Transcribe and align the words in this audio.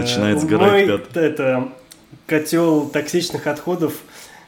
Начинает 0.00 0.40
сгорать 0.40 0.86
мой, 0.86 1.02
это 1.14 1.68
котел 2.26 2.88
токсичных 2.88 3.46
отходов 3.46 3.94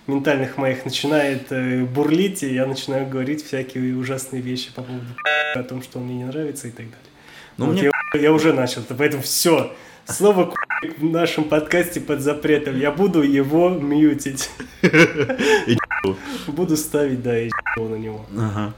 ментальных 0.08 0.56
моих 0.56 0.84
начинает 0.84 1.52
э, 1.52 1.84
бурлить, 1.84 2.42
и 2.42 2.54
я 2.54 2.66
начинаю 2.66 3.08
говорить 3.08 3.44
всякие 3.44 3.94
ужасные 3.96 4.42
вещи 4.42 4.72
по 4.74 4.82
поводу 4.82 5.04
о 5.54 5.62
том, 5.62 5.82
что 5.82 5.98
он 5.98 6.06
мне 6.06 6.16
не 6.16 6.24
нравится 6.24 6.68
и 6.68 6.70
так 6.70 6.86
далее. 6.86 6.98
Ну, 7.58 7.66
Вот 7.66 7.72
мне 7.72 7.90
я, 8.14 8.20
я 8.20 8.32
уже 8.32 8.52
начал, 8.52 8.82
поэтому 8.96 9.22
все. 9.22 9.72
Слово 10.06 10.54
в 10.96 11.04
нашем 11.04 11.44
подкасте 11.44 12.00
под 12.00 12.20
запретом. 12.20 12.78
Я 12.78 12.90
буду 12.90 13.22
его 13.22 13.68
мьютить. 13.68 14.50
Буду 16.46 16.76
ставить, 16.76 17.22
да, 17.22 17.38
и 17.38 17.50
на 17.76 17.96
него. 17.96 18.24
Ага. 18.34 18.72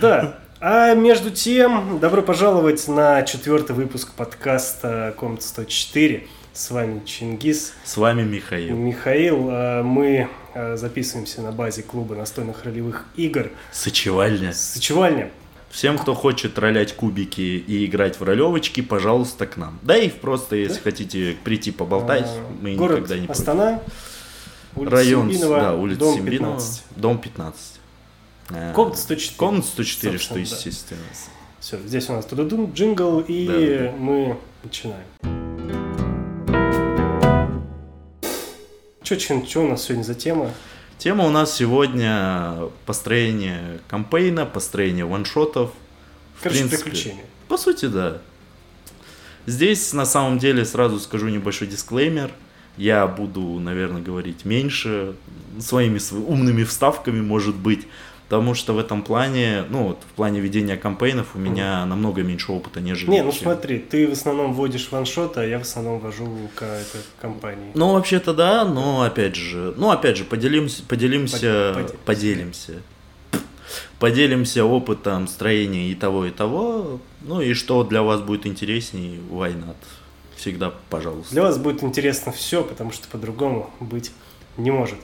Да. 0.00 0.38
А 0.60 0.94
между 0.94 1.30
тем, 1.30 2.00
добро 2.00 2.20
пожаловать 2.20 2.88
на 2.88 3.22
четвертый 3.22 3.76
выпуск 3.76 4.12
подкаста 4.14 5.14
Комната 5.16 5.44
104. 5.44 6.26
С 6.52 6.70
вами 6.72 7.00
Чингис. 7.04 7.74
С 7.84 7.96
вами 7.96 8.24
Михаил. 8.24 8.74
Михаил, 8.76 9.46
а, 9.50 9.82
мы 9.84 10.28
а, 10.54 10.76
записываемся 10.76 11.42
на 11.42 11.52
базе 11.52 11.84
клуба 11.84 12.16
настольных 12.16 12.64
ролевых 12.64 13.04
игр 13.14 13.50
Сочевальня. 13.70 14.52
Сочевальня. 14.52 15.30
Всем, 15.70 15.96
кто 15.96 16.14
хочет 16.14 16.58
ролять 16.58 16.96
кубики 16.96 17.40
и 17.64 17.86
играть 17.86 18.18
в 18.18 18.24
ролевочки, 18.24 18.80
пожалуйста, 18.80 19.46
к 19.46 19.56
нам. 19.56 19.78
Да 19.82 19.96
и 19.96 20.08
просто, 20.08 20.56
если 20.56 20.74
Да? 20.78 20.80
хотите 20.82 21.36
прийти 21.44 21.70
поболтать, 21.70 22.26
А, 22.26 22.46
мы 22.60 22.74
Город 22.74 22.96
никогда 22.96 23.16
не 23.18 23.26
против. 23.26 23.40
Астана, 23.40 23.82
улица 24.74 24.96
Район, 24.96 25.30
Сембинова, 25.30 25.60
да, 25.60 25.74
улица 25.74 26.00
дом 26.00 26.14
Сембинова, 26.16 26.54
15. 26.54 26.82
дом 26.96 27.18
15. 27.18 27.77
А, 28.50 28.72
Комната 28.72 28.98
104. 28.98 29.36
Комната 29.36 29.66
104, 29.68 30.18
что 30.18 30.34
Собственно, 30.34 30.34
да. 30.34 30.56
естественно. 30.56 31.00
Все, 31.60 31.78
здесь 31.86 32.08
у 32.08 32.12
нас 32.12 32.24
тудудун, 32.24 32.72
джингл, 32.72 33.20
и 33.20 33.46
Да, 33.46 33.84
да, 33.90 33.96
мы 33.98 34.36
начинаем. 34.62 35.04
Че, 39.02 39.16
Чин, 39.16 39.46
что 39.46 39.60
у 39.64 39.68
нас 39.68 39.84
сегодня 39.84 40.02
за 40.04 40.14
тема? 40.14 40.50
Тема 40.98 41.24
у 41.24 41.30
нас 41.30 41.54
сегодня 41.54 42.68
построение 42.84 43.80
кампейна, 43.88 44.44
построение 44.46 45.04
ваншотов. 45.04 45.70
Короче, 46.42 46.60
принципе, 46.60 46.84
приключения. 46.84 47.24
По 47.48 47.56
сути, 47.56 47.86
да. 47.86 48.18
Здесь, 49.46 49.92
на 49.92 50.04
самом 50.04 50.38
деле, 50.38 50.64
сразу 50.64 50.98
скажу 51.00 51.28
небольшой 51.28 51.68
дисклеймер. 51.68 52.30
Я 52.76 53.06
буду, 53.06 53.40
наверное, 53.58 54.02
говорить 54.02 54.44
меньше, 54.44 55.14
своими 55.58 55.98
св- 55.98 56.28
умными 56.28 56.64
вставками, 56.64 57.20
может 57.20 57.54
быть. 57.56 57.86
Потому 58.28 58.52
что 58.52 58.74
в 58.74 58.78
этом 58.78 59.02
плане, 59.02 59.64
ну, 59.70 59.88
вот 59.88 59.98
в 60.02 60.14
плане 60.14 60.40
ведения 60.40 60.76
кампейнов 60.76 61.28
у 61.34 61.38
меня 61.38 61.86
намного 61.86 62.22
меньше 62.22 62.52
опыта, 62.52 62.78
нежели... 62.78 63.10
Не, 63.10 63.22
ну 63.22 63.32
чем- 63.32 63.42
смотри, 63.44 63.78
ты 63.78 64.06
в 64.06 64.12
основном 64.12 64.52
вводишь 64.52 64.88
ваншот, 64.90 65.38
а 65.38 65.46
я 65.46 65.58
в 65.58 65.62
основном 65.62 65.98
вожу 65.98 66.28
к 66.54 66.62
этой 66.62 67.00
компании. 67.22 67.70
Ну, 67.74 67.94
вообще-то 67.94 68.34
да, 68.34 68.66
но 68.66 69.00
опять 69.00 69.34
же, 69.34 69.72
ну, 69.78 69.90
опять 69.90 70.18
же, 70.18 70.24
поделимся, 70.24 70.82
поделимся, 70.86 71.72
Поделимся. 71.74 71.94
поделимся. 72.04 72.72
Поделимся 73.98 74.64
опытом 74.64 75.26
строения 75.26 75.90
и 75.90 75.94
того, 75.94 76.26
и 76.26 76.30
того. 76.30 77.00
Ну, 77.22 77.40
и 77.40 77.54
что 77.54 77.82
для 77.82 78.02
вас 78.02 78.20
будет 78.20 78.46
интереснее, 78.46 79.18
why 79.30 79.54
not? 79.56 79.76
Всегда, 80.36 80.72
пожалуйста. 80.90 81.32
Для 81.32 81.42
вас 81.42 81.56
будет 81.58 81.82
интересно 81.82 82.30
все, 82.30 82.62
потому 82.62 82.92
что 82.92 83.08
по-другому 83.08 83.70
быть 83.80 84.12
не 84.56 84.70
может. 84.70 84.98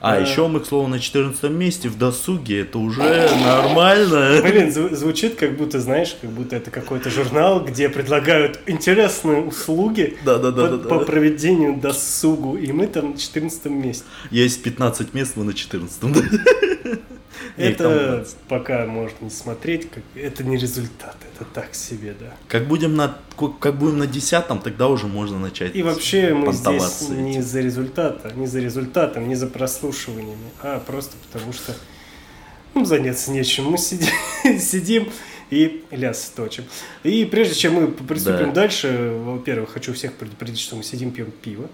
А, 0.00 0.16
Э. 0.16 0.22
еще 0.22 0.46
мы, 0.46 0.60
к 0.60 0.66
слову, 0.66 0.86
на 0.86 1.00
14 1.00 1.50
месте 1.50 1.88
в 1.88 1.98
досуге, 1.98 2.60
это 2.60 2.78
уже 2.78 3.00
нормально. 3.44 4.40
Блин, 4.42 4.68
зв- 4.68 4.94
звучит 4.94 5.34
как 5.34 5.56
будто, 5.56 5.80
знаешь, 5.80 6.16
как 6.20 6.30
будто 6.30 6.54
это 6.56 6.70
какой-то 6.70 7.10
журнал, 7.10 7.64
где 7.64 7.88
предлагают 7.88 8.60
интересные 8.66 9.40
услуги 9.42 10.16
по, 10.24 10.98
проведению 11.00 11.76
досугу, 11.80 12.56
и 12.56 12.70
мы 12.72 12.86
там 12.86 13.12
на 13.12 13.18
14 13.18 13.64
месте. 13.66 14.04
Есть 14.30 14.62
15 14.62 15.14
мест, 15.14 15.32
мы 15.34 15.44
на 15.44 15.52
14 15.54 16.00
да? 16.12 16.20
Их 16.20 17.00
там 17.08 17.17
Это 17.56 18.16
20. 18.16 18.36
пока 18.48 18.86
можно 18.86 19.16
не 19.20 19.30
смотреть, 19.30 19.90
как 19.90 20.02
это 20.14 20.44
не 20.44 20.56
результат, 20.56 21.16
это 21.34 21.44
так 21.44 21.74
себе, 21.74 22.14
да. 22.18 22.34
Как 22.48 22.66
будем 22.66 22.96
на, 22.96 23.16
как 23.60 23.76
будем 23.76 23.98
на 23.98 24.06
10 24.06 24.46
тогда 24.62 24.88
уже 24.88 25.06
можно 25.06 25.38
начать 25.38 25.74
И 25.74 25.82
вообще 25.82 26.34
мы 26.34 26.52
здесь 26.52 26.64
понтоваться 26.64 27.12
не 27.12 27.32
этим. 27.32 27.42
за 27.42 27.60
результата, 27.60 28.32
не 28.34 28.46
за 28.46 28.60
результатом, 28.60 29.28
не 29.28 29.34
за 29.34 29.46
прослушиваниями, 29.46 30.50
а 30.62 30.80
просто 30.80 31.16
потому 31.30 31.52
что 31.52 31.74
ну, 32.74 32.84
заняться 32.84 33.30
нечем. 33.30 33.64
Мы 33.64 33.78
сидим, 33.78 34.08
сидим 34.58 35.08
и 35.50 35.84
ляс 35.90 36.32
точим. 36.34 36.64
И 37.02 37.24
прежде 37.24 37.54
чем 37.54 37.74
мы 37.74 37.88
приступим 37.88 38.48
Да. 38.48 38.52
дальше, 38.62 39.12
во-первых, 39.24 39.70
хочу 39.70 39.92
всех 39.94 40.14
предупредить, 40.14 40.60
что 40.60 40.76
мы 40.76 40.82
сидим, 40.82 41.10
пьем 41.10 41.30
пиво. 41.30 41.68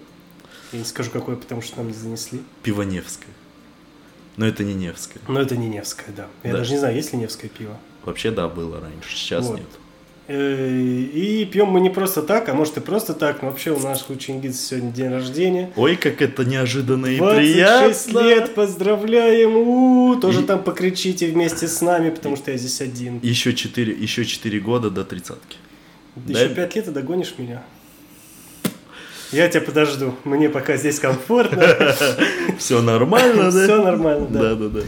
Я 0.71 0.79
не 0.79 0.85
скажу, 0.85 1.11
какое, 1.11 1.35
потому 1.35 1.61
что 1.61 1.77
нам 1.77 1.87
не 1.87 1.93
занесли. 1.93 2.41
Пиво 2.63 2.81
Невское. 2.81 3.29
Но 4.37 4.45
это 4.45 4.63
не 4.63 4.73
Невское. 4.73 5.21
Но 5.27 5.39
это 5.41 5.55
не 5.55 5.67
Невское, 5.69 6.13
да. 6.15 6.27
Я 6.43 6.51
Да. 6.51 6.57
даже 6.59 6.73
не 6.73 6.79
знаю, 6.79 6.95
есть 6.95 7.13
ли 7.13 7.19
Невское 7.19 7.49
пиво. 7.49 7.77
Вообще, 8.03 8.31
да, 8.31 8.47
было 8.47 8.79
раньше, 8.81 9.15
сейчас 9.15 9.45
Вот. 9.45 9.57
нет. 9.57 9.67
Э, 10.27 10.67
И 11.13 11.45
пьем 11.45 11.67
мы 11.67 11.79
не 11.79 11.89
просто 11.91 12.23
так, 12.23 12.49
а 12.49 12.53
может 12.55 12.77
и 12.77 12.79
просто 12.81 13.13
так, 13.13 13.41
но 13.43 13.49
вообще 13.49 13.71
у 13.71 13.79
нашего 13.79 14.17
Чингиса 14.17 14.57
сегодня 14.69 14.91
день 14.91 15.09
рождения. 15.09 15.71
Ой, 15.75 15.95
как 15.95 16.19
это 16.21 16.43
неожиданно 16.43 17.05
и 17.05 17.17
26 17.17 18.05
приятно. 18.05 18.27
лет, 18.27 18.55
поздравляем! 18.55 19.55
У, 19.55 20.15
тоже 20.19 20.41
И- 20.41 20.45
там 20.45 20.63
покричите 20.63 21.27
вместе 21.27 21.67
с 21.67 21.79
нами, 21.81 22.09
потому 22.09 22.37
что 22.37 22.49
я 22.51 22.57
здесь 22.57 22.81
один. 22.81 23.19
Еще 23.21 23.53
4, 23.53 23.93
еще 23.93 24.25
4 24.25 24.59
года 24.59 24.89
до 24.89 25.03
тридцатки. 25.05 25.57
Еще 26.27 26.47
дай- 26.47 26.55
5 26.55 26.75
лет 26.75 26.87
и 26.87 26.91
догонишь 26.91 27.35
меня. 27.37 27.63
Я 29.31 29.47
тебя 29.49 29.61
подожду. 29.61 30.15
Мне 30.23 30.49
пока 30.49 30.77
здесь 30.77 30.99
комфортно. 30.99 31.63
Все 32.57 32.81
нормально, 32.81 33.51
да? 33.51 33.63
Все 33.63 33.83
нормально, 33.83 34.27
да. 34.29 34.39
Да, 34.41 34.55
да, 34.55 34.67
да. 34.69 34.81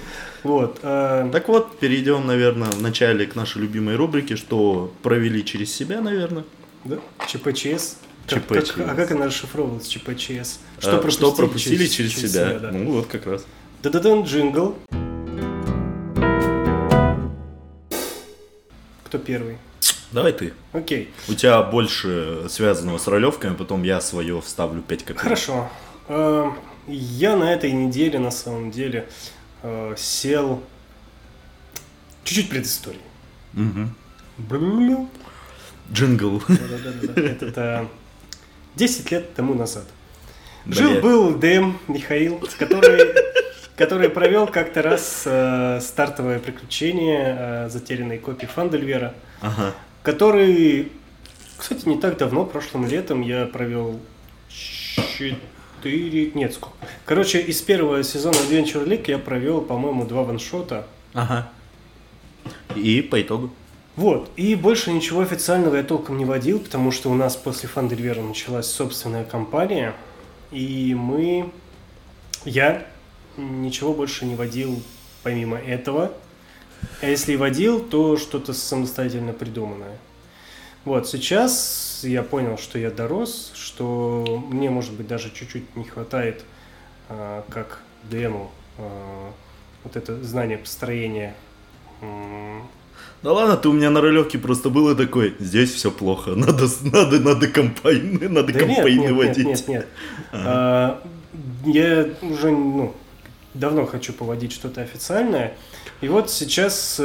Вот. 0.43 0.79
а, 0.83 1.29
Так 1.31 1.47
вот, 1.47 1.79
перейдем, 1.79 2.25
наверное, 2.25 2.69
вначале 2.69 3.25
к 3.25 3.35
нашей 3.35 3.61
любимой 3.61 3.95
рубрике, 3.95 4.35
что 4.35 4.93
провели 5.03 5.43
через 5.43 5.73
себя, 5.73 6.01
наверное. 6.01 6.45
да, 6.85 6.97
ЧПЧС. 7.27 7.97
Как- 8.29 8.43
ЧПЧС. 8.45 8.73
а 8.77 8.95
как 8.95 9.11
она 9.11 9.27
расшифровывалась, 9.27 9.87
ЧПЧС? 9.87 10.59
А, 10.83 11.09
что 11.09 11.31
пропустили 11.33 11.87
через, 11.87 12.15
себя. 12.15 12.59
да. 12.59 12.71
Ну, 12.71 12.91
вот 12.91 13.07
как 13.07 13.25
раз. 13.25 13.45
Да-да-дан, 13.83 14.23
джингл. 14.23 14.75
Кто 19.05 19.17
первый? 19.17 19.57
Давай 20.11 20.31
ты. 20.31 20.53
Окей. 20.73 21.11
У 21.27 21.33
тебя 21.33 21.61
больше 21.63 22.45
связанного 22.49 22.97
с 22.97 23.07
ролевками, 23.07 23.55
потом 23.55 23.83
я 23.83 23.99
свое 24.01 24.39
вставлю 24.41 24.81
5 24.81 24.99
копеек. 25.03 25.19
Хорошо. 25.21 25.69
Э, 26.07 26.49
Я 26.87 27.35
на 27.35 27.53
этой 27.53 27.71
неделе, 27.71 28.17
на 28.19 28.31
самом 28.31 28.71
деле, 28.71 29.07
э, 29.63 29.93
сел... 29.97 30.63
Чуть-чуть 32.23 32.49
предыстории. 32.49 32.99
Блю. 34.37 35.09
Джингл. 35.91 36.41
Это 37.15 37.87
10 38.75 39.11
лет 39.11 39.33
тому 39.33 39.53
назад. 39.53 39.85
Жил-был 40.65 41.35
ДМ 41.35 41.77
Михаил, 41.87 42.41
который, 42.59 43.13
который 43.77 44.09
провел 44.09 44.47
как-то 44.47 44.81
раз 44.81 45.23
э, 45.25 45.79
стартовое 45.81 46.39
приключение 46.39 47.35
э, 47.39 47.69
затерянной 47.69 48.17
копи 48.17 48.45
Фандельвера, 48.47 49.13
Ага. 49.39 49.73
Который, 50.03 50.91
кстати, 51.57 51.87
не 51.87 51.97
так 51.97 52.17
давно, 52.17 52.45
прошлым 52.45 52.87
летом 52.87 53.21
я 53.21 53.45
провел 53.45 53.99
4... 54.49 55.37
Нет, 56.33 56.53
сколько? 56.53 56.75
Короче, 57.05 57.39
из 57.39 57.61
первого 57.61 58.03
сезона 58.03 58.35
Adventure 58.35 58.85
League 58.85 59.05
я 59.07 59.17
провел, 59.17 59.61
по-моему, 59.61 60.05
два 60.05 60.23
ваншота. 60.23 60.87
Ага. 61.13 61.49
И 62.75 63.01
по 63.01 63.21
итогу. 63.21 63.51
Вот, 63.95 64.29
и 64.35 64.53
больше 64.53 64.91
ничего 64.91 65.21
официального 65.21 65.75
я 65.75 65.83
толком 65.83 66.19
не 66.19 66.25
водил, 66.25 66.59
потому 66.59 66.91
что 66.91 67.09
у 67.09 67.15
нас 67.15 67.35
после 67.35 67.67
Фандельвера 67.67 68.21
началась 68.21 68.67
собственная 68.67 69.23
кампания, 69.23 69.95
и 70.51 70.93
мы, 70.95 71.51
я 72.45 72.85
ничего 73.37 73.95
больше 73.95 74.25
не 74.25 74.35
водил 74.35 74.83
помимо 75.23 75.57
этого. 75.57 76.11
А 77.01 77.07
если 77.07 77.33
и 77.33 77.37
водил, 77.37 77.79
то 77.79 78.17
что-то 78.17 78.53
самостоятельно 78.53 79.33
придуманное. 79.33 79.97
Вот, 80.85 81.07
сейчас 81.07 82.01
я 82.03 82.23
понял, 82.23 82.57
что 82.57 82.79
я 82.79 82.89
дорос, 82.89 83.51
что 83.53 84.43
мне, 84.49 84.69
может 84.69 84.93
быть, 84.93 85.07
даже 85.07 85.31
чуть-чуть 85.31 85.75
не 85.75 85.83
хватает, 85.83 86.43
а, 87.09 87.43
как 87.49 87.81
ДМу, 88.09 88.51
а, 88.77 89.31
вот 89.83 89.95
это 89.95 90.23
знание 90.23 90.57
построения 90.57 91.35
Да 93.21 93.33
ладно, 93.33 93.57
ты 93.57 93.69
у 93.69 93.73
меня 93.73 93.89
на 93.89 94.01
ролевке 94.01 94.37
просто 94.37 94.69
было 94.69 94.95
такой, 94.95 95.35
здесь 95.39 95.73
все 95.73 95.91
плохо, 95.91 96.31
надо, 96.35 96.67
надо, 96.83 97.19
надо 97.19 97.47
компайны, 97.47 98.29
надо 98.29 98.53
Да 98.53 98.59
нет, 98.59 98.75
компайны 98.75 98.99
нет, 98.99 99.11
нет, 99.11 99.17
водить. 99.17 99.45
нет, 99.45 99.67
нет. 99.67 99.87
А, 100.31 101.03
Я 101.65 102.07
уже 102.21 102.51
ну, 102.51 102.95
давно 103.53 103.85
хочу 103.85 104.13
поводить 104.13 104.51
что-то 104.53 104.81
официальное. 104.81 105.55
И 106.01 106.07
вот 106.09 106.29
сейчас 106.29 106.97
э, 106.99 107.03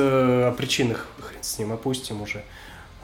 о 0.48 0.52
причинах, 0.52 1.06
хрен 1.20 1.42
с 1.42 1.58
ним, 1.58 1.72
опустим 1.72 2.20
уже. 2.22 2.42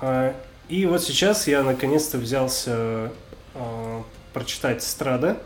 А, 0.01 0.35
И 0.69 0.85
вот 0.87 1.03
сейчас 1.03 1.49
я 1.49 1.63
наконец-то 1.63 2.19
взялся 2.19 3.11
э, 3.55 4.03
прочитать 4.33 4.83
Страда. 4.83 5.39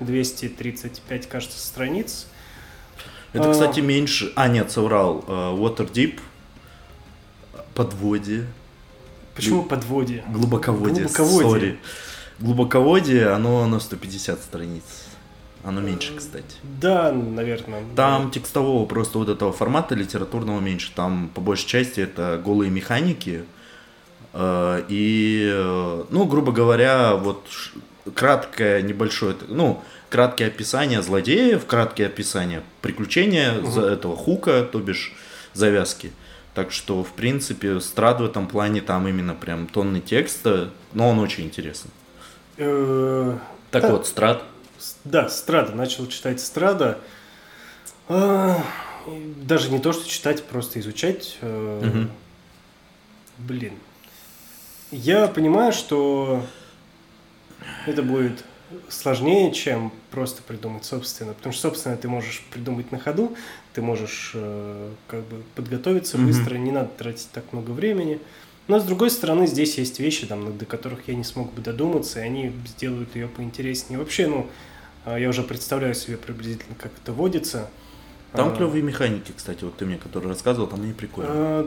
235, 0.00 1.28
кажется, 1.28 1.58
страниц. 1.58 2.26
Это, 3.32 3.50
А. 3.50 3.52
кстати, 3.52 3.80
меньше... 3.80 4.32
А, 4.34 4.48
нет, 4.48 4.70
соврал. 4.70 5.24
Э, 5.26 5.32
Waterdeep. 5.56 6.20
Подводие. 7.74 8.46
Почему 9.34 9.62
подводие? 9.62 10.24
Глубоководие. 10.28 11.04
Глубоководие. 11.06 11.50
Сори. 11.50 11.78
Глубоководие, 12.38 13.28
оно 13.28 13.66
на 13.66 13.80
150 13.80 14.40
страниц. 14.40 14.82
Оно 15.62 15.80
меньше, 15.80 16.16
кстати. 16.16 16.56
Да, 16.80 17.12
наверное. 17.12 17.82
Там 17.94 18.30
текстового 18.30 18.86
просто 18.86 19.18
вот 19.18 19.28
этого 19.28 19.52
формата 19.52 19.94
литературного 19.94 20.58
меньше. 20.60 20.90
Там 20.94 21.30
по 21.34 21.40
большей 21.40 21.66
части 21.68 22.00
это 22.00 22.40
голые 22.42 22.70
механики. 22.70 23.44
Э, 24.32 24.82
И, 24.88 25.50
э, 25.52 26.04
ну, 26.08 26.24
грубо 26.24 26.52
говоря, 26.52 27.14
вот 27.16 27.46
краткое 28.14 28.80
небольшое, 28.82 29.36
ну, 29.48 29.82
краткое 30.08 30.46
описание 30.46 31.02
злодеев, 31.02 31.66
краткое 31.66 32.06
описание 32.06 32.62
приключения 32.80 33.60
за 33.62 33.82
этого 33.82 34.16
хука, 34.16 34.62
то 34.62 34.78
бишь 34.78 35.12
завязки. 35.52 36.12
Так 36.54 36.72
что, 36.72 37.04
в 37.04 37.12
принципе, 37.12 37.80
Страд 37.80 38.20
в 38.20 38.24
этом 38.24 38.46
плане 38.48 38.80
там 38.80 39.06
именно 39.06 39.34
прям 39.34 39.66
тонны 39.66 40.00
текста, 40.00 40.70
но 40.94 41.10
он 41.10 41.18
очень 41.18 41.44
интересный. 41.44 41.90
Э, 42.56 43.36
Так 43.70 43.82
Да. 43.82 43.92
вот, 43.92 44.06
Страд. 44.06 44.42
Да, 45.04 45.28
Страда. 45.28 45.72
Начал 45.74 46.06
читать 46.06 46.40
Страда. 46.40 46.98
А, 48.08 48.62
Даже 49.42 49.70
не 49.70 49.78
то, 49.78 49.92
что 49.92 50.08
читать, 50.08 50.44
просто 50.44 50.80
изучать. 50.80 51.38
Мгм. 51.42 52.10
Блин. 53.38 53.74
Я 54.90 55.26
понимаю, 55.28 55.72
что 55.72 56.44
это 57.86 58.02
будет 58.02 58.44
сложнее, 58.88 59.52
чем 59.52 59.92
просто 60.10 60.42
придумать 60.42 60.84
собственно. 60.84 61.32
Потому 61.34 61.52
что, 61.52 61.62
собственно, 61.62 61.96
ты 61.96 62.08
можешь 62.08 62.42
придумать 62.50 62.92
на 62.92 62.98
ходу, 62.98 63.36
ты 63.72 63.82
можешь 63.82 64.32
э, 64.34 64.90
как 65.08 65.20
бы 65.24 65.42
подготовиться 65.54 66.18
Мгм. 66.18 66.26
быстро, 66.26 66.54
не 66.56 66.70
надо 66.72 66.88
тратить 66.88 67.28
так 67.32 67.52
много 67.52 67.70
времени. 67.70 68.20
Но, 68.68 68.78
с 68.78 68.84
другой 68.84 69.10
стороны, 69.10 69.46
здесь 69.46 69.78
есть 69.78 69.98
вещи, 69.98 70.26
там, 70.26 70.56
до 70.56 70.64
которых 70.64 71.08
я 71.08 71.14
не 71.14 71.24
смог 71.24 71.52
бы 71.52 71.60
додуматься, 71.62 72.20
и 72.20 72.22
они 72.22 72.52
сделают 72.66 73.16
ее 73.16 73.26
поинтереснее. 73.26 73.98
Вообще, 73.98 74.28
ну, 74.28 74.46
я 75.06 75.28
уже 75.28 75.42
представляю 75.42 75.94
себе 75.94 76.16
приблизительно, 76.16 76.74
как 76.78 76.92
это 77.02 77.12
водится. 77.12 77.68
Там 78.32 78.48
А, 78.48 78.56
клевые 78.56 78.82
механики, 78.82 79.32
кстати, 79.36 79.64
вот 79.64 79.76
ты 79.76 79.84
мне, 79.86 79.96
который 79.98 80.28
рассказывал, 80.28 80.66
там 80.68 80.80
они 80.82 80.92
прикольные. 80.92 81.32
э, 81.34 81.66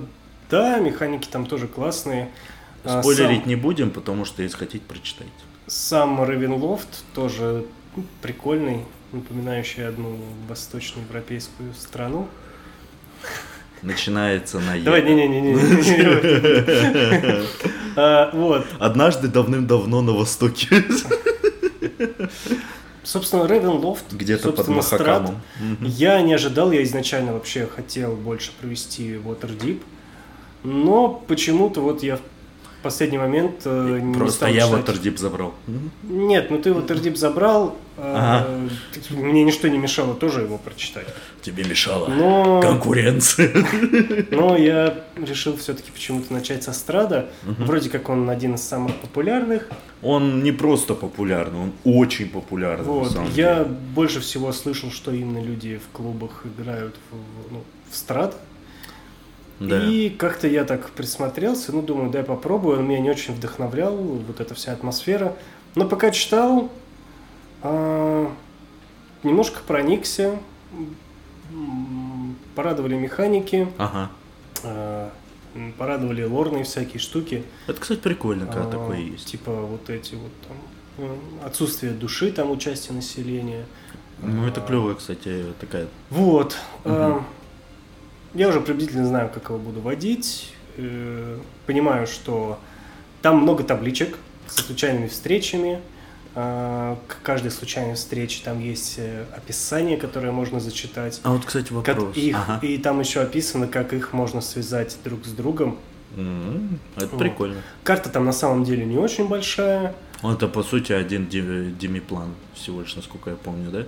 Да, 0.50 0.80
механики 0.80 1.28
там 1.30 1.46
тоже 1.46 1.68
классные. 1.68 2.30
А, 2.86 3.02
Спойлерить 3.02 3.42
сам- 3.42 3.50
не 3.50 3.56
будем, 3.56 3.90
потому 3.92 4.24
что 4.26 4.44
если 4.44 4.58
хотите, 4.58 4.84
прочитайте. 4.88 5.32
Сам 5.68 6.24
Ревенлофт 6.30 7.04
тоже 7.14 7.66
ну, 7.96 8.04
прикольный, 8.22 8.86
напоминающий 9.12 9.88
одну 9.88 10.18
восточноевропейскую 10.50 11.74
страну. 11.74 12.28
Начинается 13.82 14.60
на 14.60 14.76
«е». 14.76 14.84
Давай, 14.84 15.02
не-не-не. 15.04 15.56
А, 17.96 18.32
Вот. 18.34 18.66
Однажды 18.80 19.28
давным-давно 19.28 20.02
на 20.02 20.14
востоке. 20.14 20.68
Собственно, 23.04 23.46
Ревенлофт, 23.46 24.06
Где-то 24.12 24.52
под. 24.54 24.68
Махакамом. 24.70 25.42
Я 25.82 26.22
не 26.22 26.34
ожидал, 26.34 26.72
я 26.72 26.84
изначально 26.84 27.34
вообще 27.34 27.68
хотел 27.68 28.16
больше 28.16 28.52
провести 28.60 29.16
Waterdeep, 29.16 29.82
но 30.64 31.10
почему-то 31.28 31.82
вот 31.82 32.02
я 32.02 32.18
в 32.18 32.22
последний 32.82 33.18
момент 33.18 33.62
э, 33.66 34.00
не 34.02 34.14
Просто 34.14 34.38
стал 34.38 34.50
я. 34.50 34.68
Waterdeep 34.68 35.18
забрал. 35.18 35.54
Нет, 36.04 36.50
ну 36.50 36.60
ты 36.62 36.70
Waterdeep 36.70 37.16
забрал, 37.16 37.76
Ага. 37.96 38.48
мне 39.12 39.44
ничто 39.44 39.68
не 39.68 39.78
мешало 39.78 40.16
тоже 40.16 40.42
его 40.42 40.58
прочитать. 40.58 41.06
Тебе 41.42 41.64
мешала 41.64 42.08
Но... 42.08 42.60
конкуренция. 42.62 43.52
Но 44.32 44.58
я 44.58 45.04
решил 45.16 45.56
все-таки 45.58 45.92
почему-то 45.92 46.34
начать 46.34 46.64
со 46.64 46.74
Страда. 46.74 47.30
Вроде 47.44 47.90
как 47.90 48.10
он 48.10 48.30
один 48.30 48.56
из 48.56 48.64
самых 48.64 48.96
популярных. 48.96 49.70
Он 50.02 50.44
не 50.44 50.52
просто 50.52 50.96
популярный, 50.96 51.60
он 51.60 51.72
очень 51.84 52.30
популярный. 52.30 52.86
Вот. 52.86 53.16
Я 53.36 53.64
деле. 53.64 53.76
больше 53.96 54.20
всего 54.20 54.52
слышал, 54.52 54.92
что 54.92 55.12
именно 55.12 55.42
люди 55.42 55.78
в 55.78 55.96
клубах 55.96 56.46
играют 56.46 56.96
в, 57.10 57.54
ну, 57.54 57.64
в 57.90 57.96
Страд. 57.96 58.36
Да. 59.60 59.82
И 59.88 60.10
как-то 60.10 60.48
я 60.48 60.66
так 60.66 60.90
присмотрелся, 60.90 61.72
ну, 61.72 61.82
думаю, 61.82 62.10
дай 62.10 62.24
попробую. 62.24 62.80
Он 62.80 62.88
меня 62.88 63.00
не 63.00 63.10
очень 63.10 63.34
вдохновлял, 63.34 63.96
вот 63.96 64.42
эта 64.42 64.56
вся 64.56 64.74
атмосфера. 64.74 65.36
Но 65.76 65.88
пока 65.88 66.12
читал, 66.12 66.64
а, 66.64 66.83
немножко 69.24 69.62
проникся, 69.66 70.38
порадовали 72.56 72.96
механики, 72.96 73.68
Ага. 73.78 74.10
а, 74.64 75.12
порадовали 75.78 76.24
лорные 76.24 76.64
всякие 76.64 77.00
штуки. 77.00 77.44
Это, 77.68 77.80
кстати, 77.80 78.00
прикольно, 78.00 78.46
когда 78.48 78.64
А, 78.68 78.72
такое 78.72 78.98
есть. 79.00 79.28
Типа 79.32 79.52
вот 79.52 79.90
эти 79.90 80.16
вот 80.16 80.32
там 80.48 80.58
м, 81.06 81.18
отсутствие 81.46 81.92
души, 81.94 82.32
там 82.32 82.52
участие 82.52 82.94
населения. 82.96 83.66
Ну, 84.22 84.46
это 84.48 84.62
А, 84.62 84.66
клевая, 84.66 84.96
кстати, 84.96 85.46
такая. 85.60 85.88
Вот. 86.10 86.58
А, 86.86 87.24
Я 88.34 88.48
уже 88.50 88.62
приблизительно 88.62 89.06
знаю, 89.06 89.30
как 89.32 89.50
его 89.50 89.60
буду 89.60 89.80
водить. 89.80 90.54
Э, 90.78 91.38
Понимаю, 91.68 92.08
что 92.08 92.58
там 93.22 93.38
много 93.44 93.64
табличек 93.64 94.18
со 94.48 94.64
случайными 94.64 95.08
встречами. 95.08 95.82
А, 96.36 96.98
К 97.08 97.22
каждой 97.22 97.52
случайной 97.52 97.94
встрече 97.96 98.42
там 98.44 98.60
есть 98.60 98.96
э, 98.98 99.26
описание, 99.36 99.98
которое 99.98 100.32
можно 100.32 100.60
зачитать. 100.60 101.20
А 101.24 101.32
вот, 101.32 101.46
кстати, 101.46 101.68
Как 101.84 101.98
вопрос. 101.98 102.18
их, 102.18 102.36
Ага. 102.36 102.60
И 102.66 102.78
там 102.80 103.00
еще 103.00 103.22
описано, 103.22 103.68
как 103.68 103.94
их 103.94 104.14
можно 104.14 104.42
связать 104.42 104.98
друг 105.04 105.26
с 105.26 105.30
другом. 105.32 105.78
М, 106.18 106.80
Это 106.96 107.08
Вот. 107.08 107.20
прикольно. 107.20 107.62
Карта 107.84 108.10
там 108.10 108.26
на 108.26 108.34
самом 108.34 108.64
деле 108.64 108.84
не 108.86 108.98
очень 108.98 109.28
большая. 109.28 109.94
Это, 110.24 110.48
по 110.48 110.64
сути, 110.64 110.92
один 110.94 111.28
ди- 111.28 111.72
демиплан, 111.80 112.34
всего 112.56 112.82
лишь, 112.82 112.96
насколько 112.96 113.30
я 113.30 113.36
помню, 113.36 113.70
да? 113.72 113.84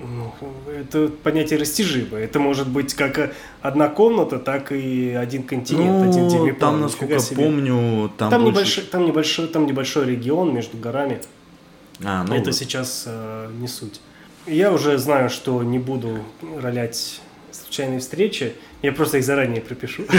Ну, 0.00 0.34
это 0.68 1.08
понятие 1.22 1.58
растяжимое. 1.60 2.24
Это 2.24 2.40
может 2.40 2.68
быть 2.68 2.92
как 2.94 3.18
э, 3.18 3.32
одна 3.62 3.88
комната, 3.88 4.38
так 4.38 4.72
и 4.72 5.10
один 5.10 5.44
континент, 5.44 6.02
один 6.10 6.24
Ну, 6.24 6.30
демиплан. 6.30 6.56
там, 6.56 6.80
насколько 6.80 7.18
себе. 7.20 7.44
помню, 7.44 8.10
там, 8.18 8.30
Там, 8.30 8.42
больше- 8.42 8.52
небольшой, 8.58 8.84
там, 8.84 9.06
небольшой, 9.06 9.46
там 9.48 9.66
небольшой 9.66 10.06
регион 10.06 10.52
между 10.54 10.76
горами. 10.76 11.20
А, 12.02 12.24
ну, 12.24 12.34
это 12.34 12.52
сейчас 12.52 13.04
э, 13.06 13.50
не 13.60 13.68
суть. 13.68 14.00
Я 14.46 14.72
уже 14.72 14.98
знаю, 14.98 15.30
что 15.30 15.62
не 15.62 15.78
буду 15.78 16.18
ролять 16.60 17.20
случайные 17.52 18.00
встречи. 18.00 18.54
Я 18.82 18.92
просто 18.92 19.18
их 19.18 19.24
заранее 19.24 19.60
пропишу. 19.60 20.04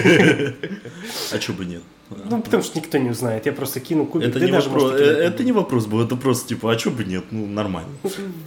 А 1.32 1.38
чё 1.38 1.54
бы 1.54 1.66
нет? 1.66 1.84
Ну, 2.30 2.42
потому 2.42 2.64
что 2.64 2.78
никто 2.80 2.98
не 2.98 3.10
узнает. 3.10 3.46
Я 3.46 3.52
просто 3.52 3.80
кину 3.80 4.06
кубик. 4.06 4.30
Это 4.30 4.40
не, 4.40 4.52
даже, 4.52 4.70
вопрос, 4.70 4.92
может, 4.92 5.02
э, 5.02 5.24
это 5.24 5.44
не 5.44 5.52
вопрос 5.52 5.86
был, 5.88 6.02
это 6.02 6.16
просто 6.16 6.48
типа, 6.50 6.72
а 6.72 6.76
чё 6.76 6.92
бы 6.92 7.04
нет? 7.04 7.26
Ну, 7.32 7.48
нормально. 7.48 7.90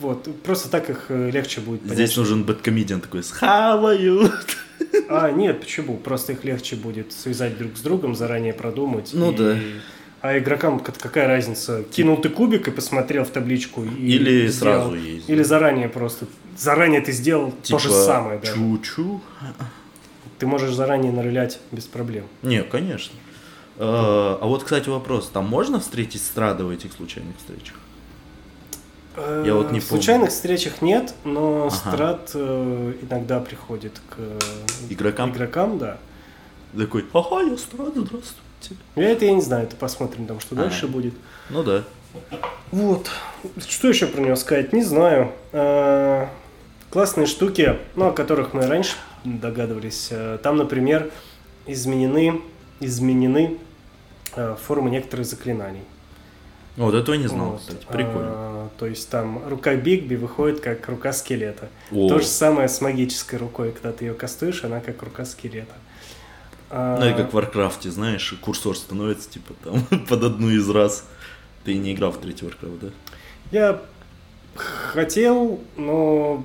Вот. 0.01 0.29
Просто 0.43 0.69
так 0.69 0.91
их 0.91 1.07
э, 1.09 1.31
легче 1.31 1.61
будет 1.61 1.81
понять. 1.83 1.97
Здесь 1.97 2.17
нужен 2.17 2.45
бэткомедиан 2.45 3.01
такой, 3.01 3.23
схаваю. 3.25 4.31
А, 5.09 5.31
нет, 5.33 5.61
почему? 5.61 5.97
Просто 5.97 6.33
их 6.33 6.45
легче 6.45 6.77
будет 6.77 7.13
связать 7.13 7.59
друг 7.59 7.77
с 7.77 7.81
другом, 7.81 8.15
заранее 8.15 8.53
продумать. 8.53 9.11
Ну 9.13 9.33
и- 9.33 9.37
да. 9.37 9.59
А 10.21 10.37
игрокам 10.39 10.81
как- 10.81 10.99
какая 10.99 11.29
разница? 11.29 11.85
Кинул 11.85 12.17
ты 12.21 12.29
кубик 12.29 12.67
и 12.69 12.71
посмотрел 12.73 13.25
в 13.25 13.31
табличку. 13.31 13.85
И 13.85 13.89
Или 14.17 14.49
сделал. 14.49 14.91
сразу 14.91 14.95
есть. 14.97 15.29
Или 15.31 15.43
заранее 15.45 15.89
просто. 15.89 16.27
Заранее 16.57 17.01
ты 17.01 17.13
сделал 17.13 17.53
то 17.53 17.63
Типа, 17.63 17.79
же 17.79 17.91
самое. 17.93 18.39
даже. 18.41 18.55
Чу-чу. 18.55 19.21
Ты 20.39 20.47
можешь 20.47 20.75
заранее 20.75 21.13
нарылять 21.13 21.61
без 21.73 21.85
проблем. 21.85 22.25
Не, 22.43 22.63
конечно. 22.63 23.15
Э, 23.77 24.39
А 24.41 24.45
вот, 24.47 24.65
кстати, 24.65 24.89
вопрос. 24.89 25.31
Там 25.33 25.47
можно 25.47 25.79
встретить 25.79 26.23
Страда 26.23 26.65
в 26.65 26.71
этих 26.71 26.93
случайных 26.93 27.37
встречах? 27.37 27.77
Я 29.45 29.55
вот 29.55 29.71
не 29.73 29.79
Э, 29.79 29.81
В 29.81 29.85
случайных 29.85 30.31
встречах 30.31 30.81
нет, 30.83 31.15
но 31.25 31.67
Ага. 31.67 31.71
страт 31.77 32.31
э, 32.35 32.95
иногда 33.03 33.41
приходит 33.41 34.01
к 34.11 34.15
э, 34.19 34.39
Игрокам? 34.91 35.31
игрокам, 35.31 35.79
да. 35.79 35.99
Такой, 36.77 37.05
ага, 37.13 37.41
я 37.43 37.57
Страд, 37.57 37.89
здравствуйте. 37.95 38.35
Я 38.97 39.11
это 39.11 39.25
я 39.25 39.33
не 39.33 39.41
знаю, 39.43 39.65
это 39.65 39.77
посмотрим 39.77 40.27
там, 40.27 40.41
что 40.41 40.55
Ага. 40.55 40.65
дальше 40.65 40.87
будет. 40.89 41.15
Ну 41.51 41.63
да. 41.63 41.85
Вот. 42.71 43.09
Что 43.69 43.89
еще 43.89 44.07
про 44.07 44.21
него 44.21 44.37
сказать? 44.37 44.73
Не 44.73 44.83
знаю. 44.83 45.33
Э, 45.53 46.27
Классные 46.91 47.27
штуки, 47.27 47.77
ну, 47.97 48.07
о 48.09 48.13
которых 48.13 48.55
мы 48.55 48.67
раньше 48.67 48.97
догадывались. 49.25 50.09
Э, 50.11 50.39
Там, 50.43 50.57
например, 50.57 51.11
изменены, 51.67 52.41
изменены 52.81 53.59
э, 54.37 54.57
формы 54.67 54.89
некоторых 54.91 55.27
заклинаний. 55.27 55.83
Вот 56.77 56.95
этого 56.95 57.15
не 57.17 57.27
знал, 57.27 57.51
Вот. 57.51 57.61
кстати. 57.61 57.85
Прикольно. 57.91 58.31
А, 58.33 58.69
то 58.79 58.87
есть 58.87 59.11
там 59.11 59.43
рука 59.49 59.75
Бигби 59.75 60.15
выходит 60.15 60.61
как 60.61 60.89
рука 60.89 61.13
скелета. 61.13 61.69
О. 61.91 62.09
То 62.09 62.21
же 62.21 62.27
самое 62.27 62.69
с 62.69 62.81
магической 62.81 63.39
рукой. 63.39 63.73
Когда 63.73 63.93
ты 63.93 64.05
ее 64.07 64.15
кастуешь, 64.15 64.63
она 64.65 64.81
как 64.81 65.03
рука 65.03 65.25
скелета. 65.25 65.75
А, 66.71 66.99
Ну, 66.99 67.09
и 67.09 67.15
как 67.15 67.31
в 67.31 67.35
Варкрафте, 67.35 67.91
знаешь, 67.91 68.35
курсор 68.41 68.77
становится, 68.77 69.31
типа, 69.31 69.55
там, 69.65 69.81
под 70.09 70.23
одну 70.25 70.51
из 70.51 70.69
раз. 70.71 71.07
Ты 71.65 71.77
не 71.77 71.93
играл 71.95 72.13
в 72.13 72.19
третий 72.19 72.47
Warcraft, 72.47 72.79
да? 72.81 72.89
Я 73.51 73.81
хотел, 74.57 75.61
но 75.77 76.45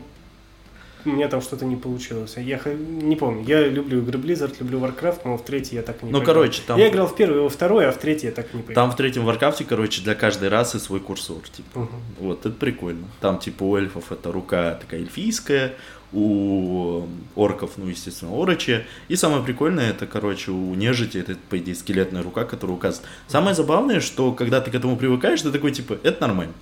у 1.05 1.09
меня 1.09 1.27
там 1.27 1.41
что-то 1.41 1.65
не 1.65 1.75
получилось. 1.75 2.35
Я 2.37 2.57
х- 2.57 2.73
не 2.73 3.15
помню. 3.15 3.43
Я 3.45 3.67
люблю 3.67 3.99
игры 4.01 4.17
Blizzard, 4.19 4.55
люблю 4.59 4.79
Warcraft, 4.79 5.21
но 5.25 5.37
в 5.37 5.43
третий 5.43 5.75
я 5.75 5.81
так 5.81 6.01
и 6.01 6.05
не 6.05 6.11
Ну, 6.11 6.19
поиграл. 6.19 6.35
короче, 6.35 6.61
там- 6.65 6.79
Я 6.79 6.89
играл 6.89 7.07
в 7.07 7.15
первый, 7.15 7.41
во 7.41 7.49
второй, 7.49 7.87
а 7.87 7.91
в 7.91 7.97
третий 7.97 8.27
я 8.27 8.31
так 8.33 8.53
и 8.53 8.57
не 8.57 8.63
поиграл. 8.63 8.85
Там 8.87 8.91
в 8.93 8.95
третьем 8.97 9.25
Варкрафте, 9.25 9.65
короче, 9.65 10.01
для 10.01 10.15
каждой 10.15 10.49
расы 10.49 10.79
свой 10.79 10.99
курсор, 10.99 11.41
типа. 11.49 11.79
Мгм. 11.81 11.89
Вот, 12.19 12.45
это 12.45 12.55
прикольно. 12.55 13.07
Там, 13.19 13.39
типа, 13.39 13.63
у 13.63 13.75
эльфов 13.75 14.11
это 14.11 14.31
рука 14.31 14.75
такая 14.75 15.01
эльфийская, 15.01 15.73
у 16.13 17.07
орков, 17.35 17.71
ну, 17.77 17.87
естественно, 17.87 18.31
орочи. 18.31 18.85
И 19.07 19.15
самое 19.15 19.43
прикольное, 19.43 19.89
это, 19.89 20.05
короче, 20.05 20.51
у 20.51 20.75
нежити, 20.75 21.17
это, 21.17 21.35
по 21.49 21.57
идее, 21.57 21.75
скелетная 21.75 22.21
рука, 22.21 22.45
которая 22.45 22.77
указывает. 22.77 23.09
Самое 23.27 23.55
забавное, 23.55 23.99
что 23.99 24.31
когда 24.31 24.61
ты 24.61 24.71
к 24.71 24.75
этому 24.75 24.95
привыкаешь, 24.95 25.41
ты 25.41 25.51
такой, 25.51 25.71
типа, 25.71 25.97
это 26.03 26.27
нормально. 26.27 26.53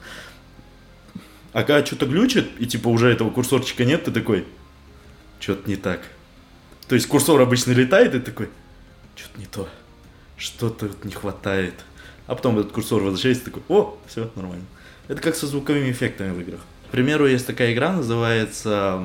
А 1.54 1.64
когда 1.64 1.86
что-то 1.86 2.06
глючит, 2.06 2.50
и, 2.60 2.66
типа, 2.66 2.88
уже 2.88 3.10
этого 3.10 3.30
курсорчика 3.30 3.84
нет, 3.84 4.06
ты 4.06 4.12
такой, 4.12 4.48
что-то 5.40 5.70
не 5.70 5.76
так. 5.76 6.02
То 6.88 6.96
есть 6.96 7.08
курсор 7.08 7.42
обычно 7.42 7.72
летает, 7.72 8.16
и 8.16 8.20
ты 8.20 8.32
такой, 8.32 8.50
что-то 9.16 9.40
не 9.40 9.46
то, 9.46 9.70
что-то 10.38 10.88
вот 10.88 11.04
не 11.04 11.12
хватает. 11.12 11.74
А 12.28 12.36
потом 12.36 12.58
этот 12.60 12.72
курсор 12.72 13.04
возвращается, 13.04 13.46
такой, 13.46 13.64
о, 13.68 13.98
все, 14.08 14.32
нормально. 14.36 14.66
Это 15.10 15.22
как 15.22 15.36
со 15.36 15.48
звуковыми 15.48 15.92
эффектами 15.92 16.32
в 16.32 16.40
играх. 16.40 16.62
К 16.92 16.94
примеру, 16.94 17.26
есть 17.26 17.48
такая 17.48 17.72
игра, 17.72 17.94
называется 17.94 19.02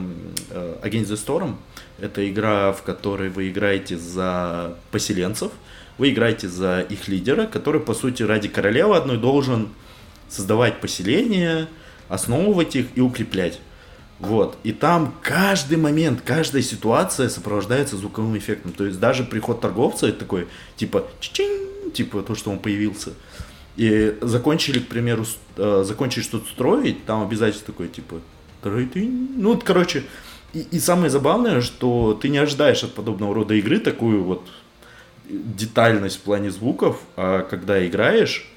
Against 0.83 1.07
the 1.07 1.14
Storm. 1.14 1.55
Это 2.00 2.28
игра, 2.28 2.73
в 2.73 2.83
которой 2.83 3.28
вы 3.28 3.49
играете 3.49 3.97
за 3.97 4.76
поселенцев, 4.90 5.52
вы 5.97 6.11
играете 6.11 6.49
за 6.49 6.81
их 6.81 7.07
лидера, 7.07 7.47
который, 7.47 7.81
по 7.81 7.95
сути, 7.95 8.25
ради 8.25 8.49
королевы 8.49 8.97
одной 8.97 9.19
должен 9.19 9.69
создавать 10.28 10.81
поселения, 10.81 11.69
основывать 12.09 12.75
их 12.75 12.87
и 12.97 13.00
укреплять. 13.00 13.61
Вот. 14.19 14.59
И 14.64 14.73
там 14.73 15.14
каждый 15.23 15.78
момент, 15.78 16.23
каждая 16.25 16.62
ситуация 16.62 17.28
сопровождается 17.28 17.97
звуковым 17.97 18.37
эффектом. 18.37 18.73
То 18.73 18.87
есть 18.87 18.99
даже 18.99 19.23
приход 19.23 19.61
торговца 19.61 20.09
это 20.09 20.19
такой, 20.19 20.49
типа, 20.75 21.07
чинь, 21.21 21.93
типа 21.93 22.23
то, 22.23 22.35
что 22.35 22.50
он 22.50 22.59
появился. 22.59 23.12
И 23.76 24.16
закончили, 24.23 24.78
к 24.78 24.88
примеру, 24.88 25.25
э, 25.56 25.83
закончили 25.85 26.23
что-то 26.23 26.49
строить, 26.49 27.04
там 27.04 27.23
обязательно 27.23 27.64
такой, 27.66 27.88
типа, 27.88 28.21
ну, 28.64 29.50
вот, 29.50 29.62
короче, 29.62 30.04
и, 30.52 30.61
и 30.71 30.80
самое 30.80 31.11
забавное, 31.11 31.61
что 31.61 32.18
ты 32.21 32.28
не 32.28 32.38
ожидаешь 32.38 32.83
от 32.83 32.95
подобного 32.95 33.35
рода 33.35 33.54
игры 33.54 33.78
такую 33.78 34.25
вот 34.25 34.42
детальность 35.28 36.16
в 36.16 36.21
плане 36.21 36.50
звуков, 36.50 37.00
а 37.16 37.42
когда 37.42 37.87
играешь 37.87 38.49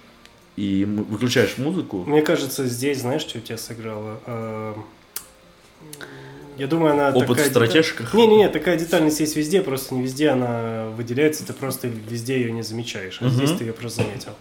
и 0.55 0.85
выключаешь 0.85 1.57
музыку, 1.57 2.03
Мне 2.05 2.21
кажется, 2.21 2.65
здесь, 2.65 3.01
знаешь, 3.01 3.21
что 3.21 3.37
у 3.37 3.41
тебя 3.41 3.57
сыграло? 3.57 4.19
А, 4.25 4.75
Я 6.57 6.67
думаю, 6.67 6.93
она 6.93 7.09
Опыт 7.09 7.27
такая 7.29 7.45
в 7.45 7.49
стратежках? 7.49 8.13
Не-не-не, 8.13 8.49
такая 8.49 8.77
детальность 8.77 9.19
есть 9.19 9.35
везде, 9.35 9.61
просто 9.61 9.95
не 9.95 10.01
везде 10.01 10.29
она 10.29 10.87
выделяется, 10.97 11.45
ты 11.45 11.53
просто 11.53 11.87
везде 11.87 12.41
ее 12.41 12.51
не 12.51 12.63
замечаешь. 12.63 13.19
А 13.21 13.25
Мгм. 13.25 13.33
здесь 13.33 13.51
ты 13.51 13.63
ее 13.65 13.73
просто 13.73 14.03
заметил. 14.03 14.33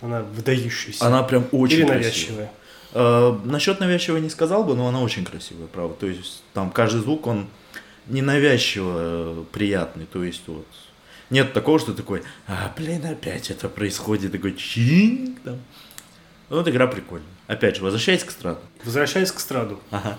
Она 0.00 0.22
выдающаяся. 0.22 1.04
она 1.06 1.22
прям 1.22 1.46
очень 1.52 1.78
Или 1.78 1.86
красивая. 1.86 2.02
навязчивая. 2.02 2.52
Э, 2.94 3.38
насчет 3.44 3.80
навязчивой 3.80 4.20
не 4.20 4.30
сказал 4.30 4.64
бы, 4.64 4.74
но 4.74 4.88
она 4.88 5.00
очень 5.02 5.24
красивая, 5.24 5.66
правда. 5.66 5.94
То 5.94 6.06
есть 6.06 6.42
там 6.54 6.70
каждый 6.70 7.00
звук, 7.00 7.26
он 7.26 7.48
не 8.06 8.22
навязчиво 8.22 8.94
э, 8.96 9.44
приятный. 9.52 10.06
То 10.06 10.24
есть 10.24 10.42
вот 10.46 10.66
нет 11.30 11.52
такого, 11.52 11.78
что 11.78 11.92
такой, 11.94 12.22
а, 12.46 12.72
блин, 12.76 13.04
опять 13.04 13.50
это 13.50 13.68
происходит, 13.68 14.32
такой 14.32 14.54
чинг 14.54 15.40
там. 15.42 15.58
Ну, 16.48 16.56
вот 16.56 16.68
игра 16.68 16.86
прикольная. 16.86 17.28
Опять 17.46 17.76
же, 17.76 17.82
возвращаясь 17.82 18.24
к 18.24 18.30
страту. 18.30 18.60
Возвращаясь 18.84 19.32
к 19.32 19.38
Страду. 19.38 19.80
Ага. 19.90 20.18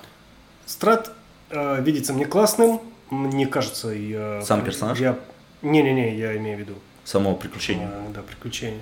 Страт 0.66 1.12
э, 1.50 1.82
видится 1.82 2.14
мне 2.14 2.26
классным, 2.26 2.82
мне 3.10 3.48
кажется, 3.48 3.90
я... 3.90 4.42
Сам 4.44 4.64
персонаж? 4.64 5.00
Я... 5.00 5.18
Не-не-не, 5.64 6.18
я 6.18 6.38
имею 6.38 6.58
в 6.58 6.60
виду. 6.62 6.74
Само 7.04 7.36
приключение. 7.36 7.88
А, 7.88 8.12
да, 8.14 8.22
приключения. 8.22 8.82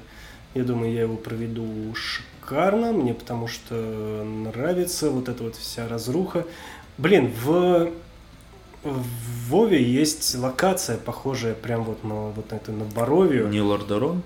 Я 0.53 0.63
думаю, 0.63 0.91
я 0.91 1.01
его 1.01 1.15
проведу 1.15 1.65
шикарно, 1.93 2.91
мне 2.93 3.13
потому 3.13 3.47
что 3.47 3.75
нравится 3.75 5.09
вот 5.09 5.29
эта 5.29 5.43
вот 5.43 5.55
вся 5.55 5.87
разруха. 5.87 6.45
Блин, 6.97 7.31
в, 7.43 7.91
в 8.83 9.49
Вове 9.49 9.83
есть 9.83 10.35
локация, 10.35 10.97
похожая 10.97 11.53
прям 11.53 11.83
вот 11.83 12.03
на 12.03 12.29
вот 12.29 12.51
это 12.53 12.71
на 12.71 12.85
Боровию. 12.85 13.47
Не 13.49 13.61
Лордерон? 13.61 14.23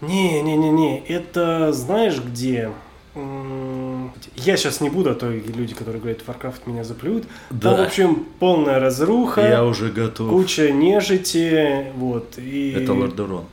Не-не-не-не, 0.00 1.00
это 1.00 1.72
знаешь 1.72 2.20
где? 2.20 2.70
Я 4.36 4.56
сейчас 4.56 4.80
не 4.80 4.90
буду, 4.90 5.10
а 5.10 5.14
то 5.14 5.28
люди, 5.28 5.74
которые 5.74 6.00
говорят 6.00 6.20
Warcraft, 6.26 6.60
меня 6.66 6.84
заплюют. 6.84 7.26
Да. 7.50 7.74
Там, 7.74 7.84
в 7.84 7.88
общем, 7.88 8.26
полная 8.38 8.78
разруха, 8.78 9.40
Я 9.40 9.64
уже 9.64 9.90
готов. 9.90 10.30
куча 10.30 10.70
нежити, 10.70 11.86
вот, 11.96 12.38
и... 12.38 12.72
Это 12.76 12.92
Лордерон. 12.92 13.44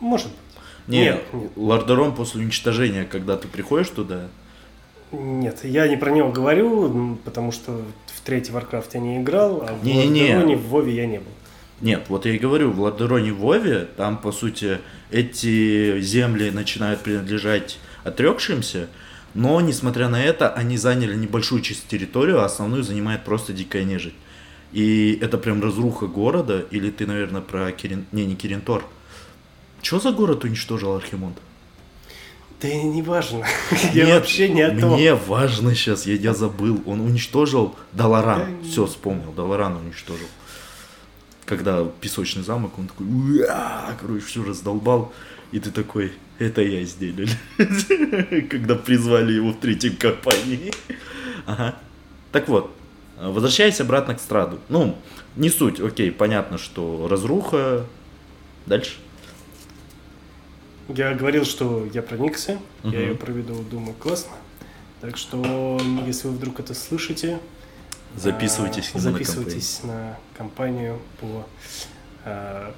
Может 0.00 0.28
быть. 0.28 0.36
Не, 0.86 0.98
Нет, 1.00 1.22
нет. 1.32 1.50
Лордерон 1.56 2.14
после 2.14 2.42
уничтожения, 2.42 3.04
когда 3.04 3.36
ты 3.36 3.48
приходишь 3.48 3.88
туда, 3.88 4.28
Нет, 5.12 5.60
я 5.64 5.86
не 5.88 5.96
про 5.96 6.10
него 6.10 6.30
говорю, 6.30 7.18
потому 7.24 7.52
что 7.52 7.82
в 8.06 8.20
третий 8.22 8.52
Warcraft 8.52 8.90
я 8.94 9.00
не 9.00 9.18
играл, 9.18 9.64
а 9.68 9.74
в 9.74 9.84
Не-не-не. 9.84 10.34
Лордероне, 10.34 10.56
в 10.56 10.68
Вове 10.68 10.94
я 10.94 11.06
не 11.06 11.18
был. 11.18 11.32
Нет, 11.82 12.04
вот 12.08 12.26
я 12.26 12.32
и 12.32 12.38
говорю, 12.38 12.70
в 12.70 12.80
Ладероне 12.80 13.32
Вове, 13.32 13.88
там, 13.96 14.16
по 14.16 14.30
сути, 14.30 14.78
эти 15.10 16.00
земли 16.00 16.50
начинают 16.50 17.00
принадлежать 17.00 17.80
отрекшимся, 18.04 18.88
но, 19.34 19.60
несмотря 19.60 20.08
на 20.08 20.22
это, 20.22 20.48
они 20.50 20.76
заняли 20.76 21.16
небольшую 21.16 21.60
часть 21.60 21.88
территорию, 21.88 22.40
а 22.40 22.44
основную 22.44 22.84
занимает 22.84 23.24
просто 23.24 23.52
дикая 23.52 23.82
нежить. 23.82 24.14
И 24.72 25.18
это 25.20 25.38
прям 25.38 25.60
разруха 25.60 26.06
города, 26.06 26.64
или 26.70 26.88
ты, 26.90 27.04
наверное, 27.06 27.40
про 27.40 27.72
Кирин... 27.72 28.06
Не, 28.12 28.26
не 28.26 28.36
Киринтор. 28.36 28.84
Что 29.82 29.98
за 29.98 30.12
город 30.12 30.44
уничтожил 30.44 30.94
Архимонд? 30.94 31.36
Да 32.62 32.68
не 32.68 33.02
важно. 33.02 33.44
Я 33.92 34.06
Нет, 34.06 34.20
вообще 34.20 34.48
не 34.48 34.62
о 34.62 34.78
том. 34.78 34.92
Мне 34.94 35.14
важно 35.14 35.74
сейчас, 35.74 36.06
я, 36.06 36.14
я 36.14 36.32
забыл. 36.32 36.80
Он 36.86 37.00
уничтожил 37.00 37.74
Даларан. 37.92 38.62
Да 38.62 38.68
Все, 38.68 38.86
вспомнил. 38.86 39.32
Даларан 39.32 39.76
уничтожил. 39.76 40.28
Когда 41.44 41.84
песочный 42.00 42.44
замок, 42.44 42.78
он 42.78 42.86
такой, 42.86 43.06
«Уа!» 43.06 43.96
короче, 44.00 44.24
все 44.24 44.44
раздолбал. 44.44 45.12
И 45.50 45.58
ты 45.58 45.72
такой, 45.72 46.12
это 46.38 46.62
я 46.62 46.84
сделали. 46.84 47.28
Когда 48.48 48.76
призвали 48.76 49.32
его 49.32 49.50
в 49.50 49.58
третьей 49.58 49.90
компании. 49.90 50.72
Ага. 51.44 51.74
Так 52.30 52.48
вот, 52.48 52.70
возвращаясь 53.20 53.80
обратно 53.80 54.14
к 54.14 54.20
Страду. 54.20 54.60
Ну, 54.68 54.96
не 55.34 55.50
суть, 55.50 55.80
окей, 55.80 56.12
понятно, 56.12 56.56
что 56.56 57.08
разруха. 57.10 57.84
Дальше. 58.66 58.92
Я 60.88 61.14
говорил, 61.14 61.44
что 61.44 61.86
я 61.92 62.02
проникся, 62.02 62.58
Мгм. 62.82 62.92
я 62.92 63.00
ее 63.00 63.14
проведу, 63.14 63.54
думаю, 63.70 63.94
классно. 63.94 64.32
Так 65.00 65.16
что, 65.16 65.80
если 66.06 66.28
вы 66.28 66.34
вдруг 66.34 66.60
это 66.60 66.74
слышите, 66.74 67.38
Записывайтесь 68.16 68.90
а, 68.94 68.98
нему 68.98 69.10
на 69.10 69.12
записывайтесь 69.18 69.80
на 69.84 70.18
компанию 70.36 70.98
по 71.20 71.46
а, 72.24 72.74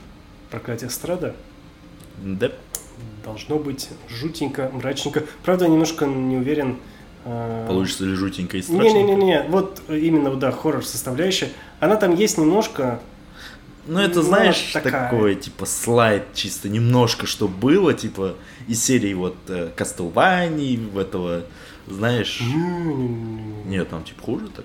проклятие 0.50 0.90
Страда. 0.90 1.34
Да. 2.22 2.52
Должно 3.24 3.58
быть 3.58 3.88
жутенько, 4.08 4.70
мрачненько. 4.72 5.24
Правда, 5.44 5.66
немножко 5.66 6.06
не 6.06 6.36
уверен. 6.36 6.78
а, 7.24 7.66
Получится 7.66 8.04
ли 8.04 8.14
жутенько 8.14 8.58
и 8.58 8.62
страшненько? 8.62 8.96
Не-не-не, 8.96 9.42
вот 9.48 9.82
именно, 9.88 10.34
да, 10.36 10.52
хоррор 10.52 10.84
составляющая. 10.84 11.50
Она 11.80 11.96
там 11.96 12.14
есть 12.14 12.38
немножко, 12.38 13.00
Ну, 13.86 13.98
это, 14.00 14.16
Ну, 14.16 14.22
знаешь, 14.22 14.70
такая. 14.72 15.10
такой, 15.10 15.34
типа, 15.34 15.66
слайд 15.66 16.24
чисто 16.34 16.68
немножко, 16.68 17.26
что 17.26 17.48
было, 17.48 17.92
типа, 17.94 18.34
из 18.66 18.82
серии 18.82 19.12
вот 19.14 19.36
э, 19.48 19.70
Castlevania, 19.76 20.90
в 20.90 20.98
этого, 20.98 21.42
знаешь... 21.86 22.40
Нет, 23.66 23.88
там, 23.90 24.04
типа, 24.04 24.22
хуже 24.22 24.48
так. 24.48 24.64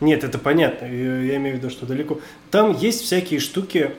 Нет, 0.00 0.24
это 0.24 0.38
понятно. 0.38 0.86
Я 0.86 1.36
имею 1.36 1.56
в 1.56 1.58
виду, 1.58 1.70
что 1.70 1.84
далеко. 1.84 2.20
Там 2.50 2.72
есть 2.76 3.02
всякие 3.02 3.40
штуки. 3.40 3.92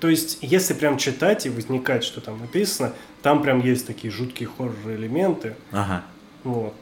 То 0.00 0.08
есть, 0.08 0.38
если 0.40 0.74
прям 0.74 0.98
читать 0.98 1.46
и 1.46 1.50
возникать, 1.50 2.02
что 2.04 2.20
там 2.20 2.40
написано, 2.40 2.92
там 3.22 3.42
прям 3.42 3.60
есть 3.60 3.86
такие 3.86 4.12
жуткие 4.12 4.48
хоррор-элементы. 4.48 5.54
Ага. 5.70 6.02
Вот. 6.42 6.74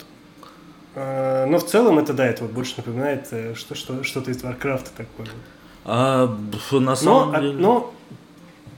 А, 0.95 1.47
Но 1.47 1.59
в 1.59 1.67
целом 1.67 1.99
это, 1.99 2.13
да, 2.15 2.27
это 2.27 2.45
вот 2.45 2.53
больше 2.53 2.75
напоминает 2.79 3.29
э, 3.33 3.55
что, 3.55 3.75
что, 3.75 4.03
что-то 4.05 4.31
из 4.31 4.43
Варкрафта 4.43 4.91
такое. 4.97 5.29
А, 5.85 6.27
на 6.73 6.81
Но, 6.81 6.95
самом 6.97 7.35
а- 7.35 7.41
деле... 7.41 7.53
но 7.55 7.93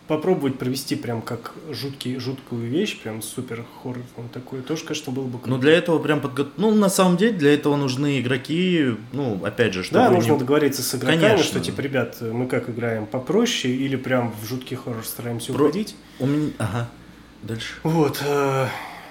попробовать 0.06 0.58
провести 0.58 0.96
прям 0.96 1.22
как 1.22 1.54
жуткий, 1.70 2.18
жуткую 2.18 2.68
вещь, 2.68 3.00
прям 3.00 3.22
супер 3.22 3.64
хоррор 3.82 4.02
ну, 4.16 4.24
такой, 4.32 4.60
тоже, 4.60 4.84
конечно, 4.84 5.12
было 5.12 5.24
бы 5.24 5.38
круто. 5.38 5.48
Ну, 5.50 5.58
для 5.58 5.72
этого 5.72 5.98
прям 5.98 6.20
подго... 6.20 6.46
Ну, 6.56 6.74
на 6.74 6.90
самом 6.90 7.16
деле, 7.16 7.32
для 7.32 7.54
этого 7.54 7.76
нужны 7.76 8.20
игроки, 8.20 8.96
ну, 9.12 9.40
опять 9.44 9.72
же, 9.72 9.82
чтобы... 9.82 10.00
Да, 10.00 10.08
не- 10.08 10.16
нужно 10.16 10.38
договориться 10.38 10.82
с 10.82 10.94
игроками, 10.94 11.20
Конечно. 11.20 11.44
что, 11.44 11.60
типа, 11.60 11.80
ребят, 11.80 12.18
мы 12.20 12.46
как 12.46 12.68
играем 12.68 13.06
попроще 13.06 13.74
или 13.74 13.96
прям 13.96 14.34
в 14.42 14.46
жуткий 14.46 14.76
хоррор 14.76 15.04
стараемся 15.04 15.52
Про- 15.52 15.64
уходить. 15.64 15.96
У 16.18 16.26
меня... 16.26 16.50
Ага. 16.58 16.88
Дальше. 17.42 17.74
Вот, 17.82 18.22
э, 18.26 18.66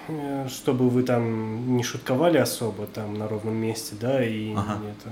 э, 0.08 0.48
чтобы 0.48 0.88
вы 0.90 1.02
там 1.02 1.76
не 1.76 1.82
шутковали 1.82 2.38
особо 2.38 2.86
там 2.86 3.14
на 3.14 3.28
ровном 3.28 3.54
месте, 3.56 3.94
да, 4.00 4.24
и 4.24 4.52
Ага. 4.54 4.78
не 4.82 4.90
это... 4.90 5.10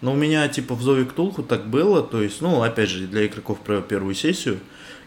Но 0.00 0.12
у 0.12 0.16
меня, 0.16 0.46
типа, 0.48 0.74
в 0.74 0.82
Зове 0.82 1.04
Ктулху 1.04 1.42
так 1.42 1.66
было, 1.66 2.02
то 2.02 2.22
есть, 2.22 2.40
ну, 2.40 2.62
опять 2.62 2.88
же, 2.88 3.06
для 3.06 3.26
игроков 3.26 3.58
про 3.60 3.80
первую 3.80 4.14
сессию, 4.14 4.58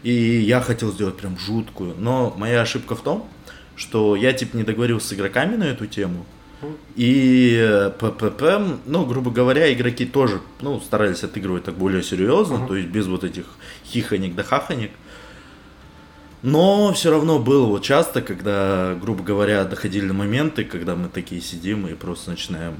и 0.02 0.12
я 0.12 0.60
хотел 0.60 0.92
сделать 0.92 1.16
прям 1.16 1.38
жуткую, 1.38 1.94
но 1.98 2.34
моя 2.36 2.60
ошибка 2.60 2.94
в 2.94 3.02
том, 3.02 3.26
что 3.74 4.16
я, 4.16 4.32
типа, 4.34 4.56
не 4.56 4.64
договорился 4.64 5.08
с 5.08 5.12
игроками 5.14 5.56
на 5.56 5.64
эту 5.64 5.86
тему, 5.86 6.26
и 6.94 7.56
э, 7.58 7.90
ППП, 7.98 8.78
ну, 8.86 9.04
грубо 9.06 9.30
говоря, 9.32 9.72
игроки 9.72 10.04
тоже, 10.06 10.40
ну, 10.60 10.78
старались 10.80 11.24
отыгрывать 11.24 11.64
так 11.64 11.74
более 11.74 12.02
серьезно, 12.02 12.58
Мгм. 12.58 12.68
то 12.68 12.76
есть 12.76 12.88
без 12.88 13.06
вот 13.06 13.24
этих 13.24 13.46
хихонек 13.86 14.34
да 14.36 14.42
хахонек. 14.44 14.92
Но 16.42 16.92
все 16.92 17.10
равно 17.10 17.38
было 17.38 17.66
вот 17.66 17.82
часто, 17.82 18.20
когда, 18.20 18.96
грубо 19.00 19.22
говоря, 19.22 19.64
доходили 19.64 20.10
моменты, 20.10 20.64
когда 20.64 20.96
мы 20.96 21.08
такие 21.08 21.40
сидим 21.40 21.86
и 21.86 21.94
просто 21.94 22.30
начинаем 22.30 22.74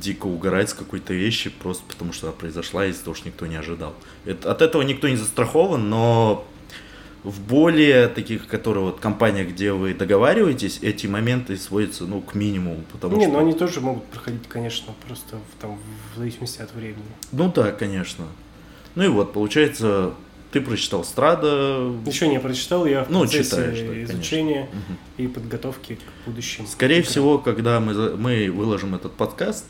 дико 0.00 0.26
угорать 0.26 0.70
с 0.70 0.74
какой-то 0.74 1.12
вещи, 1.14 1.50
просто 1.50 1.84
потому 1.88 2.12
что 2.12 2.26
она 2.28 2.36
произошла 2.36 2.86
из-за 2.86 3.04
того, 3.04 3.14
что 3.14 3.28
никто 3.28 3.46
не 3.46 3.56
ожидал. 3.56 3.94
Это- 4.24 4.50
от 4.50 4.62
этого 4.62 4.82
никто 4.82 5.08
не 5.08 5.16
застрахован, 5.16 5.88
но 5.88 6.44
в 7.24 7.40
более 7.40 8.06
таких, 8.08 8.46
которые 8.46 8.84
вот 8.84 9.00
компаниях, 9.00 9.48
где 9.48 9.72
вы 9.72 9.94
договариваетесь, 9.94 10.78
эти 10.82 11.06
моменты 11.08 11.56
сводятся, 11.56 12.04
ну, 12.04 12.20
к 12.20 12.34
минимуму, 12.34 12.84
потому 12.92 13.16
не, 13.16 13.24
что... 13.24 13.32
ну 13.32 13.38
они 13.40 13.52
тоже 13.52 13.80
могут 13.80 14.04
проходить, 14.06 14.46
конечно, 14.48 14.92
просто 15.06 15.36
в, 15.36 15.60
там, 15.60 15.78
в 16.14 16.18
зависимости 16.18 16.60
от 16.62 16.72
времени. 16.74 17.02
Ну 17.32 17.50
да, 17.52 17.72
конечно. 17.72 18.26
Ну 18.94 19.02
и 19.04 19.08
вот, 19.08 19.32
получается, 19.32 20.12
ты 20.52 20.60
прочитал 20.60 21.02
Страда. 21.04 21.92
Еще 22.06 22.28
не 22.28 22.38
прочитал, 22.38 22.86
я 22.86 23.04
в 23.04 23.10
Ну, 23.10 23.20
процессе 23.22 23.50
читаешь, 23.50 23.80
да, 23.80 23.86
конечно. 23.88 24.12
изучения 24.14 24.68
Мгм. 24.72 24.98
и 25.18 25.26
подготовки 25.26 25.96
к 25.96 26.26
будущим. 26.28 26.66
Скорее 26.68 26.98
играм. 27.00 27.10
всего, 27.10 27.38
когда 27.38 27.80
мы, 27.80 28.16
мы 28.16 28.50
выложим 28.52 28.94
этот 28.94 29.12
подкаст, 29.14 29.64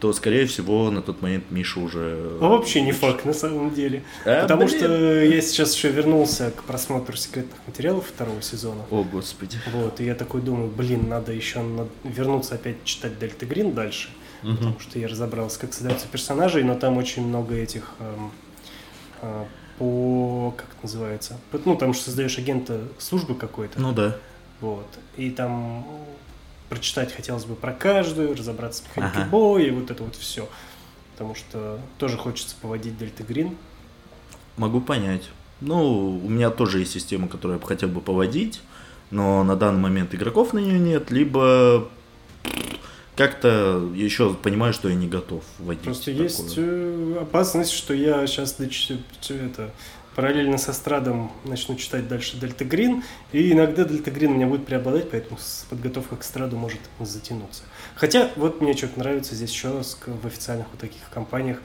то, 0.00 0.12
скорее 0.14 0.46
всего, 0.46 0.90
на 0.90 1.02
тот 1.02 1.20
момент 1.20 1.44
Миша 1.50 1.78
уже... 1.78 2.38
Ну, 2.40 2.48
вообще 2.48 2.80
не 2.80 2.92
факт, 2.92 3.26
на 3.26 3.34
самом 3.34 3.74
деле. 3.74 4.02
А, 4.24 4.42
Потому 4.42 4.64
блин. 4.64 4.78
что 4.78 5.20
я 5.24 5.42
сейчас 5.42 5.74
еще 5.74 5.90
вернулся 5.90 6.50
к 6.50 6.62
просмотру 6.64 7.16
секретных 7.16 7.58
материалов 7.66 8.06
второго 8.06 8.40
сезона. 8.40 8.82
О, 8.90 9.04
господи. 9.04 9.58
Вот, 9.72 10.00
и 10.00 10.04
я 10.04 10.14
такой 10.14 10.40
думаю, 10.40 10.68
блин, 10.70 11.08
надо 11.08 11.32
еще 11.32 11.60
на- 11.60 11.86
вернуться 12.02 12.54
опять 12.54 12.82
читать 12.84 13.18
Дельта 13.18 13.44
Грин 13.44 13.74
дальше. 13.74 14.08
Мгм. 14.42 14.56
Потому 14.56 14.80
что 14.80 14.98
я 14.98 15.06
разобрался, 15.06 15.60
как 15.60 15.74
создаются 15.74 16.06
персонажи, 16.08 16.64
но 16.64 16.74
там 16.74 16.96
очень 16.96 17.26
много 17.26 17.54
этих 17.54 17.90
эм, 18.00 18.30
а, 19.20 19.46
по... 19.78 20.54
как 20.56 20.66
это 20.70 20.78
называется? 20.82 21.38
Ну, 21.66 21.76
там 21.76 21.92
же 21.92 22.00
создаешь 22.00 22.38
агента 22.38 22.80
службы 22.98 23.34
какой-то. 23.34 23.78
Ну 23.78 23.92
да. 23.92 24.16
Вот. 24.62 24.86
И 25.18 25.30
там 25.30 25.86
прочитать 26.70 27.12
хотелось 27.12 27.44
бы 27.44 27.56
про 27.56 27.72
каждую, 27.72 28.34
разобраться 28.34 28.82
с 28.82 28.86
механикой 28.86 29.22
Ага. 29.22 29.30
боя 29.30 29.64
и 29.64 29.70
вот 29.70 29.90
это 29.90 30.02
вот 30.02 30.16
все. 30.16 30.48
Потому 31.12 31.34
что 31.34 31.78
тоже 31.98 32.16
хочется 32.16 32.56
поводить 32.62 32.96
Дельта 32.96 33.24
Грин. 33.24 33.56
Могу 34.56 34.80
понять. 34.80 35.28
Ну, 35.60 36.18
у 36.24 36.28
меня 36.30 36.48
тоже 36.48 36.78
есть 36.78 36.92
система, 36.92 37.28
которую 37.28 37.58
я 37.58 37.60
бы 37.60 37.66
хотел 37.66 37.90
бы 37.90 38.00
поводить, 38.00 38.62
но 39.10 39.44
на 39.44 39.56
данный 39.56 39.80
момент 39.80 40.14
игроков 40.14 40.54
на 40.54 40.60
нее 40.60 40.78
нет, 40.78 41.10
либо 41.10 41.88
как-то 43.16 43.86
еще 43.94 44.32
понимаю, 44.32 44.72
что 44.72 44.88
я 44.88 44.94
не 44.94 45.06
готов 45.06 45.44
вводить. 45.58 45.82
Просто 45.82 46.06
такое. 46.06 46.22
есть 46.22 46.54
э, 46.56 47.18
опасность, 47.20 47.72
что 47.72 47.92
я 47.92 48.26
сейчас 48.26 48.58
это 49.34 49.72
параллельно 50.20 50.58
со 50.58 50.74
Страдом 50.74 51.32
начну 51.46 51.76
читать 51.76 52.06
дальше 52.06 52.36
Дельта 52.36 52.66
Грин, 52.66 53.02
и 53.32 53.52
иногда 53.52 53.84
Дельта 53.84 54.10
Грин 54.10 54.32
у 54.32 54.34
меня 54.34 54.46
будет 54.46 54.66
преобладать, 54.66 55.10
поэтому 55.10 55.38
с 55.40 55.64
подготовкой 55.70 56.18
к 56.18 56.22
Страду 56.24 56.58
может 56.58 56.78
затянуться. 57.00 57.62
Хотя 57.94 58.28
вот 58.36 58.60
мне 58.60 58.76
что-то 58.76 58.98
нравится 58.98 59.34
здесь 59.34 59.50
еще 59.50 59.82
с- 59.82 59.96
в 60.04 60.26
официальных 60.26 60.66
вот 60.72 60.78
таких 60.78 61.00
компаниях 61.08 61.62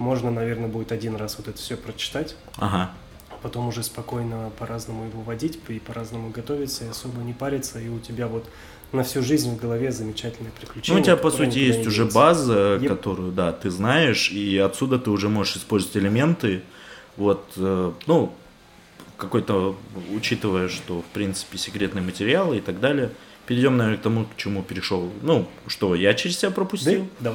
можно, 0.00 0.32
наверное, 0.32 0.66
будет 0.66 0.90
один 0.90 1.14
раз 1.14 1.36
вот 1.38 1.46
это 1.46 1.58
все 1.58 1.76
прочитать, 1.76 2.34
Ага. 2.56 2.90
а 3.30 3.34
потом 3.40 3.68
уже 3.68 3.84
спокойно 3.84 4.50
по-разному 4.58 5.04
его 5.04 5.22
водить 5.22 5.60
и 5.68 5.78
по-разному 5.78 6.30
готовиться, 6.30 6.84
и 6.84 6.88
особо 6.88 7.20
не 7.22 7.32
париться, 7.34 7.78
и 7.78 7.88
у 7.88 8.00
тебя 8.00 8.26
вот 8.26 8.44
на 8.90 9.04
всю 9.04 9.22
жизнь 9.22 9.54
в 9.54 9.60
голове 9.60 9.92
замечательные 9.92 10.50
Ну, 10.52 10.60
приключения. 10.60 11.00
у 11.00 11.04
тебя, 11.04 11.16
по 11.16 11.30
сути, 11.30 11.56
есть 11.58 11.86
уже 11.86 12.04
база, 12.06 12.78
Еп. 12.82 12.88
которую, 12.88 13.30
да, 13.30 13.52
ты 13.52 13.70
знаешь, 13.70 14.32
и 14.32 14.58
отсюда 14.58 14.98
ты 14.98 15.08
уже 15.10 15.28
можешь 15.28 15.56
использовать 15.58 15.96
элементы. 15.98 16.62
Вот, 17.16 17.44
э, 17.56 17.92
ну, 18.06 18.32
какой-то, 19.16 19.76
учитывая, 20.14 20.68
что, 20.68 21.02
в 21.02 21.06
принципе, 21.06 21.58
секретные 21.58 22.02
материалы 22.02 22.58
и 22.58 22.60
так 22.60 22.80
далее. 22.80 23.10
Перейдем, 23.46 23.76
наверное, 23.76 23.98
к 23.98 24.02
тому, 24.02 24.24
к 24.24 24.36
чему 24.36 24.62
перешел. 24.62 25.12
Ну, 25.22 25.46
что 25.66 25.94
я 25.94 26.14
через 26.14 26.38
себя 26.38 26.50
пропустил. 26.50 27.08
Да? 27.20 27.34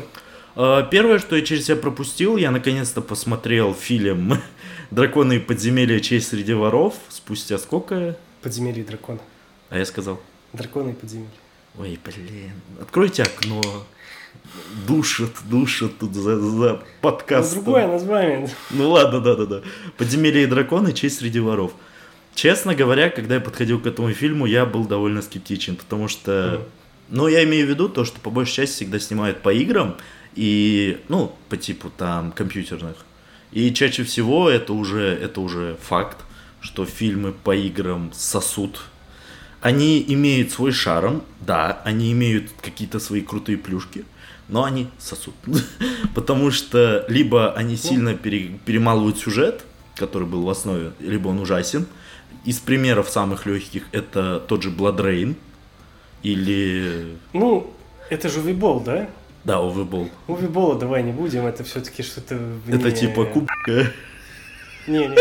Давай. 0.56 0.84
Э, 0.84 0.88
Первое, 0.90 1.20
что 1.20 1.36
я 1.36 1.42
через 1.44 1.66
себя 1.66 1.76
пропустил, 1.78 2.38
я 2.38 2.52
наконец-то 2.52 3.02
посмотрел 3.02 3.74
фильм 3.74 4.34
«Драконы 4.92 5.38
и 5.38 5.40
подземелья. 5.40 6.00
Честь 6.00 6.30
среди 6.30 6.54
воров». 6.54 6.96
Спустя 7.10 7.58
сколько? 7.58 8.18
Подземелье 8.42 8.84
дракона. 8.84 9.20
А 9.70 9.78
я 9.78 9.86
сказал, 9.86 10.20
Драконы 10.54 10.92
и 10.92 10.94
подземелье. 10.94 11.30
ой, 11.78 12.00
блин, 12.04 12.54
откройте 12.82 13.24
окно. 13.24 13.62
Душат, 14.88 15.32
душат 15.50 15.98
тут 16.00 16.14
за, 16.16 16.40
за 16.40 16.74
Ну, 16.74 16.80
подкастом. 17.02 17.64
другое 17.64 17.88
название. 17.88 18.50
Ну 18.72 18.90
ладно, 18.90 19.20
да-да-да. 19.22 19.62
«Подземелье 19.98 20.44
и 20.44 20.46
драконы. 20.46 20.94
Честь 20.94 21.20
среди 21.20 21.40
воров». 21.40 21.74
Честно 22.36 22.76
говоря, 22.76 23.10
когда 23.10 23.36
я 23.36 23.42
подходил 23.42 23.80
к 23.80 23.88
этому 23.88 24.12
фильму, 24.14 24.46
я 24.46 24.66
был 24.66 24.86
довольно 24.86 25.22
скептичен, 25.22 25.76
потому 25.76 26.08
что... 26.08 26.62
Ну, 27.10 27.28
я 27.28 27.44
имею 27.46 27.66
в 27.66 27.70
виду 27.70 27.90
то, 27.90 28.06
что 28.06 28.20
по 28.20 28.30
большей 28.30 28.54
части 28.56 28.76
всегда 28.76 29.00
снимают 29.00 29.42
по 29.42 29.52
играм, 29.54 29.96
и, 30.36 31.00
ну, 31.10 31.36
по 31.50 31.58
типу 31.58 31.90
там 31.90 32.32
компьютерных. 32.32 32.98
И 33.52 33.74
чаще 33.74 34.04
всего 34.04 34.50
это 34.50 34.74
уже, 34.74 35.02
это 35.02 35.42
уже 35.42 35.78
факт, 35.82 36.18
что 36.62 36.86
фильмы 36.86 37.32
по 37.32 37.56
играм 37.56 38.12
сосут. 38.14 38.82
Они 39.62 40.04
имеют 40.08 40.52
свой 40.52 40.72
шарм, 40.72 41.24
да, 41.42 41.82
они 41.86 42.12
имеют 42.12 42.52
какие-то 42.62 43.00
свои 43.00 43.22
крутые 43.22 43.58
плюшки, 43.58 44.06
но 44.50 44.64
они 44.64 44.90
сосут. 45.00 45.36
Потому 46.16 46.52
что 46.52 47.06
либо 47.10 47.54
они 47.54 47.76
сильно 47.78 48.16
пере- 48.16 48.60
перемалывают 48.66 49.18
сюжет, 49.18 49.64
который 49.96 50.28
был 50.28 50.44
в 50.44 50.50
основе, 50.50 50.92
либо 51.00 51.30
он 51.30 51.40
ужасен. 51.40 51.86
Из 52.46 52.60
примеров 52.60 53.10
самых 53.10 53.46
легких 53.46 53.84
это 53.92 54.40
тот 54.40 54.64
же 54.64 54.70
Blood 54.70 54.98
Rain 54.98 55.36
или... 56.24 57.18
Ну, 57.34 57.74
это 58.10 58.30
же 58.30 58.40
Увибол, 58.40 58.80
да? 58.80 59.10
Да, 59.44 59.56
Overball. 59.56 60.10
Увибола 60.28 60.78
давай 60.80 61.04
не 61.04 61.12
будем, 61.12 61.46
это 61.46 61.64
все-таки 61.64 62.04
что-то 62.04 62.36
вне- 62.36 62.76
Это 62.80 62.92
типа 62.92 63.26
кубка. 63.26 63.92
Не, 64.88 65.08
не. 65.08 65.16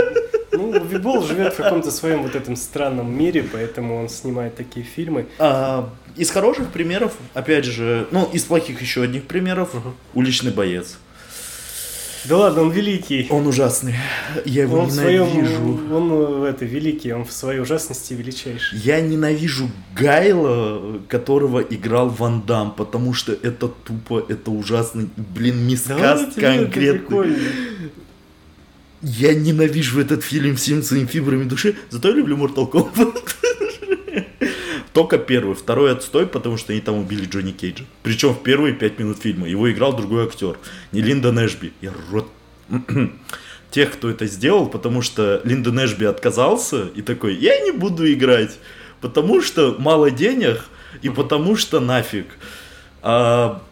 Ну, 0.53 0.71
Увибол 0.71 1.23
живет 1.23 1.55
в 1.55 1.57
каком-то 1.57 1.91
своем 1.91 2.23
вот 2.23 2.35
этом 2.35 2.57
странном 2.57 3.17
мире, 3.17 3.45
поэтому 3.53 3.97
он 3.97 4.09
снимает 4.09 4.55
такие 4.57 4.85
фильмы. 4.85 5.27
А, 5.39 5.91
из 6.17 6.31
хороших 6.31 6.69
примеров, 6.69 7.15
опять 7.35 7.65
же, 7.65 8.07
ну, 8.11 8.29
из 8.33 8.45
плохих 8.45 8.81
еще 8.81 9.03
одних 9.03 9.25
примеров, 9.25 9.71
уличный 10.15 10.53
боец. 10.53 10.99
Да 12.29 12.39
ладно, 12.39 12.63
он 12.63 12.71
великий. 12.73 13.29
Он 13.31 13.47
ужасный. 13.47 13.95
Я 14.45 14.63
его 14.63 14.81
Он 14.81 14.87
в 14.87 14.93
своем, 14.93 15.29
ненавижу. 15.29 15.81
он 15.95 16.45
э, 16.45 16.49
это 16.51 16.65
великий, 16.65 17.13
он 17.13 17.25
в 17.25 17.31
своей 17.31 17.61
ужасности 17.61 18.15
величайший. 18.15 18.79
Я 18.81 19.01
ненавижу 19.01 19.71
Гайла, 19.95 21.01
которого 21.09 21.61
играл 21.61 22.09
Ван 22.09 22.43
Дам, 22.43 22.73
потому 22.73 23.15
что 23.15 23.33
это 23.33 23.69
тупо, 23.69 24.25
это 24.29 24.51
ужасный, 24.51 25.09
блин, 25.17 25.69
мискаст 25.69 26.37
это 26.37 26.41
конкретный. 26.41 26.99
прикольно. 26.99 27.39
Я 29.09 29.35
ненавижу 29.35 30.01
этот 30.01 30.25
фильм 30.25 30.57
всеми 30.57 30.81
своими 30.81 31.07
фибрами 31.07 31.45
души, 31.45 31.77
зато 31.91 32.09
я 32.09 32.15
люблю 32.15 32.37
Mortal 32.37 32.69
Kombat. 32.69 33.23
Только 34.93 35.19
первый, 35.19 35.55
второй 35.55 35.93
отстой, 35.93 36.27
потому 36.27 36.57
что 36.57 36.73
они 36.73 36.81
там 36.81 36.97
убили 36.97 37.25
Джонни 37.25 37.53
Кейджа. 37.53 37.85
Причем 38.03 38.35
в 38.35 38.43
первые 38.43 38.75
пять 38.75 38.99
минут 38.99 39.19
фильма. 39.23 39.47
Его 39.47 39.71
играл 39.71 39.97
другой 39.97 40.25
актер, 40.25 40.59
не 40.91 41.03
Линда 41.03 41.31
Нэшби. 41.31 41.73
Я 41.81 41.93
рот... 42.11 42.29
Тех, 43.71 43.93
кто 43.93 44.11
это 44.11 44.27
сделал, 44.27 44.67
потому 44.67 45.03
что 45.03 45.41
Линда 45.45 45.71
Нэшби 45.71 46.07
отказался 46.07 46.89
и 46.97 47.01
такой, 47.01 47.37
я 47.37 47.61
не 47.61 47.71
буду 47.71 48.13
играть, 48.13 48.59
потому 49.01 49.41
что 49.41 49.77
мало 49.79 50.11
денег 50.11 50.65
и 51.03 51.11
потому 51.11 51.55
что 51.55 51.79
нафиг. 51.79 52.27
А 53.03 53.63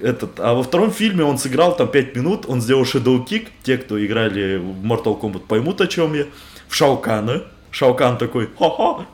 этот, 0.00 0.38
а 0.38 0.54
во 0.54 0.62
втором 0.62 0.90
фильме 0.90 1.24
он 1.24 1.38
сыграл 1.38 1.76
там 1.76 1.88
5 1.88 2.16
минут, 2.16 2.44
он 2.48 2.60
сделал 2.60 2.82
Shadow 2.82 3.24
Kick, 3.26 3.48
те, 3.62 3.78
кто 3.78 4.04
играли 4.04 4.56
в 4.56 4.84
Mortal 4.84 5.20
Kombat 5.20 5.46
поймут 5.46 5.80
о 5.80 5.86
чем 5.86 6.14
я, 6.14 6.26
в 6.68 6.74
Шаукана, 6.74 7.44
Шаукан 7.70 8.18
такой, 8.18 8.48
ха-ха, 8.58 9.06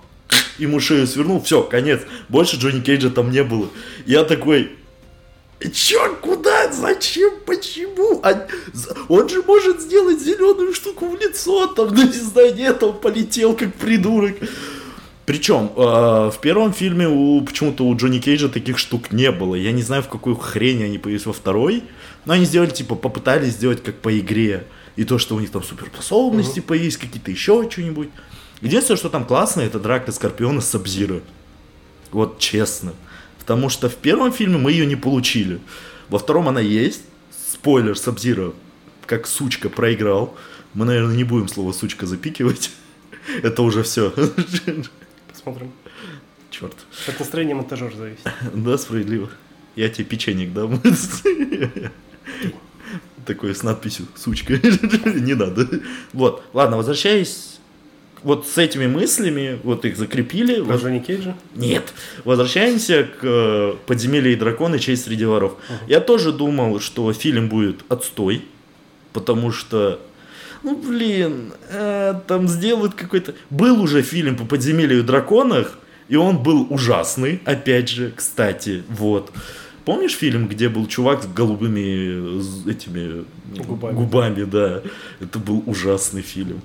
ему 0.59 0.81
шею 0.81 1.07
свернул, 1.07 1.40
все, 1.43 1.62
конец, 1.62 2.01
больше 2.29 2.57
Джонни 2.57 2.81
Кейджа 2.81 3.11
там 3.11 3.31
не 3.31 3.43
было. 3.43 3.69
Я 4.07 4.25
такой, 4.25 4.71
Чё, 5.73 6.16
куда, 6.23 6.73
зачем, 6.73 7.33
почему? 7.45 8.21
А, 8.23 8.47
он 9.09 9.29
же 9.29 9.43
может 9.43 9.83
сделать 9.83 10.19
зеленую 10.19 10.73
штуку 10.73 11.09
в 11.09 11.21
лицо, 11.21 11.66
там, 11.66 11.95
ну 11.95 12.03
не 12.03 12.12
знаю, 12.12 12.55
нет, 12.55 12.83
он 12.83 12.99
полетел 12.99 13.55
как 13.55 13.75
придурок. 13.75 14.37
Причем 15.26 15.70
э, 15.76 16.30
в 16.30 16.38
первом 16.40 16.72
фильме 16.72 17.09
у, 17.09 17.40
почему-то 17.42 17.85
у 17.85 17.96
Джонни 17.96 18.18
Кейджа 18.18 18.48
таких 18.48 18.78
штук 18.78 19.12
не 19.12 19.30
было. 19.30 19.54
Я 19.54 19.72
не 19.72 19.83
знаю, 19.83 20.02
в 20.02 20.09
какую 20.09 20.37
хрень 20.37 20.83
они 20.83 20.98
появились 20.98 21.26
во 21.26 21.33
второй. 21.33 21.85
Но 22.24 22.33
они 22.33 22.44
сделали, 22.44 22.70
типа, 22.70 22.94
попытались 22.94 23.52
сделать 23.52 23.83
как 23.83 23.96
по 23.96 24.18
игре. 24.18 24.66
И 24.96 25.04
то, 25.04 25.18
что 25.18 25.37
у 25.37 25.40
них 25.40 25.50
там 25.50 25.62
суперспособности 25.62 26.59
uh-huh. 26.59 26.64
появились, 26.64 26.96
какие-то 26.96 27.30
еще 27.30 27.68
что-нибудь. 27.70 28.09
Единственное, 28.61 28.98
что 28.98 29.09
там 29.09 29.24
классно, 29.24 29.61
это 29.61 29.78
драка 29.78 30.12
Скорпиона 30.12 30.61
с 30.61 30.68
Сабзира. 30.68 31.20
Вот 32.11 32.38
честно. 32.38 32.92
Потому 33.38 33.68
что 33.68 33.88
в 33.88 33.94
первом 33.94 34.33
фильме 34.33 34.59
мы 34.59 34.72
ее 34.72 34.85
не 34.85 34.96
получили. 34.96 35.61
Во 36.09 36.18
втором 36.18 36.48
она 36.48 36.61
есть. 36.61 37.02
Спойлер, 37.52 37.96
Сабзира 37.96 38.52
как 39.11 39.26
сучка 39.26 39.68
проиграл. 39.68 40.37
Мы, 40.72 40.85
наверное, 40.85 41.16
не 41.16 41.24
будем 41.24 41.48
слово 41.48 41.72
сучка 41.72 42.06
запикивать. 42.06 42.70
Это 43.42 43.62
уже 43.62 43.83
все. 43.83 44.14
Посмотрим. 45.40 45.72
Черт. 46.50 46.74
От 47.09 47.18
настроения 47.18 47.55
монтажер 47.55 47.94
зависит. 47.94 48.31
Да, 48.55 48.76
справедливо. 48.76 49.31
Я 49.74 49.88
тебе 49.88 50.05
печенек 50.05 50.53
дам. 50.53 50.79
Такой 53.24 53.55
с 53.55 53.62
надписью 53.62 54.07
«Сучка». 54.16 54.53
Не 54.55 55.33
надо. 55.33 55.66
Вот. 56.12 56.44
Ладно, 56.53 56.76
возвращаясь 56.76 57.59
вот 58.22 58.46
с 58.46 58.59
этими 58.59 58.87
мыслями, 58.87 59.59
вот 59.62 59.87
их 59.87 59.96
закрепили. 59.96 60.62
Про 60.62 60.76
Джонни 60.76 60.98
Кейджа? 60.98 61.35
Нет. 61.55 61.94
Возвращаемся 62.24 63.05
к 63.05 63.20
э, 63.22 63.76
«Подземелье 63.87 64.35
и 64.35 64.37
драконы. 64.37 64.79
Честь 64.79 65.05
среди 65.05 65.24
воров». 65.24 65.57
Я 65.88 66.00
тоже 66.00 66.33
думал, 66.33 66.81
что 66.81 67.11
фильм 67.14 67.48
будет 67.48 67.81
отстой, 67.88 68.44
потому 69.14 69.53
что 69.53 70.00
ну 70.62 70.77
блин, 70.77 71.53
э, 71.68 72.14
там 72.27 72.49
сделают 72.49 72.94
какой-то... 72.94 73.35
Был 73.51 73.81
уже 73.81 74.03
фильм 74.03 74.37
по 74.37 74.44
подземелью 74.44 75.05
драконах, 75.05 75.79
и 76.09 76.16
он 76.16 76.42
был 76.42 76.66
ужасный, 76.70 77.40
опять 77.44 77.88
же, 77.88 78.12
кстати, 78.14 78.83
вот. 78.88 79.33
Помнишь 79.85 80.14
фильм, 80.14 80.49
где 80.49 80.68
был 80.68 80.87
чувак 80.87 81.23
с 81.23 81.27
голубыми 81.27 82.70
этими 82.70 83.25
губами. 83.64 83.94
губами, 83.94 84.44
да? 84.44 84.83
Это 85.20 85.38
был 85.38 85.62
ужасный 85.66 86.23
фильм. 86.23 86.61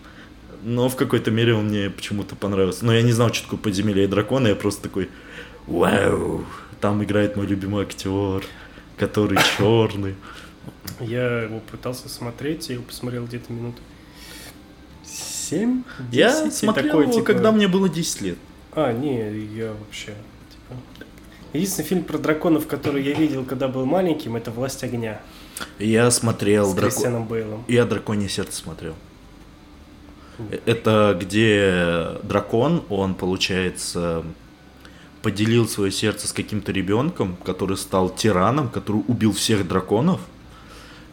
Но 0.64 0.90
в 0.90 0.96
какой-то 0.96 1.32
мере 1.32 1.54
он 1.54 1.68
мне 1.68 1.90
почему-то 1.90 2.36
понравился. 2.36 2.86
Но 2.86 2.94
я 2.94 3.02
не 3.04 3.14
знал, 3.14 3.34
что 3.34 3.44
такое 3.44 3.60
подземелье 3.60 4.06
и 4.06 4.08
драконы, 4.08 4.50
я 4.50 4.56
просто 4.56 4.84
такой, 4.84 5.10
вау, 5.68 6.44
там 6.82 7.04
играет 7.04 7.36
мой 7.36 7.48
любимый 7.48 7.84
актер, 7.84 8.44
который 8.98 9.38
черный. 9.58 10.16
Я 11.00 11.42
его 11.44 11.60
пытался 11.60 12.10
смотреть, 12.10 12.70
я 12.70 12.76
его 12.76 12.84
посмотрел 12.86 13.26
где-то 13.26 13.52
минут 13.52 13.76
7 15.50 15.84
10, 16.12 16.14
Я 16.14 16.52
смотрел 16.52 16.86
такой, 16.86 17.04
его, 17.04 17.14
типа... 17.14 17.26
когда 17.26 17.52
мне 17.52 17.68
было 17.68 17.90
10 17.90 18.22
лет. 18.22 18.38
А, 18.74 18.92
не, 18.92 19.30
я 19.56 19.74
вообще... 19.74 20.14
Типа... 20.50 20.80
Единственный 21.54 21.86
фильм 21.86 22.04
про 22.04 22.18
драконов, 22.18 22.68
который 22.68 23.04
я 23.04 23.14
видел, 23.14 23.46
когда 23.46 23.68
был 23.68 23.86
маленьким, 23.86 24.36
это 24.36 24.52
«Власть 24.52 24.84
огня». 24.84 25.22
Я 25.80 26.12
смотрел... 26.12 26.70
С 26.70 26.74
Драко... 26.74 27.20
Бейлом. 27.20 27.64
Я 27.68 27.86
«Драконье 27.86 28.28
сердце» 28.30 28.58
смотрел. 28.58 28.96
Это 30.66 31.18
где 31.20 32.20
дракон, 32.24 32.84
он, 32.90 33.16
получается, 33.16 34.26
поделил 35.22 35.66
свое 35.66 35.94
сердце 35.94 36.28
с 36.28 36.34
каким-то 36.34 36.74
ребенком, 36.74 37.38
который 37.38 37.78
стал 37.78 38.10
тираном, 38.10 38.68
который 38.70 39.02
убил 39.08 39.32
всех 39.34 39.68
драконов– 39.68 40.22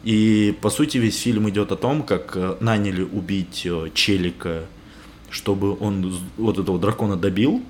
и, 0.05 0.57
по 0.61 0.71
сути, 0.71 0.99
весь 0.99 1.21
фильм 1.21 1.49
идет 1.49 1.71
о 1.73 1.77
том, 1.77 2.03
как 2.03 2.37
э, 2.37 2.57
наняли 2.61 3.03
убить 3.03 3.63
э, 3.65 3.89
Челика, 3.95 4.65
чтобы 5.31 5.77
он 5.79 6.15
вот 6.37 6.59
этого 6.59 6.79
дракона 6.79 7.17
добил. 7.17 7.63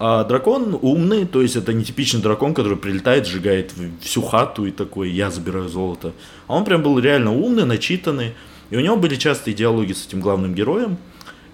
А 0.00 0.24
дракон 0.24 0.78
умный, 0.80 1.26
то 1.26 1.42
есть 1.42 1.56
это 1.56 1.72
не 1.72 1.84
типичный 1.84 2.20
дракон, 2.20 2.54
который 2.54 2.76
прилетает, 2.76 3.26
сжигает 3.26 3.72
всю 4.00 4.22
хату 4.22 4.66
и 4.66 4.70
такой, 4.70 5.10
я 5.10 5.30
забираю 5.30 5.68
золото. 5.68 6.12
А 6.46 6.56
он 6.56 6.64
прям 6.64 6.82
был 6.82 6.98
реально 6.98 7.32
умный, 7.32 7.64
начитанный. 7.64 8.34
И 8.70 8.76
у 8.76 8.80
него 8.80 8.96
были 8.96 9.16
частые 9.16 9.54
диалоги 9.54 9.92
с 9.92 10.06
этим 10.06 10.20
главным 10.20 10.54
героем. 10.54 10.98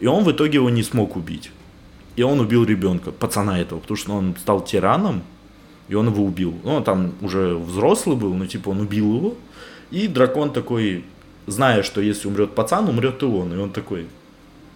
И 0.01 0.07
он 0.07 0.25
в 0.25 0.33
итоге 0.33 0.57
его 0.57 0.71
не 0.71 0.83
смог 0.83 1.17
убить. 1.17 1.51
И 2.17 2.23
он 2.23 2.41
убил 2.41 2.65
ребенка, 2.65 3.13
пацана 3.13 3.61
этого, 3.61 3.81
потому 3.81 3.97
что 3.97 4.13
он 4.13 4.35
стал 4.39 4.65
тираном, 4.65 5.23
и 5.89 5.95
он 5.95 6.09
его 6.09 6.25
убил. 6.25 6.55
Ну, 6.65 6.75
он 6.77 6.85
там 6.85 7.13
уже 7.21 7.57
взрослый 7.57 8.17
был, 8.17 8.35
но 8.35 8.47
типа 8.47 8.71
он 8.71 8.81
убил 8.81 9.17
его. 9.17 9.35
И 9.91 10.09
дракон 10.09 10.53
такой, 10.53 11.05
зная, 11.47 11.83
что 11.83 12.01
если 12.01 12.29
умрет 12.29 12.55
пацан, 12.55 12.89
умрет 12.89 13.23
и 13.23 13.27
он. 13.27 13.53
И 13.53 13.57
он 13.57 13.71
такой, 13.71 14.07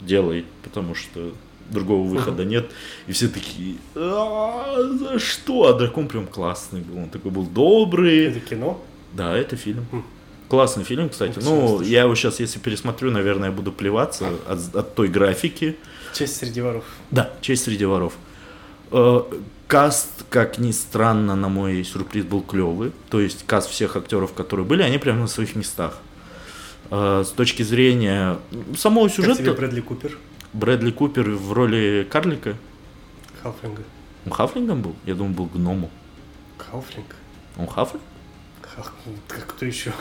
делай, 0.00 0.44
потому 0.62 0.94
что 0.94 1.32
другого 1.70 2.06
выхода 2.06 2.44
нет. 2.44 2.70
И 3.06 3.12
все 3.12 3.28
такие, 3.28 3.76
а, 3.94 4.76
за 4.98 5.18
что? 5.18 5.68
А 5.68 5.74
дракон 5.74 6.08
прям 6.08 6.26
классный 6.26 6.80
был. 6.80 6.98
Он 6.98 7.10
такой 7.10 7.30
был 7.30 7.44
добрый. 7.44 8.26
Это 8.26 8.40
кино? 8.40 8.82
Да, 9.12 9.36
это 9.36 9.56
фильм. 9.56 9.86
Хм. 9.92 10.02
Классный 10.48 10.84
фильм, 10.84 11.10
кстати. 11.10 11.38
Ну, 11.42 11.82
я 11.82 12.02
его 12.02 12.14
сейчас, 12.14 12.40
если 12.40 12.58
пересмотрю, 12.58 13.10
наверное, 13.10 13.50
буду 13.50 13.70
плеваться 13.70 14.30
от, 14.48 14.74
от 14.74 14.94
той 14.94 15.08
графики. 15.08 15.76
Честь 16.14 16.36
среди 16.36 16.62
воров. 16.62 16.84
Да, 17.10 17.30
честь 17.42 17.64
среди 17.64 17.84
воров. 17.84 18.14
Каст, 19.68 20.24
как 20.30 20.56
ни 20.56 20.70
странно, 20.70 21.36
на 21.36 21.50
мой 21.50 21.84
сюрприз 21.84 22.24
был 22.24 22.40
клевый. 22.40 22.92
То 23.10 23.20
есть 23.20 23.46
каст 23.46 23.68
всех 23.68 23.96
актеров, 23.96 24.32
которые 24.32 24.64
были, 24.64 24.82
они 24.82 24.96
прямо 24.96 25.20
на 25.20 25.26
своих 25.26 25.54
местах. 25.56 25.98
Э, 26.90 27.22
с 27.22 27.30
точки 27.30 27.62
зрения 27.62 28.38
самого 28.78 29.10
сюжета... 29.10 29.36
Как 29.36 29.44
тебе 29.44 29.52
Брэдли 29.52 29.80
Купер? 29.82 30.18
Брэдли 30.54 30.90
Купер 30.90 31.28
в 31.30 31.52
роли 31.52 32.08
карлика? 32.10 32.56
Хафлинга. 33.42 33.82
Он 34.24 34.32
Хафлингом 34.32 34.80
был? 34.80 34.96
Я 35.04 35.14
думал, 35.14 35.34
был 35.34 35.46
гному. 35.46 35.90
Хафлинг. 36.56 37.14
Он 37.58 37.66
Хафлинг? 37.66 38.02
Как, 38.62 38.90
как 39.26 39.46
кто 39.48 39.66
еще? 39.66 39.92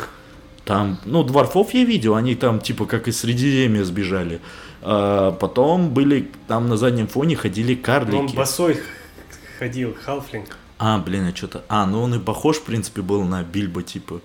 Там, 0.64 0.98
ну, 1.04 1.24
дворфов 1.24 1.74
я 1.74 1.84
видел, 1.84 2.16
они 2.16 2.36
там 2.36 2.62
типа 2.62 2.86
как 2.86 3.10
из 3.10 3.20
Средиземья 3.20 3.84
сбежали. 3.84 4.40
А 4.82 5.34
потом 5.34 5.94
были, 5.94 6.32
там 6.48 6.70
на 6.70 6.78
заднем 6.78 7.08
фоне 7.08 7.36
ходили 7.36 7.76
карлики. 7.76 8.16
Он 8.16 8.28
босой 8.28 8.80
ходил, 9.58 9.96
Халфлинг. 10.06 10.58
А, 10.78 11.00
блин, 11.00 11.28
а 11.28 11.36
что-то... 11.36 11.64
А, 11.70 11.86
ну 11.86 12.02
он 12.02 12.16
и 12.16 12.20
похож, 12.20 12.58
в 12.58 12.64
принципе, 12.64 13.02
был 13.02 13.24
на 13.24 13.44
Бильбо, 13.44 13.84
типа. 13.84 14.22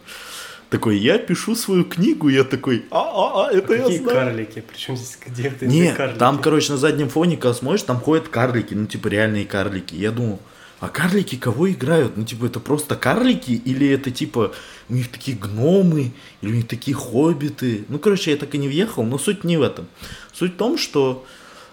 Такой, 0.68 0.98
я 0.98 1.18
пишу 1.18 1.54
свою 1.54 1.84
книгу, 1.84 2.28
я 2.28 2.44
такой, 2.44 2.86
а, 2.90 2.98
а, 2.98 3.46
а, 3.48 3.52
это 3.52 3.74
а 3.74 3.76
я 3.76 3.82
какие 3.82 3.98
знаю. 3.98 4.18
карлики? 4.18 4.64
Причем 4.66 4.96
здесь 4.96 5.18
где 5.26 5.50
ты 5.50 5.66
Нет, 5.66 5.96
карлики? 5.96 6.18
там, 6.18 6.40
короче, 6.40 6.72
на 6.72 6.78
заднем 6.78 7.10
фоне, 7.10 7.36
когда 7.36 7.52
смотришь, 7.52 7.82
там 7.82 8.00
ходят 8.00 8.28
карлики, 8.28 8.72
ну, 8.72 8.86
типа, 8.86 9.08
реальные 9.08 9.44
карлики. 9.44 9.94
Я 9.94 10.12
думал, 10.12 10.40
а 10.80 10.88
карлики 10.88 11.36
кого 11.36 11.70
играют? 11.70 12.16
Ну, 12.16 12.24
типа, 12.24 12.46
это 12.46 12.58
просто 12.58 12.96
карлики? 12.96 13.52
Или 13.52 13.88
это, 13.88 14.10
типа, 14.10 14.52
у 14.88 14.94
них 14.94 15.12
такие 15.12 15.36
гномы? 15.36 16.12
Или 16.40 16.50
у 16.50 16.54
них 16.54 16.68
такие 16.68 16.96
хоббиты? 16.96 17.84
Ну, 17.88 17.98
короче, 17.98 18.30
я 18.30 18.36
так 18.36 18.54
и 18.54 18.58
не 18.58 18.66
въехал, 18.66 19.04
но 19.04 19.18
суть 19.18 19.44
не 19.44 19.58
в 19.58 19.62
этом. 19.62 19.86
Суть 20.32 20.54
в 20.54 20.56
том, 20.56 20.78
что 20.78 21.24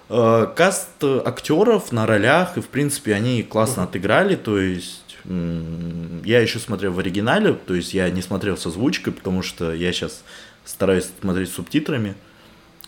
каст 0.09 1.03
актеров 1.03 1.91
на 1.91 2.05
ролях, 2.05 2.57
и, 2.57 2.61
в 2.61 2.67
принципе, 2.67 3.13
они 3.13 3.43
классно 3.43 3.83
отыграли, 3.83 4.35
то 4.35 4.59
есть 4.59 5.17
я 5.25 6.39
еще 6.39 6.59
смотрел 6.59 6.93
в 6.93 6.99
оригинале, 6.99 7.53
то 7.53 7.75
есть 7.75 7.93
я 7.93 8.09
не 8.09 8.21
смотрел 8.21 8.57
с 8.57 8.65
озвучкой, 8.65 9.13
потому 9.13 9.43
что 9.43 9.71
я 9.71 9.93
сейчас 9.93 10.23
стараюсь 10.65 11.09
смотреть 11.21 11.49
с 11.49 11.53
субтитрами. 11.53 12.15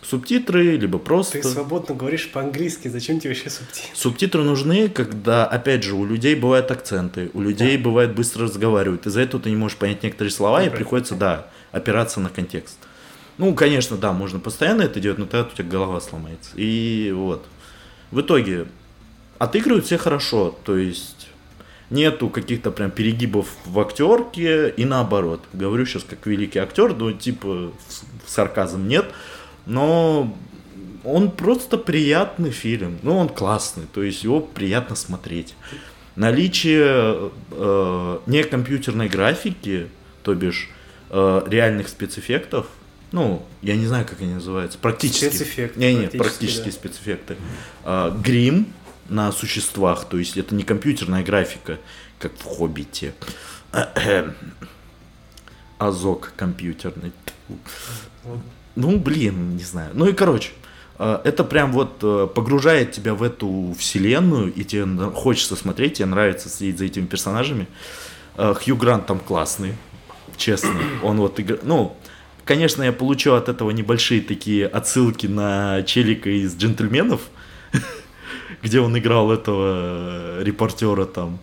Субтитры, 0.02 0.76
либо 0.76 0.98
просто... 0.98 1.40
Ты 1.40 1.46
свободно 1.46 1.94
говоришь 1.94 2.28
по-английски, 2.32 2.88
зачем 2.88 3.20
тебе 3.20 3.34
вообще 3.34 3.50
субтитры? 3.50 3.90
Субтитры 3.94 4.42
нужны, 4.42 4.88
когда, 4.88 5.46
опять 5.46 5.84
же, 5.84 5.94
у 5.94 6.04
людей 6.04 6.34
бывают 6.34 6.72
акценты, 6.72 7.30
у 7.34 7.40
людей 7.40 7.76
да. 7.76 7.84
бывает 7.84 8.12
быстро 8.12 8.46
разговаривают. 8.46 9.06
Из-за 9.06 9.20
этого 9.20 9.40
ты 9.40 9.50
не 9.50 9.56
можешь 9.56 9.78
понять 9.78 10.02
некоторые 10.02 10.32
слова, 10.32 10.58
да, 10.58 10.66
и 10.66 10.70
приходится, 10.70 11.14
да, 11.14 11.46
опираться 11.70 12.18
на 12.18 12.30
контекст. 12.30 12.78
Ну, 13.38 13.54
конечно, 13.54 13.96
да, 13.96 14.12
можно 14.12 14.38
постоянно 14.38 14.82
это 14.82 15.00
делать, 15.00 15.18
но 15.18 15.26
тогда 15.26 15.48
у 15.48 15.56
тебя 15.56 15.68
голова 15.68 16.00
сломается. 16.00 16.50
И 16.54 17.12
вот. 17.14 17.44
В 18.10 18.20
итоге 18.20 18.66
отыгрывают 19.38 19.86
все 19.86 19.98
хорошо, 19.98 20.56
то 20.64 20.76
есть 20.76 21.28
нету 21.90 22.28
каких-то 22.28 22.70
прям 22.70 22.90
перегибов 22.90 23.48
в 23.64 23.78
актерке 23.80 24.70
и 24.70 24.84
наоборот. 24.84 25.42
Говорю 25.52 25.86
сейчас 25.86 26.04
как 26.04 26.26
великий 26.26 26.58
актер, 26.58 26.94
но 26.94 27.12
типа 27.12 27.72
сарказм 28.26 28.86
нет, 28.86 29.06
но 29.66 30.34
он 31.04 31.30
просто 31.30 31.78
приятный 31.78 32.50
фильм, 32.50 32.98
ну 33.02 33.16
он 33.16 33.28
классный, 33.28 33.84
то 33.92 34.02
есть 34.02 34.24
его 34.24 34.40
приятно 34.40 34.96
смотреть. 34.96 35.54
наличие 36.16 37.30
э, 37.50 38.18
не 38.26 38.42
компьютерной 38.44 39.08
графики, 39.08 39.88
то 40.22 40.34
бишь 40.34 40.68
э, 41.10 41.42
реальных 41.46 41.88
спецэффектов, 41.88 42.66
ну, 43.12 43.42
я 43.60 43.76
не 43.76 43.86
знаю, 43.86 44.06
как 44.06 44.20
они 44.20 44.34
называются, 44.34 44.78
практически. 44.78 45.26
Спецэффекты, 45.26 45.78
Не, 45.78 45.94
не, 45.94 46.00
практически, 46.00 46.18
практические 46.18 46.64
да. 46.64 46.72
спецэффекты. 46.72 47.36
А, 47.84 48.10
грим 48.10 48.72
на 49.08 49.30
существах, 49.32 50.06
то 50.06 50.18
есть 50.18 50.36
это 50.36 50.54
не 50.54 50.62
компьютерная 50.62 51.22
графика, 51.22 51.78
как 52.18 52.32
в 52.38 52.44
Хоббите. 52.44 53.14
Азок 55.78 56.32
компьютерный. 56.36 57.12
Ну, 58.76 58.98
блин, 58.98 59.56
не 59.56 59.64
знаю. 59.64 59.90
Ну 59.92 60.06
и 60.06 60.12
короче, 60.12 60.52
э, 60.98 61.20
это 61.24 61.44
прям 61.44 61.72
вот 61.72 61.98
э, 62.02 62.28
погружает 62.34 62.92
тебя 62.92 63.14
в 63.14 63.22
эту 63.22 63.74
вселенную, 63.78 64.52
и 64.52 64.64
тебе 64.64 64.86
хочется 65.10 65.56
смотреть, 65.56 65.94
тебе 65.94 66.06
нравится 66.06 66.48
следить 66.48 66.78
за 66.78 66.86
этими 66.86 67.04
персонажами. 67.04 67.66
Э, 68.36 68.54
Хью 68.54 68.76
Грант 68.76 69.06
там 69.06 69.18
классный, 69.18 69.74
честно. 70.36 70.70
Он 71.02 71.18
вот 71.18 71.38
игра... 71.40 71.58
Ну, 71.62 71.96
конечно, 72.52 72.82
я 72.82 72.92
получил 72.92 73.34
от 73.34 73.48
этого 73.48 73.70
небольшие 73.70 74.20
такие 74.20 74.66
отсылки 74.66 75.26
на 75.26 75.82
челика 75.84 76.28
из 76.28 76.54
«Джентльменов», 76.54 77.22
где 78.62 78.78
он 78.80 78.98
играл 78.98 79.32
этого 79.32 80.40
э, 80.40 80.42
репортера 80.44 81.06
там. 81.06 81.38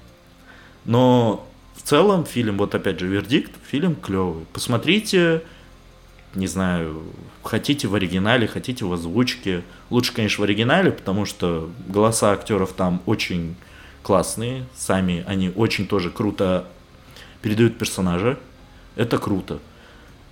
Но 0.85 1.49
в 1.73 1.81
целом 1.81 2.25
фильм, 2.25 2.59
вот 2.59 2.75
опять 2.75 2.99
же, 2.99 3.07
вердикт, 3.07 3.51
фильм 3.65 3.95
клевый. 3.95 4.45
Посмотрите, 4.53 5.41
не 6.35 6.45
знаю, 6.45 7.01
хотите 7.41 7.87
в 7.87 7.95
оригинале, 7.95 8.45
хотите 8.45 8.85
в 8.85 8.93
озвучке. 8.93 9.63
Лучше, 9.89 10.13
конечно, 10.13 10.41
в 10.41 10.43
оригинале, 10.43 10.91
потому 10.91 11.25
что 11.25 11.71
голоса 11.87 12.33
актеров 12.33 12.73
там 12.73 13.01
очень 13.07 13.55
классные, 14.03 14.67
сами 14.75 15.23
они 15.25 15.51
очень 15.55 15.87
тоже 15.87 16.11
круто 16.11 16.67
передают 17.41 17.79
персонажа. 17.79 18.37
Это 18.95 19.17
круто. 19.17 19.59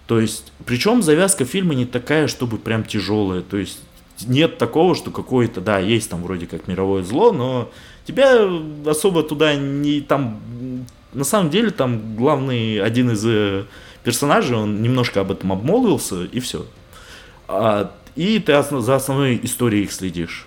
То 0.07 0.19
есть, 0.19 0.51
причем 0.65 1.03
завязка 1.03 1.45
фильма 1.45 1.75
не 1.75 1.85
такая, 1.85 2.27
чтобы 2.27 2.57
прям 2.57 2.85
тяжелая. 2.85 3.41
То 3.41 3.57
есть, 3.57 3.79
нет 4.25 4.57
такого, 4.57 4.95
что 4.95 5.11
какое-то, 5.11 5.61
да, 5.61 5.79
есть 5.79 6.09
там 6.09 6.23
вроде 6.23 6.47
как 6.47 6.67
мировое 6.67 7.03
зло, 7.03 7.31
но 7.31 7.69
тебя 8.05 8.49
особо 8.85 9.21
туда 9.23 9.55
не 9.55 10.01
там... 10.01 10.39
На 11.13 11.23
самом 11.23 11.49
деле 11.49 11.71
там 11.71 12.15
главный, 12.15 12.79
один 12.81 13.11
из 13.11 13.25
э, 13.25 13.65
персонажей, 14.03 14.55
он 14.55 14.81
немножко 14.81 15.21
об 15.21 15.31
этом 15.31 15.51
обмолвился, 15.51 16.25
и 16.25 16.39
все. 16.39 16.65
и 18.15 18.39
ты 18.39 18.51
основ- 18.51 18.81
за 18.81 18.95
основной 18.95 19.39
историей 19.43 19.83
их 19.83 19.91
следишь. 19.91 20.45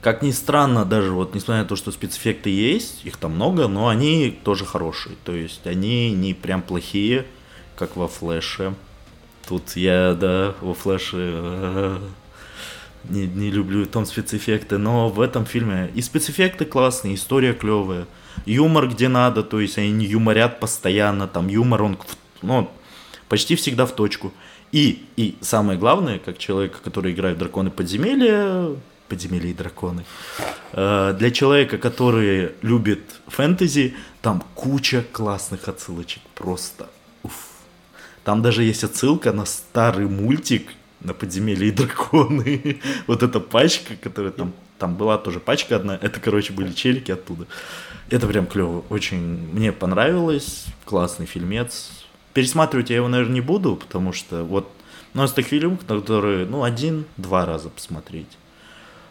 Как 0.00 0.22
ни 0.22 0.30
странно, 0.30 0.84
даже 0.84 1.12
вот 1.12 1.34
несмотря 1.34 1.62
на 1.62 1.68
то, 1.68 1.76
что 1.76 1.90
спецэффекты 1.90 2.50
есть, 2.50 3.04
их 3.04 3.16
там 3.16 3.32
много, 3.32 3.68
но 3.68 3.88
они 3.88 4.38
тоже 4.42 4.64
хорошие. 4.64 5.16
То 5.24 5.32
есть 5.32 5.66
они 5.66 6.12
не 6.12 6.34
прям 6.34 6.62
плохие, 6.62 7.26
как 7.78 7.96
во 7.96 8.08
флеше. 8.08 8.74
Тут 9.46 9.76
я, 9.76 10.14
да, 10.14 10.54
во 10.60 10.74
флеше 10.74 11.16
э, 11.16 11.98
не, 13.04 13.26
не 13.26 13.50
люблю 13.50 13.86
там 13.86 14.04
спецэффекты, 14.04 14.78
но 14.78 15.08
в 15.08 15.20
этом 15.20 15.46
фильме 15.46 15.90
и 15.94 16.02
спецэффекты 16.02 16.64
классные, 16.64 17.14
история 17.14 17.54
клевая, 17.54 18.06
юмор 18.44 18.88
где 18.88 19.08
надо, 19.08 19.42
то 19.42 19.60
есть 19.60 19.78
они 19.78 19.92
не 19.92 20.06
юморят 20.06 20.60
постоянно, 20.60 21.28
там 21.28 21.48
юмор, 21.48 21.82
он 21.82 21.98
ну, 22.42 22.68
почти 23.28 23.54
всегда 23.54 23.86
в 23.86 23.92
точку. 23.92 24.32
И, 24.70 25.06
и 25.16 25.38
самое 25.40 25.78
главное, 25.78 26.18
как 26.18 26.36
человек, 26.36 26.82
который 26.82 27.12
играет 27.12 27.36
в 27.36 27.38
драконы 27.38 27.70
подземелья, 27.70 28.76
подземелья 29.08 29.50
и 29.50 29.54
драконы, 29.54 30.04
э, 30.72 31.14
для 31.18 31.30
человека, 31.30 31.78
который 31.78 32.52
любит 32.60 33.00
фэнтези, 33.28 33.94
там 34.20 34.42
куча 34.54 35.04
классных 35.10 35.68
отсылочек, 35.68 36.22
просто. 36.34 36.88
Там 38.24 38.42
даже 38.42 38.62
есть 38.62 38.84
отсылка 38.84 39.32
на 39.32 39.44
старый 39.44 40.06
мультик 40.06 40.68
на 41.00 41.14
подземелье 41.14 41.68
и 41.68 41.70
драконы. 41.70 42.80
Вот 43.06 43.22
эта 43.22 43.40
пачка, 43.40 43.94
которая 43.96 44.32
там, 44.32 44.52
там 44.78 44.96
была 44.96 45.18
тоже 45.18 45.40
пачка 45.40 45.76
одна. 45.76 45.98
Это, 46.00 46.20
короче, 46.20 46.52
были 46.52 46.72
челики 46.72 47.12
оттуда. 47.12 47.46
Это 48.10 48.26
прям 48.26 48.46
клево. 48.46 48.84
Очень 48.90 49.20
мне 49.52 49.72
понравилось. 49.72 50.66
Классный 50.84 51.26
фильмец. 51.26 51.90
Пересматривать 52.34 52.90
я 52.90 52.96
его, 52.96 53.08
наверное, 53.08 53.34
не 53.34 53.40
буду, 53.40 53.76
потому 53.76 54.12
что 54.12 54.44
вот 54.44 54.70
ну, 55.14 55.24
из 55.24 55.32
таких 55.32 55.50
фильмов, 55.50 55.80
которые, 55.86 56.46
ну, 56.46 56.62
один-два 56.62 57.46
раза 57.46 57.70
посмотреть. 57.70 58.28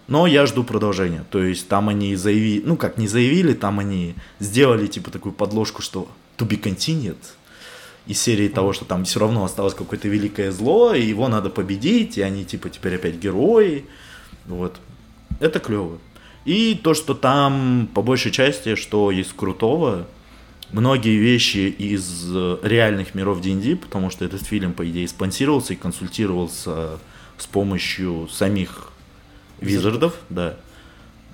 Но 0.08 0.26
я 0.26 0.46
жду 0.46 0.64
продолжения. 0.64 1.26
То 1.30 1.44
есть 1.44 1.68
там 1.68 1.90
они 1.90 2.16
заявили, 2.16 2.64
ну 2.66 2.78
как 2.78 2.98
не 2.98 3.08
заявили, 3.08 3.54
там 3.54 3.80
они 3.80 4.16
сделали 4.40 4.88
типа 4.88 5.12
такую 5.12 5.34
подложку, 5.34 5.82
что 5.82 6.08
to 6.38 6.48
be 6.48 6.62
continued. 6.62 7.18
Из 8.08 8.20
серии 8.22 8.48
того, 8.48 8.74
что 8.74 8.86
там 8.86 9.04
все 9.04 9.20
равно 9.20 9.44
осталось 9.44 9.74
какое-то 9.74 10.08
великое 10.08 10.52
зло, 10.52 10.94
и 10.94 11.06
его 11.06 11.28
надо 11.28 11.50
победить, 11.50 12.18
и 12.18 12.22
они 12.22 12.46
типа 12.46 12.70
теперь 12.70 12.96
опять 12.96 13.16
герои. 13.16 13.86
Вот. 14.46 14.78
Это 15.40 15.60
клево. 15.60 16.00
И 16.46 16.80
то, 16.82 16.94
что 16.94 17.14
там 17.14 17.90
по 17.94 18.02
большей 18.02 18.32
части, 18.32 18.76
что 18.76 19.12
есть 19.12 19.34
крутого, 19.34 20.08
многие 20.72 21.18
вещи 21.18 21.68
из 21.68 22.32
э, 22.34 22.58
реальных 22.64 23.16
миров 23.16 23.42
D&D, 23.42 23.76
потому 23.76 24.10
что 24.10 24.24
этот 24.24 24.44
фильм, 24.44 24.72
по 24.72 24.90
идее, 24.90 25.08
спонсировался 25.10 25.74
и 25.74 25.76
консультировался 25.76 27.00
с 27.38 27.46
помощью 27.46 28.30
самих 28.32 28.92
визардов, 29.60 30.16
да. 30.30 30.56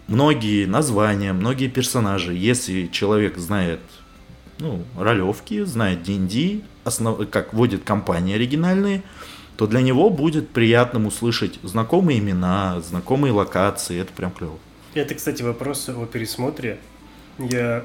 Многие 0.07 0.65
названия, 0.65 1.31
многие 1.31 1.67
персонажи, 1.67 2.33
если 2.33 2.87
человек 2.87 3.37
знает 3.37 3.79
ну, 4.59 4.83
ролевки, 4.97 5.63
знает 5.63 6.03
D&D, 6.03 6.61
основ... 6.83 7.29
как 7.29 7.53
водит 7.53 7.83
компании 7.83 8.35
оригинальные, 8.35 9.03
то 9.57 9.67
для 9.67 9.81
него 9.81 10.09
будет 10.09 10.49
приятным 10.49 11.05
услышать 11.05 11.59
знакомые 11.63 12.19
имена, 12.19 12.81
знакомые 12.81 13.31
локации, 13.33 13.99
это 13.99 14.11
прям 14.13 14.31
клево. 14.31 14.57
Это, 14.93 15.15
кстати, 15.15 15.41
вопрос 15.43 15.89
о 15.89 16.05
пересмотре. 16.05 16.79
Я 17.39 17.83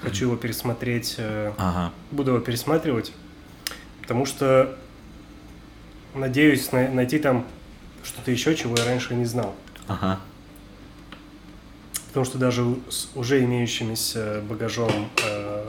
хочу 0.00 0.26
его 0.26 0.36
пересмотреть, 0.36 1.14
э, 1.18 1.52
Ага. 1.56 1.92
буду 2.10 2.32
его 2.32 2.40
пересматривать, 2.40 3.12
потому 4.02 4.26
что 4.26 4.76
надеюсь 6.14 6.72
на- 6.72 6.88
найти 6.90 7.18
там 7.18 7.46
что-то 8.04 8.30
еще, 8.30 8.54
чего 8.54 8.76
я 8.76 8.84
раньше 8.84 9.14
не 9.14 9.24
знал. 9.24 9.54
Ага. 9.88 10.20
Потому 12.16 12.24
что 12.30 12.38
даже 12.38 12.64
с 12.88 13.08
уже 13.14 13.44
имеющимися 13.44 14.40
багажом 14.48 14.90
э, 15.28 15.62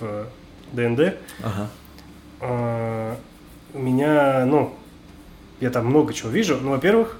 в 0.00 0.24
ДНД 0.72 1.00
Ага. 1.42 1.68
э, 2.40 3.14
у 3.74 3.78
меня, 3.78 4.46
ну, 4.46 4.72
я 5.60 5.68
там 5.68 5.84
много 5.84 6.14
чего 6.14 6.30
вижу. 6.30 6.58
Ну, 6.62 6.70
во-первых, 6.70 7.18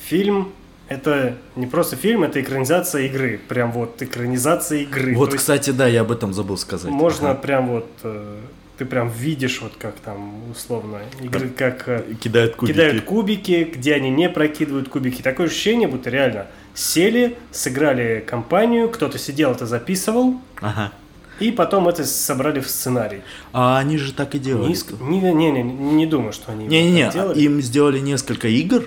фильм 0.00 0.52
это 0.86 1.34
не 1.56 1.66
просто 1.66 1.96
фильм, 1.96 2.22
это 2.22 2.40
экранизация 2.40 3.02
игры. 3.06 3.40
Прям 3.48 3.72
вот 3.72 4.00
экранизация 4.00 4.78
игры. 4.82 5.16
Вот, 5.16 5.30
То 5.30 5.36
кстати, 5.38 5.70
да, 5.70 5.88
я 5.88 6.02
об 6.02 6.12
этом 6.12 6.32
забыл 6.32 6.56
сказать. 6.58 6.88
можно 6.92 7.30
Ага. 7.32 7.40
прям 7.40 7.66
вот 7.68 7.88
э, 8.04 8.36
ты 8.78 8.84
прям 8.84 9.08
видишь 9.08 9.60
вот 9.60 9.72
как 9.76 9.94
там 10.04 10.50
условно 10.52 11.00
игры, 11.20 11.48
как 11.48 11.88
э, 11.88 12.14
Кидают 12.20 12.54
кубики. 12.54 12.74
кидают 12.76 13.04
кубики, 13.04 13.64
где 13.74 13.94
они 13.94 14.10
не 14.10 14.28
прокидывают 14.28 14.88
кубики. 14.88 15.20
Такое 15.20 15.48
ощущение, 15.48 15.88
будто 15.88 16.10
реально 16.10 16.46
сели, 16.74 17.36
сыграли 17.50 18.24
компанию, 18.26 18.88
кто-то 18.88 19.18
сидел, 19.18 19.52
это 19.52 19.66
записывал, 19.66 20.36
Ага. 20.60 20.92
и 21.40 21.50
потом 21.50 21.88
это 21.88 22.04
собрали 22.04 22.60
в 22.60 22.68
сценарий. 22.68 23.20
А 23.52 23.78
они 23.78 23.98
же 23.98 24.12
так 24.12 24.34
и 24.34 24.38
делали. 24.38 24.68
Низко- 24.70 24.94
Не, 25.00 25.20
не, 25.20 25.50
не, 25.50 25.62
не 25.62 26.06
думаю, 26.06 26.32
что 26.32 26.52
они 26.52 26.66
Не-не-не, 26.66 27.04
так 27.06 27.14
делали. 27.14 27.40
им 27.40 27.60
сделали 27.60 27.98
несколько 27.98 28.48
игр, 28.48 28.84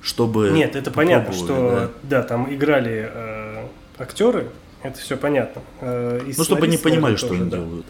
чтобы... 0.00 0.50
Нет, 0.50 0.74
это 0.76 0.90
понятно, 0.90 1.32
что 1.32 1.92
да. 2.02 2.22
там 2.22 2.52
играли 2.52 3.10
э, 3.12 3.66
актеры, 3.98 4.48
это 4.82 4.98
все 4.98 5.16
понятно. 5.16 5.62
Э, 5.80 6.20
Ну, 6.36 6.44
чтобы 6.44 6.64
они 6.66 6.76
понимали, 6.78 7.14
наверное, 7.14 7.18
что 7.18 7.28
тоже, 7.28 7.40
они 7.42 7.50
да. 7.50 7.56
делают. 7.58 7.86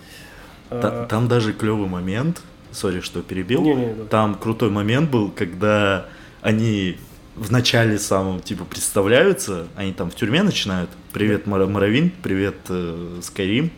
Э, 0.70 0.80
Та- 0.82 1.04
Там 1.06 1.28
даже 1.28 1.52
клевый 1.52 1.86
момент, 1.88 2.42
сори, 2.72 3.00
что 3.00 3.22
перебил. 3.22 3.62
Не-не, 3.62 3.94
да. 3.94 4.04
Там 4.04 4.34
крутой 4.34 4.70
момент 4.70 5.10
был, 5.10 5.30
когда 5.30 6.06
они 6.42 6.96
в 7.34 7.50
начале 7.50 7.98
самом, 7.98 8.40
типа, 8.40 8.64
представляются, 8.64 9.66
они 9.76 9.92
там 9.92 10.10
в 10.10 10.14
тюрьме 10.14 10.42
начинают. 10.42 10.90
Привет, 11.12 11.46
Моровин, 11.46 12.10
привет, 12.22 12.56
э, 12.68 13.20
Скайрим. 13.22 13.70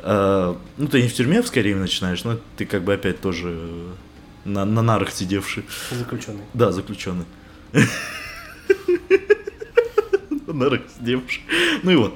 Э, 0.00 0.54
ну, 0.76 0.86
ты 0.88 1.02
не 1.02 1.08
в 1.08 1.14
тюрьме 1.14 1.40
в 1.42 1.46
Скайриме 1.46 1.80
начинаешь, 1.80 2.24
но 2.24 2.38
ты 2.56 2.66
как 2.66 2.84
бы 2.84 2.92
опять 2.92 3.20
тоже 3.20 3.58
э, 3.58 3.92
на, 4.44 4.64
на 4.64 4.82
нарах 4.82 5.10
сидевший. 5.10 5.64
заключенный. 5.90 6.42
Да, 6.52 6.72
заключенный. 6.72 7.24
Нарок 10.46 10.82
сидевший. 10.96 11.42
Ну 11.82 11.90
и 11.90 11.96
вот. 11.96 12.14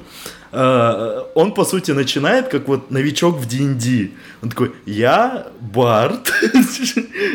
А, 0.53 1.31
Он, 1.35 1.53
по 1.53 1.65
сути, 1.65 1.91
начинает 1.93 2.49
как 2.49 2.69
вот 2.69 2.91
новичок 2.91 3.37
в 3.37 3.49
D&D. 3.49 4.11
Он 4.43 4.51
такой, 4.51 4.73
я 4.87 5.49
Барт, 5.61 6.33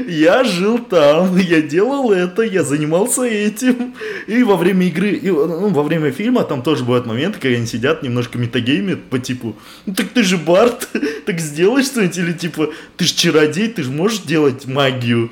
Я 0.07 0.43
жил 0.43 0.79
там, 0.79 1.37
я 1.37 1.61
делал 1.61 2.11
это, 2.11 2.41
я 2.41 2.63
занимался 2.63 3.23
этим. 3.23 3.95
И 4.27 4.43
во 4.43 4.55
время 4.55 4.87
игры, 4.87 5.11
и, 5.11 5.29
ну, 5.29 5.69
во 5.69 5.83
время 5.83 6.11
фильма 6.11 6.43
там 6.43 6.61
тоже 6.61 6.83
бывают 6.83 7.05
моменты, 7.05 7.39
когда 7.39 7.57
они 7.57 7.67
сидят, 7.67 8.03
немножко 8.03 8.37
метагеймят 8.37 9.03
по 9.03 9.19
типу, 9.19 9.55
ну 9.85 9.93
так 9.93 10.09
ты 10.09 10.23
же 10.23 10.37
Барт, 10.37 10.89
так 11.25 11.39
сделай 11.39 11.83
что-нибудь, 11.83 12.17
или 12.17 12.33
типа, 12.33 12.69
ты 12.97 13.05
же 13.05 13.13
чародей, 13.13 13.67
ты 13.67 13.83
же 13.83 13.91
можешь 13.91 14.19
делать 14.19 14.65
магию. 14.65 15.29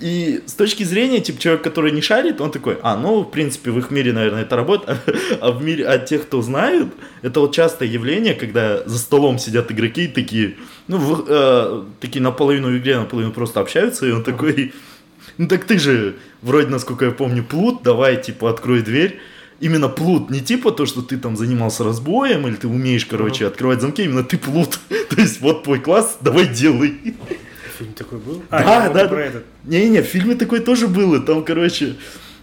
И 0.00 0.42
с 0.46 0.54
точки 0.54 0.84
зрения, 0.84 1.20
типа, 1.20 1.40
человек, 1.40 1.62
который 1.62 1.92
не 1.92 2.00
шарит, 2.00 2.40
он 2.40 2.50
такой, 2.50 2.78
а, 2.82 2.96
ну, 2.96 3.20
в 3.20 3.30
принципе, 3.30 3.70
в 3.70 3.78
их 3.78 3.90
мире, 3.90 4.12
наверное, 4.12 4.42
это 4.42 4.56
работает, 4.56 4.98
а 5.40 5.50
в 5.50 5.62
мире, 5.62 5.86
а 5.86 5.98
тех, 5.98 6.22
кто 6.22 6.42
знают, 6.42 6.92
это 7.22 7.40
вот 7.40 7.54
частое 7.54 7.88
явление, 7.88 8.34
когда 8.34 8.82
за 8.86 8.98
столом 8.98 9.38
сидят 9.38 9.70
игроки 9.72 10.04
и 10.04 10.08
такие, 10.08 10.56
ну, 10.88 10.98
в, 10.98 11.24
э, 11.28 11.82
такие 12.00 12.22
наполовину 12.22 12.68
в 12.68 12.78
игре, 12.78 12.98
наполовину 12.98 13.32
просто 13.32 13.60
общаются, 13.60 14.06
и 14.06 14.10
он 14.10 14.22
такой, 14.22 14.72
ну, 15.38 15.48
так 15.48 15.64
ты 15.64 15.78
же, 15.78 16.16
вроде, 16.42 16.68
насколько 16.68 17.04
я 17.04 17.10
помню, 17.10 17.44
плут, 17.44 17.82
давай, 17.82 18.20
типа, 18.20 18.50
открой 18.50 18.82
дверь, 18.82 19.18
именно 19.60 19.88
плут, 19.88 20.30
не 20.30 20.40
типа 20.40 20.70
то, 20.70 20.86
что 20.86 21.02
ты 21.02 21.16
там 21.16 21.36
занимался 21.36 21.84
разбоем, 21.84 22.46
или 22.46 22.56
ты 22.56 22.68
умеешь, 22.68 23.06
короче, 23.06 23.46
открывать 23.46 23.80
замки, 23.80 24.04
именно 24.04 24.24
ты 24.24 24.38
плут. 24.38 24.78
то 24.88 25.20
есть 25.20 25.40
вот 25.40 25.64
твой 25.64 25.80
класс, 25.80 26.18
давай 26.20 26.48
делай. 26.48 26.94
Фильм 27.78 27.92
такой 27.92 28.18
был? 28.18 28.42
А, 28.50 28.62
да, 28.62 28.92
да. 28.92 29.08
Про 29.08 29.24
этот. 29.24 29.44
Не-не, 29.64 30.02
в 30.02 30.06
фильме 30.06 30.34
такой 30.34 30.60
тоже 30.60 30.88
был. 30.88 31.14
И 31.14 31.24
там, 31.24 31.44
короче, 31.44 31.96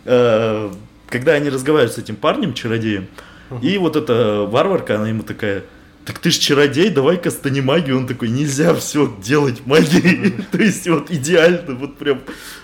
э, 0.05 0.71
когда 1.07 1.33
они 1.33 1.49
разговаривают 1.49 1.93
с 1.93 1.97
этим 1.97 2.15
парнем, 2.15 2.53
чародеем, 2.53 3.07
uh-huh. 3.49 3.61
и 3.61 3.77
вот 3.77 3.95
эта 3.95 4.47
варварка, 4.49 4.95
она 4.95 5.09
ему 5.09 5.23
такая, 5.23 5.63
так 6.05 6.19
ты 6.19 6.31
ж 6.31 6.37
чародей, 6.37 6.89
давай-ка 6.89 7.31
стани 7.31 7.61
магию. 7.61 7.97
Он 7.97 8.07
такой, 8.07 8.29
нельзя 8.29 8.73
все 8.75 9.13
делать 9.23 9.65
магией. 9.65 10.29
Mm-hmm. 10.29 10.45
То 10.51 10.57
есть 10.57 10.87
вот 10.87 11.11
идеально, 11.11 11.75
вот 11.75 11.97
прям, 11.97 12.21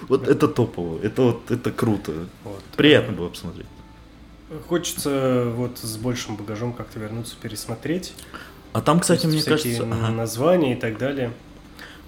вот 0.08 0.28
это 0.28 0.48
топово, 0.48 1.00
это 1.02 1.22
вот, 1.22 1.52
это 1.52 1.72
круто. 1.72 2.12
Вот. 2.44 2.62
Приятно 2.76 3.14
было 3.14 3.30
посмотреть. 3.30 3.68
Хочется 4.68 5.52
вот 5.56 5.78
с 5.78 5.98
большим 5.98 6.36
багажом 6.36 6.74
как-то 6.74 7.00
вернуться, 7.00 7.36
пересмотреть. 7.42 8.14
А 8.74 8.82
там, 8.82 9.00
кстати, 9.00 9.26
мне 9.26 9.42
кажется... 9.42 9.84
Ага. 9.84 10.12
названия 10.12 10.74
и 10.74 10.80
так 10.80 10.98
далее. 10.98 11.32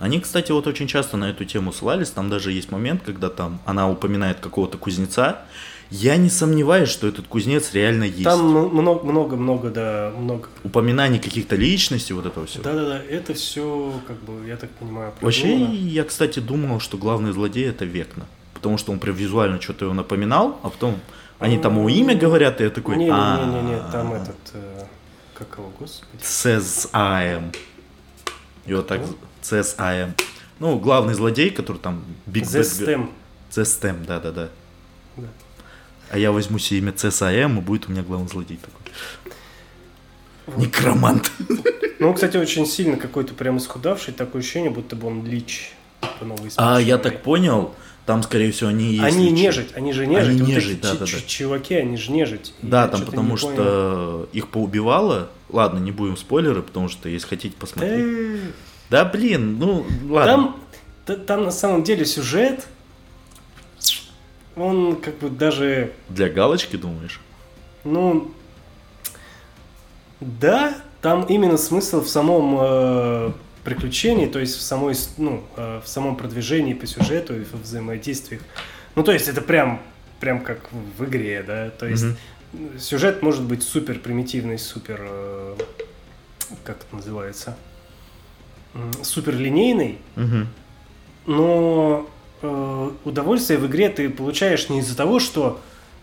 Они, 0.02 0.20
кстати, 0.20 0.52
вот 0.52 0.66
очень 0.66 0.88
часто 0.88 1.16
на 1.16 1.30
эту 1.30 1.46
тему 1.46 1.72
ссылались. 1.72 2.10
Там 2.10 2.28
даже 2.28 2.52
есть 2.52 2.72
момент, 2.72 3.04
когда 3.06 3.30
там 3.30 3.62
она 3.66 3.88
упоминает 3.88 4.40
какого-то 4.40 4.80
кузнеца. 4.80 5.44
Я 5.92 6.18
не 6.18 6.30
сомневаюсь, 6.30 6.90
что 6.90 7.08
этот 7.08 7.28
кузнец 7.28 7.72
реально 7.74 8.06
есть. 8.06 8.24
Там 8.24 8.44
много-много, 8.50 9.70
да, 9.70 10.12
много. 10.18 10.48
Упоминаний 10.64 11.20
каких-то 11.20 11.56
личностей, 11.56 12.14
вот 12.14 12.26
этого 12.26 12.48
всего. 12.48 12.64
Да-да-да, 12.64 13.00
это 13.04 13.36
все, 13.36 13.94
как 14.08 14.18
бы, 14.24 14.48
я 14.48 14.58
так 14.58 14.72
понимаю, 14.72 15.12
придумано. 15.12 15.66
Вообще, 15.66 15.66
я, 15.66 16.04
кстати, 16.04 16.40
думал, 16.40 16.80
что 16.80 16.98
главный 16.98 17.32
злодей 17.32 17.70
это 17.70 17.86
Векна. 17.86 18.26
Потому 18.56 18.80
что 18.80 18.92
он 18.94 19.00
прям 19.00 19.16
визуально 19.16 19.62
что-то 19.62 19.86
его 19.86 19.94
напоминал, 19.94 20.60
а 20.64 20.70
потом 20.70 21.00
они 21.38 21.60
там 21.60 21.78
его 21.78 21.90
имя 21.90 22.16
говорят, 22.16 22.60
и 22.60 22.64
я 22.64 22.70
такой... 22.72 22.96
Не-не-не, 22.96 23.92
там 23.92 24.14
этот... 24.14 24.38
Э, 24.54 24.86
как 25.36 25.58
его, 25.58 25.72
господи? 25.78 26.24
CSIM. 26.24 27.56
Его 28.66 28.82
так... 28.82 29.02
CSIM. 29.42 30.12
Ну, 30.60 30.78
главный 30.80 31.14
злодей, 31.14 31.50
который 31.50 31.78
там... 31.78 32.04
Big 32.28 32.44
Zestem. 32.44 33.10
Zestem, 33.50 34.06
да-да-да. 34.06 34.50
А 36.10 36.18
я 36.18 36.32
возьму 36.32 36.60
себе 36.60 36.80
имя 36.80 36.92
CSIM, 36.92 37.58
и 37.58 37.62
будет 37.62 37.88
у 37.88 37.92
меня 37.92 38.04
главный 38.04 38.28
злодей 38.28 38.58
такой. 38.58 38.94
Вот. 40.48 40.58
Некромант. 40.58 41.32
Ну, 42.00 42.14
кстати, 42.14 42.38
очень 42.38 42.66
сильно 42.66 42.98
какой-то 42.98 43.34
прям 43.34 43.58
исхудавший, 43.58 44.14
такое 44.14 44.42
ощущение, 44.42 44.72
будто 44.72 44.96
бы 44.96 45.08
он 45.08 45.26
лич. 45.26 45.74
Типа 46.02 46.36
а, 46.58 46.80
я 46.80 46.98
так 46.98 47.22
понял, 47.22 47.76
там, 48.06 48.24
скорее 48.24 48.52
всего, 48.52 48.70
они 48.70 48.94
есть. 48.96 49.04
Они 49.04 49.30
личи. 49.30 49.42
нежить, 49.42 49.70
они 49.76 49.94
же 49.94 50.08
нежить. 50.08 50.30
Они 50.30 50.42
вот 50.42 50.50
нежить, 50.50 50.82
да, 50.82 50.94
да, 50.94 51.06
да. 51.06 51.22
Чуваки, 51.28 51.76
они 51.76 51.98
же 51.98 52.12
нежить. 52.12 52.54
Да, 52.62 52.88
там 52.88 53.06
потому 53.06 53.38
что 53.38 54.28
их 54.34 54.50
поубивало. 54.50 55.30
Ладно, 55.50 55.80
не 55.80 55.92
будем 55.92 56.18
спойлеры, 56.18 56.62
потому 56.62 56.90
что 56.90 57.10
если 57.10 57.28
хотите 57.28 57.56
посмотреть. 57.56 58.06
Да 58.92 59.06
блин, 59.06 59.58
ну 59.58 59.86
ладно. 60.10 60.54
Там, 61.06 61.26
там 61.26 61.44
на 61.46 61.52
самом 61.52 61.82
деле 61.82 62.06
сюжет, 62.06 62.68
он 64.58 64.98
как 64.98 65.18
бы 65.20 65.30
даже... 65.30 65.94
Для 66.10 66.28
галочки, 66.28 66.76
думаешь? 66.76 67.22
Ну, 67.86 68.34
да, 70.20 70.76
там 71.02 71.24
именно 71.24 71.56
смысл 71.56 72.02
в 72.02 72.10
самом 72.10 72.58
э, 72.60 73.32
приключений, 73.64 74.28
то 74.28 74.40
есть 74.40 74.58
в 74.58 74.62
самой, 74.62 74.94
ну, 75.16 75.42
э, 75.56 75.80
в 75.82 75.88
самом 75.88 76.18
продвижении 76.18 76.74
по 76.74 76.86
сюжету 76.86 77.34
и 77.34 77.46
в 77.46 77.62
взаимодействиях. 77.62 78.42
Ну, 78.96 79.04
то 79.04 79.14
есть 79.14 79.30
это 79.30 79.42
прям, 79.42 79.82
прям 80.20 80.42
как 80.42 80.70
в 80.98 81.06
игре, 81.06 81.46
да, 81.48 81.70
то 81.70 81.88
есть 81.88 82.04
mm-hmm. 82.52 82.78
сюжет 82.78 83.22
может 83.22 83.44
быть 83.44 83.64
супер 83.64 84.00
примитивный, 84.00 84.60
супер, 84.60 85.00
э, 85.02 85.56
как 86.66 86.80
это 86.82 86.94
называется, 86.94 87.56
супер 89.04 89.36
линейный, 89.36 89.98
угу. 90.16 90.48
но 91.26 92.10
э, 92.42 92.92
удовольствие 93.04 93.60
в 93.60 93.68
игре 93.68 93.90
ты 93.90 94.10
получаешь 94.10 94.70
не 94.70 94.80
из-за 94.80 94.96
того, 94.96 95.20
что, 95.20 95.60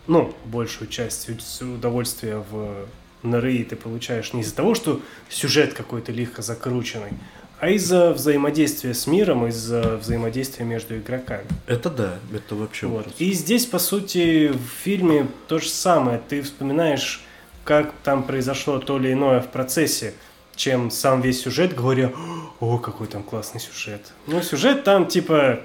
ну, 0.07 0.33
большую 0.45 0.87
часть 0.87 1.29
удовольствия 1.61 2.43
в 2.49 2.87
НРИ 3.23 3.65
ты 3.65 3.75
получаешь 3.75 4.33
не 4.33 4.41
из-за 4.41 4.55
того, 4.55 4.75
что 4.75 5.01
сюжет 5.29 5.73
какой-то 5.73 6.11
легко 6.11 6.41
закрученный, 6.41 7.11
а 7.59 7.69
из-за 7.71 8.13
взаимодействия 8.13 8.93
с 8.93 9.05
миром, 9.05 9.47
из-за 9.47 9.97
взаимодействия 9.97 10.63
между 10.63 10.97
игроками. 10.97 11.45
Это 11.67 11.89
да, 11.89 12.19
это 12.33 12.55
вообще. 12.55 12.87
Вот. 12.87 13.07
И 13.17 13.33
здесь, 13.33 13.65
по 13.65 13.79
сути, 13.79 14.47
в 14.47 14.83
фильме 14.83 15.27
то 15.47 15.59
же 15.59 15.67
самое. 15.67 16.21
Ты 16.29 16.41
вспоминаешь, 16.41 17.21
как 17.65 17.93
там 18.03 18.23
произошло 18.23 18.79
то 18.79 18.97
или 18.97 19.11
иное 19.11 19.41
в 19.41 19.47
процессе 19.47 20.13
чем 20.59 20.91
сам 20.91 21.21
весь 21.21 21.41
сюжет, 21.41 21.73
говоря, 21.73 22.11
о, 22.59 22.77
какой 22.79 23.07
там 23.07 23.23
классный 23.23 23.61
сюжет. 23.61 24.11
Ну, 24.27 24.41
сюжет 24.41 24.83
там 24.83 25.07
типа... 25.07 25.61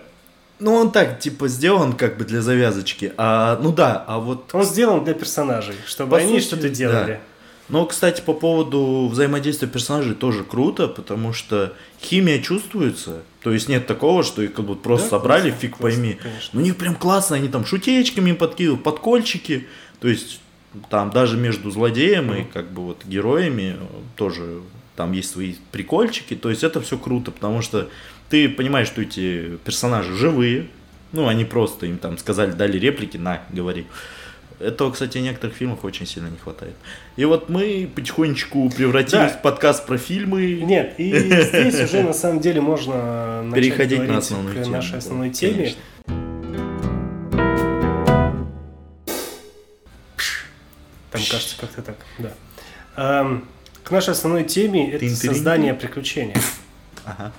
Ну, 0.60 0.72
он 0.72 0.92
так, 0.92 1.18
типа, 1.18 1.48
сделан 1.48 1.94
как 1.94 2.16
бы 2.16 2.24
для 2.24 2.40
завязочки. 2.40 3.12
А, 3.16 3.58
ну 3.60 3.72
да, 3.72 4.04
а 4.06 4.20
вот... 4.20 4.54
Он 4.54 4.62
сделан 4.62 5.04
для 5.04 5.14
персонажей, 5.14 5.74
чтобы 5.84 6.12
по 6.12 6.18
они 6.18 6.38
что-то 6.38 6.68
делали. 6.68 7.14
Да. 7.14 7.20
Но, 7.68 7.86
кстати, 7.86 8.20
по 8.20 8.34
поводу 8.34 9.08
взаимодействия 9.10 9.66
персонажей 9.66 10.14
тоже 10.14 10.44
круто, 10.44 10.86
потому 10.86 11.32
что 11.32 11.72
химия 12.00 12.40
чувствуется. 12.40 13.22
То 13.42 13.50
есть 13.50 13.68
нет 13.68 13.88
такого, 13.88 14.22
что 14.22 14.42
их 14.42 14.54
как 14.54 14.64
бы 14.64 14.76
просто 14.76 15.06
да, 15.06 15.18
собрали, 15.18 15.50
классно, 15.50 15.60
фиг 15.60 15.76
классно, 15.76 16.00
пойми. 16.00 16.18
Конечно. 16.22 16.50
Ну, 16.52 16.60
у 16.60 16.62
них 16.62 16.76
прям 16.76 16.94
классно, 16.94 17.34
они 17.34 17.48
там 17.48 17.66
шутечками 17.66 18.30
подкидывают, 18.30 18.84
подкольчики. 18.84 19.66
То 19.98 20.06
есть 20.06 20.40
там 20.88 21.10
даже 21.10 21.36
между 21.36 21.72
злодеем 21.72 22.30
mm-hmm. 22.30 22.42
и 22.42 22.44
как 22.44 22.70
бы 22.70 22.82
вот 22.82 23.04
героями 23.04 23.76
тоже 24.16 24.60
там 24.96 25.12
есть 25.12 25.30
свои 25.30 25.54
прикольчики, 25.72 26.34
то 26.34 26.50
есть 26.50 26.62
это 26.62 26.80
все 26.80 26.98
круто, 26.98 27.30
потому 27.30 27.62
что 27.62 27.88
ты 28.28 28.48
понимаешь, 28.48 28.88
что 28.88 29.02
эти 29.02 29.56
персонажи 29.64 30.14
живые, 30.14 30.68
ну, 31.12 31.28
они 31.28 31.44
просто 31.44 31.86
им 31.86 31.98
там 31.98 32.18
сказали, 32.18 32.52
дали 32.52 32.78
реплики, 32.78 33.16
на, 33.16 33.42
говори. 33.50 33.86
Этого, 34.60 34.92
кстати, 34.92 35.18
в 35.18 35.20
некоторых 35.20 35.56
фильмах 35.56 35.84
очень 35.84 36.06
сильно 36.06 36.28
не 36.28 36.38
хватает. 36.38 36.74
И 37.16 37.24
вот 37.24 37.48
мы 37.48 37.90
потихонечку 37.92 38.70
превратились 38.70 39.32
да. 39.32 39.38
в 39.38 39.42
подкаст 39.42 39.84
про 39.84 39.98
фильмы. 39.98 40.60
Нет, 40.62 40.94
и 40.98 41.18
здесь 41.18 41.80
уже 41.80 42.02
на 42.02 42.12
самом 42.12 42.40
деле 42.40 42.60
можно 42.60 43.50
переходить 43.54 44.06
на 44.06 44.18
основную 44.18 44.64
к 44.64 44.68
нашей 44.68 44.98
основной 44.98 45.30
теме. 45.30 45.74
Там 51.10 51.22
кажется 51.30 51.56
как-то 51.60 51.82
так, 51.82 51.96
да. 52.18 53.40
К 53.84 53.90
нашей 53.90 54.10
основной 54.10 54.44
теме 54.44 54.90
это 54.90 55.08
создание 55.14 55.74
приключения. 55.74 56.36
Ага. 57.06 57.32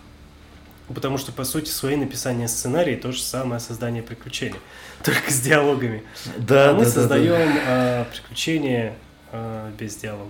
Потому 0.93 1.17
что, 1.17 1.31
по 1.31 1.43
сути, 1.43 1.71
свои 1.71 1.95
написания 1.95 2.47
сценария 2.47 2.95
то 2.97 3.11
же 3.11 3.19
самое 3.19 3.59
создание 3.59 4.03
приключений. 4.03 4.59
Только 5.03 5.31
с 5.31 5.41
диалогами. 5.41 6.03
Да, 6.37 6.69
а 6.69 6.73
мы 6.73 6.83
да, 6.83 6.89
создаем 6.91 7.47
да, 7.47 7.53
да. 7.55 7.61
А, 7.65 8.05
приключения 8.05 8.93
а, 9.31 9.71
без 9.71 9.95
диалога. 9.95 10.29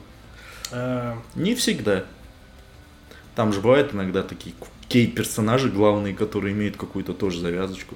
А... 0.71 1.21
Не 1.35 1.53
всегда. 1.53 2.05
Там 3.35 3.51
же 3.51 3.59
бывают 3.59 3.93
иногда 3.93 4.23
такие 4.23 4.55
кей-персонажи 4.87 5.69
главные, 5.69 6.13
которые 6.13 6.53
имеют 6.53 6.77
какую-то 6.77 7.13
тоже 7.13 7.41
завязочку. 7.41 7.95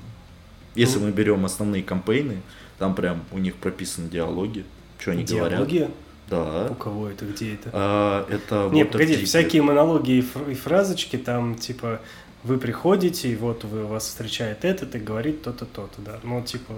Если 0.75 0.99
mm. 0.99 1.05
мы 1.05 1.12
берем 1.12 1.45
основные 1.45 1.84
кампейны, 1.84 2.41
там 2.77 2.95
прям 2.95 3.23
у 3.32 3.38
них 3.38 3.55
прописаны 3.55 4.10
диалоги, 4.10 4.65
что 4.99 5.12
они 5.12 5.23
диалоги? 5.23 5.53
говорят. 5.53 5.69
Диалоги? 5.69 5.93
Да. 6.29 6.67
У 6.69 6.75
кого 6.75 7.09
это, 7.09 7.25
где 7.25 7.55
это? 7.55 7.69
А, 7.73 8.25
это 8.29 8.69
Не, 8.71 8.83
вот 8.83 8.91
погоди, 8.91 9.23
всякие 9.25 9.61
монологи 9.61 10.11
и, 10.11 10.21
фр- 10.21 10.49
и 10.51 10.53
фразочки 10.55 11.17
там, 11.17 11.55
типа, 11.55 12.01
вы 12.43 12.57
приходите, 12.57 13.29
и 13.29 13.35
вот 13.35 13.63
вы, 13.63 13.85
вас 13.85 14.06
встречает 14.08 14.63
этот 14.65 14.95
и 14.95 14.99
говорит 14.99 15.43
то-то, 15.43 15.65
то-то, 15.65 16.01
да. 16.01 16.19
Но, 16.23 16.41
типа, 16.41 16.73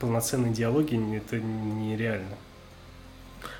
полноценные 0.00 0.52
диалоги 0.52 0.96
это 1.16 1.38
нереально. 1.38 2.36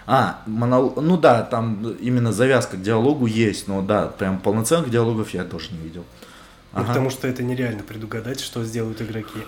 А, 0.06 0.42
монол... 0.46 0.94
ну 1.00 1.16
да, 1.16 1.42
там 1.42 1.92
именно 2.00 2.32
завязка 2.32 2.76
к 2.76 2.82
диалогу 2.82 3.26
есть, 3.26 3.68
но 3.68 3.82
да, 3.82 4.08
прям 4.08 4.38
полноценных 4.38 4.90
диалогов 4.90 5.30
я 5.34 5.44
тоже 5.44 5.72
не 5.72 5.78
видел. 5.78 6.04
Ну, 6.72 6.80
Ага. 6.80 6.88
потому 6.88 7.10
что 7.10 7.28
это 7.28 7.42
нереально 7.42 7.82
предугадать, 7.82 8.40
что 8.40 8.64
сделают 8.64 9.00
игроки. 9.02 9.38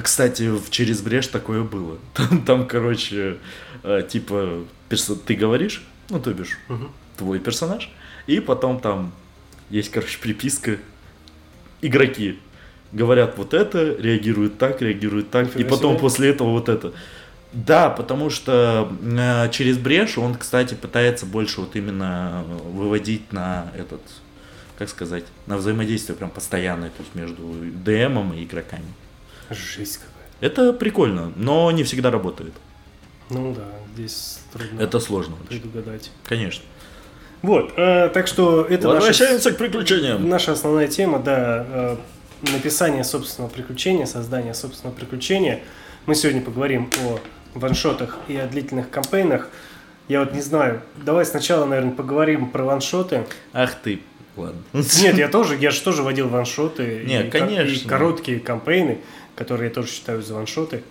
Кстати, 0.00 0.48
в 0.48 0.70
через 0.70 1.02
брешь 1.02 1.26
такое 1.26 1.62
было. 1.62 1.98
Там, 2.14 2.42
там, 2.44 2.66
короче, 2.68 3.38
типа, 4.08 4.64
перso- 4.88 5.16
ты 5.16 5.34
говоришь, 5.34 5.82
ну, 6.10 6.20
то 6.20 6.32
бишь, 6.32 6.58
Мгм. 6.68 6.90
твой 7.16 7.38
персонаж, 7.38 7.90
и 8.26 8.40
потом 8.40 8.80
там 8.80 9.12
есть, 9.70 9.90
короче, 9.90 10.18
приписка. 10.18 10.78
Игроки 11.82 12.38
говорят 12.92 13.36
вот 13.36 13.52
это, 13.54 13.94
реагируют 13.98 14.56
так, 14.58 14.80
реагируют 14.80 15.30
так, 15.30 15.46
и 15.46 15.58
Нифига 15.58 15.70
потом 15.70 15.92
себе. 15.92 16.00
после 16.00 16.28
этого 16.30 16.50
вот 16.50 16.68
это. 16.68 16.92
Да, 17.52 17.90
потому 17.90 18.30
что 18.30 18.90
э, 19.02 19.50
через 19.52 19.78
брешь 19.78 20.18
он, 20.18 20.34
кстати, 20.34 20.74
пытается 20.74 21.24
больше 21.26 21.60
вот 21.60 21.76
именно 21.76 22.44
выводить 22.72 23.32
на 23.32 23.70
этот, 23.76 24.00
как 24.78 24.88
сказать, 24.88 25.24
на 25.46 25.56
взаимодействие 25.56 26.16
прям 26.16 26.30
постоянное, 26.30 26.88
то 26.90 27.02
есть 27.02 27.14
между 27.14 27.42
ДМом 27.84 28.32
и 28.34 28.42
игроками. 28.44 28.86
Жесть 29.50 29.98
какая. 29.98 30.30
Это 30.40 30.72
прикольно, 30.72 31.32
но 31.36 31.70
не 31.70 31.84
всегда 31.84 32.10
работает. 32.10 32.54
Ну 33.30 33.54
да, 33.54 33.64
здесь 33.94 34.38
трудно 34.52 34.80
Это 34.80 35.00
сложно 35.00 35.36
предугадать. 35.48 36.10
Конечно. 36.24 36.64
Вот, 37.42 37.72
э, 37.76 38.08
так 38.08 38.26
что 38.26 38.62
это 38.64 38.88
наша, 38.88 38.96
Возвращаемся 38.96 39.52
к 39.52 39.58
приключениям. 39.58 40.28
наша 40.28 40.52
основная 40.52 40.88
тема, 40.88 41.18
да, 41.18 41.66
э, 41.68 41.96
написание 42.52 43.04
собственного 43.04 43.50
приключения, 43.50 44.06
создание 44.06 44.54
собственного 44.54 44.94
приключения. 44.94 45.60
Мы 46.06 46.14
сегодня 46.14 46.40
поговорим 46.40 46.90
о 47.04 47.18
ваншотах 47.58 48.18
и 48.28 48.36
о 48.36 48.46
длительных 48.46 48.90
кампейнах. 48.90 49.48
Я 50.08 50.20
вот 50.20 50.32
не 50.34 50.40
знаю, 50.42 50.82
давай 50.96 51.24
сначала, 51.24 51.64
наверное, 51.64 51.92
поговорим 51.92 52.50
про 52.50 52.64
ваншоты. 52.64 53.24
Ах 53.54 53.74
ты, 53.82 54.00
ладно. 54.36 54.60
Нет, 54.72 55.16
я 55.16 55.28
тоже, 55.28 55.56
я 55.56 55.70
же 55.70 55.80
тоже 55.80 56.02
водил 56.02 56.28
ваншоты. 56.28 57.04
Не, 57.06 57.26
и, 57.26 57.30
ко- 57.30 57.40
конечно. 57.40 57.86
И 57.86 57.88
короткие 57.88 58.40
кампейны, 58.40 58.98
которые 59.34 59.68
я 59.68 59.74
тоже 59.74 59.88
считаю 59.88 60.22
за 60.22 60.34
ваншоты. 60.34 60.82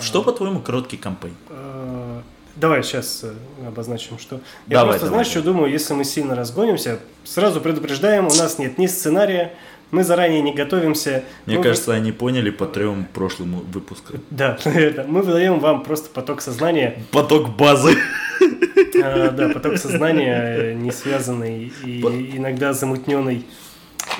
Что, 0.00 0.22
по-твоему, 0.22 0.60
короткий 0.60 0.96
кампейн? 0.96 1.34
Э, 1.50 2.20
Давай 2.56 2.82
сейчас 2.82 3.24
обозначим, 3.66 4.18
что. 4.18 4.36
Я 4.66 4.78
Давай, 4.78 4.84
просто, 4.98 5.06
давай, 5.06 5.24
знаешь, 5.24 5.28
давай. 5.28 5.42
что 5.42 5.42
думаю, 5.52 5.72
если 5.72 5.94
мы 5.94 6.04
сильно 6.04 6.34
разгонимся, 6.34 6.98
сразу 7.24 7.60
предупреждаем, 7.60 8.26
у 8.26 8.34
нас 8.34 8.58
нет 8.58 8.76
ни 8.76 8.86
сценария, 8.86 9.54
мы 9.92 10.04
заранее 10.04 10.42
не 10.42 10.52
готовимся. 10.52 11.24
Мне 11.46 11.56
Мы- 11.58 11.62
кажется, 11.62 11.92
они 11.94 12.12
поняли 12.12 12.50
по 12.50 12.66
трем 12.66 13.06
прошлым 13.14 13.60
выпускам. 13.72 14.20
Да. 14.30 14.58
Мы 14.64 15.22
выдаем 15.22 15.58
вам 15.58 15.82
просто 15.84 16.10
поток 16.10 16.42
сознания, 16.42 17.02
Поток 17.12 17.56
базы. 17.56 17.96
э, 18.40 19.30
да, 19.30 19.48
поток 19.48 19.78
сознания, 19.78 20.56
э, 20.58 20.72
не 20.74 20.90
связанный 20.92 21.72
и 21.84 22.00
иногда 22.36 22.72
замутненный 22.72 23.46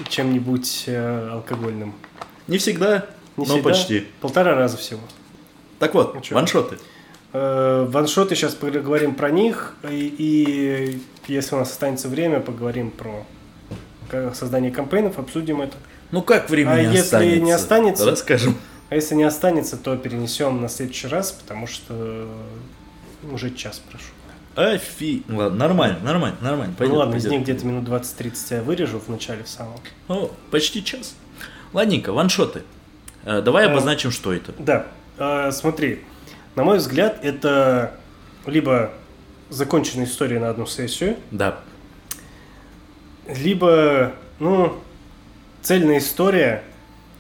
чем-нибудь 0.09 0.85
э, 0.87 1.29
алкогольным. 1.33 1.95
Не 2.49 2.59
всегда, 2.59 3.07
Не 3.37 3.45
но 3.45 3.55
всегда. 3.55 3.63
почти. 3.63 4.07
Полтора 4.21 4.55
раза 4.55 4.77
всего. 4.77 5.01
Так 5.81 5.95
вот, 5.95 6.15
Ну 6.15 6.23
ваншоты. 6.31 6.79
Э, 7.33 7.87
Ваншоты, 7.89 8.37
сейчас 8.37 8.55
поговорим 8.55 9.15
про 9.15 9.31
них, 9.31 9.75
и, 9.89 10.15
и 11.27 11.33
если 11.33 11.55
у 11.55 11.59
нас 11.59 11.71
останется 11.71 12.09
время, 12.09 12.41
поговорим 12.41 12.91
про 12.93 13.25
создание 14.35 14.71
кампейнов, 14.71 15.19
обсудим 15.19 15.61
это. 15.63 15.77
Ну 16.11 16.23
как 16.23 16.51
времени 16.51 16.75
А 16.75 16.81
если 16.81 16.99
останется? 17.01 17.41
не 17.45 17.53
останется? 17.53 18.05
Расскажем. 18.07 18.57
А 18.91 18.97
если 18.97 19.15
не 19.15 19.23
останется, 19.23 19.77
то 19.77 19.97
перенесем 19.97 20.61
на 20.61 20.69
следующий 20.69 21.07
раз, 21.07 21.31
потому 21.33 21.67
что 21.69 22.29
уже 23.33 23.51
час 23.55 23.81
прошу. 23.91 24.07
Афи... 24.57 25.23
Ладно, 25.29 25.57
нормально, 25.57 25.99
нормально, 26.03 26.37
нормально. 26.41 26.75
Пойдет, 26.77 26.93
ну 26.93 26.99
ладно, 26.99 27.15
из 27.15 27.23
пойдет. 27.23 27.31
них 27.39 27.43
где-то 27.43 27.67
минут 27.67 27.89
20-30 27.89 28.35
я 28.57 28.63
вырежу 28.63 28.99
в 28.99 29.09
начале 29.09 29.45
в 29.45 29.49
самом. 29.49 29.79
О, 30.09 30.31
почти 30.51 30.85
час. 30.85 31.15
Ладненько, 31.73 32.13
ваншоты. 32.13 32.65
Э, 33.25 33.41
Давай 33.41 33.67
Э, 33.67 33.71
обозначим, 33.71 34.11
что 34.11 34.33
это. 34.33 34.53
Да, 34.59 34.89
э, 35.21 35.53
смотри, 35.53 36.01
на 36.57 36.65
мой 36.65 36.79
взгляд, 36.79 37.21
это 37.23 37.95
либо 38.47 38.93
законченная 39.51 40.07
история 40.07 40.41
на 40.41 40.51
одну 40.51 40.67
сессию, 40.67 41.17
Да. 41.31 41.61
либо, 43.29 44.13
ну, 44.39 44.77
цельная 45.63 45.99
история, 45.99 46.63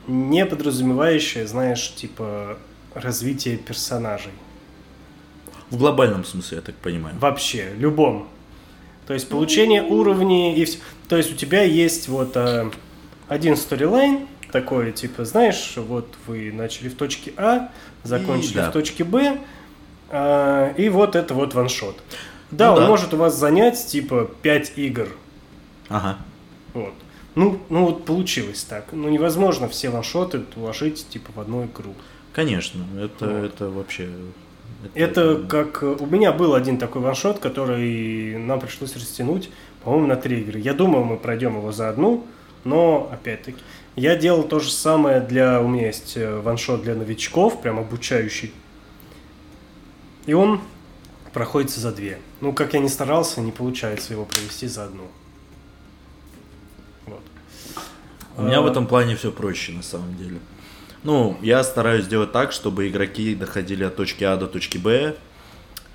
не 0.06 0.44
подразумевающая, 0.46 1.46
знаешь, 1.46 1.94
типа 1.94 2.56
развитие 2.94 3.56
персонажей. 3.56 4.32
В 5.70 5.76
глобальном 5.76 6.24
смысле, 6.24 6.56
я 6.56 6.62
так 6.62 6.74
понимаю. 6.76 7.16
Вообще, 7.20 7.72
любом. 7.76 8.28
То 9.06 9.14
есть 9.14 9.28
получение 9.28 9.82
уровней 9.82 10.56
и 10.56 10.64
все. 10.64 10.78
То 11.08 11.16
есть 11.16 11.32
у 11.32 11.36
тебя 11.36 11.62
есть 11.62 12.08
вот 12.08 12.36
э, 12.36 12.70
один 13.28 13.56
сторилайн, 13.56 14.26
такой, 14.52 14.90
типа, 14.92 15.24
знаешь, 15.24 15.74
вот 15.76 16.16
вы 16.26 16.50
начали 16.52 16.88
в 16.88 16.96
точке 16.96 17.32
А, 17.36 17.70
закончили 18.02 18.56
да. 18.56 18.70
в 18.70 18.72
точке 18.72 19.04
Б, 19.04 19.38
э, 20.10 20.74
и 20.76 20.88
вот 20.88 21.16
это 21.16 21.34
вот 21.34 21.54
ваншот. 21.54 21.96
Да, 22.50 22.68
Ну 22.68 22.72
он 22.74 22.80
да. 22.80 22.88
может 22.88 23.14
у 23.14 23.16
вас 23.16 23.36
занять, 23.36 23.86
типа, 23.86 24.30
5 24.42 24.72
игр. 24.76 25.08
Ага. 25.88 26.18
Вот. 26.74 26.94
Ну, 27.34 27.60
ну 27.68 27.86
вот 27.86 28.04
получилось 28.04 28.64
так. 28.64 28.86
Ну 28.92 29.08
невозможно 29.08 29.68
все 29.68 29.88
ваншоты 29.88 30.42
уложить 30.56 31.08
типа 31.08 31.30
в 31.34 31.40
одну 31.40 31.64
игру. 31.64 31.94
Конечно, 32.32 32.84
это, 32.98 33.26
Вот. 33.26 33.44
это 33.44 33.70
вообще... 33.70 34.08
Это 34.94 35.44
как 35.48 35.82
э, 35.82 35.96
у 35.98 36.06
меня 36.06 36.32
был 36.32 36.54
один 36.54 36.78
такой 36.78 37.02
ваншот, 37.02 37.38
который 37.38 38.38
нам 38.38 38.60
пришлось 38.60 38.94
растянуть, 38.96 39.50
по-моему, 39.84 40.06
на 40.06 40.16
три 40.16 40.40
игры. 40.40 40.58
Я 40.58 40.74
думал, 40.74 41.04
мы 41.04 41.16
пройдем 41.18 41.56
его 41.56 41.70
за 41.70 41.90
одну, 41.90 42.24
но 42.64 43.08
опять-таки 43.12 43.58
я 43.96 44.16
делал 44.16 44.42
то 44.44 44.60
же 44.60 44.70
самое 44.70 45.20
для 45.20 45.60
у 45.60 45.68
меня 45.68 45.86
есть 45.86 46.16
э, 46.16 46.40
ваншот 46.40 46.82
для 46.82 46.94
новичков, 46.94 47.60
прям 47.60 47.78
обучающий, 47.78 48.52
и 50.26 50.32
он 50.32 50.60
проходится 51.32 51.80
за 51.80 51.92
две. 51.92 52.18
Ну 52.40 52.52
как 52.52 52.74
я 52.74 52.80
не 52.80 52.88
старался, 52.88 53.40
не 53.40 53.52
получается 53.52 54.12
его 54.12 54.24
провести 54.24 54.66
за 54.66 54.84
одну. 54.84 55.06
Вот. 57.06 57.20
У 58.36 58.42
меня 58.42 58.60
в 58.60 58.66
А, 58.66 58.70
этом 58.70 58.86
плане 58.86 59.16
все 59.16 59.30
проще, 59.30 59.72
на 59.72 59.82
самом 59.82 60.16
деле. 60.16 60.38
Ну, 61.02 61.38
я 61.40 61.64
стараюсь 61.64 62.04
сделать 62.04 62.30
так, 62.32 62.52
чтобы 62.52 62.88
игроки 62.88 63.34
доходили 63.34 63.84
от 63.84 63.96
точки 63.96 64.22
А 64.24 64.36
до 64.36 64.46
точки 64.46 64.76
Б 64.76 65.16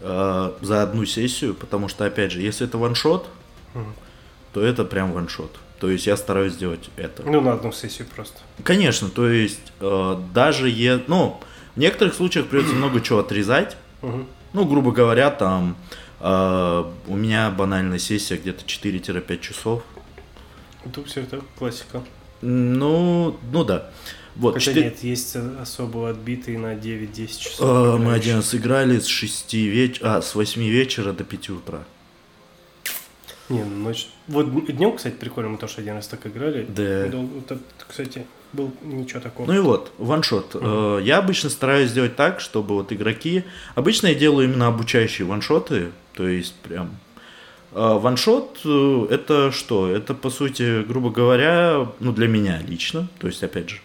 э, 0.01 0.51
за 0.61 0.81
одну 0.83 1.05
сессию, 1.05 1.53
потому 1.53 1.87
что, 1.89 2.05
опять 2.05 2.31
же, 2.31 2.41
если 2.41 2.67
это 2.67 2.77
ваншот, 2.77 3.27
Мгм. 3.73 3.93
то 4.53 4.61
это 4.61 4.83
прям 4.83 5.11
ваншот. 5.11 5.59
То 5.79 5.89
есть 5.89 6.07
я 6.07 6.15
стараюсь 6.17 6.53
сделать 6.53 6.89
это. 6.95 7.23
Ну, 7.23 7.41
на 7.41 7.53
одну 7.53 7.71
сессию 7.71 8.07
просто. 8.13 8.37
Конечно, 8.63 9.09
то 9.09 9.29
есть 9.29 9.73
э, 9.79 10.17
даже 10.33 10.69
е... 10.69 11.01
ну, 11.07 11.39
в 11.75 11.79
некоторых 11.79 12.13
случаях 12.13 12.47
придется 12.47 12.73
много 12.73 13.01
чего 13.01 13.19
отрезать. 13.19 13.75
Ну, 14.01 14.65
грубо 14.65 14.91
говоря, 14.91 15.31
там 15.31 15.75
э, 16.21 16.83
у 17.07 17.15
меня 17.15 17.49
банальная 17.49 17.99
сессия 17.99 18.37
где-то 18.37 18.63
4-5 18.65 19.39
часов. 19.41 19.83
Это 20.85 21.03
все 21.03 21.21
это 21.21 21.41
классика. 21.57 22.03
Ну, 22.41 23.37
ну 23.51 23.63
да. 23.63 23.89
Вот, 24.35 24.55
Хотя 24.55 24.71
четы- 24.71 24.83
нет, 24.83 25.03
есть 25.03 25.35
особо 25.35 26.09
отбитые 26.09 26.57
на 26.59 26.75
9-10 26.75 27.39
часов. 27.39 27.59
Э, 27.61 27.97
Мы 27.97 28.13
один 28.13 28.37
раз 28.37 28.53
играли 28.53 28.99
с 28.99 29.07
6 29.07 29.53
вечера, 29.53 30.17
а, 30.17 30.21
с 30.21 30.35
8 30.35 30.61
вечера 30.61 31.13
до 31.13 31.23
5 31.23 31.49
утра. 31.49 31.83
Не, 33.49 33.63
ну, 33.63 33.75
ночь... 33.83 34.07
Вот 34.27 34.65
днем, 34.65 34.95
кстати, 34.95 35.13
прикольно, 35.13 35.49
мы 35.49 35.57
тоже 35.57 35.75
один 35.77 35.95
раз 35.95 36.07
так 36.07 36.25
играли. 36.25 36.65
Да. 36.67 37.07
Вот 37.11 37.51
это, 37.51 37.61
кстати, 37.87 38.25
был 38.53 38.71
ничего 38.81 39.19
такого. 39.19 39.47
Ну 39.47 39.53
и 39.53 39.59
вот, 39.59 39.91
ваншот. 39.97 40.55
Э, 40.55 40.99
Я 41.03 41.19
обычно 41.19 41.49
стараюсь 41.49 41.91
сделать 41.91 42.15
так, 42.15 42.39
чтобы 42.39 42.75
вот 42.75 42.91
игроки... 42.91 43.43
Обычно 43.75 44.07
я 44.07 44.15
делаю 44.15 44.47
именно 44.49 44.67
обучающие 44.67 45.27
ваншоты, 45.27 45.91
то 46.13 46.27
есть 46.27 46.55
прям... 46.55 46.97
э, 47.73 47.75
Ваншот 47.75 48.61
э, 48.65 49.07
это 49.11 49.51
что? 49.51 49.89
Это 49.89 50.15
по 50.15 50.29
сути, 50.31 50.83
грубо 50.83 51.11
говоря, 51.11 51.87
ну 51.99 52.11
для 52.13 52.27
меня 52.27 52.61
лично, 52.67 53.07
то 53.19 53.27
есть 53.27 53.43
опять 53.43 53.69
же, 53.69 53.79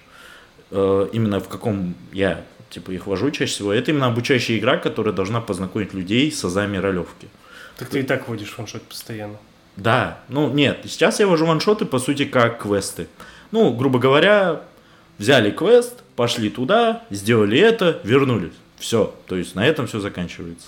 именно 0.71 1.41
в 1.41 1.49
каком 1.49 1.95
я 2.13 2.45
типа 2.71 2.93
их 2.93 3.09
вожу 3.09 3.31
чаще 3.33 3.53
всего, 3.53 3.73
это 3.73 3.91
именно 3.91 4.07
обучающая 4.07 4.57
игра, 4.57 4.77
которая 4.77 5.13
должна 5.13 5.41
познакомить 5.41 5.93
людей 5.93 6.31
с 6.31 6.45
азами 6.45 6.77
ролевки. 6.77 7.29
Так 7.77 7.89
ты 7.89 8.01
и 8.01 8.03
так 8.05 8.29
водишь 8.29 8.55
ваншот 8.57 8.83
постоянно. 8.83 9.37
Да, 9.81 10.21
ну 10.29 10.51
нет, 10.53 10.81
сейчас 10.85 11.21
я 11.21 11.27
вожу 11.27 11.47
ваншоты, 11.47 11.87
по 11.87 11.99
сути, 11.99 12.27
как 12.27 12.61
квесты. 12.61 13.09
Ну, 13.51 13.73
грубо 13.73 13.99
говоря, 13.99 14.61
взяли 15.17 15.51
квест, 15.51 16.03
пошли 16.17 16.51
туда, 16.51 17.03
сделали 17.09 17.59
это, 17.59 17.99
вернулись. 18.05 18.53
Все, 18.79 19.15
то 19.27 19.37
есть 19.37 19.55
на 19.55 19.67
этом 19.67 19.87
все 19.87 19.99
заканчивается. 19.99 20.67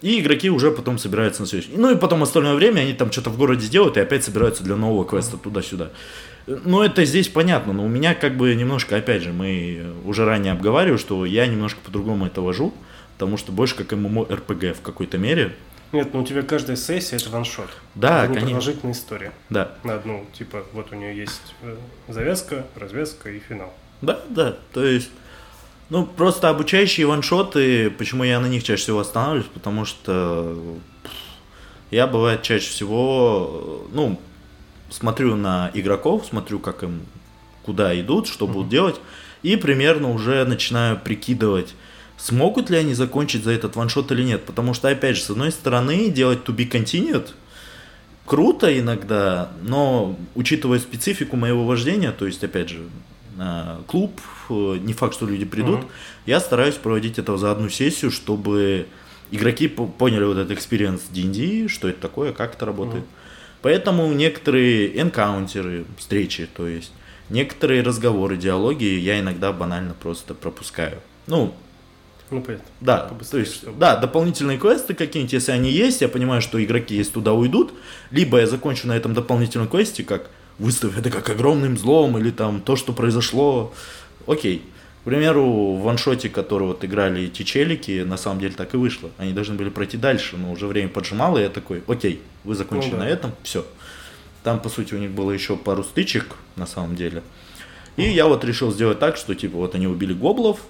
И 0.00 0.20
игроки 0.20 0.48
уже 0.48 0.70
потом 0.70 0.96
собираются 0.96 1.42
на 1.42 1.48
следующий. 1.48 1.76
Ну 1.76 1.90
и 1.90 1.96
потом 1.96 2.22
остальное 2.22 2.54
время 2.54 2.82
они 2.82 2.92
там 2.92 3.10
что-то 3.10 3.30
в 3.30 3.36
городе 3.36 3.66
делают 3.66 3.96
и 3.96 4.00
опять 4.00 4.22
собираются 4.22 4.62
для 4.62 4.76
нового 4.76 5.04
квеста 5.04 5.36
туда-сюда. 5.36 5.90
Ну 6.46 6.82
это 6.82 7.04
здесь 7.04 7.26
понятно, 7.26 7.72
но 7.72 7.84
у 7.84 7.88
меня 7.88 8.14
как 8.14 8.36
бы 8.36 8.54
немножко, 8.54 8.96
опять 8.96 9.22
же, 9.22 9.32
мы 9.32 9.92
уже 10.04 10.24
ранее 10.24 10.52
обговаривали, 10.52 10.98
что 10.98 11.24
я 11.26 11.48
немножко 11.48 11.80
по-другому 11.84 12.26
это 12.26 12.42
вожу, 12.42 12.72
потому 13.14 13.36
что 13.36 13.50
больше 13.50 13.74
как 13.74 13.90
ММО 13.90 14.26
РПГ 14.30 14.76
в 14.76 14.82
какой-то 14.82 15.18
мере. 15.18 15.52
Нет, 15.92 16.14
ну 16.14 16.20
у 16.20 16.24
тебя 16.24 16.42
каждая 16.42 16.76
сессия 16.76 17.16
это 17.16 17.30
ваншот. 17.30 17.68
Да, 17.94 18.24
это 18.24 18.28
не 18.28 18.34
конечно. 18.34 18.56
продолжительная 18.56 18.94
история. 18.94 19.32
Да. 19.48 19.72
На 19.82 19.94
одну, 19.94 20.24
типа, 20.32 20.64
вот 20.72 20.92
у 20.92 20.94
нее 20.94 21.16
есть 21.16 21.54
э, 21.62 21.76
завязка, 22.08 22.64
развязка 22.76 23.30
и 23.30 23.40
финал. 23.40 23.74
Да, 24.00 24.20
да. 24.28 24.56
То 24.72 24.84
есть, 24.84 25.10
ну, 25.88 26.06
просто 26.06 26.48
обучающие 26.48 27.06
ваншоты, 27.06 27.90
почему 27.90 28.22
я 28.22 28.38
на 28.38 28.46
них 28.46 28.62
чаще 28.62 28.82
всего 28.82 29.00
останавливаюсь, 29.00 29.50
потому 29.52 29.84
что 29.84 30.56
я, 31.90 32.06
бывает, 32.06 32.42
чаще 32.42 32.70
всего, 32.70 33.86
э, 33.90 33.94
ну, 33.94 34.20
смотрю 34.90 35.34
на 35.34 35.72
игроков, 35.74 36.26
смотрю, 36.26 36.60
как 36.60 36.84
им, 36.84 37.02
куда 37.64 37.98
идут, 38.00 38.28
что 38.28 38.46
будут 38.46 38.68
делать, 38.68 39.00
и 39.42 39.56
примерно 39.56 40.12
уже 40.12 40.44
начинаю 40.44 40.98
прикидывать, 40.98 41.74
смогут 42.20 42.68
ли 42.70 42.76
они 42.76 42.94
закончить 42.94 43.44
за 43.44 43.52
этот 43.52 43.76
ваншот 43.76 44.12
или 44.12 44.22
нет. 44.22 44.44
Потому 44.44 44.74
что, 44.74 44.88
опять 44.88 45.16
же, 45.16 45.22
с 45.22 45.30
одной 45.30 45.50
стороны, 45.52 46.08
делать 46.10 46.40
to 46.44 46.54
be 46.54 46.68
continued 46.70 47.28
круто 48.26 48.78
иногда, 48.78 49.50
но 49.62 50.16
учитывая 50.34 50.78
специфику 50.78 51.36
моего 51.36 51.64
вождения, 51.66 52.12
то 52.12 52.26
есть, 52.26 52.44
опять 52.44 52.68
же, 52.68 52.78
э, 53.38 53.78
клуб, 53.86 54.20
э, 54.50 54.76
не 54.82 54.92
факт, 54.92 55.14
что 55.14 55.26
люди 55.26 55.44
придут, 55.44 55.78
Мгм. 55.80 55.88
я 56.26 56.38
стараюсь 56.40 56.76
проводить 56.76 57.18
это 57.18 57.36
за 57.38 57.50
одну 57.50 57.68
сессию, 57.68 58.10
чтобы 58.12 58.86
игроки 59.32 59.66
по- 59.68 59.86
поняли 59.86 60.24
вот 60.24 60.36
этот 60.36 60.52
experience 60.52 61.00
D&D, 61.10 61.66
что 61.68 61.88
это 61.88 62.00
такое, 62.00 62.32
как 62.32 62.54
это 62.54 62.66
работает. 62.66 63.04
Поэтому 63.62 64.12
некоторые 64.12 65.00
encounter 65.00 65.69
ы, 65.69 65.84
встречи, 65.98 66.48
то 66.56 66.66
есть 66.68 66.92
некоторые 67.30 67.82
разговоры, 67.82 68.36
диалоги 68.36 68.84
я 68.84 69.18
иногда 69.20 69.52
банально 69.52 69.94
просто 70.00 70.34
пропускаю. 70.34 70.98
Ну, 71.26 71.52
Ну, 72.30 72.40
понятно. 72.42 72.64
да, 72.80 73.10
то 73.30 73.38
есть, 73.38 73.54
чтобы- 73.56 73.78
да, 73.78 73.96
дополнительные 73.96 74.56
квесты 74.58 74.94
какие-нибудь, 74.94 75.32
если 75.32 75.52
они 75.52 75.70
есть, 75.70 76.00
я 76.00 76.08
понимаю, 76.08 76.40
что 76.42 76.62
игроки 76.62 76.94
если 76.94 77.12
туда 77.12 77.32
уйдут, 77.32 77.72
либо 78.10 78.38
я 78.38 78.46
закончу 78.46 78.86
на 78.86 78.96
этом 78.96 79.14
дополнительном 79.14 79.68
квесте, 79.68 80.04
как 80.04 80.30
выставь 80.58 80.96
это 80.98 81.10
как 81.10 81.28
огромным 81.30 81.76
злом, 81.76 82.18
или 82.18 82.30
там 82.30 82.60
то, 82.60 82.76
что 82.76 82.92
произошло, 82.92 83.72
окей. 84.26 84.62
К 85.00 85.04
примеру, 85.04 85.76
в 85.76 85.82
ваншоте, 85.82 86.28
который 86.28 86.68
вот 86.68 86.84
играли 86.84 87.24
эти 87.24 87.42
челики, 87.42 88.02
на 88.02 88.18
самом 88.18 88.38
деле 88.38 88.52
так 88.54 88.74
и 88.74 88.76
вышло. 88.76 89.08
Они 89.16 89.32
должны 89.32 89.54
были 89.54 89.70
пройти 89.70 89.96
дальше, 89.96 90.36
но 90.36 90.52
уже 90.52 90.66
время 90.66 90.90
поджимало, 90.90 91.38
и 91.38 91.42
я 91.42 91.48
такой, 91.48 91.82
окей, 91.88 92.20
вы 92.44 92.54
закончили 92.54 92.92
Ну 92.92 92.98
да. 92.98 93.04
на 93.04 93.08
этом, 93.08 93.32
все. 93.42 93.64
Там, 94.42 94.60
по 94.60 94.68
сути, 94.68 94.92
у 94.92 94.98
них 94.98 95.10
было 95.10 95.30
еще 95.30 95.56
пару 95.56 95.82
стычек, 95.82 96.36
на 96.56 96.66
самом 96.66 96.96
деле. 96.96 97.22
И 97.96 98.02
я 98.02 98.26
вот 98.26 98.44
решил 98.44 98.70
сделать 98.72 98.98
так, 98.98 99.16
что, 99.16 99.34
типа, 99.34 99.56
вот 99.56 99.74
они 99.74 99.86
убили 99.86 100.12
гоблов, 100.12 100.60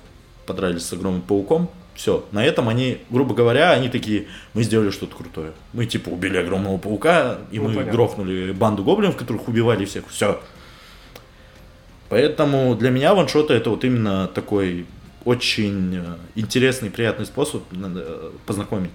подрались 0.51 0.85
с 0.85 0.93
огромным 0.93 1.23
пауком, 1.23 1.71
все. 1.95 2.25
На 2.33 2.45
этом 2.45 2.69
они, 2.69 2.99
грубо 3.09 3.35
говоря, 3.35 3.71
они 3.71 3.89
такие, 3.89 4.27
мы 4.53 4.65
сделали 4.65 4.91
что-то 4.91 5.15
крутое. 5.15 5.53
Мы, 5.73 5.87
типа, 5.87 6.09
убили 6.09 6.39
огромного 6.39 6.77
паука, 6.77 7.39
и 7.53 7.59
Ну, 7.59 7.69
мы 7.69 7.75
понятно. 7.75 7.93
грохнули 7.93 8.51
банду 8.53 8.83
гоблинов, 8.83 9.17
которых 9.17 9.47
убивали 9.47 9.85
всех, 9.85 10.09
все. 10.09 10.41
Поэтому 12.09 12.75
для 12.75 12.91
меня 12.91 13.15
ваншоты 13.15 13.55
это 13.55 13.71
вот 13.71 13.85
именно 13.85 14.27
такой 14.27 14.87
очень 15.25 15.95
э, 15.97 16.17
интересный, 16.35 16.91
приятный 16.91 17.27
способ 17.27 17.63
э, 17.73 18.31
познакомить. 18.47 18.91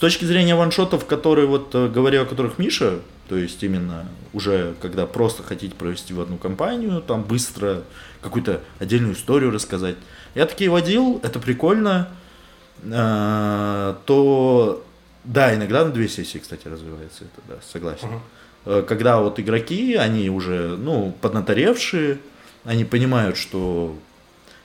С 0.00 0.06
точки 0.08 0.24
зрения 0.24 0.54
ваншотов, 0.54 1.04
которые 1.04 1.46
вот 1.46 1.74
э, 1.74 1.86
говорил, 1.88 2.22
о 2.22 2.24
которых 2.24 2.56
Миша, 2.56 3.00
то 3.28 3.36
есть 3.36 3.62
именно 3.62 4.08
уже 4.32 4.74
когда 4.80 5.04
просто 5.04 5.42
хотите 5.42 5.74
провести 5.74 6.14
в 6.14 6.22
одну 6.22 6.38
компанию, 6.38 7.02
там 7.02 7.22
быстро 7.22 7.82
какую-то 8.22 8.62
отдельную 8.78 9.12
историю 9.12 9.50
рассказать. 9.50 9.96
Я 10.34 10.46
такие 10.46 10.70
водил, 10.70 11.20
это 11.22 11.38
прикольно, 11.38 12.08
э, 12.82 13.94
то 14.06 14.82
да, 15.24 15.54
иногда 15.54 15.84
на 15.84 15.90
две 15.90 16.08
сессии, 16.08 16.38
кстати, 16.38 16.66
развивается 16.66 17.24
это, 17.24 17.42
да, 17.46 17.54
согласен. 17.70 18.08
Э, 18.64 18.82
Когда 18.88 19.20
вот 19.20 19.38
игроки, 19.38 19.96
они 19.96 20.30
уже, 20.30 20.78
ну, 20.78 21.14
поднаторевшие, 21.20 22.20
они 22.64 22.86
понимают, 22.86 23.36
что, 23.36 23.94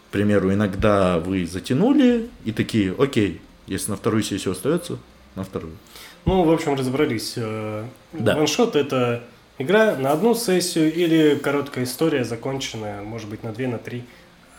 к 0.07 0.13
примеру, 0.13 0.53
иногда 0.53 1.19
вы 1.19 1.45
затянули 1.45 2.29
и 2.45 2.53
такие, 2.53 2.95
окей, 2.97 3.41
если 3.67 3.91
на 3.91 3.97
вторую 3.97 4.23
сессию 4.23 4.53
остается, 4.53 4.97
на 5.36 5.43
вторую. 5.43 5.77
Ну, 6.25 6.43
в 6.43 6.51
общем, 6.51 6.75
разобрались. 6.75 7.33
Э, 7.36 7.86
Да. 8.13 8.36
Ваншот 8.36 8.75
это 8.75 9.23
игра 9.57 9.95
на 9.95 10.11
одну 10.11 10.33
сессию 10.36 10.93
или 10.93 11.36
короткая 11.36 11.83
история, 11.86 12.23
законченная, 12.23 13.01
может 13.01 13.29
быть, 13.29 13.43
на 13.43 13.51
две, 13.51 13.67
на 13.67 13.77
три, 13.77 14.03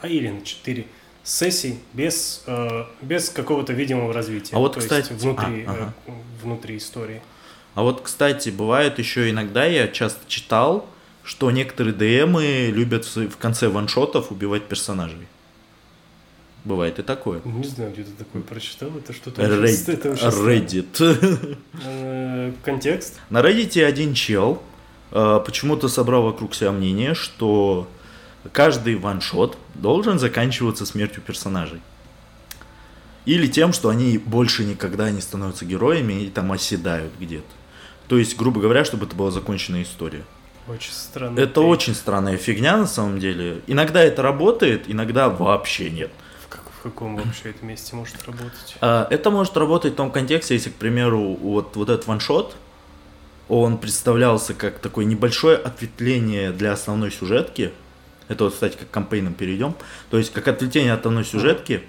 а 0.01 0.09
или 0.09 0.29
на 0.29 0.43
четыре 0.43 0.87
сессий 1.25 1.81
без, 1.93 2.45
э, 2.47 2.85
без 3.03 3.31
какого-то 3.31 3.73
видимого 3.73 4.13
развития. 4.13 4.55
А 4.55 4.59
вот, 4.61 4.75
То 4.75 4.79
есть 4.81 4.89
кстати, 4.89 5.13
внутри, 5.13 5.65
а, 5.67 5.71
ага. 5.73 5.95
внутри 6.43 6.77
истории. 6.77 7.21
А 7.75 7.83
вот, 7.83 8.01
кстати, 8.01 8.51
бывает 8.51 8.99
еще 8.99 9.29
иногда, 9.29 9.65
я 9.65 9.89
часто 9.89 10.21
читал, 10.29 10.87
что 11.25 11.51
некоторые 11.51 11.93
ДМы 11.95 12.69
любят 12.73 13.05
в 13.05 13.37
конце 13.39 13.69
ваншотов 13.69 14.31
убивать 14.31 14.65
персонажей. 14.69 15.27
Бывает 16.67 16.99
и 16.99 17.03
такое. 17.03 17.41
Не 17.45 17.63
знаю, 17.63 17.93
где 17.93 18.03
ты 18.03 18.11
такое 18.19 18.43
прочитал. 18.43 18.89
Это 18.99 19.13
что-то 19.13 19.41
Reddit. 19.41 19.93
это. 19.93 20.09
Reddit. 20.09 21.57
Э, 21.85 22.53
Контекст. 22.65 23.21
На 23.31 23.39
Reddit 23.39 23.85
один 23.85 24.15
чел 24.15 24.61
э, 25.13 25.41
почему-то 25.47 25.87
собрал 25.87 26.25
вокруг 26.25 26.57
себя 26.57 26.73
мнение, 26.73 27.15
что 27.15 27.87
каждый 28.51 28.97
ваншот 28.97 29.57
должен 29.75 30.19
заканчиваться 30.19 30.87
смертью 30.87 31.23
персонажей. 31.23 31.81
Или 33.27 33.47
тем, 33.47 33.73
что 33.73 33.89
они 33.89 34.19
больше 34.19 34.65
никогда 34.65 35.09
не 35.13 35.21
становятся 35.21 35.65
героями 35.65 36.25
и 36.25 36.31
там 36.31 36.51
оседают 36.51 37.13
где-то. 37.21 37.47
То 38.09 38.19
есть, 38.19 38.37
грубо 38.37 38.61
говоря, 38.61 38.85
чтобы 38.85 39.07
это 39.07 39.15
была 39.15 39.31
законченная 39.31 39.85
история. 39.85 40.25
Очень 40.67 40.93
странно. 40.93 41.39
Это 41.39 41.61
очень 41.61 41.95
странная 41.95 42.39
фигня 42.39 42.77
на 42.77 42.87
самом 42.89 43.21
деле. 43.21 43.63
Иногда 43.69 44.03
это 44.03 44.23
работает, 44.23 44.87
иногда 44.89 45.29
вообще 45.29 45.91
нет. 45.91 46.11
Каком 46.87 47.17
вообще 47.17 47.51
это 47.51 47.65
месте 47.65 47.97
может 47.97 48.15
работать? 48.25 48.77
А, 48.81 49.09
Это 49.11 49.33
может 49.33 49.57
работать 49.57 49.95
в 49.95 49.97
том 49.97 50.13
контексте, 50.13 50.55
если, 50.55 50.71
к 50.71 50.75
примеру, 50.75 51.35
вот, 51.35 51.75
вот 51.75 51.89
этот 51.89 52.07
ваншот, 52.07 52.55
он 53.49 53.79
представлялся 53.79 54.55
как 54.55 54.79
такое 54.79 55.05
небольшое 55.05 55.57
ответвление 55.57 56.53
для 56.53 56.71
основной 56.71 57.11
сюжетки. 57.11 57.73
Это 58.29 58.45
вот, 58.45 58.55
кстати, 58.55 58.77
как 58.77 58.89
к 58.89 58.93
кампейнам 58.93 59.35
перейдем. 59.35 59.75
То 60.11 60.19
есть, 60.19 60.33
как 60.33 60.47
ответвление 60.47 60.93
от 60.93 61.01
основной 61.01 61.25
сюжетки. 61.25 61.83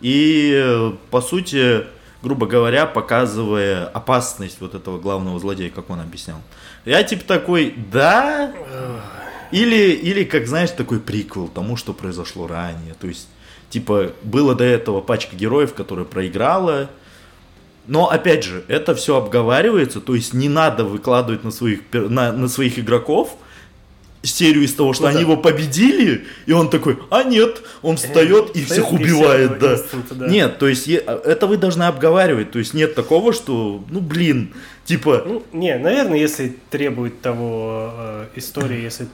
И, 0.00 0.94
по 1.10 1.20
сути, 1.20 1.86
грубо 2.22 2.46
говоря, 2.46 2.86
показывая 2.86 3.86
опасность 3.86 4.60
вот 4.60 4.76
этого 4.76 5.00
главного 5.00 5.40
злодея, 5.40 5.70
как 5.70 5.90
он 5.90 5.98
объяснял. 5.98 6.40
Я 6.84 7.02
типа 7.02 7.24
такой, 7.24 7.74
да, 7.90 8.52
или, 9.50 9.90
или, 9.90 10.22
как 10.22 10.46
знаешь, 10.46 10.70
такой 10.70 11.00
приквел 11.00 11.48
тому, 11.48 11.76
что 11.76 11.92
произошло 11.92 12.46
ранее. 12.46 12.94
То 12.94 13.08
есть, 13.08 13.28
типа, 13.70 14.12
было 14.22 14.54
до 14.54 14.64
этого 14.64 15.00
пачка 15.00 15.36
героев, 15.36 15.74
которая 15.74 16.04
проиграла. 16.04 16.90
Но, 17.86 18.10
опять 18.10 18.44
же, 18.44 18.64
это 18.68 18.94
все 18.94 19.16
обговаривается, 19.16 20.00
то 20.00 20.14
есть 20.14 20.34
не 20.34 20.48
надо 20.48 20.84
выкладывать 20.84 21.42
на 21.42 21.50
своих, 21.50 21.80
на, 21.92 22.32
на 22.32 22.48
своих 22.48 22.78
игроков 22.78 23.36
серию 24.22 24.64
из 24.64 24.74
того, 24.74 24.92
что 24.92 25.04
Ну 25.04 25.08
они 25.08 25.16
да. 25.16 25.22
его 25.22 25.36
победили, 25.36 26.26
и 26.46 26.52
он 26.52 26.70
такой, 26.70 26.98
а 27.10 27.22
нет, 27.22 27.62
он 27.82 27.96
встает 27.96 28.50
и 28.56 28.64
всех 28.64 28.92
убивает, 28.92 29.58
да. 29.58 29.78
Нет, 30.28 30.58
то 30.58 30.68
есть 30.68 30.88
это 30.88 31.46
вы 31.46 31.56
должны 31.56 31.84
обговаривать, 31.84 32.50
то 32.50 32.58
есть 32.58 32.74
нет 32.74 32.94
такого, 32.94 33.32
что, 33.32 33.82
ну 33.88 34.00
блин, 34.00 34.52
типа, 34.84 35.22
Ну, 35.26 35.42
не, 35.52 35.78
наверное, 35.78 36.18
если 36.18 36.56
требует 36.70 37.20
того 37.20 37.92
э, 37.96 38.26
истории, 38.36 38.82
если 38.82 39.06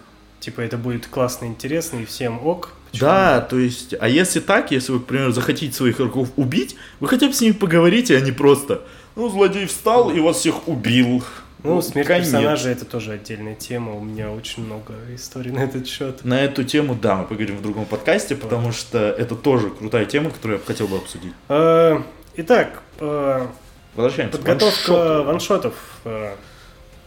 типа 0.44 0.60
это 0.60 0.76
будет 0.76 1.06
классно, 1.06 1.46
интересно 1.46 2.00
и 2.00 2.04
всем 2.04 2.44
ок. 2.46 2.72
почему 2.90 3.06
Да, 3.08 3.40
то 3.40 3.58
есть, 3.58 3.94
а 3.98 4.08
если 4.08 4.40
так, 4.40 4.70
если 4.70 4.92
вы, 4.92 5.00
к 5.00 5.06
примеру, 5.06 5.32
захотите 5.32 5.74
своих 5.74 5.96
игроков 5.96 6.28
убить, 6.36 6.76
вы 7.00 7.08
хотя 7.08 7.26
бы 7.26 7.32
с 7.32 7.40
ними 7.40 7.52
поговорите, 7.52 8.16
а 8.16 8.20
не 8.20 8.32
просто, 8.32 8.82
ну, 9.16 9.28
злодей 9.28 9.66
встал 9.66 10.10
и 10.10 10.20
вас 10.20 10.38
всех 10.38 10.68
убил. 10.68 11.24
Ну, 11.62 11.80
смерть 11.80 12.06
конец. 12.06 12.24
персонажа 12.26 12.68
это 12.68 12.84
тоже 12.84 13.12
отдельная 13.12 13.54
тема. 13.54 13.94
У 13.94 14.00
меня 14.04 14.30
очень 14.30 14.66
много 14.66 14.92
историй 15.14 15.50
на 15.50 15.60
этот 15.60 15.86
счет. 15.88 16.22
На 16.22 16.42
эту 16.44 16.62
тему, 16.62 16.94
да, 16.94 17.16
мы 17.16 17.24
поговорим 17.24 17.56
в 17.56 17.62
другом 17.62 17.86
подкасте, 17.86 18.36
потому 18.36 18.70
что 18.70 18.98
это 18.98 19.34
тоже 19.34 19.70
крутая 19.70 20.04
тема, 20.04 20.28
которую 20.28 20.58
я 20.60 20.66
хотел 20.66 20.88
бы 20.88 20.98
обсудить. 20.98 21.32
Э, 21.48 22.02
Итак, 22.36 22.82
э, 23.00 23.46
Возвращаемся 23.94 24.36
подготовка 24.36 24.90
ваншоту. 25.22 25.24
ваншотов. 25.24 25.74
Э, 26.04 26.34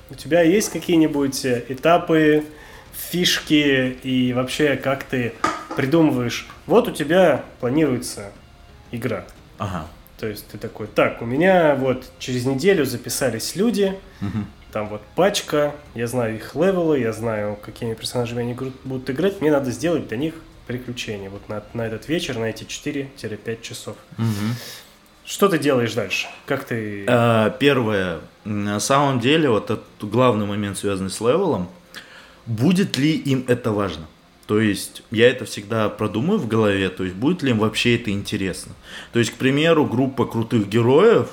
У 0.09 0.15
тебя 0.15 0.41
есть 0.41 0.71
какие-нибудь 0.71 1.45
этапы, 1.45 2.43
фишки 2.97 3.97
и 4.03 4.33
вообще 4.33 4.75
как 4.75 5.03
ты 5.03 5.33
придумываешь? 5.75 6.47
Вот 6.65 6.87
у 6.87 6.91
тебя 6.91 7.43
планируется 7.59 8.31
игра. 8.91 9.25
Ага. 9.57 9.87
То 10.19 10.27
есть 10.27 10.47
ты 10.47 10.57
такой, 10.57 10.87
так, 10.87 11.21
у 11.21 11.25
меня 11.25 11.75
вот 11.75 12.05
через 12.19 12.45
неделю 12.45 12.85
записались 12.85 13.55
люди, 13.55 13.93
Мгм. 14.19 14.47
там 14.71 14.89
вот 14.89 15.01
пачка, 15.15 15.73
я 15.93 16.07
знаю 16.07 16.35
их 16.35 16.55
level 16.55 16.86
ы, 16.86 16.99
я 16.99 17.13
знаю, 17.13 17.55
какими 17.63 17.93
персонажами 17.93 18.41
они 18.41 18.55
будут 18.83 19.09
играть, 19.09 19.41
мне 19.41 19.51
надо 19.51 19.69
сделать 19.71 20.07
для 20.07 20.17
них 20.17 20.33
приключения 20.65 21.29
вот 21.29 21.47
на, 21.49 21.63
на 21.73 21.83
этот 21.85 22.09
вечер, 22.09 22.37
на 22.37 22.45
эти 22.45 22.63
4-5 22.63 23.61
часов. 23.61 23.95
Мгм. 24.17 24.55
Что 25.23 25.49
ты 25.49 25.59
делаешь 25.59 25.93
дальше? 25.93 26.27
Как 26.45 26.63
ты... 26.63 27.05
Э, 27.07 27.51
Первое. 27.59 28.19
На 28.45 28.79
самом 28.79 29.19
деле, 29.19 29.49
вот 29.49 29.65
этот 29.69 29.83
главный 30.01 30.45
момент, 30.45 30.77
связанный 30.77 31.09
с 31.09 31.19
level 31.21 31.51
ом, 31.51 31.69
будет 32.47 32.97
ли 32.97 33.13
им 33.13 33.45
это 33.47 33.71
важно? 33.71 34.07
То 34.47 34.61
есть 34.61 35.03
я 35.11 35.27
это 35.29 35.43
всегда 35.43 35.89
продумаю 35.89 36.39
в 36.39 36.47
голове, 36.47 36.89
то 36.89 37.03
есть 37.03 37.15
будет 37.15 37.43
ли 37.43 37.51
им 37.51 37.59
вообще 37.59 37.95
это 37.95 38.11
интересно. 38.11 38.73
То 39.11 39.19
есть, 39.19 39.31
к 39.31 39.35
примеру, 39.35 39.85
группа 39.85 40.25
крутых 40.25 40.69
героев 40.69 41.29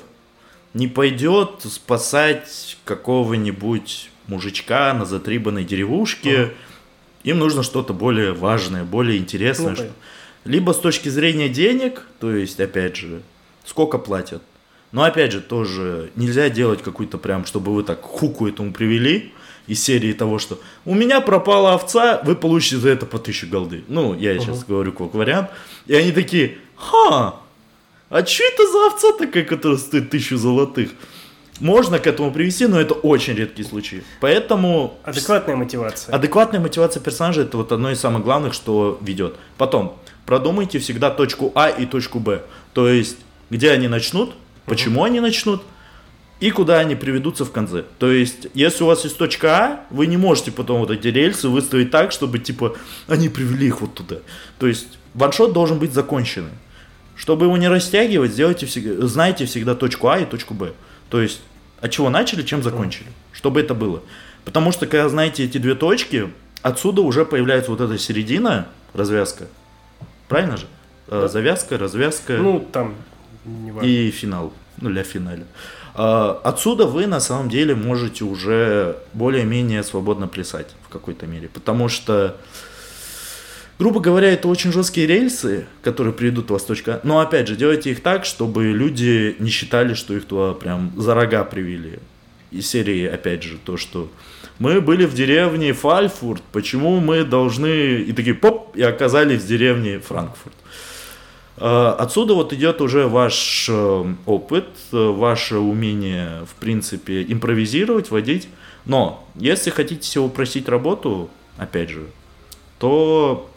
не 0.75 0.89
пойдет 0.89 1.63
спасать 1.63 2.77
какого-нибудь 2.85 4.11
мужичка 4.27 4.93
на 4.95 5.05
затрибанной 5.05 5.65
деревушке. 5.65 6.31
uh 6.31 6.53
Им 7.23 7.39
нужно 7.39 7.63
что-то 7.63 7.95
более 7.95 8.33
важное, 8.33 8.83
более 8.83 9.19
интересное. 9.19 9.77
Что... 9.77 9.91
Либо 10.45 10.73
с 10.73 10.79
точки 10.79 11.09
зрения 11.09 11.49
денег, 11.49 12.03
то 12.19 12.35
есть, 12.35 12.59
опять 12.61 12.97
же, 12.97 13.23
сколько 13.65 13.99
платят. 13.99 14.43
Но 14.91 15.05
опять 15.05 15.33
же, 15.33 15.41
тоже 15.41 16.11
нельзя 16.17 16.51
делать 16.51 16.83
какую-то 16.83 17.19
прям, 17.19 17.47
чтобы 17.47 17.73
вы 17.73 17.85
так 17.85 18.03
хуку 18.03 18.49
этому 18.49 18.73
привели 18.73 19.33
из 19.67 19.83
серии 19.83 20.13
того, 20.13 20.39
что 20.39 20.59
у 20.85 20.95
меня 20.95 21.21
пропала 21.21 21.75
овца, 21.75 22.21
вы 22.25 22.37
получите 22.37 22.77
за 22.77 22.91
это 22.91 23.07
по 23.07 23.19
тысяче 23.19 23.47
голды. 23.47 23.85
Ну, 23.89 24.15
я 24.15 24.39
сейчас 24.39 24.59
uh-huh. 24.59 24.69
говорю 24.69 24.93
как 24.93 25.15
вариант. 25.15 25.51
И 25.87 25.95
они 25.95 26.13
такие, 26.13 26.59
ха, 26.77 27.37
а 28.11 28.27
что 28.27 28.45
это 28.45 28.71
за 28.71 28.87
овца 28.87 29.13
такая, 29.19 29.45
которая 29.45 29.79
стоит 29.79 30.11
тысячу 30.11 30.37
золотых? 30.37 30.91
Можно 31.61 31.99
к 31.99 32.07
этому 32.07 32.33
привести, 32.33 32.67
но 32.67 32.81
это 32.81 32.95
очень 32.95 33.35
редкие 33.35 33.67
случаи. 33.67 34.03
Поэтому... 34.21 34.99
Адекватная 35.05 35.57
мотивация. 35.57 36.15
Адекватная 36.15 36.61
мотивация 36.61 37.01
персонажа 37.01 37.43
это 37.43 37.57
вот 37.57 37.71
одно 37.73 37.91
из 37.91 38.01
самых 38.01 38.25
главных, 38.25 38.55
что 38.55 38.99
ведет. 39.01 39.37
Потом, 39.57 39.97
продумайте 40.27 40.81
всегда 40.81 41.11
точку 41.11 41.53
А 41.55 41.69
и 41.69 41.87
точку 41.87 42.19
Б. 42.19 42.43
То 42.73 42.89
есть, 42.89 43.19
где 43.51 43.71
они 43.71 43.87
начнут, 43.87 44.35
почему 44.67 45.03
uh-huh. 45.03 45.07
они 45.07 45.21
начнут, 45.21 45.63
и 46.41 46.51
куда 46.51 46.79
они 46.79 46.95
приведутся 46.95 47.45
в 47.45 47.53
конце. 47.53 47.85
То 47.99 48.11
есть, 48.11 48.49
если 48.55 48.85
у 48.85 48.87
вас 48.87 49.05
есть 49.05 49.17
точка 49.17 49.49
А, 49.57 49.81
вы 49.91 50.07
не 50.07 50.17
можете 50.17 50.51
потом 50.51 50.81
вот 50.81 50.91
эти 50.91 51.09
рельсы 51.09 51.49
выставить 51.49 51.91
так, 51.91 52.13
чтобы, 52.13 52.39
типа, 52.39 52.77
они 53.07 53.29
привели 53.29 53.69
их 53.69 53.81
вот 53.81 53.95
туда. 53.95 54.17
То 54.59 54.67
есть, 54.67 54.99
ваншот 55.15 55.53
должен 55.53 55.79
быть 55.79 55.93
законченный. 55.93 56.51
Чтобы 57.17 57.47
его 57.47 57.57
не 57.57 57.69
растягивать, 57.69 58.33
сделайте 58.33 58.67
всегда, 58.67 59.07
знайте 59.07 59.47
всегда 59.47 59.75
точку 59.75 60.09
А 60.09 60.19
и 60.19 60.25
точку 60.25 60.55
Б. 60.55 60.73
То 61.09 61.21
есть, 61.21 61.41
от 61.81 61.91
чего 61.93 62.11
начали, 62.11 62.43
чем 62.43 62.63
закончили. 62.63 63.07
Чтобы 63.33 63.61
это 63.61 63.75
было. 63.75 64.03
Потому 64.45 64.73
что, 64.73 64.87
когда 64.87 65.09
знаете 65.09 65.45
эти 65.45 65.59
две 65.59 65.75
точки, 65.75 66.31
отсюда 66.63 67.03
уже 67.03 67.25
появляется 67.25 67.71
вот 67.71 67.81
эта 67.81 67.97
середина, 67.99 68.67
развязка. 68.93 69.47
Правильно 70.29 70.57
же? 70.57 70.67
Э, 71.09 71.23
да. 71.23 71.29
Завязка, 71.29 71.79
развязка. 71.79 72.37
Ну, 72.39 72.67
там, 72.73 72.95
И 73.83 74.11
финал. 74.11 74.53
Ну, 74.81 74.91
для 74.91 75.05
финаля. 75.05 75.47
А, 75.95 76.41
отсюда 76.43 76.87
вы 76.87 77.07
на 77.07 77.21
самом 77.21 77.49
деле 77.49 77.75
можете 77.75 78.25
уже 78.25 78.97
более-менее 79.13 79.83
свободно 79.83 80.27
плясать 80.27 80.75
в 80.89 80.93
какой-то 80.93 81.27
мере. 81.27 81.49
Потому 81.49 81.89
что, 81.89 82.37
грубо 83.79 84.01
говоря, 84.01 84.33
это 84.33 84.49
очень 84.49 84.73
жесткие 84.73 85.07
рельсы, 85.07 85.67
которые 85.83 86.13
приведут 86.13 86.51
вас 86.51 86.65
точка. 86.65 87.01
Но 87.05 87.21
опять 87.21 87.47
же, 87.47 87.57
делайте 87.57 87.93
их 87.93 88.03
так, 88.03 88.25
чтобы 88.25 88.67
люди 88.67 89.37
не 89.39 89.51
считали, 89.51 89.95
что 89.95 90.15
их 90.15 90.25
туда 90.25 90.53
прям 90.55 90.93
за 90.97 91.15
рога 91.15 91.45
привели. 91.45 92.01
И 92.51 92.61
серии, 92.61 93.07
опять 93.07 93.43
же, 93.43 93.59
то, 93.65 93.77
что 93.77 94.11
мы 94.59 94.81
были 94.81 95.07
в 95.07 95.15
деревне 95.15 95.73
Фальфурт, 95.73 96.43
почему 96.53 97.01
мы 97.01 97.25
должны... 97.25 98.01
И 98.03 98.13
такие, 98.13 98.35
поп, 98.35 98.77
и 98.77 98.83
оказались 98.83 99.43
в 99.43 99.47
деревне 99.47 99.99
Франкфурт. 99.99 100.55
Э, 101.57 101.95
отсюда 101.99 102.35
вот 102.35 102.53
идет 102.53 102.81
уже 102.81 103.07
ваш 103.07 103.69
э, 103.69 104.15
опыт, 104.27 104.67
э, 104.93 104.97
ваше 104.97 105.59
умение, 105.59 106.45
в 106.47 106.55
принципе, 106.61 107.23
импровизировать, 107.23 108.11
водить. 108.11 108.49
Но 108.87 109.27
если 109.37 109.71
хотите 109.71 110.07
себе 110.07 110.23
упростить 110.25 110.69
работу, 110.69 111.31
опять 111.57 111.91
же, 111.91 112.07
то 112.79 113.49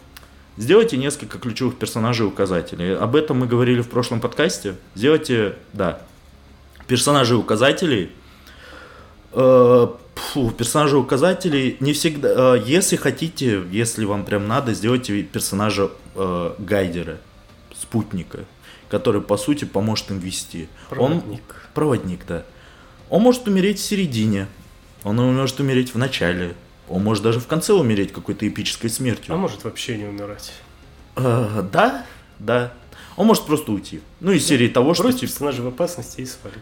сделайте 0.57 0.97
несколько 0.97 1.39
ключевых 1.39 1.75
персонажей 1.77 2.27
указателей. 2.27 2.95
Об 2.95 3.15
этом 3.15 3.39
мы 3.39 3.47
говорили 3.47 3.81
в 3.81 3.89
прошлом 3.89 4.21
подкасте. 4.21 4.75
Сделайте, 4.95 5.55
да, 5.73 6.01
персонажей 6.87 7.37
указателей. 7.37 8.11
Фу, 9.31 10.49
персонажи 10.57 10.97
указателей 10.97 11.77
не 11.79 11.93
всегда. 11.93 12.55
Если 12.55 12.95
хотите, 12.95 13.63
если 13.69 14.05
вам 14.05 14.23
прям 14.23 14.47
надо, 14.47 14.73
сделайте 14.73 15.21
персонажа 15.21 15.91
гайдера 16.57 17.17
спутника, 17.87 18.45
который, 18.89 19.21
по 19.21 19.37
сути, 19.37 19.65
поможет 19.65 20.11
им 20.11 20.19
вести. 20.19 20.67
Проводник. 20.89 21.41
Он, 21.47 21.71
проводник, 21.73 22.25
да. 22.27 22.43
Он 23.09 23.21
может 23.21 23.47
умереть 23.47 23.79
в 23.79 23.83
середине, 23.83 24.47
он 25.03 25.15
может 25.15 25.59
умереть 25.59 25.93
в 25.93 25.97
начале, 25.97 26.55
он 26.89 27.03
может 27.03 27.23
даже 27.23 27.39
в 27.39 27.47
конце 27.47 27.73
умереть 27.73 28.11
какой-то 28.11 28.47
эпической 28.47 28.89
смертью. 28.89 29.33
А 29.33 29.37
может 29.37 29.63
вообще 29.63 29.97
не 29.97 30.05
умирать. 30.05 30.51
Э, 31.15 31.63
да, 31.71 32.05
да. 32.39 32.73
Он 33.15 33.25
может 33.27 33.45
просто 33.45 33.71
уйти. 33.71 34.01
Ну, 34.19 34.31
из 34.31 34.45
серии 34.45 34.67
того, 34.67 34.93
что... 34.93 35.03
Просто 35.03 35.21
типа... 35.21 35.31
персонажа 35.31 35.61
в 35.61 35.67
опасности 35.67 36.21
и 36.21 36.25
свалить. 36.25 36.59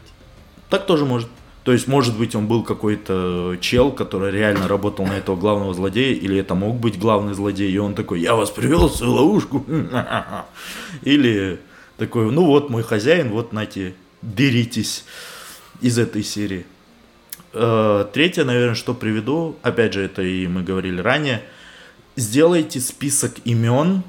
Так 0.69 0.85
тоже 0.85 1.05
может. 1.05 1.29
То 1.65 1.71
есть, 1.71 1.87
может 1.87 2.15
быть, 2.15 2.35
он 2.35 2.45
был 2.45 2.61
какой-то 2.61 3.57
чел, 3.59 3.91
который 3.91 4.31
реально 4.31 4.67
работал 4.67 5.07
на 5.07 5.13
этого 5.13 5.35
главного 5.35 5.73
злодея, 5.73 6.13
или 6.13 6.37
это 6.37 6.53
мог 6.53 6.75
быть 6.75 6.99
главный 6.99 7.33
злодей, 7.33 7.71
и 7.71 7.77
он 7.79 7.95
такой, 7.95 8.21
я 8.21 8.35
вас 8.35 8.51
привел 8.51 8.87
в 8.87 8.95
свою 8.95 9.13
ловушку. 9.13 9.65
Или 11.01 11.59
такой, 11.97 12.31
ну 12.31 12.45
вот 12.45 12.69
мой 12.69 12.83
хозяин, 12.83 13.31
вот 13.31 13.51
нате, 13.51 13.95
беритесь 14.21 15.05
из 15.81 15.97
этой 15.97 16.21
серии. 16.21 16.67
Э, 17.51 18.05
третье, 18.13 18.43
наверное, 18.43 18.75
что 18.75 18.93
приведу, 18.93 19.55
опять 19.63 19.93
же, 19.93 20.01
это 20.03 20.21
и 20.21 20.45
мы 20.45 20.61
говорили 20.61 21.01
ранее, 21.01 21.41
сделайте 22.15 22.79
список 22.79 23.37
имен, 23.43 24.03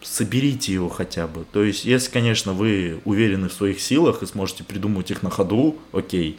соберите 0.00 0.72
его 0.72 0.88
хотя 0.88 1.26
бы. 1.26 1.44
То 1.52 1.62
есть, 1.62 1.84
если, 1.84 2.10
конечно, 2.10 2.54
вы 2.54 3.00
уверены 3.04 3.50
в 3.50 3.52
своих 3.52 3.82
силах 3.82 4.22
и 4.22 4.26
сможете 4.26 4.64
придумать 4.64 5.10
их 5.10 5.22
на 5.22 5.28
ходу, 5.28 5.76
окей 5.92 6.38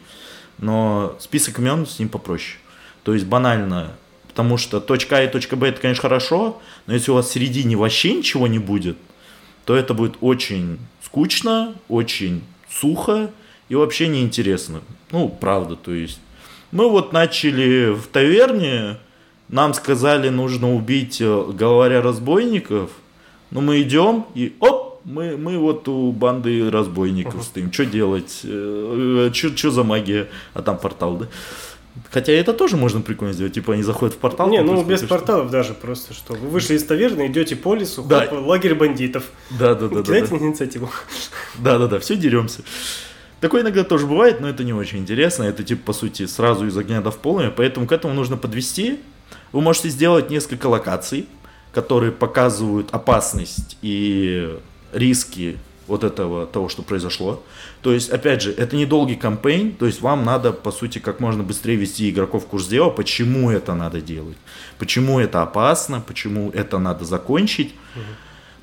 но 0.57 1.15
список 1.19 1.59
имен 1.59 1.85
с 1.85 1.99
ним 1.99 2.09
попроще. 2.09 2.57
То 3.03 3.13
есть 3.13 3.25
банально, 3.25 3.93
потому 4.27 4.57
что 4.57 4.79
точка 4.79 5.17
А 5.17 5.23
и 5.23 5.27
точка 5.27 5.55
Б 5.55 5.69
это, 5.69 5.81
конечно, 5.81 6.01
хорошо, 6.01 6.61
но 6.85 6.93
если 6.93 7.11
у 7.11 7.15
вас 7.15 7.27
в 7.27 7.31
середине 7.31 7.75
вообще 7.75 8.13
ничего 8.13 8.47
не 8.47 8.59
будет, 8.59 8.97
то 9.65 9.75
это 9.75 9.93
будет 9.93 10.15
очень 10.21 10.79
скучно, 11.03 11.73
очень 11.89 12.43
сухо 12.69 13.31
и 13.69 13.75
вообще 13.75 14.07
неинтересно. 14.07 14.81
Ну, 15.11 15.29
правда, 15.29 15.75
то 15.75 15.93
есть. 15.93 16.19
Мы 16.71 16.89
вот 16.89 17.13
начали 17.13 17.93
в 17.93 18.07
таверне, 18.07 18.97
нам 19.49 19.73
сказали, 19.73 20.29
нужно 20.29 20.73
убить 20.73 21.21
э, 21.21 21.51
главаря 21.53 22.01
разбойников, 22.01 22.91
но 23.51 23.61
мы 23.61 23.81
идем 23.81 24.25
и 24.35 24.53
оп, 24.59 24.86
мы, 25.07 25.37
мы 25.37 25.57
вот 25.57 25.87
у 25.87 26.11
банды 26.11 26.69
разбойников 26.69 27.35
uh-huh. 27.35 27.43
стоим. 27.43 27.71
Что 27.71 27.85
делать? 27.85 28.41
Э, 28.43 29.29
Что 29.33 29.71
за 29.71 29.83
магия? 29.83 30.27
А 30.53 30.61
там 30.61 30.77
портал, 30.77 31.15
да? 31.15 31.27
Хотя 32.11 32.33
это 32.33 32.53
тоже 32.53 32.75
можно 32.75 32.99
прикольно 33.01 33.33
сделать. 33.33 33.53
Типа 33.53 33.73
они 33.73 33.83
заходят 33.83 34.15
в 34.15 34.17
портал. 34.17 34.49
Не, 34.49 34.61
ну 34.61 34.83
без 34.83 35.01
порталов 35.03 35.49
даже 35.49 35.73
просто 35.73 36.13
что. 36.13 36.33
Вы 36.33 36.49
вышли 36.49 36.75
из 36.75 36.83
таверны, 36.83 37.27
идете 37.27 37.55
по 37.55 37.73
лесу, 37.73 38.03
да. 38.03 38.27
хоп, 38.27 38.45
лагерь 38.45 38.75
бандитов. 38.75 39.23
Да, 39.49 39.75
да, 39.75 39.87
да. 39.87 40.03
Кидайте 40.03 40.27
да, 40.27 40.37
да. 40.37 40.45
инициативу. 40.45 40.89
Да, 41.57 41.79
да, 41.79 41.87
да, 41.87 41.99
все 41.99 42.17
деремся. 42.17 42.61
Такое 43.39 43.61
иногда 43.61 43.83
тоже 43.83 44.07
бывает, 44.07 44.41
но 44.41 44.49
это 44.49 44.63
не 44.63 44.73
очень 44.73 44.99
интересно. 44.99 45.43
Это 45.43 45.63
типа, 45.63 45.85
по 45.85 45.93
сути, 45.93 46.25
сразу 46.25 46.67
из 46.67 46.77
огня 46.77 47.01
до 47.01 47.11
в 47.11 47.17
полное. 47.17 47.49
Поэтому 47.49 47.87
к 47.87 47.93
этому 47.93 48.13
нужно 48.13 48.35
подвести. 48.35 48.99
Вы 49.53 49.61
можете 49.61 49.89
сделать 49.89 50.29
несколько 50.29 50.67
локаций, 50.67 51.27
которые 51.71 52.11
показывают 52.11 52.89
опасность 52.91 53.77
и 53.81 54.57
риски 54.93 55.57
вот 55.87 56.03
этого, 56.03 56.45
того, 56.45 56.69
что 56.69 56.83
произошло. 56.83 57.43
То 57.81 57.93
есть, 57.93 58.09
опять 58.09 58.41
же, 58.41 58.51
это 58.51 58.75
недолгий 58.75 59.15
кампейн, 59.15 59.71
то 59.71 59.85
есть 59.85 60.01
вам 60.01 60.25
надо, 60.25 60.51
по 60.51 60.71
сути, 60.71 60.99
как 60.99 61.19
можно 61.19 61.43
быстрее 61.43 61.75
вести 61.75 62.09
игроков 62.09 62.43
в 62.43 62.47
курс 62.47 62.67
дела, 62.67 62.89
почему 62.89 63.49
это 63.49 63.73
надо 63.73 64.01
делать, 64.01 64.37
почему 64.77 65.19
это 65.19 65.41
опасно, 65.41 66.01
почему 66.01 66.51
это 66.51 66.77
надо 66.77 67.05
закончить. 67.05 67.73
Угу. 67.95 68.03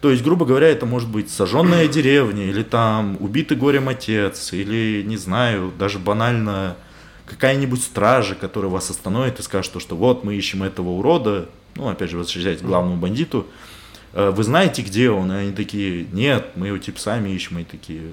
То 0.03 0.11
есть, 0.11 0.23
грубо 0.23 0.45
говоря, 0.45 0.69
это 0.69 0.85
может 0.85 1.09
быть 1.09 1.31
сожженная 1.31 1.89
деревня, 1.89 2.45
или 2.45 2.63
там 2.63 3.17
убитый 3.21 3.57
горем 3.57 3.89
отец, 3.89 4.53
или, 4.53 5.03
не 5.03 5.17
знаю, 5.17 5.73
даже 5.79 5.99
банально 5.99 6.77
какая-нибудь 7.25 7.83
стража, 7.83 8.35
которая 8.35 8.71
вас 8.71 8.91
остановит 8.91 9.41
и 9.41 9.43
скажет, 9.43 9.65
что, 9.65 9.81
что 9.81 9.97
вот 9.97 10.23
мы 10.23 10.35
ищем 10.35 10.63
этого 10.63 10.91
урода, 10.91 11.49
ну, 11.75 11.89
опять 11.89 12.11
же, 12.11 12.19
возвращаясь 12.19 12.61
к 12.61 12.65
главному 12.65 12.97
бандиту, 12.97 13.47
Э, 13.47 13.74
вы 14.15 14.45
знаете, 14.45 14.83
где 14.83 15.11
он? 15.11 15.33
И 15.33 15.37
они 15.37 15.53
такие, 15.53 16.07
нет, 16.13 16.51
мы 16.55 16.69
его 16.69 16.79
типа 16.79 16.99
сами 16.99 17.31
ищем. 17.31 17.59
И 17.59 17.65
такие, 17.65 18.13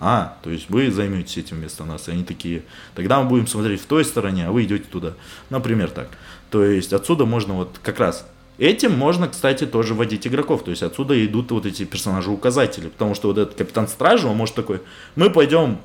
а, 0.00 0.36
то 0.42 0.50
есть 0.50 0.68
вы 0.68 0.90
займетесь 0.90 1.36
этим 1.36 1.58
вместо 1.58 1.84
нас. 1.84 2.08
И 2.08 2.12
они 2.12 2.24
такие, 2.24 2.62
тогда 2.94 3.22
мы 3.22 3.28
будем 3.28 3.46
смотреть 3.46 3.80
в 3.82 3.86
той 3.86 4.04
стороне, 4.04 4.48
а 4.48 4.52
вы 4.52 4.64
идете 4.64 4.84
туда. 4.90 5.14
Например, 5.50 5.90
так. 5.90 6.08
То 6.50 6.64
есть 6.64 6.92
отсюда 6.92 7.24
можно 7.24 7.54
вот 7.54 7.78
как 7.82 7.98
раз 7.98 8.26
Этим 8.58 8.96
можно, 8.96 9.28
кстати, 9.28 9.66
тоже 9.66 9.94
вводить 9.94 10.26
игроков. 10.26 10.62
То 10.62 10.70
есть 10.70 10.82
отсюда 10.82 11.24
идут 11.24 11.50
вот 11.50 11.66
эти 11.66 11.84
персонажи-указатели. 11.84 12.88
Потому 12.88 13.14
что 13.14 13.28
вот 13.28 13.38
этот 13.38 13.54
капитан 13.54 13.88
стражи, 13.88 14.28
он 14.28 14.36
может 14.36 14.54
такой, 14.54 14.82
мы 15.16 15.30
пойдем 15.30 15.78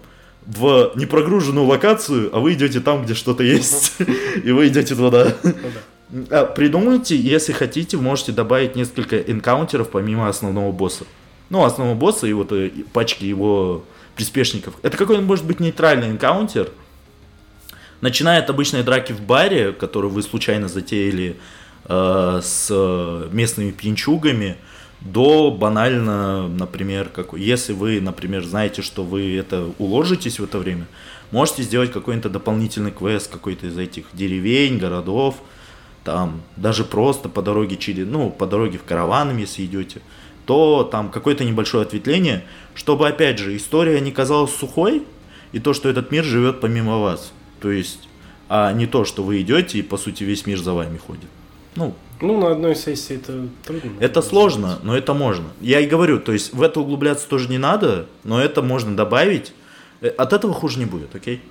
в 0.45 0.91
непрогруженную 0.95 1.65
локацию, 1.65 2.29
а 2.35 2.39
вы 2.39 2.53
идете 2.53 2.79
там, 2.79 3.03
где 3.03 3.13
что-то 3.13 3.43
есть, 3.43 3.93
и 4.43 4.51
вы 4.51 4.67
идете 4.67 4.95
туда. 4.95 5.33
А, 6.29 6.45
придумайте, 6.45 7.15
если 7.15 7.51
хотите, 7.53 7.97
можете 7.97 8.31
добавить 8.31 8.75
несколько 8.75 9.19
энкаунтеров 9.19 9.89
помимо 9.89 10.29
основного 10.29 10.71
босса. 10.71 11.05
Ну, 11.49 11.63
основного 11.63 11.97
босса 11.97 12.27
и 12.27 12.33
вот 12.33 12.51
э, 12.51 12.71
пачки 12.93 13.25
его 13.25 13.83
приспешников. 14.15 14.75
Это 14.83 14.97
какой-нибудь 14.97 15.27
может 15.27 15.45
быть 15.45 15.59
нейтральный 15.59 16.09
энкаунтер. 16.09 16.69
Начиная 18.01 18.39
от 18.39 18.49
обычной 18.49 18.83
драки 18.83 19.11
в 19.11 19.21
баре, 19.21 19.71
которую 19.71 20.11
вы 20.11 20.21
случайно 20.21 20.67
затеяли 20.67 21.37
э, 21.85 22.41
с 22.43 22.71
местными 23.31 23.71
пьянчугами, 23.71 24.57
до 25.01 25.51
банально, 25.51 26.47
например, 26.47 27.09
как, 27.09 27.33
если 27.33 27.73
вы, 27.73 28.01
например, 28.01 28.43
знаете, 28.43 28.81
что 28.81 29.03
вы 29.03 29.37
это 29.37 29.69
уложитесь 29.77 30.39
в 30.39 30.43
это 30.43 30.57
время, 30.57 30.87
можете 31.31 31.63
сделать 31.63 31.91
какой-то 31.91 32.29
дополнительный 32.29 32.91
квест 32.91 33.31
какой-то 33.31 33.67
из 33.67 33.77
этих 33.77 34.05
деревень, 34.13 34.77
городов, 34.77 35.35
там, 36.07 36.41
даже 36.55 36.85
просто 36.85 37.27
по 37.27 37.41
дороге 37.41 37.75
через, 37.75 38.07
ну, 38.07 38.29
по 38.29 38.47
дороге 38.47 38.77
в 38.77 38.85
караванами, 38.85 39.41
если 39.41 39.65
идете, 39.65 39.99
то 40.45 40.87
там 40.89 41.09
какое-то 41.09 41.43
небольшое 41.43 41.83
ответвление, 41.83 42.45
чтобы, 42.75 43.09
опять 43.09 43.39
же, 43.39 43.57
история 43.57 43.99
не 43.99 44.13
казалась 44.13 44.55
сухой, 44.55 45.03
и 45.51 45.59
то, 45.59 45.73
что 45.73 45.89
этот 45.89 46.09
мир 46.09 46.23
живет 46.23 46.61
помимо 46.61 46.99
вас. 46.99 47.33
То 47.59 47.69
есть, 47.69 48.07
а 48.47 48.71
не 48.71 48.85
то, 48.87 49.03
что 49.03 49.21
вы 49.21 49.41
идете, 49.41 49.79
и, 49.79 49.81
по 49.81 49.97
сути, 49.97 50.23
весь 50.23 50.45
мир 50.45 50.59
за 50.59 50.71
вами 50.71 50.97
ходит. 50.97 51.27
Ну, 51.75 51.93
ну, 52.21 52.39
на 52.39 52.51
одной 52.51 52.77
сессии 52.77 53.17
это 53.17 53.49
трудно. 53.65 53.91
Это 53.99 54.21
сложно, 54.21 54.79
но 54.83 54.95
это 54.95 55.13
можно. 55.13 55.47
Я 55.59 55.81
и 55.81 55.87
говорю, 55.87 56.21
то 56.21 56.31
есть 56.31 56.53
в 56.53 56.61
это 56.61 56.79
углубляться 56.79 57.27
тоже 57.27 57.49
не 57.49 57.57
надо, 57.57 58.05
но 58.23 58.39
это 58.39 58.61
можно 58.61 58.95
добавить. 58.95 59.51
Э, 59.99 60.07
от 60.07 60.31
этого 60.31 60.53
хуже 60.53 60.79
не 60.79 60.85
будет, 60.85 61.13
окей? 61.13 61.41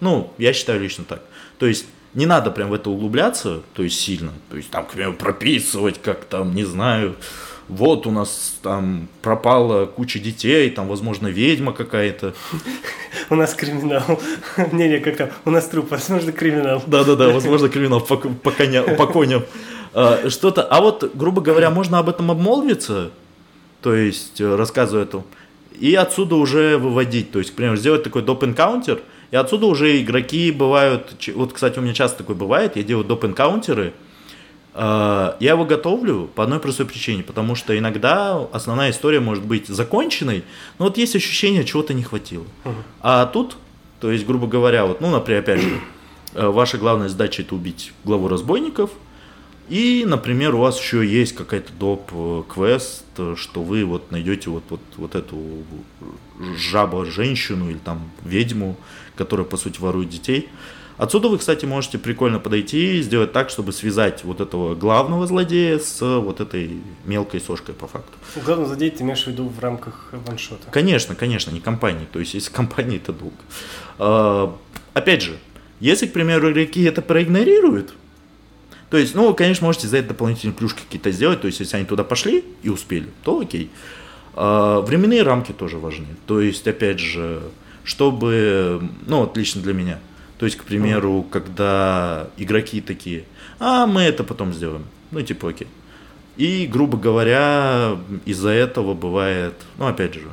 Ну, 0.00 0.32
я 0.36 0.52
считаю 0.52 0.80
лично 0.80 1.04
так. 1.04 1.22
То 1.60 1.66
есть 1.66 1.86
не 2.14 2.26
надо 2.26 2.50
прям 2.50 2.70
в 2.70 2.74
это 2.74 2.90
углубляться, 2.90 3.60
то 3.74 3.82
есть 3.82 4.00
сильно. 4.00 4.32
То 4.50 4.56
есть 4.56 4.70
там, 4.70 4.86
к 4.86 4.90
примеру, 4.92 5.14
прописывать, 5.14 6.00
как 6.00 6.24
там, 6.24 6.54
не 6.54 6.64
знаю, 6.64 7.16
вот 7.68 8.06
у 8.06 8.10
нас 8.10 8.56
там 8.62 9.08
пропала 9.20 9.86
куча 9.86 10.18
детей, 10.18 10.70
там, 10.70 10.88
возможно, 10.88 11.28
ведьма 11.28 11.72
какая-то. 11.72 12.34
У 13.30 13.34
нас 13.34 13.54
криминал. 13.54 14.20
Не-не, 14.72 15.00
как 15.00 15.16
там, 15.16 15.28
у 15.44 15.50
нас 15.50 15.66
труп, 15.68 15.90
возможно, 15.90 16.32
криминал. 16.32 16.82
Да-да-да, 16.86 17.28
возможно, 17.28 17.68
криминал 17.68 18.00
по, 18.00 18.16
по, 18.16 18.50
коня, 18.50 18.82
по 18.82 19.06
коням. 19.06 19.44
А, 19.92 20.30
что-то, 20.30 20.62
а 20.62 20.80
вот, 20.80 21.10
грубо 21.14 21.42
говоря, 21.42 21.70
можно 21.70 21.98
об 21.98 22.08
этом 22.08 22.30
обмолвиться, 22.30 23.10
то 23.82 23.94
есть 23.94 24.40
э, 24.40 24.54
рассказывая 24.56 25.04
это, 25.04 25.24
и 25.78 25.94
отсюда 25.94 26.36
уже 26.36 26.78
выводить, 26.78 27.30
то 27.30 27.38
есть, 27.38 27.52
к 27.52 27.54
примеру, 27.54 27.76
сделать 27.76 28.02
такой 28.02 28.22
доп-энкаунтер, 28.22 29.00
и 29.30 29.36
отсюда 29.36 29.66
уже 29.66 30.00
игроки 30.00 30.50
бывают, 30.50 31.14
вот, 31.34 31.52
кстати, 31.52 31.78
у 31.78 31.82
меня 31.82 31.94
часто 31.94 32.18
такое 32.18 32.36
бывает, 32.36 32.76
я 32.76 32.82
делаю 32.82 33.06
доп-энкаунтеры, 33.06 33.92
а, 34.74 35.36
я 35.40 35.52
его 35.52 35.64
готовлю 35.64 36.30
по 36.34 36.44
одной 36.44 36.60
простой 36.60 36.86
причине, 36.86 37.22
потому 37.22 37.54
что 37.54 37.76
иногда 37.76 38.46
основная 38.52 38.90
история 38.90 39.20
может 39.20 39.44
быть 39.44 39.66
законченной, 39.66 40.44
но 40.78 40.86
вот 40.86 40.96
есть 40.96 41.16
ощущение, 41.16 41.64
чего-то 41.64 41.94
не 41.94 42.02
хватило. 42.02 42.44
Uh-huh. 42.64 42.74
А 43.00 43.26
тут, 43.26 43.56
то 44.00 44.10
есть, 44.10 44.24
грубо 44.24 44.46
говоря, 44.46 44.86
вот, 44.86 45.00
ну, 45.00 45.10
например, 45.10 45.42
опять 45.42 45.60
же, 45.60 45.80
э, 46.34 46.46
ваша 46.46 46.78
главная 46.78 47.08
задача 47.08 47.42
это 47.42 47.54
убить 47.54 47.92
главу 48.04 48.28
разбойников, 48.28 48.90
и, 49.68 50.04
например, 50.06 50.54
у 50.54 50.60
вас 50.60 50.80
еще 50.80 51.06
есть 51.06 51.34
какая-то 51.34 51.72
доп. 51.72 52.10
Э, 52.12 52.42
квест, 52.48 53.04
что 53.36 53.62
вы 53.62 53.84
вот 53.84 54.10
найдете 54.10 54.48
вот, 54.48 54.64
вот, 54.70 54.80
вот 54.96 55.14
эту 55.14 55.38
жабу-женщину 56.56 57.68
или 57.68 57.78
там 57.78 58.10
ведьму, 58.24 58.76
которая, 59.18 59.46
по 59.46 59.56
сути, 59.56 59.80
ворует 59.80 60.08
детей. 60.08 60.48
Отсюда 60.96 61.28
вы, 61.28 61.38
кстати, 61.38 61.64
можете 61.64 61.96
прикольно 61.98 62.40
подойти 62.40 62.98
и 62.98 63.02
сделать 63.02 63.32
так, 63.32 63.50
чтобы 63.50 63.72
связать 63.72 64.24
вот 64.24 64.40
этого 64.40 64.74
главного 64.74 65.26
злодея 65.28 65.78
с 65.78 66.00
вот 66.00 66.40
этой 66.40 66.80
мелкой 67.04 67.40
сошкой 67.40 67.74
по 67.74 67.86
факту. 67.86 68.12
Главный 68.44 68.66
злодей 68.66 68.90
ты 68.90 69.04
имеешь 69.04 69.22
в 69.22 69.28
виду 69.28 69.48
в 69.48 69.60
рамках 69.60 70.08
ваншота? 70.26 70.68
Конечно, 70.72 71.14
конечно, 71.14 71.52
не 71.52 71.60
компании. 71.60 72.06
То 72.12 72.18
есть, 72.18 72.34
если 72.34 72.50
компании, 72.62 72.96
это 72.96 73.12
долго. 73.12 73.36
А, 73.98 74.56
опять 74.94 75.22
же, 75.22 75.38
если, 75.78 76.06
к 76.06 76.12
примеру, 76.12 76.50
игроки 76.50 76.82
это 76.82 77.00
проигнорируют, 77.00 77.94
то 78.90 78.96
есть, 78.96 79.14
ну, 79.14 79.32
конечно, 79.34 79.66
можете 79.66 79.86
за 79.86 79.98
это 79.98 80.08
дополнительные 80.08 80.54
плюшки 80.54 80.80
какие-то 80.80 81.12
сделать. 81.12 81.40
То 81.40 81.46
есть, 81.46 81.60
если 81.60 81.76
они 81.76 81.86
туда 81.86 82.02
пошли 82.02 82.44
и 82.62 82.70
успели, 82.70 83.08
то 83.22 83.38
окей. 83.38 83.70
А, 84.34 84.80
временные 84.80 85.22
рамки 85.22 85.52
тоже 85.52 85.78
важны. 85.78 86.06
То 86.26 86.40
есть, 86.40 86.66
опять 86.66 86.98
же, 86.98 87.40
чтобы, 87.88 88.86
ну, 89.06 89.22
отлично 89.22 89.62
для 89.62 89.72
меня, 89.72 89.98
то 90.36 90.44
есть, 90.44 90.58
к 90.58 90.64
примеру, 90.64 91.22
когда 91.30 92.28
игроки 92.36 92.82
такие, 92.82 93.24
а 93.58 93.86
мы 93.86 94.02
это 94.02 94.24
потом 94.24 94.52
сделаем. 94.52 94.84
Ну, 95.10 95.22
типа, 95.22 95.48
окей. 95.48 95.68
И, 96.36 96.66
грубо 96.66 96.98
говоря, 96.98 97.96
из-за 98.26 98.50
этого 98.50 98.92
бывает, 98.92 99.54
ну, 99.78 99.86
опять 99.86 100.12
же, 100.12 100.28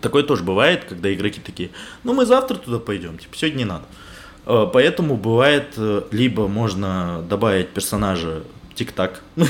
такое 0.00 0.24
тоже 0.24 0.42
бывает, 0.42 0.84
когда 0.84 1.14
игроки 1.14 1.40
такие, 1.40 1.70
ну, 2.02 2.12
мы 2.12 2.26
завтра 2.26 2.56
туда 2.56 2.80
пойдем, 2.80 3.16
типа, 3.16 3.36
сегодня 3.36 3.58
не 3.58 3.64
надо. 3.64 3.84
Э, 4.46 4.66
поэтому 4.72 5.16
бывает, 5.16 5.74
э, 5.76 6.02
либо 6.10 6.48
можно 6.48 7.24
добавить 7.30 7.68
персонажа 7.68 8.42
тик-так, 8.74 9.22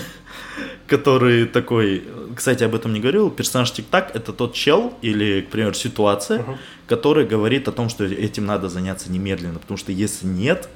который 0.88 1.46
такой, 1.46 2.04
кстати, 2.34 2.64
об 2.64 2.74
этом 2.74 2.92
не 2.94 3.00
говорил, 3.00 3.30
персонаж 3.30 3.70
тик-так 3.72 4.14
это 4.16 4.32
тот 4.32 4.54
чел 4.54 4.94
или, 5.02 5.42
к 5.42 5.50
примеру, 5.50 5.74
ситуация, 5.74 6.40
uh-huh. 6.40 6.56
который 6.86 7.26
говорит 7.26 7.68
о 7.68 7.72
том, 7.72 7.88
что 7.88 8.04
этим 8.04 8.46
надо 8.46 8.68
заняться 8.68 9.12
немедленно, 9.12 9.58
потому 9.58 9.76
что 9.76 9.92
если 9.92 10.26
нет, 10.26 10.68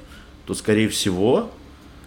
то, 0.45 0.53
скорее 0.53 0.87
всего, 0.87 1.51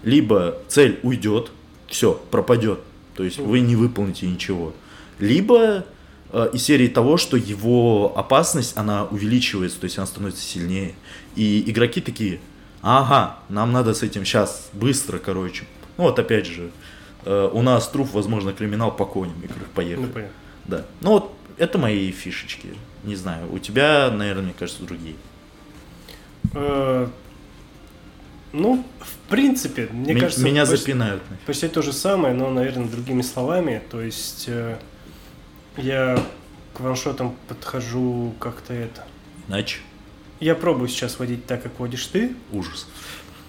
либо 0.05 0.59
цель 0.69 1.01
уйдет, 1.03 1.51
все, 1.89 2.21
пропадет, 2.31 2.81
то 3.17 3.25
есть 3.25 3.39
uh-huh. 3.39 3.47
вы 3.47 3.61
не 3.61 3.75
выполните 3.75 4.27
ничего, 4.27 4.73
либо 5.19 5.85
э, 6.33 6.51
из 6.53 6.63
серии 6.63 6.89
того, 6.89 7.17
что 7.17 7.37
его 7.37 8.13
опасность, 8.17 8.77
она 8.77 9.05
увеличивается, 9.07 9.81
то 9.81 9.85
есть 9.85 9.99
она 9.99 10.07
становится 10.07 10.43
сильнее, 10.43 10.95
и 11.35 11.69
игроки 11.69 12.01
такие, 12.01 12.41
ага, 12.83 13.39
нам 13.49 13.73
надо 13.73 13.95
с 13.95 14.05
этим 14.05 14.25
сейчас 14.25 14.71
быстро, 14.73 15.19
короче, 15.19 15.65
ну 15.97 16.05
вот 16.05 16.19
опять 16.21 16.47
же, 16.47 16.71
Э, 17.25 17.51
у 17.53 17.63
нас 17.63 17.89
труп, 17.89 18.11
возможно, 18.13 18.53
криминал 18.53 18.95
по 18.95 19.05
коням, 19.05 19.41
и 19.43 19.49
поехали. 19.75 20.07
Ну, 20.07 20.13
понятно. 20.13 20.35
Да. 20.67 20.85
Ну 21.01 21.11
вот 21.11 21.33
это 21.59 21.79
мои 21.79 22.11
фишечки. 22.11 22.69
Не 23.05 23.17
знаю. 23.17 23.53
У 23.53 23.59
тебя, 23.59 24.11
наверное, 24.11 24.45
мне 24.45 24.55
кажется, 24.59 24.83
другие. 24.83 25.17
Э, 26.55 27.09
ну, 28.53 28.85
в 29.01 29.31
принципе, 29.31 29.89
мне 29.91 30.13
М- 30.15 30.21
кажется... 30.21 30.43
Меня 30.45 30.63
почти, 30.67 30.77
запинают. 30.77 31.23
Почти 31.47 31.69
то 31.69 31.83
же 31.83 31.93
самое, 31.93 32.35
но, 32.35 32.51
наверное, 32.51 32.89
другими 32.89 33.23
словами. 33.23 33.83
То 33.91 34.01
есть 34.01 34.45
э, 34.49 34.79
я 35.77 36.19
к 36.75 36.81
ваншотам 36.81 37.37
подхожу 37.49 38.35
как-то 38.39 38.73
это... 38.73 39.05
Иначе? 39.49 39.79
Я 40.41 40.55
пробую 40.55 40.89
сейчас 40.89 41.19
водить 41.19 41.47
так, 41.47 41.63
как 41.63 41.79
водишь 41.79 42.07
ты. 42.07 42.35
Ужас. 42.53 42.87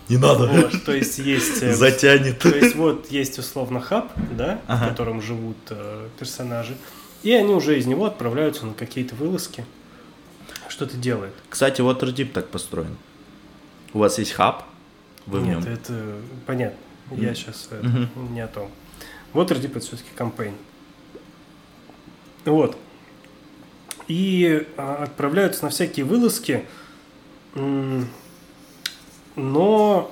Не 0.10 0.18
надо. 0.18 0.48
Вот, 0.48 0.84
то 0.86 0.94
есть 0.94 1.18
есть... 1.18 1.62
Э, 1.62 1.74
Затянет. 1.76 2.40
То 2.40 2.50
есть 2.50 2.76
вот 2.76 3.12
есть 3.12 3.38
условно 3.40 3.82
хаб, 3.82 4.12
да, 4.32 4.62
ага. 4.68 4.86
в 4.86 4.90
котором 4.90 5.22
живут 5.22 5.58
э, 5.70 6.08
персонажи, 6.18 6.78
и 7.24 7.32
они 7.34 7.54
уже 7.54 7.78
из 7.78 7.86
него 7.86 8.06
отправляются 8.06 8.66
на 8.66 8.74
какие-то 8.74 9.16
вылазки. 9.16 9.66
Что-то 10.70 10.98
делают. 10.98 11.34
Кстати, 11.50 11.82
вот 11.82 12.02
Waterdeep 12.02 12.32
так 12.32 12.48
построен. 12.50 12.96
У 13.94 14.00
вас 14.00 14.18
есть 14.18 14.32
хаб, 14.32 14.64
вы 15.26 15.40
Нет, 15.40 15.64
в 15.64 15.66
нем. 15.66 15.74
это 15.74 16.16
понятно. 16.46 16.78
Я 17.12 17.32
mm. 17.32 17.36
сейчас 17.36 17.70
это, 17.72 18.10
не 18.32 18.42
о 18.42 18.48
том. 18.48 18.70
Вот 19.34 19.52
Waterdeep 19.52 19.72
это 19.72 19.80
все-таки 19.80 20.10
кампейн. 20.16 20.54
Вот. 22.46 22.78
И 24.08 24.66
а, 24.78 25.04
отправляются 25.04 25.66
на 25.66 25.70
всякие 25.70 26.06
вылазки 26.06 26.66
но 29.38 30.12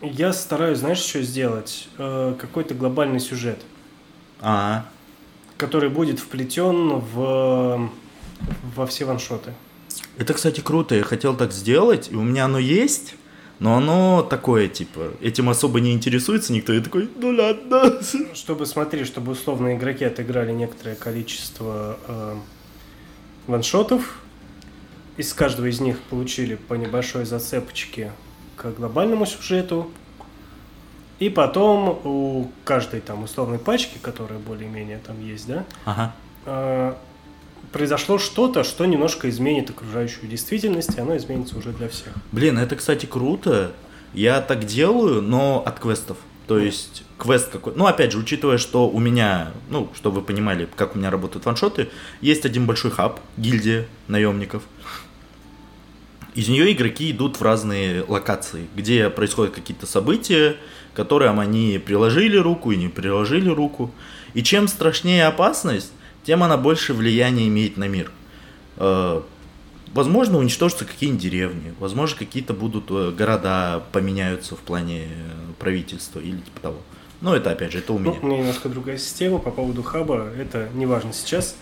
я 0.00 0.32
стараюсь, 0.32 0.78
знаешь, 0.78 0.98
что 0.98 1.20
сделать? 1.20 1.88
Э, 1.98 2.34
какой-то 2.38 2.74
глобальный 2.74 3.20
сюжет. 3.20 3.60
А. 4.40 4.86
Который 5.58 5.90
будет 5.90 6.18
вплетен 6.18 7.00
в 7.00 7.90
во 8.74 8.86
все 8.86 9.04
ваншоты. 9.04 9.52
Это, 10.16 10.32
кстати, 10.32 10.60
круто. 10.60 10.94
Я 10.94 11.02
хотел 11.02 11.36
так 11.36 11.52
сделать, 11.52 12.08
и 12.10 12.16
у 12.16 12.22
меня 12.22 12.46
оно 12.46 12.58
есть, 12.58 13.14
но 13.58 13.76
оно 13.76 14.22
такое, 14.22 14.68
типа, 14.68 15.12
этим 15.20 15.50
особо 15.50 15.80
не 15.80 15.92
интересуется 15.92 16.54
никто. 16.54 16.72
И 16.72 16.80
такой, 16.80 17.10
ну 17.16 17.30
ладно. 17.30 18.00
Чтобы, 18.32 18.64
смотри, 18.64 19.04
чтобы 19.04 19.32
условно 19.32 19.76
игроки 19.76 20.04
отыграли 20.04 20.52
некоторое 20.52 20.94
количество 20.94 21.98
э, 22.06 22.34
ваншотов, 23.46 24.20
из 25.20 25.34
каждого 25.34 25.66
из 25.66 25.80
них 25.80 26.00
получили 26.00 26.54
по 26.54 26.74
небольшой 26.74 27.26
зацепочке 27.26 28.12
к 28.56 28.70
глобальному 28.72 29.26
сюжету. 29.26 29.90
И 31.18 31.28
потом 31.28 32.00
у 32.04 32.50
каждой 32.64 33.00
там 33.00 33.24
условной 33.24 33.58
пачки, 33.58 33.98
которая 34.00 34.38
более-менее 34.38 34.98
там 35.06 35.22
есть, 35.22 35.46
да, 35.46 35.66
Ага. 35.84 36.14
э, 36.46 36.94
произошло 37.72 38.18
что-то, 38.18 38.64
что 38.64 38.86
немножко 38.86 39.28
изменит 39.28 39.68
окружающую 39.68 40.26
действительность, 40.26 40.96
и 40.96 41.00
оно 41.00 41.14
изменится 41.18 41.58
уже 41.58 41.72
для 41.72 41.90
всех. 41.90 42.14
Блин, 42.32 42.56
это, 42.58 42.74
кстати, 42.76 43.04
круто. 43.04 43.72
Я 44.14 44.40
так 44.40 44.64
делаю, 44.64 45.20
но 45.20 45.62
от 45.64 45.78
квестов. 45.78 46.16
То 46.46 46.58
есть 46.58 47.04
квест 47.18 47.50
какой. 47.50 47.74
Ну, 47.76 47.86
опять 47.86 48.10
же, 48.12 48.18
учитывая, 48.18 48.58
что 48.58 48.88
у 48.88 48.98
меня, 48.98 49.52
ну, 49.68 49.88
чтобы 49.94 50.20
вы 50.20 50.26
понимали, 50.26 50.66
как 50.74 50.96
у 50.96 50.98
меня 50.98 51.10
работают 51.10 51.44
ваншоты, 51.44 51.90
есть 52.22 52.44
один 52.46 52.66
большой 52.66 52.90
хаб, 52.90 53.20
гильдия 53.36 53.86
наемников. 54.08 54.62
Из 56.40 56.48
нее 56.48 56.72
игроки 56.72 57.10
идут 57.10 57.38
в 57.38 57.42
разные 57.42 58.02
локации, 58.08 58.66
где 58.74 59.10
происходят 59.10 59.52
какие-то 59.54 59.84
события, 59.84 60.56
которым 60.94 61.38
они 61.38 61.78
приложили 61.84 62.38
руку 62.38 62.70
и 62.70 62.78
не 62.78 62.88
приложили 62.88 63.50
руку. 63.50 63.90
И 64.32 64.42
чем 64.42 64.66
страшнее 64.66 65.26
опасность, 65.26 65.92
тем 66.24 66.42
она 66.42 66.56
больше 66.56 66.94
влияния 66.94 67.46
имеет 67.48 67.76
на 67.76 67.88
мир. 67.88 68.10
Э, 68.78 69.20
Возможно, 69.92 70.38
уничтожатся 70.38 70.86
какие-нибудь 70.86 71.22
деревни, 71.22 71.74
возможно, 71.78 72.16
какие-то 72.16 72.54
будут 72.54 72.84
э, 72.90 73.10
города 73.10 73.82
поменяются 73.92 74.56
в 74.56 74.60
плане 74.60 75.08
э, 75.08 75.08
правительства 75.58 76.20
или 76.20 76.38
типа 76.38 76.60
того. 76.62 76.76
Но 77.20 77.36
это 77.36 77.50
опять 77.50 77.72
же, 77.72 77.80
это 77.80 77.92
у 77.92 77.98
Ну, 77.98 78.12
меня. 78.12 78.20
у 78.22 78.26
меня 78.26 78.38
немножко 78.38 78.70
другая 78.70 78.96
система 78.96 79.40
по 79.40 79.50
поводу 79.50 79.82
хаба, 79.82 80.28
это 80.38 80.70
не 80.72 80.86
важно 80.86 81.12
сейчас. 81.12 81.54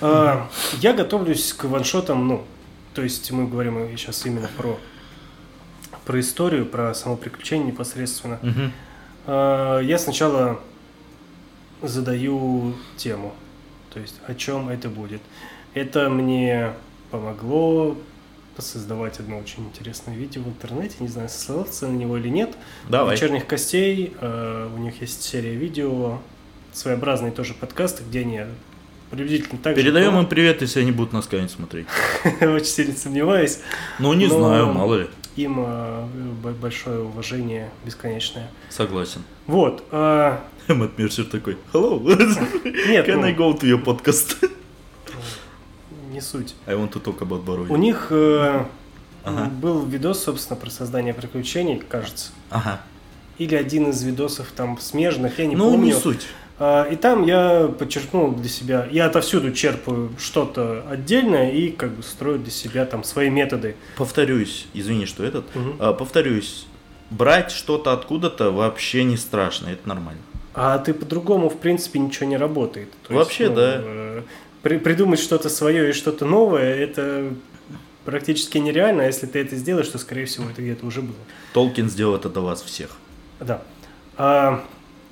А, 0.00 0.48
Я 0.80 0.94
готовлюсь 0.94 1.52
к 1.52 1.62
ваншотам, 1.66 2.26
ну, 2.26 2.44
то 2.94 3.02
есть 3.02 3.30
мы 3.30 3.46
говорим 3.46 3.96
сейчас 3.96 4.24
именно 4.26 4.48
про, 4.56 4.78
про 6.04 6.20
историю, 6.20 6.66
про 6.66 6.94
само 6.94 7.16
приключение 7.16 7.68
непосредственно. 7.68 8.38
А, 9.26 9.78
Я 9.80 9.98
сначала 9.98 10.60
задаю 11.82 12.74
тему, 12.96 13.34
то 13.92 14.00
есть 14.00 14.20
о 14.26 14.34
чем 14.34 14.68
это 14.68 14.88
будет. 14.88 15.22
Это 15.74 16.10
мне 16.10 16.72
помогло 17.10 17.96
создавать 18.58 19.18
одно 19.20 19.38
очень 19.38 19.64
интересное 19.64 20.14
видео 20.14 20.42
в 20.42 20.48
интернете, 20.48 20.96
не 21.00 21.08
знаю, 21.08 21.30
ссылаться 21.30 21.88
на 21.88 21.96
него 21.96 22.18
или 22.18 22.28
нет. 22.28 22.54
Давай. 22.88 23.16
Вечерних 23.16 23.46
костей, 23.46 24.14
э, 24.20 24.70
у 24.74 24.78
них 24.78 25.00
есть 25.00 25.22
серия 25.22 25.54
видео, 25.54 26.18
своеобразные 26.72 27.32
тоже 27.32 27.54
подкасты, 27.54 28.02
где 28.02 28.20
они 28.20 28.42
приблизительно 29.10 29.58
так 29.62 29.76
же 29.76 29.82
Передаем 29.82 30.12
про- 30.12 30.20
им 30.20 30.26
привет, 30.26 30.62
если 30.62 30.80
они 30.80 30.92
будут 30.92 31.12
нас 31.12 31.26
когда-нибудь 31.26 31.54
смотреть. 31.54 31.86
Очень 32.40 32.64
сильно 32.64 32.96
сомневаюсь. 32.96 33.58
Ну, 33.98 34.12
не 34.14 34.26
знаю, 34.26 34.72
мало 34.72 34.94
ли. 34.96 35.06
Им 35.36 35.60
э, 35.64 36.06
большое 36.60 37.00
уважение 37.02 37.70
бесконечное. 37.84 38.50
Согласен. 38.68 39.22
Вот. 39.46 39.84
э, 39.90 40.36
Мэтт 40.68 40.98
Мерсер 40.98 41.24
такой, 41.24 41.56
hello, 41.72 42.00
Нет, 42.88 43.08
can 43.08 43.16
ну, 43.16 43.24
I 43.26 43.34
go 43.34 43.52
to 43.58 43.62
your 43.62 43.82
podcast? 43.84 44.48
не 46.12 46.20
суть. 46.20 46.54
I 46.66 46.74
want 46.74 46.90
to 46.92 47.00
talk 47.02 47.18
about 47.20 47.38
У 47.40 47.42
Боровик. 47.42 47.70
них 47.78 48.08
э, 48.10 48.64
Ага. 49.24 49.44
был 49.50 49.84
видос, 49.86 50.24
собственно, 50.24 50.58
про 50.58 50.70
создание 50.70 51.14
приключений, 51.14 51.78
кажется. 51.88 52.32
Ага. 52.50 52.80
Или 53.38 53.54
один 53.54 53.90
из 53.90 54.02
видосов 54.02 54.48
там 54.54 54.78
смежных, 54.78 55.38
я 55.38 55.46
не 55.46 55.54
Ну, 55.56 55.70
помню. 55.70 55.86
не 55.86 55.92
суть. 55.92 56.26
А, 56.62 56.84
И 56.84 56.94
там 56.96 57.24
я 57.26 57.68
подчеркнул 57.78 58.32
для 58.32 58.48
себя, 58.50 58.86
я 58.92 59.06
отовсюду 59.06 59.50
черпаю 59.52 60.10
что-то 60.18 60.84
отдельное 60.88 61.50
и 61.50 61.70
как 61.70 61.90
бы 61.92 62.02
строю 62.02 62.38
для 62.38 62.50
себя 62.52 62.84
там 62.84 63.02
свои 63.02 63.30
методы. 63.30 63.74
Повторюсь, 63.96 64.66
извини, 64.74 65.06
что 65.06 65.24
этот. 65.24 65.46
А, 65.78 65.94
Повторюсь, 65.94 66.66
брать 67.10 67.50
что-то 67.50 67.92
откуда-то 67.94 68.50
вообще 68.52 69.04
не 69.04 69.16
страшно, 69.16 69.68
это 69.68 69.88
нормально. 69.88 70.20
А 70.54 70.78
ты 70.78 70.92
по-другому, 70.92 71.48
в 71.48 71.58
принципе, 71.58 71.98
ничего 71.98 72.26
не 72.26 72.36
работает. 72.36 72.88
То 73.08 73.14
Вообще, 73.14 73.48
да. 73.48 73.76
э, 73.82 74.22
при- 74.62 74.78
придумать 74.78 75.20
что-то 75.20 75.48
свое 75.48 75.90
и 75.90 75.92
что-то 75.92 76.26
новое, 76.26 76.74
это 76.74 77.32
практически 78.04 78.58
нереально. 78.58 79.04
А 79.04 79.06
если 79.06 79.26
ты 79.26 79.38
это 79.38 79.56
сделаешь, 79.56 79.88
то, 79.88 79.98
скорее 79.98 80.26
всего, 80.26 80.50
это 80.50 80.60
где-то 80.60 80.84
уже 80.84 81.00
было. 81.02 81.16
Толкин 81.54 81.88
сделал 81.88 82.16
это 82.16 82.28
до 82.28 82.40
вас 82.40 82.62
всех. 82.62 82.90
Да. 83.38 83.62
А, 84.16 84.62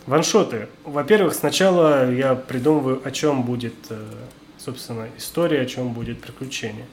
ваншоты. 0.09 0.69
Во-первых, 0.85 1.35
сначала 1.35 2.11
я 2.11 2.35
придумываю, 2.35 3.01
о 3.05 3.11
чем 3.11 3.43
будет, 3.43 3.75
э, 3.91 4.03
собственно, 4.57 5.07
история, 5.19 5.61
о 5.61 5.67
чем 5.67 5.93
будет 5.93 6.21
приключение. 6.21 6.87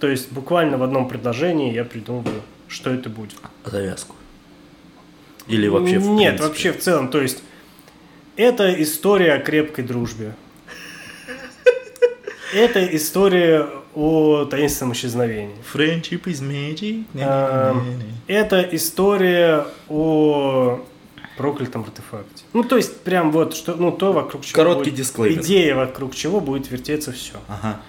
То 0.00 0.08
есть 0.08 0.32
буквально 0.32 0.76
в 0.76 0.82
одном 0.82 1.08
предложении 1.08 1.72
я 1.72 1.84
придумываю, 1.84 2.42
что 2.68 2.90
это 2.90 3.08
будет. 3.08 3.38
Завязку. 3.64 4.14
Или 5.46 5.68
вообще 5.68 5.98
в 5.98 6.08
Нет, 6.08 6.36
принципе? 6.36 6.48
вообще 6.48 6.72
в 6.72 6.78
целом. 6.80 7.08
То 7.08 7.22
есть 7.22 7.42
это 8.36 8.82
история 8.82 9.34
о 9.34 9.38
крепкой 9.38 9.84
дружбе. 9.84 10.34
Это 12.54 12.84
история 12.96 13.66
о 13.94 14.44
таинственном 14.46 14.94
исчезновении. 14.94 15.56
Friendship 15.72 16.24
is 16.24 16.42
magic. 16.42 17.04
Это 18.26 18.68
история 18.72 19.66
о 19.88 20.80
проклятом 21.38 21.82
артефакте. 21.84 22.44
Ну, 22.52 22.62
то 22.64 22.76
есть, 22.76 23.00
прям 23.02 23.30
вот, 23.32 23.54
что, 23.54 23.74
ну, 23.76 23.92
то, 23.92 24.12
вокруг 24.12 24.44
чего 24.44 24.56
Короткий 24.56 24.90
будет- 24.90 24.96
дисклеймер. 24.96 25.40
Идея, 25.42 25.74
вокруг 25.76 26.14
чего 26.14 26.40
будет 26.40 26.70
вертеться 26.70 27.12
все. 27.12 27.34
Ага. 27.48 27.80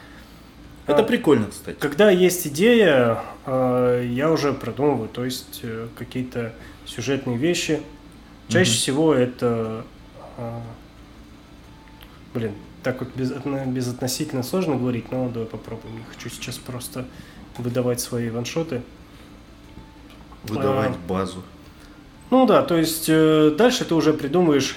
Это 0.88 1.02
А, 1.02 1.04
прикольно, 1.04 1.48
кстати. 1.48 1.78
Когда 1.80 2.10
есть 2.12 2.48
идея, 2.48 3.24
э, 3.46 4.08
я 4.12 4.32
уже 4.32 4.54
продумываю, 4.54 5.10
то 5.10 5.26
есть 5.26 5.60
э, 5.64 5.88
какие-то 5.98 6.54
сюжетные 6.86 7.38
вещи. 7.38 7.82
Чаще 8.48 8.72
Мгм. 8.72 8.78
всего 8.78 9.14
это, 9.14 9.84
э, 10.38 10.60
блин, 12.34 12.52
так 12.84 13.00
вот 13.02 13.10
без, 13.16 13.32
отно- 13.32 13.66
безотносительно 13.68 14.42
сложно 14.44 14.76
говорить, 14.78 15.12
но 15.12 15.28
давай 15.30 15.48
попробуем. 15.48 15.98
Не 15.98 16.04
хочу 16.04 16.30
сейчас 16.30 16.58
просто 16.58 17.06
выдавать 17.58 18.00
свои 18.00 18.30
ваншоты. 18.30 18.82
Выдавать 20.44 20.92
А. 20.96 21.08
базу. 21.08 21.44
Ну 22.32 22.46
да, 22.46 22.62
то 22.64 22.78
есть 22.78 23.06
э, 23.08 23.54
дальше 23.58 23.86
ты 23.86 23.96
уже 23.96 24.14
придумываешь 24.14 24.76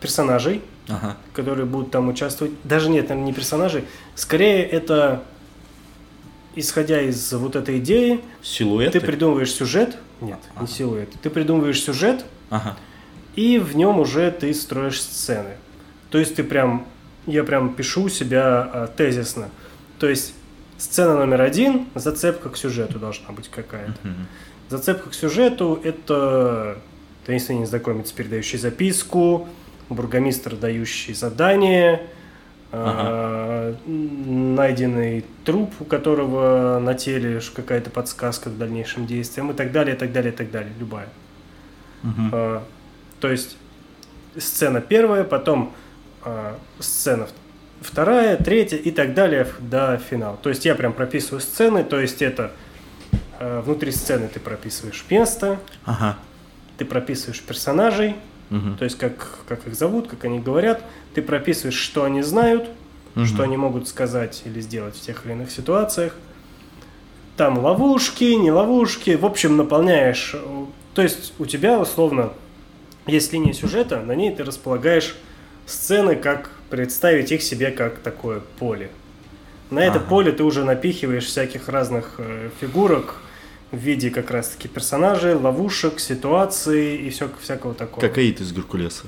персонажей, 0.00 0.62
Ага. 0.88 1.16
которые 1.34 1.66
будут 1.66 1.90
там 1.90 2.08
участвовать. 2.08 2.52
Даже 2.64 2.88
нет, 2.88 3.08
наверное, 3.08 3.26
не 3.26 3.32
персонажей. 3.34 3.84
Скорее 4.14 4.62
это, 4.64 5.22
исходя 6.54 7.00
из 7.00 7.32
вот 7.32 7.56
этой 7.56 7.78
идеи, 7.78 8.20
Силуэты. 8.42 9.00
ты 9.00 9.06
придумываешь 9.06 9.52
сюжет. 9.52 9.98
Нет, 10.20 10.38
Ага. 10.54 10.62
не 10.62 10.66
силуэт. 10.66 11.10
Ты 11.22 11.30
придумываешь 11.30 11.80
сюжет, 11.82 12.24
Ага. 12.50 12.76
и 13.36 13.58
в 13.58 13.76
нем 13.76 14.00
уже 14.00 14.30
ты 14.30 14.52
строишь 14.54 15.00
сцены. 15.02 15.56
То 16.10 16.18
есть 16.18 16.36
ты 16.36 16.42
прям, 16.42 16.86
я 17.26 17.44
прям 17.44 17.74
пишу 17.74 18.04
у 18.04 18.08
себя 18.08 18.62
а, 18.72 18.86
тезисно. 18.86 19.50
То 19.98 20.08
есть 20.08 20.32
сцена 20.78 21.16
номер 21.18 21.42
один, 21.42 21.86
зацепка 21.94 22.48
к 22.48 22.56
сюжету 22.56 22.98
должна 22.98 23.30
быть 23.32 23.48
какая-то. 23.48 23.94
Мгм. 24.02 24.26
Зацепка 24.68 25.10
к 25.10 25.14
сюжету– 25.14 25.80
это 25.84 26.78
таинственный 27.24 27.60
незнакомец, 27.60 28.12
передающий 28.12 28.58
записку, 28.58 29.48
бургомистр, 29.88 30.56
дающий 30.56 31.14
задание, 31.14 32.02
а, 32.70 33.74
найденный 33.86 35.24
труп, 35.44 35.72
у 35.80 35.84
которого 35.84 36.78
на 36.80 36.94
теле 36.94 37.40
какая-то 37.54 37.88
подсказка 37.88 38.50
к 38.50 38.58
дальнейшим 38.58 39.06
действиям 39.06 39.50
и 39.50 39.54
так 39.54 39.72
далее, 39.72 39.96
и 39.96 39.98
так 39.98 40.12
далее, 40.12 40.32
и 40.32 40.36
так 40.36 40.50
далее, 40.50 40.72
любая. 40.78 41.08
А, 42.32 42.62
То 43.20 43.30
есть 43.30 43.56
сцена 44.36 44.82
первая, 44.82 45.24
потом 45.24 45.72
а, 46.24 46.58
сцена 46.78 47.28
вторая, 47.80 48.36
третья 48.36 48.76
и 48.76 48.90
так 48.90 49.14
далее 49.14 49.46
до 49.60 49.96
финала. 49.98 50.36
То 50.42 50.50
есть 50.50 50.64
я 50.66 50.74
прям 50.74 50.92
прописываю 50.92 51.40
сцены, 51.40 51.84
то 51.84 51.98
есть 51.98 52.20
это 52.20 52.52
внутри 53.40 53.92
сцены 53.92 54.28
ты 54.32 54.40
прописываешь 54.40 55.04
место, 55.10 55.58
Ага. 55.84 56.16
ты 56.76 56.84
прописываешь 56.84 57.40
персонажей, 57.42 58.16
Мгм. 58.50 58.76
то 58.78 58.84
есть 58.84 58.96
как, 58.98 59.38
как 59.48 59.66
их 59.66 59.74
зовут, 59.74 60.08
как 60.08 60.24
они 60.24 60.38
говорят, 60.40 60.80
ты 61.14 61.22
прописываешь, 61.22 61.76
что 61.78 62.04
они 62.04 62.22
знают, 62.22 62.68
Мгм. 63.14 63.26
что 63.26 63.42
они 63.42 63.56
могут 63.56 63.88
сказать 63.88 64.42
или 64.44 64.60
сделать 64.60 64.96
в 64.96 65.00
тех 65.00 65.24
или 65.24 65.32
иных 65.32 65.50
ситуациях. 65.50 66.14
Там 67.36 67.58
ловушки, 67.58 68.24
не 68.24 68.50
ловушки, 68.50 69.10
в 69.16 69.24
общем, 69.24 69.56
наполняешь. 69.56 70.32
э, 70.34 70.64
То 70.94 71.02
есть 71.02 71.32
у 71.38 71.46
тебя 71.46 71.78
условно 71.78 72.32
есть 73.06 73.32
линия 73.32 73.52
сюжета, 73.52 74.00
на 74.00 74.12
ней 74.16 74.34
ты 74.34 74.42
располагаешь 74.42 75.14
сцены, 75.66 76.16
как 76.16 76.50
представить 76.70 77.30
их 77.30 77.42
себе 77.42 77.70
как 77.70 77.98
такое 78.00 78.40
поле. 78.58 78.90
На 79.70 79.78
это 79.80 79.98
Ага. 79.98 80.08
поле 80.08 80.32
ты 80.32 80.42
уже 80.42 80.64
напихиваешь 80.64 81.26
всяких 81.26 81.68
разных 81.68 82.14
э, 82.18 82.50
фигурок 82.60 83.16
в 83.70 83.76
виде 83.76 84.10
как 84.10 84.30
раз-таки 84.30 84.68
персонажей, 84.68 85.34
ловушек, 85.34 86.00
ситуаций 86.00 86.96
и 86.96 87.10
все, 87.10 87.28
всякого 87.40 87.74
такого. 87.74 88.00
Как 88.00 88.16
Аид 88.18 88.40
из 88.40 88.52
Геркулеса. 88.52 89.04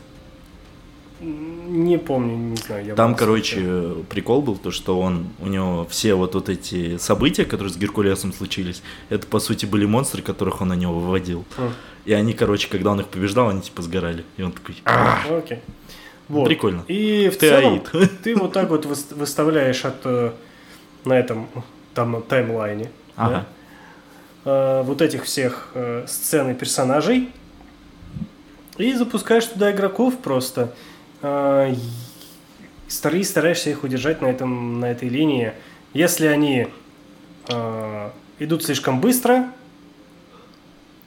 Не 1.20 1.98
помню, 1.98 2.34
не 2.36 2.56
знаю. 2.56 2.86
Я 2.86 2.94
Там, 2.94 3.14
короче, 3.14 3.56
смотрел. 3.56 4.04
прикол 4.08 4.40
был, 4.42 4.56
то, 4.56 4.70
что 4.70 4.98
он, 4.98 5.26
у 5.38 5.46
него 5.48 5.86
все 5.90 6.14
вот, 6.14 6.34
вот 6.34 6.48
эти 6.48 6.96
события, 6.96 7.44
которые 7.44 7.70
с 7.72 7.76
Геркулесом 7.76 8.32
случились, 8.32 8.82
это, 9.10 9.26
по 9.26 9.38
сути, 9.38 9.66
были 9.66 9.84
монстры, 9.84 10.22
которых 10.22 10.62
он 10.62 10.68
на 10.68 10.76
него 10.76 10.98
выводил. 10.98 11.44
М. 11.58 11.72
И 12.06 12.14
они, 12.14 12.32
короче, 12.32 12.68
когда 12.70 12.92
он 12.92 13.00
их 13.00 13.08
побеждал, 13.08 13.50
они 13.50 13.60
типа 13.60 13.82
сгорали. 13.82 14.24
И 14.38 14.42
он 14.42 14.52
такой, 14.52 14.76
«А, 14.86 15.18
Окей. 15.30 15.58
Вот. 16.28 16.46
Прикольно. 16.46 16.84
И 16.88 17.28
в 17.28 17.36
Ты 17.36 17.48
целом 17.50 17.72
аид. 17.74 17.90
ты 18.22 18.36
вот 18.36 18.52
так 18.52 18.70
вот 18.70 18.86
выс- 18.86 19.14
выставляешь 19.14 19.84
от 19.84 19.96
э, 20.04 20.32
на 21.04 21.18
этом 21.18 21.48
там 21.92 22.22
таймлайне 22.22 22.90
Ага. 23.16 23.30
да, 23.30 23.46
э, 24.44 24.82
вот 24.82 25.02
этих 25.02 25.24
всех 25.24 25.68
э, 25.74 26.04
сцен 26.08 26.50
и 26.50 26.54
персонажей 26.54 27.30
и 28.78 28.92
запускаешь 28.94 29.44
туда 29.46 29.72
игроков 29.72 30.18
просто. 30.18 30.74
Э, 31.22 31.72
и 31.72 32.90
стар- 32.90 33.14
и 33.16 33.22
стараешься 33.24 33.70
их 33.70 33.84
удержать 33.84 34.22
на, 34.22 34.26
этом, 34.26 34.80
на 34.80 34.90
этой 34.90 35.08
линии. 35.08 35.52
Если 35.92 36.26
они 36.26 36.68
э, 37.48 38.10
идут 38.38 38.64
слишком 38.64 39.00
быстро, 39.00 39.50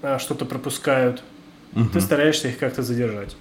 э, 0.01 0.17
что-то 0.19 0.45
пропускают, 0.45 1.23
Мгм. 1.73 1.89
ты 1.89 2.01
стараешься 2.01 2.49
их 2.49 2.59
как-то 2.59 2.83
задержать. 2.83 3.35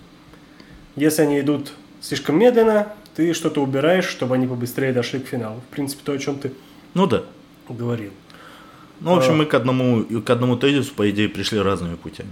Если 0.96 1.22
они 1.22 1.38
идут 1.40 1.72
слишком 2.00 2.38
медленно, 2.38 2.92
ты 3.14 3.34
что-то 3.34 3.62
убираешь, 3.62 4.06
чтобы 4.06 4.34
они 4.36 4.46
побыстрее 4.46 4.92
дошли 4.92 5.20
к 5.20 5.26
финалу. 5.26 5.60
В 5.60 5.74
принципе, 5.74 6.00
то, 6.04 6.12
о 6.12 6.18
чем 6.18 6.38
ты 6.38 6.52
Ну 6.94 7.06
да. 7.06 7.24
говорил. 7.68 8.10
Ну, 9.02 9.14
в 9.14 9.18
общем, 9.18 9.32
А. 9.32 9.36
мы 9.36 9.46
к 9.46 9.54
одному, 9.54 10.04
к 10.04 10.30
одному 10.30 10.56
тезису, 10.56 10.94
по 10.94 11.10
идее, 11.10 11.28
пришли 11.28 11.58
разными 11.60 11.96
путями. 11.96 12.30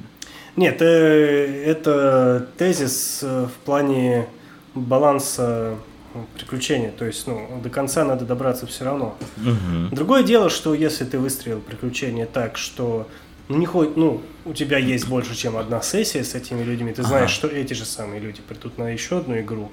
Нет, 0.56 0.80
э, 0.80 1.64
это 1.64 2.48
тезис 2.58 3.20
э, 3.22 3.46
в 3.46 3.64
плане 3.64 4.26
баланса 4.74 5.76
э, 6.14 6.18
приключения. 6.36 6.92
То 6.96 7.04
есть, 7.04 7.26
ну, 7.26 7.60
до 7.62 7.70
конца 7.70 8.04
надо 8.04 8.24
добраться 8.24 8.66
все 8.66 8.84
равно. 8.84 9.16
Мгм. 9.36 9.90
Другое 9.92 10.22
дело, 10.22 10.50
что 10.50 10.74
если 10.74 11.04
ты 11.04 11.18
выстроил 11.18 11.60
приключение 11.60 12.26
так, 12.26 12.56
что 12.56 13.08
ну, 13.48 13.56
не 13.58 13.66
хоть, 13.66 13.96
ну, 13.96 14.22
у 14.44 14.52
тебя 14.52 14.78
есть 14.78 15.08
больше, 15.08 15.34
чем 15.34 15.56
одна 15.56 15.82
сессия 15.82 16.22
с 16.22 16.34
этими 16.36 16.62
людьми, 16.62 16.92
ты 16.92 17.02
знаешь, 17.02 17.30
Ага. 17.30 17.34
что 17.34 17.48
эти 17.48 17.74
же 17.74 17.84
самые 17.84 18.20
люди 18.20 18.40
придут 18.48 18.78
на 18.78 18.90
еще 18.90 19.18
одну 19.18 19.40
игру, 19.40 19.70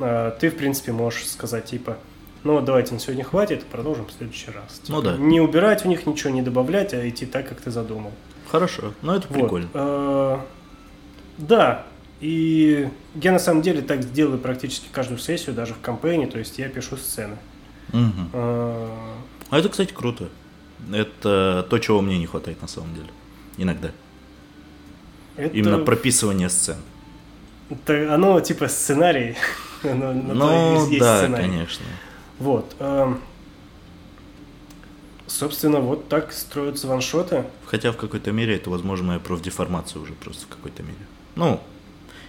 а, 0.00 0.32
ты, 0.32 0.50
в 0.50 0.56
принципе, 0.56 0.90
можешь 0.90 1.28
сказать, 1.28 1.66
типа, 1.66 1.98
ну, 2.48 2.54
вот 2.54 2.64
давайте 2.64 2.94
на 2.94 3.00
сегодня 3.00 3.24
хватит, 3.24 3.64
продолжим 3.66 4.06
в 4.06 4.12
следующий 4.12 4.50
раз. 4.50 4.80
Ну 4.88 5.02
Типа, 5.02 5.12
да. 5.12 5.16
Не 5.18 5.40
убирать 5.42 5.84
у 5.84 5.88
них 5.88 6.06
ничего, 6.06 6.30
не 6.30 6.40
добавлять, 6.40 6.94
а 6.94 7.06
идти 7.06 7.26
так, 7.26 7.46
как 7.46 7.60
ты 7.60 7.70
задумал. 7.70 8.10
Хорошо. 8.50 8.94
Ну, 9.02 9.12
это 9.14 9.28
Вот. 9.28 9.34
прикольно. 9.38 9.68
Э, 9.74 10.38
Да, 11.36 11.84
и 12.20 12.88
я 13.16 13.32
на 13.32 13.38
самом 13.38 13.60
деле 13.60 13.82
так 13.82 14.10
делаю 14.12 14.38
практически 14.38 14.86
каждую 14.90 15.18
сессию, 15.18 15.54
даже 15.54 15.74
в 15.74 15.80
кампейне, 15.80 16.26
то 16.26 16.38
есть 16.38 16.58
я 16.58 16.68
пишу 16.70 16.96
сцены. 16.96 17.36
Э, 17.92 18.88
А 19.50 19.58
это, 19.58 19.68
кстати, 19.68 19.92
круто. 19.92 20.30
Это 20.92 21.66
то, 21.68 21.78
чего 21.78 22.00
мне 22.00 22.18
не 22.18 22.26
хватает 22.26 22.62
на 22.62 22.68
самом 22.68 22.94
деле. 22.94 23.08
Иногда. 23.58 23.90
это- 25.36 25.54
Именно 25.56 25.78
прописывание 25.80 26.48
сцен. 26.48 26.76
Это 27.70 28.14
оно 28.14 28.40
типа 28.40 28.68
сценарий. 28.68 29.36
Оно 29.84 30.12
то 30.12 30.34
Ну, 30.34 30.98
да, 30.98 31.18
сценарий. 31.18 31.44
конечно. 31.44 31.84
Вот. 32.38 32.74
эм, 32.78 33.20
Собственно, 35.26 35.80
вот 35.80 36.08
так 36.08 36.32
строятся 36.32 36.88
ваншоты. 36.88 37.44
Хотя 37.66 37.92
в 37.92 37.96
какой-то 37.96 38.32
мере 38.32 38.56
это, 38.56 38.70
возможно, 38.70 39.08
моя 39.08 39.18
профдеформация 39.18 40.00
уже 40.00 40.14
просто 40.14 40.46
в 40.46 40.48
какой-то 40.48 40.82
мере. 40.82 40.98
Ну, 41.36 41.60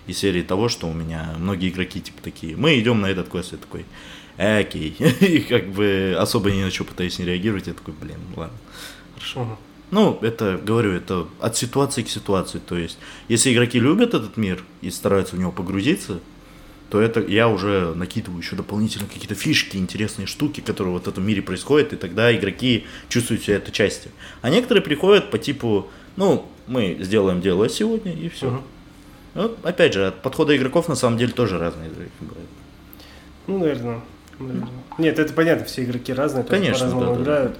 из 0.05 0.17
серии 0.17 0.41
того, 0.41 0.67
что 0.67 0.87
у 0.87 0.93
меня 0.93 1.33
многие 1.37 1.69
игроки 1.69 2.01
типа 2.01 2.21
такие, 2.21 2.57
мы 2.57 2.77
идем 2.77 2.99
на 2.99 3.05
этот 3.07 3.29
квест, 3.29 3.53
я 3.53 3.57
такой, 3.57 3.85
«Э, 4.37 4.59
окей. 4.59 4.89
И 5.21 5.39
как 5.39 5.69
бы 5.69 6.15
особо 6.19 6.51
ни 6.51 6.61
на 6.61 6.71
что 6.71 6.83
пытаюсь 6.83 7.19
не 7.19 7.25
реагировать, 7.25 7.67
я 7.67 7.73
такой, 7.73 7.93
блин, 7.93 8.19
ладно. 8.35 8.57
Хорошо. 9.15 9.43
Мгм. 9.43 9.57
Ну, 9.91 10.19
это, 10.21 10.59
говорю, 10.63 10.91
это 10.91 11.27
от 11.39 11.57
ситуации 11.57 12.03
к 12.03 12.09
ситуации. 12.09 12.59
То 12.59 12.77
есть, 12.77 12.99
если 13.27 13.51
игроки 13.51 13.79
любят 13.79 14.13
этот 14.13 14.37
мир 14.37 14.63
и 14.81 14.91
стараются 14.91 15.35
в 15.35 15.39
него 15.39 15.51
погрузиться, 15.51 16.19
то 16.89 16.99
это 16.99 17.21
я 17.21 17.47
уже 17.47 17.93
накидываю 17.95 18.41
еще 18.41 18.55
дополнительно 18.55 19.07
какие-то 19.07 19.35
фишки, 19.35 19.77
интересные 19.77 20.27
штуки, 20.27 20.61
которые 20.61 20.93
вот 20.93 21.05
в 21.05 21.07
этом 21.07 21.25
мире 21.25 21.41
происходят, 21.41 21.93
и 21.93 21.95
тогда 21.95 22.35
игроки 22.35 22.85
чувствуют 23.09 23.43
себя 23.43 23.57
этой 23.57 23.71
частью. 23.71 24.11
А 24.41 24.49
некоторые 24.49 24.83
приходят 24.83 25.29
по 25.29 25.37
типу, 25.37 25.89
ну, 26.15 26.47
мы 26.67 26.97
сделаем 26.99 27.41
дело 27.41 27.69
сегодня, 27.69 28.13
и 28.13 28.29
все. 28.29 28.47
Мгм. 28.49 28.61
Вот, 29.35 29.59
опять 29.63 29.93
же, 29.93 30.07
от 30.07 30.21
подхода 30.21 30.57
игроков 30.57 30.87
на 30.89 30.95
самом 30.95 31.17
деле 31.17 31.31
тоже 31.31 31.59
разные 31.59 31.89
бывают. 32.19 32.49
Ну, 33.47 33.59
наверное. 33.59 34.01
наверное. 34.39 34.69
Нет, 34.97 35.19
это 35.19 35.33
понятно, 35.33 35.65
все 35.65 35.83
игроки 35.83 36.11
разные, 36.13 36.43
Конечно, 36.43 36.87
по-разному 36.87 37.01
да, 37.01 37.15
да, 37.15 37.21
играют. 37.21 37.57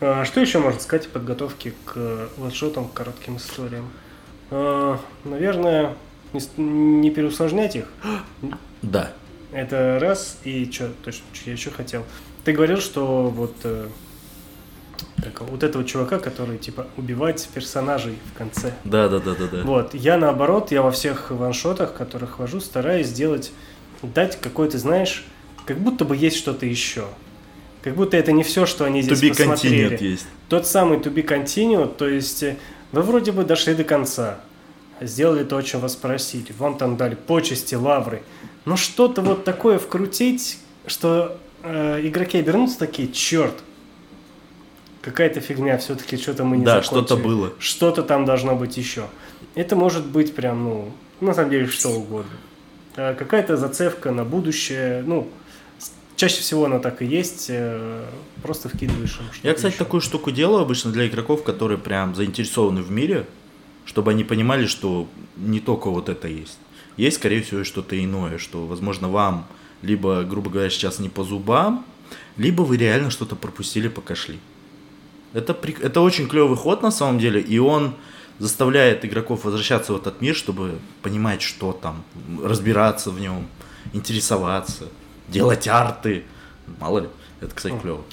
А, 0.00 0.24
Что 0.24 0.40
еще 0.40 0.58
можно 0.58 0.80
сказать 0.80 1.06
о 1.06 1.10
подготовке 1.10 1.72
к 1.84 2.28
ваншотам, 2.36 2.88
к 2.88 2.92
коротким 2.92 3.36
историям? 3.36 3.88
А, 4.50 4.98
Наверное, 5.24 5.94
не 6.32 6.40
не 6.56 7.10
переусложнять 7.10 7.76
их. 7.76 7.86
Да. 8.82 9.12
Это 9.50 9.98
раз. 10.00 10.38
И 10.44 10.70
что, 10.70 10.90
точно, 11.04 11.24
я 11.46 11.52
еще 11.52 11.70
хотел. 11.70 12.04
Ты 12.44 12.52
говорил, 12.52 12.80
что 12.80 13.28
вот 13.28 13.56
э, 13.64 13.88
как, 15.22 15.42
вот 15.42 15.62
этого 15.62 15.84
чувака, 15.84 16.18
который 16.18 16.58
типа 16.58 16.86
убивать 16.96 17.48
персонажей 17.52 18.14
в 18.32 18.38
конце. 18.38 18.74
Да, 18.84 19.08
да, 19.08 19.18
да, 19.18 19.34
да, 19.34 19.46
да. 19.50 19.62
Вот, 19.62 19.94
я 19.94 20.16
наоборот, 20.16 20.70
я 20.70 20.82
во 20.82 20.90
всех 20.90 21.30
ваншотах, 21.30 21.94
которых 21.94 22.38
вожу, 22.38 22.60
стараюсь 22.60 23.08
сделать, 23.08 23.52
дать 24.02 24.40
какой-то, 24.40 24.78
знаешь, 24.78 25.24
как 25.66 25.78
будто 25.78 26.04
бы 26.04 26.16
есть 26.16 26.36
что-то 26.36 26.66
еще. 26.66 27.06
Как 27.82 27.94
будто 27.94 28.16
это 28.16 28.32
не 28.32 28.42
все, 28.42 28.66
что 28.66 28.84
они 28.84 29.00
To 29.00 29.14
здесь 29.14 29.30
be 29.32 29.36
посмотрели. 29.36 29.96
continued 29.96 30.02
есть. 30.02 30.26
Тот 30.48 30.66
самый 30.66 30.98
to 30.98 31.12
be 31.12 31.26
continued, 31.26 31.96
то 31.96 32.08
есть 32.08 32.42
э, 32.42 32.56
вы 32.92 33.02
вроде 33.02 33.32
бы 33.32 33.44
дошли 33.44 33.74
до 33.74 33.84
конца, 33.84 34.40
сделали 35.00 35.44
то, 35.44 35.56
о 35.56 35.62
чем 35.62 35.80
вас 35.80 35.96
просили, 35.96 36.52
вам 36.58 36.76
там 36.78 36.96
дали 36.96 37.14
почести, 37.14 37.74
лавры, 37.74 38.22
но 38.64 38.76
что-то 38.76 39.22
вот 39.22 39.44
такое 39.44 39.78
вкрутить, 39.78 40.58
что 40.86 41.38
э, 41.62 42.00
игроки 42.06 42.38
обернутся 42.38 42.78
такие, 42.78 43.10
черт, 43.10 43.54
какая-то 45.02 45.40
фигня, 45.40 45.78
все-таки 45.78 46.16
что-то 46.16 46.44
мы 46.44 46.58
не 46.58 46.64
Да, 46.64 46.82
что-то 46.82 47.16
было. 47.16 47.52
Что-то 47.58 48.02
там 48.02 48.24
должно 48.24 48.56
быть 48.56 48.76
еще. 48.76 49.06
Это 49.54 49.76
может 49.76 50.06
быть 50.06 50.34
прям, 50.34 50.64
ну, 50.64 50.92
на 51.20 51.34
самом 51.34 51.50
деле, 51.50 51.66
что 51.66 51.88
угодно. 51.90 52.32
А 52.96 53.14
Какая-то 53.14 53.56
зацепка 53.56 54.10
на 54.10 54.24
будущее, 54.24 55.02
ну, 55.06 55.28
чаще 56.16 56.40
всего 56.40 56.64
она 56.66 56.78
так 56.78 57.00
и 57.00 57.06
есть, 57.06 57.46
э, 57.48 58.04
просто 58.42 58.68
вкидываешь 58.68 59.18
им 59.20 59.26
Я, 59.42 59.54
кстати, 59.54 59.74
еще. 59.74 59.84
такую 59.84 60.00
штуку 60.00 60.30
делаю 60.30 60.62
обычно 60.62 60.90
для 60.90 61.06
игроков, 61.06 61.42
которые 61.42 61.78
прям 61.78 62.14
заинтересованы 62.14 62.82
в 62.82 62.90
мире, 62.90 63.26
чтобы 63.88 64.10
они 64.10 64.22
понимали, 64.22 64.66
что 64.66 65.08
не 65.36 65.60
только 65.60 65.88
вот 65.88 66.10
это 66.10 66.28
есть. 66.28 66.58
Есть, 66.98 67.16
скорее 67.16 67.40
всего, 67.40 67.64
что-то 67.64 67.96
иное, 67.96 68.36
что, 68.36 68.66
возможно, 68.66 69.08
вам 69.08 69.46
либо, 69.80 70.24
грубо 70.24 70.50
говоря, 70.50 70.68
сейчас 70.68 70.98
не 70.98 71.08
по 71.08 71.24
зубам, 71.24 71.86
либо 72.36 72.60
вы 72.62 72.76
реально 72.76 73.10
что-то 73.10 73.34
пропустили, 73.34 73.88
пока 73.88 74.14
шли. 74.14 74.38
Это, 75.32 75.54
прик- 75.54 75.82
это 75.82 76.02
очень 76.02 76.28
клевый 76.28 76.58
ход 76.58 76.82
на 76.82 76.90
самом 76.90 77.18
деле, 77.18 77.40
и 77.40 77.58
он 77.58 77.94
заставляет 78.38 79.06
игроков 79.06 79.44
возвращаться 79.44 79.94
в 79.94 79.96
этот 79.96 80.20
мир, 80.20 80.34
чтобы 80.36 80.78
понимать, 81.02 81.40
что 81.40 81.72
там, 81.72 82.04
разбираться 82.44 83.10
в 83.10 83.18
нем, 83.18 83.46
интересоваться, 83.94 84.84
делать 85.28 85.66
арты. 85.66 86.24
Мало 86.78 86.98
ли, 86.98 87.08
это, 87.40 87.54
кстати, 87.54 87.74
клево. 87.80 88.04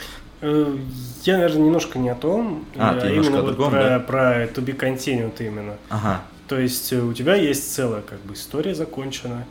Э, 0.41 0.77
Я, 1.23 1.37
наверное, 1.37 1.61
немножко 1.65 1.97
не 1.99 2.09
о 2.09 2.15
том, 2.15 2.65
А, 2.75 2.99
ты 2.99 3.07
немножко 3.07 3.29
именно 3.31 3.41
вот 3.41 3.51
другом, 3.55 3.71
про, 3.71 3.83
да? 3.83 3.99
про 3.99 4.43
to 4.45 4.55
be 4.63 4.77
continued 4.77 5.33
именно. 5.45 5.77
Ага. 5.89 6.21
То 6.47 6.59
есть 6.59 6.93
э, 6.93 6.99
у 7.01 7.13
тебя 7.13 7.35
есть 7.35 7.73
целая 7.73 8.01
как 8.01 8.19
бы 8.21 8.33
история 8.33 8.75
закончена. 8.75 9.45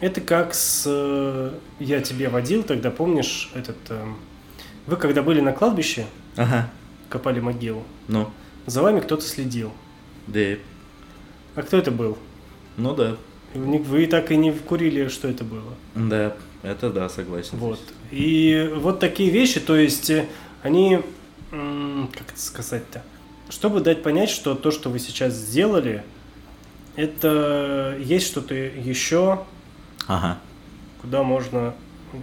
Это 0.00 0.20
как 0.20 0.54
с... 0.54 0.84
э, 0.86 1.52
Я 1.78 2.00
тебе 2.00 2.28
водил, 2.28 2.62
тогда 2.62 2.90
помнишь 2.90 3.50
этот... 3.54 3.76
Вы 4.86 4.96
когда 4.96 5.22
были 5.22 5.40
на 5.40 5.52
кладбище, 5.52 6.04
Ага. 6.36 6.68
копали 7.08 7.40
могилу, 7.40 7.84
Ну, 8.08 8.28
за 8.66 8.82
вами 8.82 9.00
кто-то 9.00 9.22
следил. 9.22 9.72
да. 10.26 10.40
А 11.54 11.62
кто 11.62 11.76
это 11.78 11.90
был? 11.92 12.18
Ну 12.76 12.94
да. 12.94 13.16
Вы 13.54 14.06
так 14.08 14.32
и 14.32 14.36
не 14.36 14.50
курили, 14.52 15.06
что 15.08 15.28
это 15.28 15.44
было. 15.44 15.72
Да, 15.94 16.34
это 16.64 16.90
да, 16.90 17.08
согласен. 17.08 17.58
Вот. 17.58 17.80
И 18.10 18.72
вот 18.76 19.00
такие 19.00 19.30
вещи, 19.30 19.60
то 19.60 19.76
есть 19.76 20.10
э, 20.10 20.26
они, 20.62 21.00
как 21.50 22.30
это 22.30 22.40
сказать-то, 22.40 23.02
чтобы 23.48 23.80
дать 23.80 24.02
понять, 24.02 24.30
что 24.30 24.54
то, 24.54 24.70
что 24.70 24.88
вы 24.90 24.98
сейчас 24.98 25.34
сделали, 25.34 26.02
это 26.96 27.96
есть 28.00 28.26
что-то 28.26 28.54
еще, 28.54 29.44
Ага. 30.06 30.38
куда 31.02 31.22
можно 31.22 31.74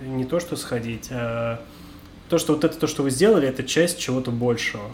не 0.05 0.25
то 0.25 0.39
что 0.39 0.55
сходить, 0.55 1.09
а 1.11 1.61
то, 2.29 2.37
что 2.37 2.53
вот 2.53 2.63
это 2.63 2.77
то, 2.77 2.87
что 2.87 3.03
вы 3.03 3.11
сделали, 3.11 3.47
это 3.47 3.63
часть 3.63 3.99
чего-то 3.99 4.31
большего. 4.31 4.89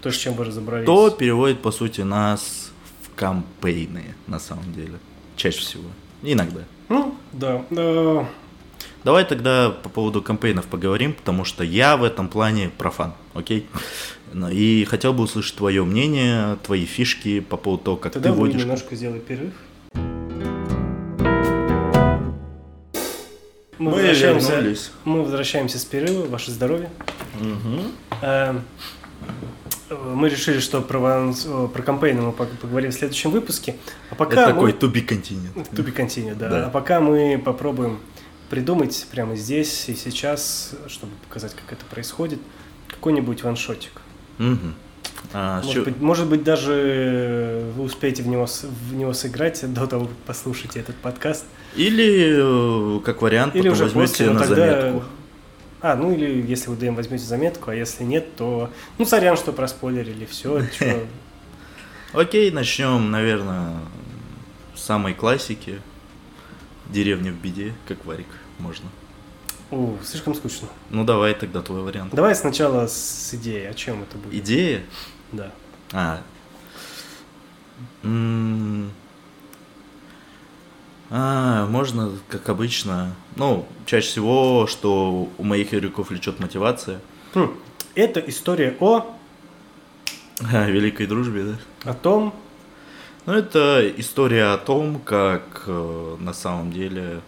То, 0.00 0.12
с 0.12 0.16
чем 0.16 0.34
вы 0.34 0.44
разобрались. 0.44 0.86
То 0.86 1.10
переводит, 1.10 1.60
по 1.60 1.72
сути, 1.72 2.02
нас 2.02 2.70
в 3.02 3.14
кампейны, 3.16 4.14
на 4.28 4.38
самом 4.38 4.72
деле. 4.72 4.98
Чаще 5.36 5.58
всего. 5.58 5.90
Иногда. 6.22 6.62
Ну, 6.88 7.14
да. 7.32 7.64
Э, 7.70 8.24
Давай 9.04 9.24
тогда 9.24 9.70
по 9.70 9.88
поводу 9.88 10.22
кампейнов 10.22 10.66
поговорим, 10.66 11.12
потому 11.12 11.44
что 11.44 11.62
я 11.64 11.96
в 11.96 12.02
этом 12.04 12.28
плане 12.28 12.70
профан, 12.76 13.14
окей? 13.34 13.66
Ну, 14.32 14.48
И 14.50 14.84
хотел 14.84 15.12
бы 15.14 15.22
услышать 15.24 15.56
твое 15.56 15.84
мнение, 15.84 16.56
твои 16.64 16.84
фишки 16.84 17.40
по 17.40 17.56
поводу 17.56 17.84
того, 17.84 17.96
как 17.96 18.12
Тогда 18.12 18.30
ты 18.30 18.36
водишь. 18.36 18.60
немножко 18.60 18.96
сделай 18.96 19.20
перерыв. 19.20 19.52
Мы 23.78 23.92
возвращаемся, 23.92 24.52
вернулись. 24.56 24.90
мы 25.04 25.22
возвращаемся 25.22 25.78
с 25.78 25.84
перерыва. 25.84 26.26
Ваше 26.26 26.50
здоровье. 26.50 26.90
Мгм. 27.40 27.92
Э, 28.20 28.58
Мы 29.90 30.28
решили, 30.28 30.58
что 30.60 30.80
про, 30.82 30.98
ван- 30.98 31.34
о, 31.46 31.68
про 31.68 31.82
кампейны 31.82 32.20
мы 32.20 32.32
пог- 32.32 32.56
поговорим 32.60 32.90
в 32.90 32.94
следующем 32.94 33.30
выпуске. 33.30 33.76
А 34.10 34.14
пока 34.14 34.42
Это 34.42 34.54
мы... 34.54 34.72
такой 34.72 34.72
to 34.72 34.92
be 34.92 35.06
continued. 35.06 35.68
To 35.72 35.84
be 35.84 35.94
continued, 35.94 36.34
да. 36.36 36.48
Да. 36.48 36.66
А 36.66 36.70
пока 36.70 37.00
мы 37.00 37.40
попробуем 37.42 37.98
придумать 38.50 39.06
прямо 39.10 39.34
здесь 39.36 39.88
и 39.88 39.94
сейчас, 39.94 40.74
чтобы 40.88 41.12
показать, 41.26 41.54
как 41.54 41.72
это 41.72 41.84
происходит, 41.86 42.38
какой-нибудь 42.88 43.42
ваншотик. 43.42 43.92
Мгм. 44.38 44.74
А, 45.32 45.62
Может, 45.62 45.84
быть, 45.84 46.00
может 46.00 46.26
быть, 46.28 46.44
даже 46.44 47.72
вы 47.76 47.84
успеете 47.84 48.22
в 48.22 48.28
него, 48.28 48.46
в 48.46 48.94
него 48.94 49.12
сыграть 49.12 49.60
до 49.72 49.86
того, 49.86 50.06
как 50.06 50.16
послушаете 50.18 50.80
этот 50.80 50.96
подкаст. 50.96 51.44
Или, 51.74 52.96
э, 52.98 53.00
как 53.00 53.20
вариант, 53.22 53.54
Или 53.56 53.62
потом 53.68 53.72
уже 53.74 53.84
возьмете 53.84 54.08
после, 54.10 54.30
на 54.30 54.38
тогда... 54.40 54.54
заметку. 54.80 55.04
А, 55.80 55.94
ну 55.94 56.12
или 56.12 56.44
если 56.46 56.70
вы 56.70 56.76
даем 56.76 56.94
возьмете 56.94 57.24
заметку, 57.24 57.70
а 57.70 57.74
если 57.74 58.02
нет, 58.04 58.34
то... 58.36 58.70
Ну, 58.98 59.04
сорян, 59.04 59.36
что 59.36 59.52
проспойлерили, 59.52 60.24
все. 60.24 60.62
Окей, 62.12 62.50
начнем, 62.50 63.10
наверное, 63.10 63.76
с 64.74 64.82
самой 64.82 65.14
классики. 65.14 65.80
Деревня 66.86 67.32
в 67.32 67.36
беде, 67.36 67.74
как 67.86 68.04
варик, 68.06 68.26
можно. 68.58 68.88
У, 69.70 69.96
слишком 70.02 70.34
скучно. 70.34 70.68
Ну 70.88 71.04
давай 71.04 71.34
тогда 71.34 71.60
твой 71.60 71.82
вариант. 71.82 72.14
Давай 72.14 72.34
сначала 72.34 72.86
с 72.86 73.34
идеей, 73.34 73.68
о 73.68 73.74
чем 73.74 74.02
это 74.02 74.16
будет. 74.16 74.34
Идея? 74.34 74.82
Да. 75.32 75.52
А. 75.92 76.22
А, 81.10 81.66
можно, 81.66 82.12
как 82.28 82.48
обычно. 82.48 83.14
Ну, 83.36 83.66
чаще 83.86 84.08
всего, 84.08 84.66
что 84.66 85.28
у 85.38 85.42
моих 85.42 85.72
игроков 85.72 86.10
влечет 86.10 86.38
мотивация. 86.40 87.00
Хм. 87.34 87.56
Это 87.94 88.20
история 88.20 88.76
о, 88.80 89.16
О 90.52 90.66
великой 90.70 91.06
дружбе, 91.06 91.44
да? 91.84 91.90
о 91.90 91.94
том, 91.94 92.34
Ну, 93.26 93.32
это 93.32 93.90
история 93.96 94.52
о 94.54 94.58
том, 94.58 95.00
как 95.00 95.64
э, 95.66 96.16
на 96.20 96.32
самом 96.32 96.72
деле... 96.72 97.20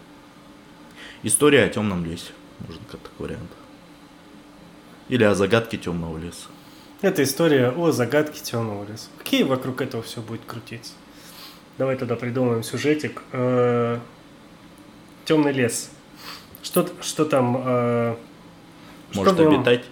История 1.23 1.65
о 1.65 1.69
темном 1.69 2.05
лесе, 2.07 2.33
можно 2.67 2.83
как 2.91 3.01
такой 3.01 3.27
вариант. 3.27 3.51
Или 5.11 5.25
о 5.25 5.35
загадке 5.35 5.77
темного 5.77 6.17
леса. 6.17 6.47
это 7.03 7.23
история 7.23 7.69
о 7.71 7.91
загадке 7.93 8.41
темного 8.43 8.87
леса. 8.91 9.09
Какие 9.19 9.43
вокруг 9.43 9.83
этого 9.83 10.03
все 10.03 10.23
будет 10.23 10.43
крутиться? 10.47 10.93
Давай 11.81 11.97
тогда 11.97 12.15
придумаем 12.15 12.63
сюжетик. 12.63 13.23
Темный 15.25 15.53
лес. 15.53 15.91
Что, 16.63 16.87
что 17.01 17.25
там? 17.25 17.57
э, 17.65 18.17
что 19.13 19.21
Может 19.21 19.39
нем- 19.39 19.55
обитать. 19.55 19.85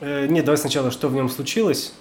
Э, 0.00 0.26
нет, 0.26 0.46
давай 0.46 0.56
сначала, 0.56 0.90
что 0.90 1.08
в 1.08 1.12
нем 1.12 1.28
случилось, 1.28 1.92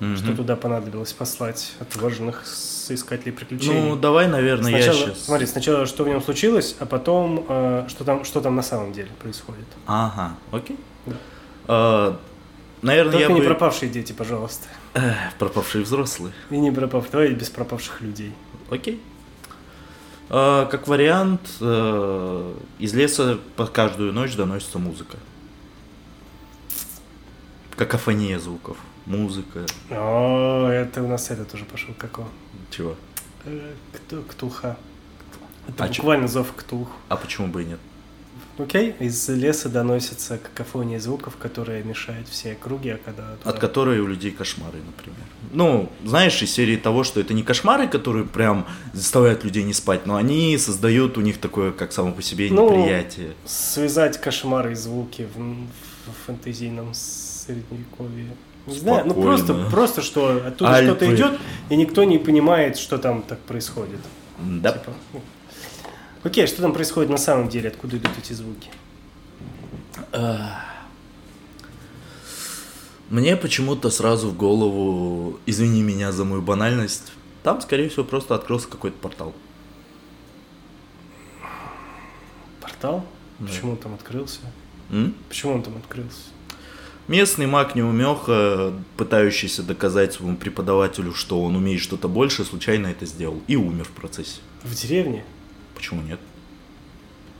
Мгм. 0.00 0.18
что 0.18 0.36
туда 0.36 0.54
понадобилось 0.54 1.14
послать 1.14 1.72
отваженных 1.80 2.44
соискателей 2.46 3.32
приключений. 3.32 3.80
Ну, 3.88 3.96
давай, 3.96 4.28
наверное, 4.28 4.70
сначала, 4.70 4.94
я 4.98 5.04
сейчас... 5.06 5.24
Смотри, 5.24 5.46
сначала, 5.46 5.86
что 5.86 6.04
в 6.04 6.08
нем 6.08 6.20
случилось, 6.22 6.76
а 6.78 6.84
потом, 6.84 7.46
э, 7.48 7.86
что, 7.88 8.04
там, 8.04 8.26
что 8.26 8.42
там 8.42 8.54
на 8.54 8.62
самом 8.62 8.92
деле 8.92 9.08
происходит. 9.22 9.64
Ага, 9.86 10.34
окей. 10.50 10.76
Да. 11.06 11.14
А, 11.68 12.18
наверное, 12.82 13.12
Только 13.12 13.28
я 13.28 13.32
не 13.34 13.40
бы... 13.40 13.46
пропавшие 13.46 13.90
дети, 13.90 14.12
пожалуйста. 14.12 14.68
Эх, 14.94 15.34
пропавшие 15.38 15.84
взрослые. 15.84 16.34
И 16.50 16.58
не 16.58 16.70
пропав... 16.70 17.10
Давай 17.10 17.32
без 17.32 17.48
пропавших 17.48 18.00
людей. 18.02 18.32
Окей. 18.70 19.00
А, 20.28 20.66
как 20.66 20.86
вариант, 20.86 21.40
э, 21.60 22.54
из 22.78 22.92
леса 22.94 23.38
по 23.56 23.66
каждую 23.66 24.12
ночь 24.12 24.34
доносится 24.36 24.78
музыка. 24.78 25.16
Какофония 27.76 28.38
звуков. 28.38 28.76
Музыка. 29.06 29.64
О, 29.90 30.68
это 30.68 31.02
у 31.02 31.08
нас 31.08 31.30
это 31.30 31.44
тоже 31.44 31.64
пошел 31.64 31.94
какого? 31.94 32.28
Чего? 32.70 32.94
Э, 33.44 33.72
Кто, 33.92 34.22
ктулха. 34.22 34.76
Это 35.68 35.84
А 35.84 35.88
буквально 35.88 36.28
зов 36.28 36.52
ктулх. 36.54 36.88
А 37.08 37.16
почему 37.16 37.48
бы 37.48 37.62
и 37.62 37.66
нет? 37.66 37.80
Окей, 38.58 38.94
из 39.00 39.28
леса 39.28 39.68
доносится 39.70 40.38
какофония 40.38 41.00
звуков, 41.00 41.36
которые 41.36 41.82
мешают 41.82 42.28
все 42.28 42.52
округи, 42.52 42.90
а 42.90 42.98
когда... 43.02 43.36
туда- 43.36 43.50
От 43.50 43.58
которой 43.58 43.98
у 44.00 44.06
людей 44.06 44.30
кошмары, 44.30 44.78
например. 44.84 45.20
Ну, 45.52 45.90
знаешь, 46.04 46.40
из 46.42 46.52
серии 46.52 46.76
того, 46.76 47.02
что 47.02 47.18
это 47.20 47.32
не 47.34 47.42
кошмары, 47.42 47.88
которые 47.88 48.24
прям 48.26 48.66
заставляют 48.92 49.42
людей 49.44 49.62
не 49.62 49.72
спать, 49.72 50.06
но 50.06 50.16
они 50.16 50.56
создают 50.58 51.16
у 51.18 51.22
них 51.22 51.38
такое, 51.38 51.72
как 51.72 51.92
само 51.92 52.12
по 52.12 52.20
себе, 52.22 52.48
Ну, 52.50 52.68
неприятие. 52.78 53.32
связать 53.46 54.20
кошмары 54.20 54.72
и 54.72 54.74
звуки 54.74 55.26
в, 55.34 55.38
в 55.40 56.26
фэнтезийном 56.26 56.92
средневековье. 56.94 58.28
Не 58.66 58.78
знаю, 58.78 59.04
ну 59.06 59.12
Спокойно. 59.12 59.36
просто, 59.36 59.70
просто 59.70 60.02
что 60.02 60.42
оттуда 60.46 60.74
Альпы. 60.74 60.90
что-то 60.90 61.14
идет, 61.14 61.40
и 61.70 61.76
никто 61.76 62.04
не 62.04 62.18
понимает, 62.18 62.76
что 62.78 62.96
там 62.98 63.22
так 63.22 63.40
происходит. 63.40 63.98
Да. 64.38 64.72
Типа, 64.72 64.92
ну. 65.12 65.20
Окей, 66.24 66.46
что 66.46 66.62
там 66.62 66.72
происходит 66.72 67.10
на 67.10 67.18
самом 67.18 67.48
деле, 67.48 67.68
откуда 67.68 67.96
идут 67.96 68.12
эти 68.18 68.32
звуки? 68.32 68.70
Мне 73.10 73.36
почему-то 73.36 73.90
сразу 73.90 74.30
в 74.30 74.36
голову, 74.36 75.38
извини 75.44 75.82
меня 75.82 76.12
за 76.12 76.24
мою 76.24 76.40
банальность, 76.40 77.12
там, 77.42 77.60
скорее 77.60 77.88
всего, 77.88 78.04
просто 78.04 78.34
открылся 78.34 78.68
какой-то 78.68 78.96
портал. 78.98 79.34
Портал? 82.60 83.04
Да. 83.38 83.46
Почему 83.48 83.72
он 83.72 83.76
там 83.76 83.94
открылся? 83.94 84.40
М? 84.90 85.14
Почему 85.28 85.54
он 85.54 85.62
там 85.62 85.76
открылся? 85.76 86.30
Местный 87.08 87.46
маг 87.46 87.74
неумеха, 87.74 88.72
пытающийся 88.96 89.64
доказать 89.64 90.12
своему 90.14 90.36
преподавателю, 90.36 91.12
что 91.12 91.42
он 91.42 91.56
умеет 91.56 91.80
что-то 91.80 92.08
больше, 92.08 92.44
случайно 92.44 92.86
это 92.86 93.04
сделал 93.06 93.42
и 93.48 93.56
умер 93.56 93.84
в 93.84 93.90
процессе. 93.90 94.40
В 94.62 94.74
деревне? 94.74 95.24
Почему 95.74 96.02
нет? 96.02 96.20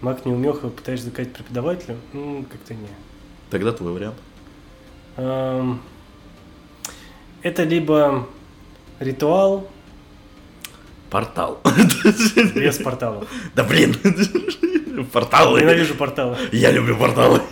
Маг 0.01 0.25
не 0.27 0.33
умеха, 0.33 0.69
пытаешься 0.69 1.07
доказать 1.07 1.33
преподавателю? 1.33 1.97
Ну, 2.13 2.45
как-то 2.51 2.75
не. 2.75 2.89
Тогда 3.51 3.73
твой 3.73 3.93
вариант. 3.93 4.17
Это 7.43 7.63
либо 7.65 8.27
ритуал 9.01 9.69
Портал. 11.11 11.61
без 12.55 12.79
порталов. 12.79 13.29
Да 13.55 13.65
блин, 13.65 13.95
порталы. 15.13 15.61
Ненавижу 15.61 15.95
порталы. 15.95 16.39
Я 16.53 16.71
люблю 16.71 16.97
порталы. 16.97 17.43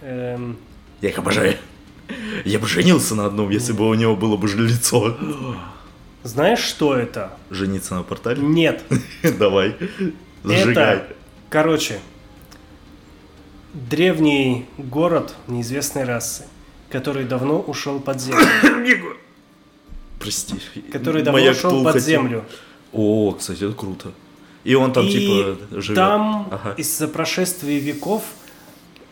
Эм, 0.00 0.56
Я 1.00 1.08
их 1.08 1.18
обожаю. 1.18 1.56
Я 2.44 2.60
бы 2.60 2.68
женился 2.68 3.14
на 3.16 3.26
одном, 3.26 3.50
если 3.50 3.72
бы 3.72 3.88
у 3.88 3.94
него 3.94 4.14
было 4.14 4.36
бы 4.36 4.46
же 4.46 4.58
лицо. 4.58 5.16
Знаешь, 6.22 6.60
что 6.60 6.94
это? 6.94 7.32
Жениться 7.50 7.94
на 7.94 8.02
портале? 8.02 8.42
Нет. 8.42 8.82
Давай. 9.38 9.76
Зажигай. 10.44 10.96
Это, 10.96 11.06
короче, 11.50 11.98
древний 13.74 14.66
город 14.78 15.34
неизвестной 15.48 16.04
расы, 16.04 16.44
который 16.90 17.24
давно 17.24 17.60
ушел 17.60 18.00
под 18.00 18.20
землю. 18.20 18.44
Прости. 20.20 20.54
Который 20.92 21.22
давно 21.22 21.40
Моя 21.40 21.50
ушел 21.52 21.82
под 21.82 21.94
хотел- 21.94 22.06
землю. 22.22 22.44
О, 22.92 23.32
кстати, 23.32 23.64
это 23.64 23.72
круто. 23.74 24.12
И 24.64 24.74
он 24.74 24.92
там 24.92 25.06
И 25.06 25.10
типа 25.10 25.80
живет. 25.80 25.96
там 25.96 26.48
Ага. 26.52 26.74
из-за 26.76 27.08
прошествия 27.08 27.78
веков 27.80 28.22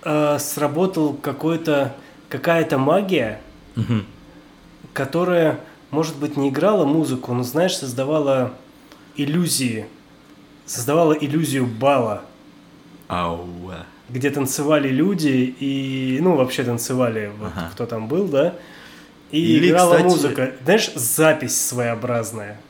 э, 0.04 0.38
сработал 0.38 1.14
какой-то 1.14 1.96
какая-то 2.28 2.78
магия, 2.78 3.40
Мгм. 3.74 4.04
которая, 4.92 5.58
может 5.90 6.16
быть, 6.16 6.36
не 6.36 6.48
играла 6.50 6.84
музыку, 6.84 7.32
но, 7.34 7.42
знаешь, 7.42 7.76
создавала 7.76 8.52
иллюзии. 9.16 9.86
Создавала 10.66 11.12
иллюзию 11.12 11.66
бала, 11.66 12.22
Ауа. 13.08 13.86
где 14.08 14.30
танцевали 14.30 14.88
люди 14.88 15.54
и, 15.58 16.18
ну, 16.22 16.36
вообще 16.36 16.62
танцевали, 16.62 17.32
вот, 17.38 17.50
Ага. 17.56 17.70
кто 17.72 17.86
там 17.86 18.06
был, 18.06 18.28
да, 18.28 18.54
и 19.32 19.40
Или, 19.40 19.68
играла 19.70 19.90
кстати- 19.96 20.04
музыка. 20.04 20.52
Знаешь, 20.64 20.92
запись 20.94 21.60
своеобразная, 21.60 22.60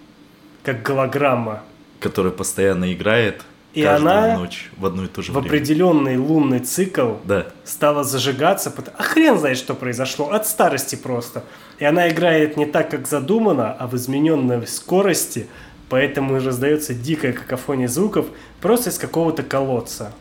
как 0.63 0.83
голограмма. 0.83 1.63
Который 2.01 2.33
постоянно 2.33 2.91
играет 2.93 3.43
И 3.73 3.85
она 3.85 4.37
ночь 4.37 4.71
в 4.77 4.85
одно 4.87 5.05
и 5.05 5.07
то 5.07 5.23
же 5.23 5.31
В 5.31 5.35
время. 5.37 5.47
определенный 5.47 6.17
лунный 6.17 6.59
цикл 6.59 7.15
Да. 7.25 7.47
стала 7.65 8.03
зажигаться, 8.05 8.73
а 8.99 9.03
хрен 9.03 9.39
знает, 9.39 9.59
что 9.59 9.75
произошло, 9.75 10.31
от 10.31 10.47
старости 10.47 10.97
просто. 10.97 11.45
И 11.79 11.85
она 11.85 12.09
играет 12.09 12.57
не 12.57 12.67
так, 12.67 12.91
как 12.91 13.07
задумано, 13.07 13.73
а 13.73 13.87
в 13.87 13.95
измененной 13.97 14.67
скорости, 14.67 15.47
Поэтому 15.89 16.37
и 16.37 16.41
раздается 16.41 16.95
дикая 16.95 17.33
какофония 17.33 17.89
звуков 17.89 18.27
просто 18.61 18.91
из 18.91 18.99
какого-то 18.99 19.43
колодца. 19.43 20.13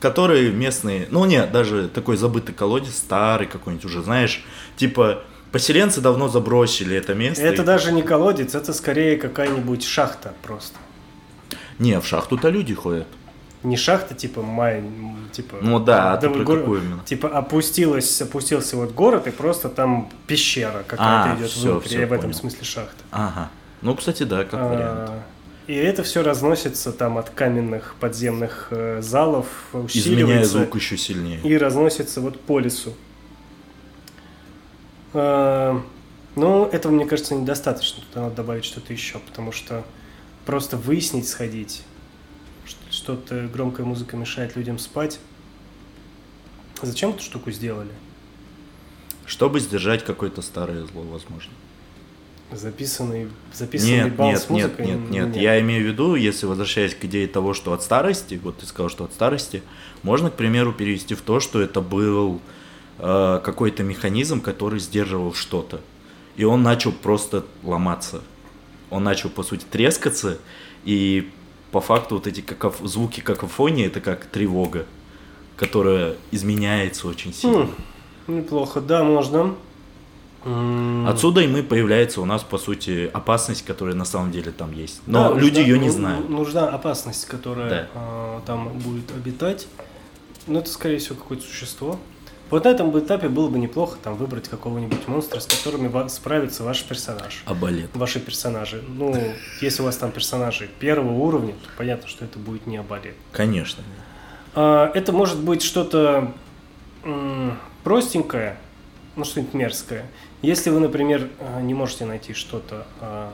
Которые 0.00 0.52
местные, 0.52 1.08
ну 1.10 1.24
нет, 1.24 1.50
даже 1.50 1.88
такой 1.88 2.16
забытый 2.16 2.54
колодец, 2.54 2.94
старый 2.94 3.48
какой-нибудь 3.48 3.84
уже, 3.86 4.02
знаешь, 4.02 4.44
типа 4.76 5.24
поселенцы 5.50 6.00
давно 6.00 6.28
забросили 6.28 6.96
это 6.96 7.14
место. 7.14 7.42
Это 7.44 7.62
и- 7.62 7.64
даже 7.64 7.90
не 7.90 8.02
колодец, 8.02 8.54
это 8.54 8.72
скорее 8.72 9.16
какая-нибудь 9.16 9.82
шахта 9.84 10.32
просто. 10.44 10.76
Не, 11.78 12.00
в 12.00 12.06
шахту-то 12.06 12.48
люди 12.50 12.74
ходят. 12.74 13.06
Не 13.64 13.76
шахта, 13.76 14.14
типа 14.14 14.42
май, 14.42 14.82
типа. 15.32 15.56
Ну 15.60 15.80
да, 15.80 16.12
а 16.12 16.16
ты 16.16 16.30
про 16.30 16.44
гор- 16.44 16.58
какую 16.60 16.82
именно? 16.82 17.02
Типа 17.04 17.28
опустилась, 17.28 18.20
опустился 18.22 18.76
вот 18.76 18.92
город, 18.92 19.26
и 19.26 19.30
просто 19.30 19.68
там 19.68 20.08
пещера 20.28 20.84
какая-то 20.86 21.32
А, 21.32 21.36
идет 21.36 21.50
всё, 21.50 21.72
внутрь. 21.72 21.88
всё, 21.88 22.02
и 22.02 22.04
в 22.04 22.12
этом 22.12 22.32
смысле 22.32 22.64
шахта. 22.64 23.02
Ага. 23.10 23.50
Ну, 23.82 23.94
кстати, 23.96 24.22
да, 24.22 24.44
как 24.44 24.54
А, 24.60 24.68
вариант. 24.68 25.10
И 25.66 25.74
это 25.74 26.02
все 26.02 26.22
разносится 26.22 26.92
там 26.92 27.18
от 27.18 27.30
каменных 27.30 27.94
подземных 28.00 28.68
э, 28.70 29.00
залов, 29.02 29.46
Изменяя 29.72 29.84
усиливается 29.84 30.52
звук 30.58 30.76
еще 30.76 30.96
сильнее. 30.96 31.40
и 31.42 31.56
разносится 31.58 32.20
вот 32.20 32.40
по 32.40 32.58
лесу. 32.60 32.94
А, 35.14 35.80
Ну, 36.36 36.66
этого, 36.66 36.92
мне 36.92 37.04
кажется, 37.06 37.34
недостаточно. 37.34 38.02
Тут 38.04 38.14
надо 38.16 38.36
добавить 38.36 38.64
что-то 38.64 38.92
еще, 38.92 39.18
потому 39.18 39.50
что 39.50 39.82
просто 40.48 40.78
выяснить, 40.78 41.28
сходить, 41.28 41.82
что- 42.64 42.90
что-то 42.90 43.50
громкая 43.52 43.84
музыка 43.84 44.16
мешает 44.16 44.56
людям 44.56 44.78
спать. 44.78 45.20
Зачем 46.80 47.10
эту 47.10 47.22
штуку 47.22 47.50
сделали? 47.50 47.90
Чтобы 49.26 49.60
сдержать 49.60 50.06
какое-то 50.06 50.40
старое 50.40 50.86
зло, 50.86 51.02
возможно. 51.02 51.52
Записанный, 52.50 53.28
записанный 53.52 54.04
Нет, 54.04 54.16
бал 54.16 54.30
нет, 54.30 54.40
с 54.40 54.48
нет, 54.48 54.78
музыкой? 54.78 54.86
нет, 54.86 55.10
нет. 55.10 55.36
Я 55.36 55.60
имею 55.60 55.84
в 55.84 55.86
виду, 55.86 56.14
если 56.14 56.46
возвращаясь 56.46 56.94
к 56.94 57.04
идее 57.04 57.28
того, 57.28 57.52
что 57.52 57.74
от 57.74 57.82
старости, 57.82 58.40
вот 58.42 58.56
ты 58.56 58.64
сказал, 58.64 58.88
что 58.88 59.04
от 59.04 59.12
старости, 59.12 59.62
можно, 60.02 60.30
к 60.30 60.34
примеру, 60.36 60.72
перевести 60.72 61.14
в 61.14 61.20
то, 61.20 61.40
что 61.40 61.60
это 61.60 61.82
был 61.82 62.40
э, 63.00 63.40
какой-то 63.44 63.82
механизм, 63.82 64.40
который 64.40 64.80
сдерживал 64.80 65.34
что-то. 65.34 65.82
И 66.36 66.44
он 66.44 66.62
начал 66.62 66.92
просто 66.92 67.44
ломаться. 67.62 68.22
Он 68.90 69.04
начал, 69.04 69.28
по 69.30 69.42
сути, 69.42 69.64
трескаться, 69.70 70.38
и 70.84 71.30
по 71.72 71.80
факту 71.80 72.14
вот 72.16 72.26
эти 72.26 72.40
какоф- 72.40 72.86
звуки 72.86 73.20
какофонии 73.20 73.86
это 73.86 74.00
как 74.00 74.24
тревога, 74.26 74.86
которая 75.56 76.14
изменяется 76.30 77.06
очень 77.08 77.34
сильно. 77.34 77.68
Хм, 78.26 78.36
неплохо, 78.38 78.80
да, 78.80 79.04
можно. 79.04 79.54
Отсюда 81.06 81.40
и 81.42 81.46
мы 81.48 81.62
появляется 81.62 82.20
у 82.20 82.24
нас, 82.24 82.42
по 82.42 82.58
сути, 82.58 83.10
опасность, 83.12 83.64
которая 83.66 83.94
на 83.96 84.04
самом 84.04 84.30
деле 84.30 84.52
там 84.52 84.72
есть. 84.72 85.02
Но 85.06 85.30
Да, 85.34 85.38
люди 85.38 85.58
нужна- 85.58 85.60
ее 85.66 85.78
не 85.78 85.86
ну- 85.88 85.92
знают. 85.92 86.28
Нужна 86.30 86.68
опасность, 86.68 87.26
которая 87.26 87.68
Да. 87.68 87.88
а, 87.94 88.40
там 88.46 88.68
будет 88.78 89.10
обитать. 89.10 89.66
Но 90.46 90.60
это, 90.60 90.70
скорее 90.70 90.98
всего, 90.98 91.16
какое-то 91.16 91.44
существо. 91.44 91.98
Вот 92.50 92.64
на 92.64 92.68
этом 92.68 92.98
этапе 92.98 93.28
было 93.28 93.48
бы 93.48 93.58
неплохо 93.58 93.98
там 94.02 94.14
выбрать 94.16 94.48
какого-нибудь 94.48 95.06
монстра, 95.06 95.40
с 95.40 95.46
которыми 95.46 96.08
справится 96.08 96.62
ваш 96.64 96.82
персонаж. 96.84 97.42
Абалет. 97.44 97.90
Ваши 97.94 98.20
персонажи. 98.20 98.82
Ну, 98.88 99.14
если 99.60 99.82
у 99.82 99.84
вас 99.84 99.96
там 99.96 100.12
персонажи 100.12 100.68
первого 100.78 101.12
уровня, 101.12 101.52
то 101.52 101.68
понятно, 101.76 102.08
что 102.08 102.24
это 102.24 102.38
будет 102.38 102.66
не 102.66 102.78
абалет. 102.78 103.14
Конечно. 103.32 103.82
А, 104.54 104.90
Это 104.94 105.12
может 105.12 105.38
быть 105.40 105.62
что-то 105.62 106.32
простенькое, 107.84 108.56
ну 109.16 109.24
что-нибудь 109.24 109.54
мерзкое. 109.54 110.06
Если 110.42 110.70
вы, 110.70 110.80
например, 110.80 111.28
а, 111.40 111.60
не 111.60 111.74
можете 111.74 112.04
найти 112.06 112.32
что-то 112.32 112.86
а, 113.00 113.32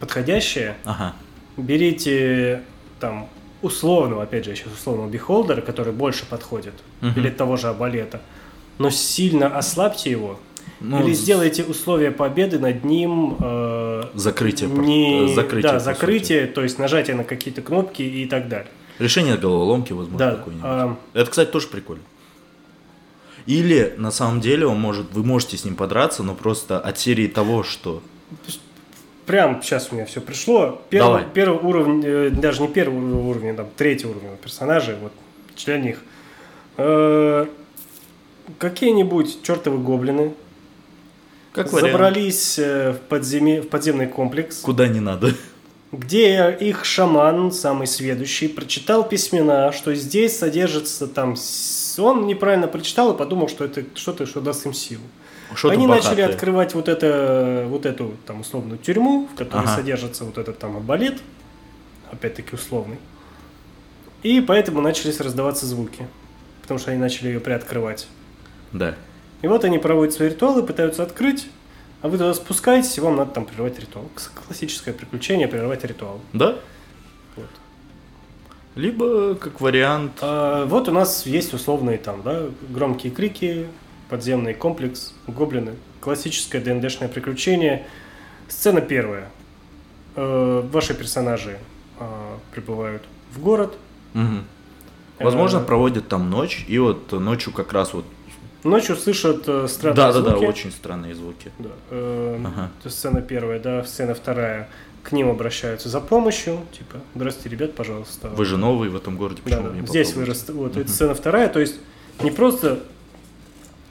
подходящее, 0.00 0.76
Ага. 0.84 1.14
берите 1.56 2.62
там 3.00 3.28
условного, 3.62 4.22
опять 4.22 4.44
же, 4.44 4.54
сейчас 4.54 4.72
условного 4.72 5.08
бихолдера, 5.08 5.60
который 5.60 5.92
больше 5.92 6.26
подходит, 6.26 6.74
Мгм. 7.00 7.20
или 7.20 7.30
того 7.30 7.56
же 7.56 7.68
абалета, 7.68 8.20
но 8.78 8.90
сильно 8.90 9.56
ослабьте 9.58 10.10
его, 10.10 10.38
Ну, 10.80 11.02
или 11.04 11.12
сделайте 11.12 11.64
условия 11.64 12.10
победы 12.12 12.58
над 12.60 12.84
ним 12.84 13.36
э, 13.40 14.02
Закрытие. 14.14 14.68
не, 14.70 15.24
э, 15.32 15.34
закрытие, 15.34 15.72
да, 15.72 15.78
закрытие, 15.80 16.46
то 16.46 16.62
есть 16.62 16.78
нажатие 16.78 17.16
на 17.16 17.24
какие-то 17.24 17.62
кнопки 17.62 18.02
и 18.02 18.26
так 18.26 18.48
далее. 18.48 18.66
сути. 18.96 19.02
Решение 19.02 19.36
головоломки, 19.36 19.92
возможно, 19.92 20.18
Да, 20.18 20.36
какое-нибудь. 20.36 20.64
а, 20.68 20.96
Это, 21.14 21.30
кстати, 21.30 21.50
тоже 21.50 21.66
прикольно. 21.68 22.02
Или, 23.46 23.94
на 23.96 24.10
самом 24.10 24.40
деле, 24.40 24.66
он 24.66 24.78
может, 24.78 25.06
вы 25.14 25.24
можете 25.24 25.56
с 25.56 25.64
ним 25.64 25.74
подраться, 25.74 26.22
но 26.22 26.34
просто 26.34 26.78
от 26.78 26.98
серии 26.98 27.26
того, 27.28 27.62
что... 27.62 28.02
Прям 29.28 29.62
сейчас 29.62 29.88
у 29.90 29.94
меня 29.94 30.06
все 30.06 30.22
пришло. 30.22 30.80
Первый, 30.88 31.06
Давай. 31.20 31.24
первый 31.34 31.62
уровень, 31.62 32.02
э, 32.02 32.30
даже 32.30 32.62
не 32.62 32.68
первый 32.68 32.98
уровень, 32.98 33.54
там 33.56 33.66
третий 33.76 34.06
уровень 34.06 34.38
персонажей, 34.42 34.96
вот 35.02 35.12
для 35.66 35.76
них. 35.76 35.98
Э, 36.78 37.44
какие-нибудь 38.56 39.42
чертовы 39.42 39.76
гоблины 39.76 40.32
Как 41.52 41.70
вариант. 41.70 41.92
забрались 41.92 42.58
э, 42.58 42.92
в, 42.92 43.12
подземе- 43.12 43.60
в 43.60 43.68
подземный 43.68 44.06
комплекс, 44.06 44.60
Куда 44.60 44.88
не 44.88 45.00
надо. 45.00 45.34
где 45.92 46.56
их 46.58 46.86
шаман, 46.86 47.52
самый 47.52 47.86
сведущий, 47.86 48.48
прочитал 48.48 49.06
письмена, 49.06 49.72
что 49.72 49.94
здесь 49.94 50.38
содержится 50.38 51.06
там... 51.06 51.36
Он 51.98 52.26
неправильно 52.26 52.66
прочитал 52.66 53.12
и 53.12 53.18
подумал, 53.18 53.48
что 53.48 53.66
это 53.66 53.84
что-то, 53.94 54.24
что 54.24 54.40
даст 54.40 54.64
им 54.64 54.72
силу. 54.72 55.02
Что-то 55.54 55.74
Они 55.74 55.86
начали 55.86 56.10
богатое. 56.10 56.28
открывать 56.34 56.74
вот, 56.74 56.88
это, 56.88 57.64
вот 57.68 57.86
эту 57.86 58.14
там 58.26 58.40
условную 58.40 58.78
тюрьму, 58.78 59.28
в 59.32 59.36
которой 59.36 59.64
Ага. 59.64 59.76
содержится 59.76 60.24
вот 60.24 60.36
этот 60.38 60.58
там 60.58 60.76
абалет, 60.76 61.20
опять-таки 62.10 62.54
условный. 62.54 62.98
И 64.22 64.40
поэтому 64.40 64.80
начались 64.80 65.20
раздаваться 65.20 65.64
звуки, 65.66 66.06
потому 66.62 66.78
что 66.78 66.90
они 66.90 67.00
начали 67.00 67.28
ее 67.28 67.40
приоткрывать. 67.40 68.08
Да. 68.72 68.94
И 69.42 69.46
вот 69.46 69.64
они 69.64 69.78
проводят 69.78 70.14
свои 70.14 70.28
ритуалы, 70.30 70.62
пытаются 70.62 71.02
открыть, 71.02 71.48
а 72.02 72.08
вы 72.08 72.18
туда 72.18 72.34
спускаетесь, 72.34 72.98
и 72.98 73.00
вам 73.00 73.16
надо 73.16 73.30
там 73.32 73.44
прервать 73.44 73.78
ритуал. 73.78 74.08
Классическое 74.46 74.92
приключение 74.92 75.48
прервать 75.48 75.84
ритуал. 75.84 76.20
Да? 76.32 76.56
Вот. 77.36 77.46
Либо, 78.74 79.34
как 79.34 79.60
вариант... 79.60 80.12
А, 80.20 80.66
вот 80.66 80.88
у 80.88 80.92
нас 80.92 81.24
есть 81.26 81.54
условные 81.54 81.98
там, 81.98 82.22
да, 82.22 82.46
громкие 82.68 83.12
крики, 83.12 83.66
подземный 84.08 84.54
комплекс, 84.54 85.14
гоблины. 85.26 85.74
Классическое 86.00 86.60
ДНДшное 86.62 87.08
приключение. 87.08 87.86
Сцена 88.48 88.80
первая. 88.80 89.28
Э, 90.16 90.62
ваши 90.72 90.94
персонажи 90.94 91.58
а, 92.00 92.38
прибывают 92.52 93.02
в 93.32 93.40
город. 93.40 93.76
Мгм. 94.14 94.44
Возможно, 95.18 95.58
Э, 95.58 95.64
проводят 95.64 96.08
там 96.08 96.30
ночь, 96.30 96.64
и 96.68 96.78
вот 96.78 97.12
ночью 97.12 97.52
как 97.52 97.72
раз 97.72 97.92
вот... 97.92 98.04
Ночью 98.64 98.96
слышат 98.96 99.44
э, 99.46 99.66
странные 99.68 99.96
Да-да-да, 99.96 100.30
звуки. 100.30 100.44
очень 100.46 100.70
странные 100.72 101.14
звуки. 101.14 101.50
Да, 101.58 101.70
э, 101.90 102.40
Ага. 102.44 102.70
Это 102.80 102.90
сцена 102.90 103.20
первая, 103.20 103.60
да, 103.60 103.84
сцена 103.84 104.14
вторая. 104.14 104.68
К 105.02 105.12
ним 105.12 105.30
обращаются 105.30 105.88
за 105.88 106.00
помощью, 106.00 106.60
типа, 106.76 106.98
здравствуйте, 107.14 107.48
ребят, 107.50 107.74
пожалуйста. 107.74 108.28
Вы 108.28 108.44
же 108.44 108.56
новый 108.56 108.88
в 108.88 108.96
этом 108.96 109.16
городе, 109.16 109.40
Да, 109.44 109.50
почему 109.50 109.62
да. 109.62 109.68
вы 109.70 109.80
не 109.80 109.86
Здесь 109.86 110.08
попробуете? 110.08 110.32
вырос. 110.42 110.56
Вот, 110.56 110.72
Мгм. 110.72 110.80
это 110.82 110.90
сцена 110.90 111.14
вторая, 111.14 111.48
то 111.48 111.60
есть 111.60 111.76
не 112.22 112.30
просто 112.30 112.80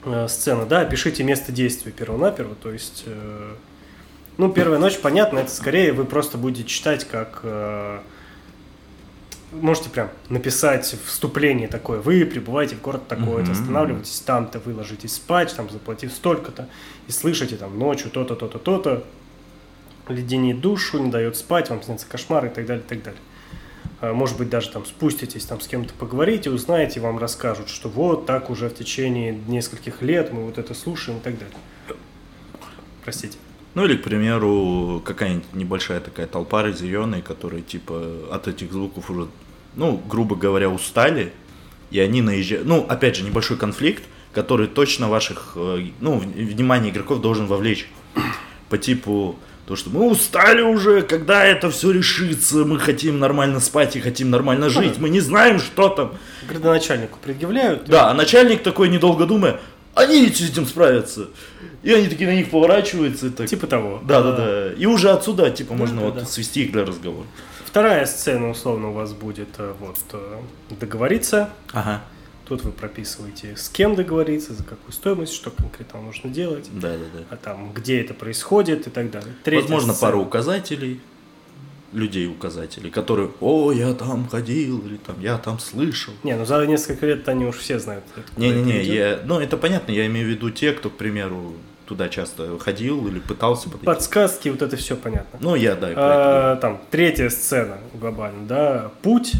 э, 0.05 0.27
сцена, 0.27 0.65
да, 0.65 0.85
пишите 0.85 1.23
место 1.23 1.51
действия 1.51 1.91
перво-наперво, 1.91 2.55
то 2.55 2.71
есть, 2.71 3.03
э, 3.05 3.53
ну, 4.37 4.51
первая 4.51 4.79
ночь, 4.79 4.97
понятно, 4.99 5.39
это 5.39 5.51
скорее 5.51 5.93
вы 5.93 6.05
просто 6.05 6.37
будете 6.37 6.67
читать, 6.67 7.05
как 7.05 7.39
э, 7.43 7.99
можете 9.51 9.89
прям 9.89 10.09
написать 10.29 10.95
вступление 11.05 11.67
такое, 11.67 11.99
вы 11.99 12.25
прибываете 12.25 12.75
в 12.75 12.81
город 12.81 13.07
такой-то, 13.07 13.51
Мгм. 13.51 13.61
останавливаетесь 13.61 14.19
там-то, 14.21 14.59
вы 14.59 14.73
ложитесь 14.73 15.13
спать, 15.15 15.55
там, 15.55 15.69
заплатив 15.69 16.11
столько-то, 16.11 16.67
и 17.07 17.11
слышите 17.11 17.55
там 17.55 17.77
ночью 17.79 18.11
то-то, 18.11 18.35
то-то, 18.35 18.59
то-то, 18.59 19.03
леденит 20.09 20.61
душу, 20.61 20.99
не 20.99 21.11
дает 21.11 21.35
спать, 21.37 21.69
вам 21.69 21.81
снятся 21.83 22.05
кошмары 22.07 22.47
и 22.47 22.51
так 22.51 22.65
далее, 22.65 22.83
и 22.83 22.87
так 22.87 23.03
далее. 23.03 23.21
А, 23.99 24.13
Может 24.13 24.37
быть, 24.37 24.49
даже 24.49 24.69
там 24.69 24.85
спуститесь, 24.85 25.45
там 25.45 25.59
с 25.59 25.67
кем-то 25.67 25.93
поговорите, 25.93 26.49
узнаете, 26.49 26.99
вам 26.99 27.17
расскажут, 27.17 27.69
что 27.69 27.89
вот 27.89 28.25
так 28.25 28.49
уже 28.49 28.69
в 28.69 28.75
течение 28.75 29.37
нескольких 29.47 30.01
лет 30.01 30.31
мы 30.31 30.45
вот 30.45 30.57
это 30.57 30.73
слушаем 30.73 31.19
и 31.19 31.21
так 31.21 31.37
далее. 31.37 31.57
Простите. 33.03 33.37
Ну 33.73 33.85
или, 33.85 33.95
к 33.95 34.03
примеру, 34.03 35.01
какая-нибудь 35.05 35.53
небольшая 35.53 35.99
такая 35.99 36.27
толпа 36.27 36.63
разъяренная, 36.63 37.21
которые 37.21 37.61
типа 37.61 38.27
от 38.31 38.47
этих 38.47 38.71
звуков 38.71 39.09
уже, 39.09 39.27
ну, 39.75 40.01
грубо 40.09 40.35
говоря, 40.35 40.69
устали, 40.69 41.31
и 41.91 41.99
они 41.99 42.21
наезжают. 42.21 42.67
Ну, 42.67 42.85
опять 42.87 43.15
же, 43.15 43.23
небольшой 43.23 43.57
конфликт, 43.57 44.03
который 44.33 44.67
точно 44.67 45.09
ваших, 45.09 45.53
э, 45.55 45.89
ну, 45.99 46.17
внимание 46.17 46.91
игроков 46.91 47.21
должен 47.21 47.47
вовлечь. 47.47 47.87
По 48.69 48.77
типу, 48.77 49.37
то, 49.67 49.75
что 49.75 49.89
мы 49.89 50.09
устали 50.09 50.61
уже, 50.61 51.01
когда 51.01 51.43
это 51.43 51.69
все 51.69 51.91
решится, 51.91 52.59
мы 52.59 52.79
хотим 52.79 53.19
нормально 53.19 53.59
спать 53.59 53.97
и 53.97 53.99
хотим 53.99 54.29
нормально 54.29 54.69
жить, 54.69 54.97
мы 54.97 55.09
не 55.09 55.19
знаем, 55.19 55.59
что 55.59 55.89
там. 55.89 56.13
Градоначальнику 56.47 57.19
предъявляют. 57.21 57.83
Да, 57.85 58.09
а 58.09 58.13
начальник 58.13 58.63
такой, 58.63 58.87
недолго 58.87 59.25
думая, 59.25 59.59
они 59.93 60.29
с 60.29 60.39
этим 60.39 60.65
справятся. 60.65 61.27
И 61.83 61.91
они 61.91 62.07
такие 62.07 62.29
на 62.29 62.35
них 62.35 62.49
поворачиваются. 62.49 63.27
И 63.27 63.29
так... 63.29 63.47
Типа 63.47 63.67
того. 63.67 64.01
Да, 64.05 64.21
да, 64.21 64.31
да. 64.31 64.73
И 64.73 64.85
уже 64.85 65.09
отсюда, 65.09 65.51
типа, 65.51 65.73
можно 65.73 65.99
да, 65.99 66.05
вот 66.05 66.15
да. 66.15 66.25
свести 66.25 66.63
их 66.63 66.71
для 66.71 66.85
разговора. 66.85 67.27
Вторая 67.65 68.05
сцена, 68.05 68.49
условно, 68.49 68.91
у 68.91 68.93
вас 68.93 69.11
будет 69.11 69.49
э, 69.57 69.73
вот 69.81 69.97
э, 70.13 70.37
договориться. 70.79 71.49
Ага. 71.73 72.03
Тут 72.47 72.63
вы 72.63 72.71
прописываете, 72.71 73.57
с 73.57 73.67
кем 73.67 73.95
договориться, 73.95 74.53
за 74.53 74.63
какую 74.63 74.93
стоимость, 74.93 75.33
что 75.33 75.51
конкретно 75.51 76.01
нужно 76.01 76.29
делать, 76.29 76.69
Да, 76.71 76.91
да, 76.93 77.03
да. 77.13 77.23
а 77.29 77.35
там, 77.35 77.73
где 77.73 77.99
это 77.99 78.13
происходит 78.13 78.87
и 78.87 78.89
так 78.89 79.11
далее. 79.11 79.33
Третья 79.43 79.63
Возможно, 79.63 79.93
сцена. 79.93 80.11
пару 80.11 80.21
указателей, 80.21 81.01
людей 81.91 82.27
указателей, 82.27 82.89
которые, 82.89 83.31
о, 83.41 83.73
я 83.73 83.93
там 83.93 84.27
ходил, 84.29 84.79
или 84.85 84.95
там, 84.97 85.19
я 85.19 85.37
там 85.37 85.59
слышал. 85.59 86.13
Не, 86.23 86.35
ну 86.37 86.45
за 86.45 86.65
несколько 86.65 87.05
лет 87.05 87.27
они 87.27 87.45
уж 87.45 87.57
все 87.57 87.79
знают. 87.79 88.05
Не-не-не, 88.37 88.81
я, 88.83 89.19
ну 89.25 89.39
это 89.41 89.57
понятно, 89.57 89.91
я 89.91 90.05
имею 90.05 90.27
в 90.27 90.29
виду 90.29 90.49
те, 90.49 90.71
кто, 90.71 90.89
к 90.89 90.95
примеру, 90.95 91.53
туда 91.85 92.07
часто 92.07 92.57
ходил 92.59 93.07
или 93.07 93.19
пытался 93.19 93.65
подойти. 93.65 93.85
Подсказки, 93.85 94.47
вот 94.49 94.61
это 94.61 94.77
все 94.77 94.95
понятно. 94.95 95.37
Ну, 95.41 95.55
я, 95.55 95.75
да, 95.75 95.89
А, 95.95 96.55
там 96.57 96.81
третья 96.91 97.27
сцена 97.29 97.77
глобально, 97.93 98.45
да, 98.47 98.91
путь, 99.01 99.33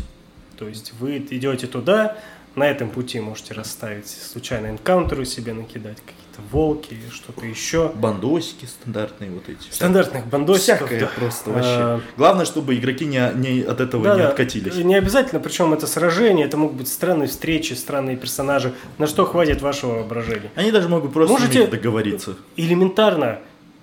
то 0.57 0.67
есть 0.67 0.91
вы 0.99 1.19
идете 1.19 1.67
туда, 1.67 2.17
на 2.57 2.63
этом 2.67 2.89
пути 2.89 3.19
можете 3.19 3.53
расставить 3.53 4.07
случайно 4.07 4.67
энкаунтеры 4.67 5.25
себе 5.25 5.53
накидать, 5.53 5.97
какие-то 5.97 6.41
волки, 6.51 6.97
что-то 7.13 7.45
еще. 7.45 7.89
Бандосики 7.95 8.65
стандартные 8.65 9.29
вот 9.29 9.47
эти. 9.47 9.71
Стандартных 9.71 10.25
бандосиков. 10.25 10.87
Всякое 10.89 10.99
да. 11.01 11.09
просто 11.15 11.51
А, 11.51 11.53
вообще. 11.53 12.07
Главное, 12.17 12.45
чтобы 12.45 12.75
игроки 12.75 13.05
не, 13.05 13.21
не 13.35 13.61
от 13.61 13.79
этого 13.79 14.03
Да, 14.03 14.15
не 14.15 14.21
откатились. 14.23 14.75
Не 14.75 14.95
обязательно, 14.95 15.39
причем 15.39 15.71
это 15.73 15.85
сражение, 15.85 16.47
это 16.47 16.57
могут 16.57 16.77
быть 16.77 16.87
странные 16.87 17.27
встречи, 17.27 17.73
странные 17.73 18.17
персонажи, 18.17 18.73
на 18.97 19.05
что 19.05 19.25
хватит 19.25 19.61
вашего 19.61 19.93
воображения. 19.93 20.49
Они 20.55 20.71
даже 20.71 20.89
могут 20.89 21.13
просто 21.13 21.31
Можете- 21.33 21.67
договориться. 21.67 22.35
Элементарно 22.55 23.39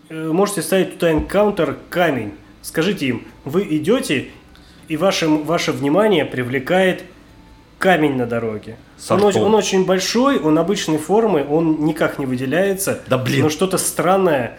э, 0.08 0.30
можете 0.32 0.62
ставить 0.62 0.94
туда 0.94 1.12
энкаунтер 1.12 1.78
камень. 1.90 2.34
Скажите 2.60 3.06
им, 3.06 3.24
вы 3.44 3.62
идете, 3.70 4.30
и 4.88 4.96
ваше, 4.96 5.28
ваше 5.28 5.70
внимание 5.70 6.24
привлекает 6.24 7.04
камень 7.84 8.16
на 8.16 8.24
дороге. 8.24 8.76
Он, 9.10 9.22
очень- 9.24 9.42
он 9.42 9.54
очень 9.54 9.84
большой, 9.84 10.38
он 10.38 10.58
обычной 10.58 10.96
формы, 10.96 11.46
он 11.46 11.84
никак 11.84 12.18
не 12.18 12.24
выделяется. 12.24 13.00
Да 13.08 13.18
блин. 13.18 13.42
Но 13.42 13.50
что-то 13.50 13.76
странное 13.76 14.58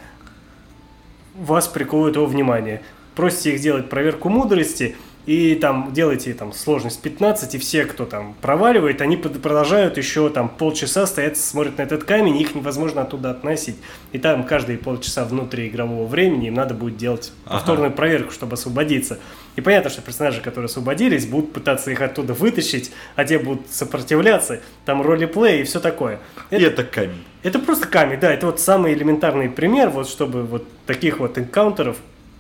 вас 1.34 1.68
приковывает 1.68 2.18
его 2.18 2.28
внимание. 2.28 2.84
Просите 3.16 3.54
их 3.54 3.60
сделать 3.60 3.90
проверку 3.90 4.30
мудрости, 4.30 4.96
и 5.26 5.56
там 5.56 5.92
делайте 5.94 6.34
там 6.34 6.54
сложность 6.54 7.02
15, 7.02 7.56
и 7.56 7.58
все, 7.58 7.86
кто 7.86 8.06
там 8.06 8.36
проваливает, 8.42 9.02
они 9.02 9.18
продолжают 9.18 9.98
еще 9.98 10.30
там 10.30 10.50
полчаса 10.50 11.08
стоять, 11.08 11.38
смотрят 11.38 11.78
на 11.78 11.82
этот 11.84 12.04
камень, 12.04 12.38
их 12.38 12.54
невозможно 12.54 13.02
оттуда 13.02 13.32
относить. 13.32 13.76
И 14.12 14.20
там 14.20 14.44
каждые 14.44 14.78
полчаса 14.78 15.26
внутри 15.26 15.68
игрового 15.68 16.06
времени 16.06 16.48
им 16.48 16.54
надо 16.54 16.74
будет 16.74 16.98
делать 16.98 17.32
Ага. 17.46 17.56
повторную 17.56 17.92
проверку, 17.92 18.32
чтобы 18.32 18.54
освободиться. 18.54 19.20
И 19.56 19.62
понятно, 19.62 19.90
что 19.90 20.02
персонажи, 20.02 20.42
которые 20.42 20.66
освободились, 20.68 21.26
будут 21.26 21.54
пытаться 21.54 21.90
их 21.90 22.02
оттуда 22.02 22.34
вытащить, 22.34 22.92
а 23.16 23.24
те 23.26 23.40
будут 23.40 23.72
сопротивляться, 23.72 24.62
там 24.86 25.02
ролеплей 25.02 25.62
и 25.62 25.64
все 25.64 25.80
такое. 25.80 26.20
И 26.52 26.56
это 26.56 26.84
камень. 26.84 27.24
Это 27.42 27.60
просто 27.60 27.88
камень, 27.88 28.20
да, 28.20 28.32
это 28.34 28.48
вот 28.48 28.60
самый 28.60 28.94
элементарный 28.94 29.50
пример, 29.50 29.90
вот 29.90 30.08
чтобы 30.10 30.44
вот 30.44 30.68
таких 30.86 31.20
вот 31.20 31.38
энкаунтеров, 31.38 31.98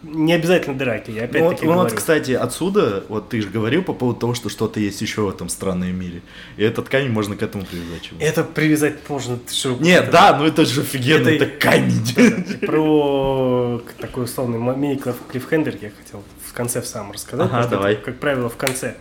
не 0.08 0.34
обязательно 0.34 0.78
драки, 0.78 1.10
я 1.12 1.22
Ну, 1.22 1.28
вот, 1.28 1.30
опять-таки 1.36 1.66
ну 1.66 1.72
вот, 1.74 1.80
говорю. 1.82 1.96
кстати, 1.98 2.32
отсюда, 2.32 3.04
вот 3.10 3.30
ты 3.30 3.42
же 3.42 3.50
говорил 3.50 3.82
по 3.82 3.94
поводу 3.94 4.20
того, 4.20 4.34
что 4.36 4.50
что-то 4.50 4.80
есть 4.80 5.02
еще 5.02 5.22
в 5.22 5.30
этом 5.30 5.50
странном 5.50 5.96
мире. 6.00 6.22
И 6.58 6.64
этот 6.64 6.90
камень 6.90 7.10
можно 7.10 7.36
к 7.36 7.42
этому 7.42 7.66
привязать. 7.66 8.02
чего. 8.04 8.20
Это 8.20 8.44
привязать 8.44 8.98
можно, 9.10 9.38
ты 9.38 9.54
что, 9.54 9.72
Нет, 9.80 10.04
это- 10.04 10.12
да, 10.12 10.38
ну 10.38 10.46
это 10.46 10.64
же 10.66 10.82
офигенно, 10.82 11.28
Это- 11.30 11.46
это, 11.46 11.60
камень. 11.60 12.60
Про 12.62 13.82
такой 14.00 14.26
условный 14.26 14.60
мини-клиффхендер 14.60 15.78
я 15.82 15.90
хотел 15.90 16.24
в 16.46 16.54
конце 16.54 16.82
в 16.82 16.86
самом 16.86 17.12
рассказать, 17.14 17.50
Ага, 17.52 17.68
давай. 17.68 17.94
это, 17.94 18.02
как 18.06 18.20
правило, 18.20 18.50
в 18.50 18.58
конце. 18.58 18.96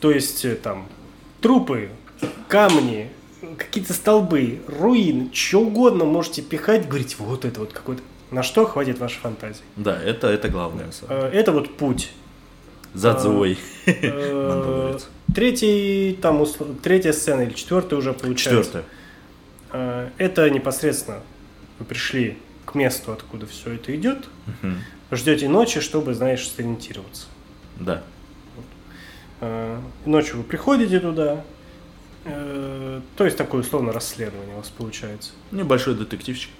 То 0.00 0.10
есть 0.12 0.44
э, 0.44 0.54
там 0.54 0.86
трупы, 1.40 1.88
камни, 2.48 3.10
какие-то 3.56 3.92
столбы, 3.92 4.60
руины, 4.68 5.30
что 5.32 5.60
угодно 5.60 6.04
можете 6.04 6.42
пихать, 6.42 6.86
говорить, 6.88 7.16
вот 7.18 7.44
это 7.44 7.60
вот 7.60 7.72
какой-то. 7.72 8.02
На 8.30 8.42
что 8.42 8.66
хватит 8.66 8.98
вашей 8.98 9.18
фантазии? 9.18 9.62
Да, 9.76 10.00
это, 10.00 10.28
это 10.28 10.48
главное. 10.48 10.90
Э, 11.08 11.30
Это 11.32 11.52
вот 11.52 11.76
путь. 11.76 12.12
Задзуой. 12.94 13.58
Э, 13.86 14.48
Мандалорец. 14.48 15.08
Третий, 15.34 16.18
там, 16.20 16.44
третья 16.82 17.12
сцена 17.12 17.42
или 17.42 17.54
четвертая 17.54 17.98
уже 17.98 18.12
получается. 18.12 18.62
Четвертое. 18.64 18.84
Э, 19.72 20.10
Это 20.18 20.50
непосредственно 20.50 21.20
вы 21.78 21.84
пришли 21.84 22.38
к 22.64 22.74
месту, 22.74 23.12
откуда 23.12 23.46
все 23.46 23.72
это 23.74 23.94
идет. 23.96 24.28
Ждете 25.10 25.48
ночи, 25.48 25.80
чтобы, 25.80 26.12
знаешь, 26.12 26.46
сориентироваться. 26.50 27.26
Да. 27.80 28.02
Э, 29.40 29.78
Ночью 30.04 30.38
вы 30.38 30.42
приходите 30.42 30.98
туда. 31.00 31.44
э, 32.24 33.00
То 33.16 33.24
есть 33.24 33.36
такое 33.38 33.60
условно 33.62 33.92
расследование 33.92 34.54
у 34.54 34.58
вас 34.58 34.68
получается. 34.68 35.30
Небольшой 35.50 35.94
детективчик. 35.94 36.50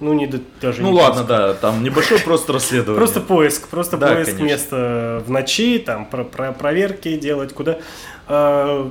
Ну, 0.00 0.14
не 0.14 0.26
даже 0.60 0.80
Ну 0.82 0.92
не 0.92 0.98
ладно, 0.98 1.24
поиск. 1.24 1.28
да, 1.28 1.54
там 1.54 1.82
небольшой 1.84 2.18
просто 2.20 2.54
расследование. 2.54 2.96
Просто 2.96 3.20
поиск, 3.20 3.68
просто 3.68 3.96
Да, 3.98 4.14
поиск 4.14 4.30
конечно. 4.36 4.44
места 4.44 5.22
в 5.26 5.30
ночи, 5.30 5.78
там 5.78 6.06
про, 6.06 6.24
про- 6.24 6.52
проверки 6.52 7.16
делать, 7.18 7.52
куда. 7.52 7.78
Э, 8.28 8.88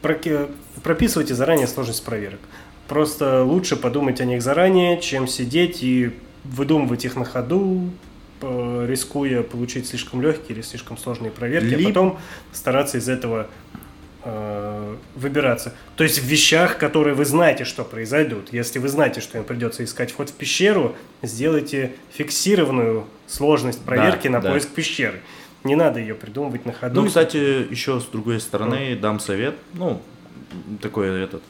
проки- 0.00 0.46
прописывайте 0.82 1.34
заранее 1.34 1.66
сложность 1.66 2.02
проверок. 2.04 2.40
Просто 2.88 3.42
лучше 3.44 3.76
подумать 3.76 4.20
о 4.22 4.24
них 4.24 4.40
заранее, 4.40 4.98
чем 5.00 5.28
сидеть 5.28 5.82
и 5.82 6.12
выдумывать 6.44 7.04
их 7.04 7.16
на 7.16 7.26
ходу, 7.26 7.90
рискуя 8.40 9.42
получить 9.42 9.86
слишком 9.88 10.22
легкие 10.22 10.54
или 10.56 10.62
слишком 10.62 10.96
сложные 10.96 11.30
проверки, 11.30 11.66
Либо- 11.74 11.82
а 11.82 11.92
потом 11.92 12.18
стараться 12.52 12.96
из 12.98 13.08
этого 13.08 13.48
э, 14.24 14.96
выбираться. 15.14 15.74
То 15.96 16.04
есть 16.04 16.18
в 16.18 16.24
вещах, 16.24 16.78
которые 16.78 17.14
вы 17.14 17.24
знаете, 17.24 17.64
что 17.64 17.84
произойдут. 17.84 18.52
Если 18.52 18.78
вы 18.78 18.88
знаете, 18.88 19.20
что 19.20 19.38
им 19.38 19.44
придется 19.44 19.84
искать 19.84 20.12
вход 20.12 20.30
в 20.30 20.34
пещеру, 20.34 20.94
сделайте 21.22 21.92
фиксированную 22.12 23.06
сложность 23.26 23.82
проверки 23.82 24.28
Да, 24.28 24.34
на 24.34 24.40
да. 24.40 24.50
поиск 24.50 24.68
пещеры. 24.70 25.20
Не 25.64 25.74
надо 25.74 26.00
ее 26.00 26.14
придумывать 26.14 26.66
на 26.66 26.72
ходу. 26.72 27.00
Ну, 27.02 27.06
кстати, 27.08 27.66
еще 27.70 28.00
с 28.00 28.04
другой 28.04 28.40
стороны 28.40 28.96
дам 28.96 29.18
совет, 29.20 29.56
ну, 29.74 30.00
такой 30.80 31.22
этот. 31.22 31.42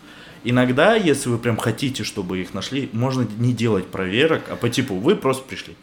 Иногда, 0.44 0.94
если 0.94 1.28
вы 1.28 1.38
прям 1.38 1.56
хотите, 1.56 2.04
чтобы 2.04 2.38
их 2.38 2.54
нашли, 2.54 2.88
можно 2.92 3.26
не 3.38 3.52
делать 3.52 3.86
проверок, 3.88 4.44
а 4.48 4.56
по 4.56 4.68
типу 4.68 4.94
вы 4.94 5.16
просто 5.16 5.44
пришли. 5.44 5.74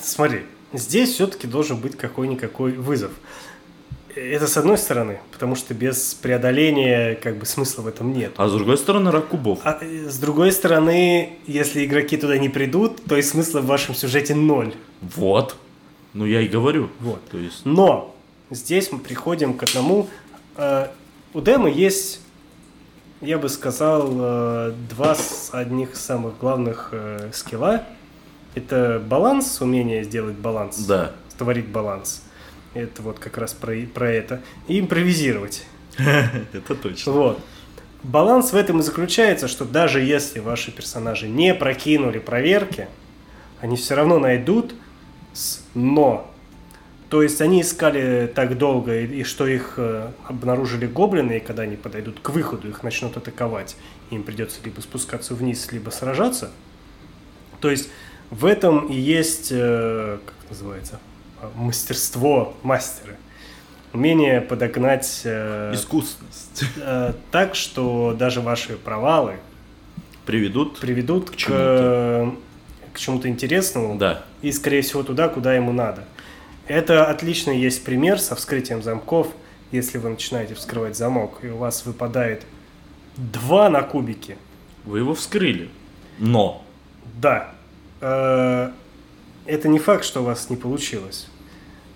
Смотри, 0.00 0.42
здесь 0.72 1.10
все-таки 1.10 1.46
должен 1.46 1.78
быть 1.78 1.96
какой-никакой 1.96 2.72
вызов. 2.72 3.12
Это 4.16 4.46
с 4.46 4.56
одной 4.56 4.78
стороны, 4.78 5.20
потому 5.32 5.56
что 5.56 5.74
без 5.74 6.14
преодоления 6.14 7.16
как 7.16 7.36
бы 7.36 7.46
смысла 7.46 7.82
в 7.82 7.88
этом 7.88 8.12
нет. 8.12 8.32
А 8.36 8.48
с 8.48 8.52
другой 8.52 8.78
стороны, 8.78 9.10
рак 9.10 9.28
кубов. 9.28 9.58
А 9.64 9.78
э, 9.80 10.08
с 10.08 10.18
другой 10.18 10.52
стороны, 10.52 11.38
если 11.46 11.84
игроки 11.84 12.16
туда 12.16 12.38
не 12.38 12.48
придут, 12.48 13.02
то 13.04 13.16
и 13.16 13.22
смысла 13.22 13.60
в 13.60 13.66
вашем 13.66 13.94
сюжете 13.94 14.34
ноль. 14.36 14.72
Вот. 15.00 15.56
Ну, 16.12 16.26
я 16.26 16.42
и 16.42 16.48
говорю. 16.48 16.90
Вот. 17.00 17.20
То 17.28 17.38
есть, 17.38 17.62
Но 17.64 18.14
здесь 18.50 18.92
мы 18.92 19.00
приходим 19.00 19.54
к 19.54 19.64
одному. 19.64 20.08
э, 20.56 20.88
У 21.32 21.40
Дема 21.40 21.68
есть, 21.68 22.20
я 23.20 23.36
бы 23.38 23.48
сказал, 23.48 24.08
э, 24.12 24.74
два 24.90 25.16
с 25.16 25.50
одних 25.52 25.96
самых 25.96 26.38
главных 26.38 26.90
э, 26.92 27.30
скилла. 27.32 27.82
Это 28.54 29.02
баланс, 29.04 29.60
умение 29.60 30.04
сделать 30.04 30.36
баланс, 30.36 30.78
да. 30.86 31.10
творить 31.36 31.66
баланс. 31.66 32.22
Это 32.74 33.02
вот 33.02 33.18
как 33.18 33.38
раз 33.38 33.52
про, 33.52 33.74
про 33.92 34.10
это. 34.10 34.42
И 34.68 34.80
импровизировать. 34.80 35.64
Это 35.98 36.74
точно. 36.74 37.12
Вот. 37.12 37.40
Баланс 38.02 38.52
в 38.52 38.56
этом 38.56 38.80
и 38.80 38.82
заключается, 38.82 39.48
что 39.48 39.64
даже 39.64 40.00
если 40.00 40.40
ваши 40.40 40.70
персонажи 40.70 41.28
не 41.28 41.54
прокинули 41.54 42.18
проверки, 42.18 42.88
они 43.60 43.76
все 43.76 43.94
равно 43.94 44.18
найдут 44.18 44.74
с 45.32 45.64
но. 45.74 46.30
То 47.08 47.22
есть 47.22 47.40
они 47.40 47.62
искали 47.62 48.30
так 48.34 48.58
долго, 48.58 49.00
и, 49.00 49.20
и 49.20 49.24
что 49.24 49.46
их 49.46 49.74
э, 49.76 50.10
обнаружили 50.26 50.86
гоблины, 50.86 51.36
и 51.36 51.40
когда 51.40 51.62
они 51.62 51.76
подойдут 51.76 52.18
к 52.20 52.30
выходу, 52.30 52.68
их 52.68 52.82
начнут 52.82 53.16
атаковать. 53.16 53.76
Им 54.10 54.24
придется 54.24 54.58
либо 54.64 54.80
спускаться 54.80 55.34
вниз, 55.34 55.70
либо 55.70 55.90
сражаться. 55.90 56.50
То 57.60 57.70
есть 57.70 57.88
в 58.30 58.44
этом 58.44 58.88
и 58.88 58.94
есть, 58.94 59.48
э, 59.52 60.18
как 60.26 60.50
называется, 60.50 60.98
мастерство 61.54 62.54
мастера. 62.62 63.14
Умение 63.92 64.40
подогнать 64.40 65.20
э, 65.24 65.72
Искусственность. 65.74 66.64
э, 66.76 67.12
так, 67.30 67.54
что 67.54 68.14
даже 68.18 68.40
ваши 68.40 68.76
провалы 68.76 69.36
Приведут. 70.26 70.80
приведут 70.80 71.30
к, 71.30 71.36
чему-то. 71.36 72.34
к 72.92 72.98
чему-то 72.98 73.28
интересному 73.28 73.96
Да. 73.96 74.24
и, 74.42 74.50
скорее 74.52 74.82
всего, 74.82 75.02
туда, 75.02 75.28
куда 75.28 75.54
ему 75.54 75.72
надо. 75.72 76.04
Это 76.66 77.06
отличный 77.06 77.58
есть 77.58 77.84
пример 77.84 78.18
со 78.18 78.34
вскрытием 78.34 78.82
замков. 78.82 79.28
Если 79.70 79.98
вы 79.98 80.08
начинаете 80.10 80.54
вскрывать 80.54 80.96
замок, 80.96 81.40
и 81.42 81.48
у 81.48 81.56
вас 81.58 81.84
выпадает 81.86 82.44
два 83.16 83.68
на 83.68 83.82
кубике, 83.82 84.36
вы 84.84 84.98
его 85.00 85.14
вскрыли. 85.14 85.68
Но. 86.18 86.64
Да. 87.20 87.54
Э, 88.00 88.70
Это 89.46 89.68
не 89.68 89.78
факт, 89.78 90.04
что 90.04 90.22
у 90.22 90.24
вас 90.24 90.48
не 90.50 90.56
получилось. 90.56 91.28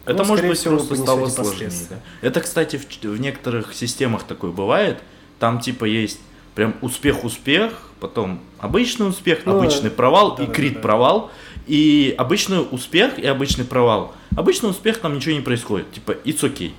Это 0.09 0.23
Ну, 0.23 0.29
может 0.29 0.47
быть 0.47 0.59
всего, 0.59 0.77
просто 0.77 0.97
стало 0.97 1.29
сложнее. 1.29 1.71
да. 1.91 1.97
Это, 2.23 2.41
кстати, 2.41 2.77
в, 2.77 2.87
в 3.05 3.21
некоторых 3.21 3.75
системах 3.75 4.25
такое 4.25 4.51
бывает. 4.51 4.99
Там 5.39 5.61
типа 5.61 5.85
есть 5.85 6.21
прям 6.55 6.75
успех-успех, 6.81 7.73
потом 8.01 8.41
обычный 8.59 9.09
успех, 9.09 9.41
Ну, 9.45 9.57
обычный 9.59 9.91
провал 9.91 10.29
и 10.29 10.31
да-да-да-да. 10.31 10.55
крит 10.55 10.83
провал. 10.83 11.31
И 11.67 12.15
обычный 12.17 12.67
успех 12.71 13.19
и 13.19 13.27
обычный 13.27 13.65
провал. 13.65 14.15
Обычный 14.37 14.71
успех 14.71 14.99
там 14.99 15.15
ничего 15.15 15.35
не 15.35 15.43
происходит. 15.43 15.93
Типа, 15.93 16.13
it's 16.25 16.41
okay. 16.41 16.73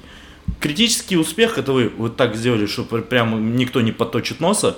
Критический 0.59 1.15
успех, 1.17 1.57
это 1.59 1.71
вы 1.71 1.89
вот 1.95 2.15
так 2.17 2.35
сделали, 2.35 2.65
чтобы 2.65 3.01
прям 3.03 3.55
никто 3.55 3.81
не 3.81 3.91
поточит 3.91 4.39
носа. 4.39 4.77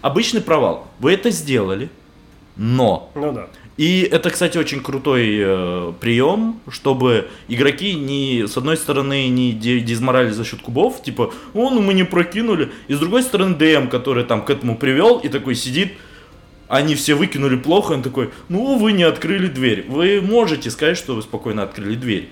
Обычный 0.00 0.40
провал. 0.40 0.88
Вы 0.98 1.12
это 1.12 1.30
сделали, 1.30 1.90
но 2.56 3.10
Ну 3.14 3.32
да. 3.32 3.48
И 3.76 4.08
это, 4.10 4.30
кстати, 4.30 4.56
очень 4.56 4.80
крутой 4.82 5.36
э, 5.36 5.92
прием, 6.00 6.60
чтобы 6.70 7.28
игроки 7.48 7.94
не, 7.94 8.46
с 8.46 8.56
одной 8.56 8.76
стороны, 8.76 9.28
не 9.28 9.52
де- 9.52 9.80
дезморали 9.80 10.30
за 10.30 10.44
счет 10.44 10.60
кубов, 10.62 11.02
типа, 11.02 11.32
о, 11.54 11.70
ну 11.70 11.80
мы 11.80 11.94
не 11.94 12.04
прокинули, 12.04 12.70
и 12.86 12.94
с 12.94 12.98
другой 13.00 13.22
стороны, 13.22 13.56
ДМ, 13.56 13.88
который 13.88 14.24
там 14.24 14.44
к 14.44 14.50
этому 14.50 14.76
привел, 14.76 15.18
и 15.18 15.28
такой 15.28 15.56
сидит, 15.56 15.94
они 16.68 16.94
все 16.94 17.14
выкинули 17.14 17.56
плохо, 17.56 17.92
он 17.92 18.02
такой, 18.02 18.30
ну 18.48 18.78
вы 18.78 18.92
не 18.92 19.02
открыли 19.02 19.48
дверь. 19.48 19.84
Вы 19.88 20.20
можете 20.22 20.70
сказать, 20.70 20.96
что 20.96 21.14
вы 21.14 21.22
спокойно 21.22 21.62
открыли 21.64 21.94
дверь. 21.96 22.28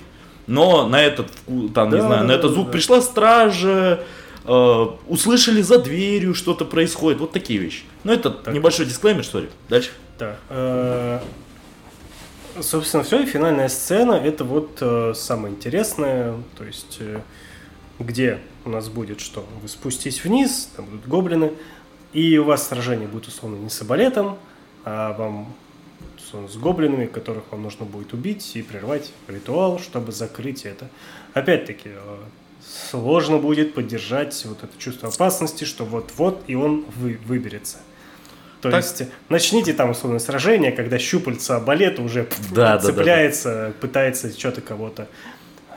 Но 0.47 0.89
на 0.89 1.01
этот, 1.02 1.28
там, 1.74 1.90
не 1.90 1.97
Да, 1.98 2.06
знаю, 2.06 2.23
на 2.23 2.28
да, 2.28 2.35
этот 2.35 2.51
да, 2.51 2.55
звук 2.55 2.66
да. 2.66 2.73
пришла 2.73 3.01
стража, 3.01 4.05
э, 4.44 4.86
услышали 5.09 5.62
за 5.62 5.78
дверью 5.78 6.35
что-то 6.35 6.64
происходит, 6.64 7.20
вот 7.20 7.32
такие 7.32 7.59
вещи. 7.59 7.82
Ну 8.05 8.12
это 8.12 8.31
Так. 8.31 8.55
небольшой 8.55 8.86
дисклеймер, 8.86 9.24
сори. 9.24 9.48
Дальше. 9.69 9.90
Да. 10.19 10.36
Э, 10.48 11.20
Собственно, 12.60 13.02
все, 13.02 13.23
и 13.23 13.27
финальная 13.27 13.69
сцена 13.70 14.12
это 14.12 14.44
вот 14.44 14.77
э, 14.82 15.14
самое 15.16 15.55
интересное, 15.55 16.35
то 16.59 16.64
есть 16.64 16.98
э, 17.01 17.20
где 17.98 18.40
у 18.66 18.69
нас 18.69 18.90
будет 18.90 19.20
что? 19.20 19.47
Вы 19.62 19.69
спуститесь 19.69 20.23
вниз, 20.23 20.69
там 20.77 20.85
будут 20.85 21.06
гоблины, 21.09 21.52
и 22.12 22.36
у 22.36 22.44
вас 22.44 22.69
сражение 22.69 23.09
будет 23.09 23.27
условно 23.27 23.56
не 23.56 23.70
с 23.70 23.81
абалетом, 23.81 24.36
а 24.85 25.14
вам 25.14 25.55
с 26.31 26.56
гоблинами, 26.56 27.06
которых 27.06 27.44
вам 27.51 27.62
нужно 27.62 27.86
будет 27.86 28.12
убить 28.12 28.55
и 28.55 28.62
прервать 28.62 29.12
ритуал, 29.28 29.78
чтобы 29.78 30.12
закрыть 30.12 30.66
это. 30.66 30.89
Опять-таки, 31.32 31.90
сложно 32.90 33.39
будет 33.39 33.74
поддержать 33.74 34.40
вот 34.47 34.59
это 34.62 34.72
чувство 34.78 35.09
опасности, 35.09 35.64
что 35.64 35.84
вот-вот 35.84 36.43
и 36.47 36.55
он 36.55 36.84
вы, 36.97 37.18
выберется. 37.26 37.78
То 38.60 38.70
Так. 38.70 38.82
есть 38.84 39.02
начните 39.28 39.72
там 39.72 39.90
условное 39.90 40.20
сражение, 40.20 40.70
когда 40.70 40.98
щупальца 40.98 41.59
балета 41.59 42.01
уже 42.02 42.28
Да, 42.51 42.76
да, 42.76 42.78
да, 42.78 42.78
цепляется, 42.78 43.72
пытается 43.80 44.30
что-то 44.39 44.60
кого-то 44.60 45.09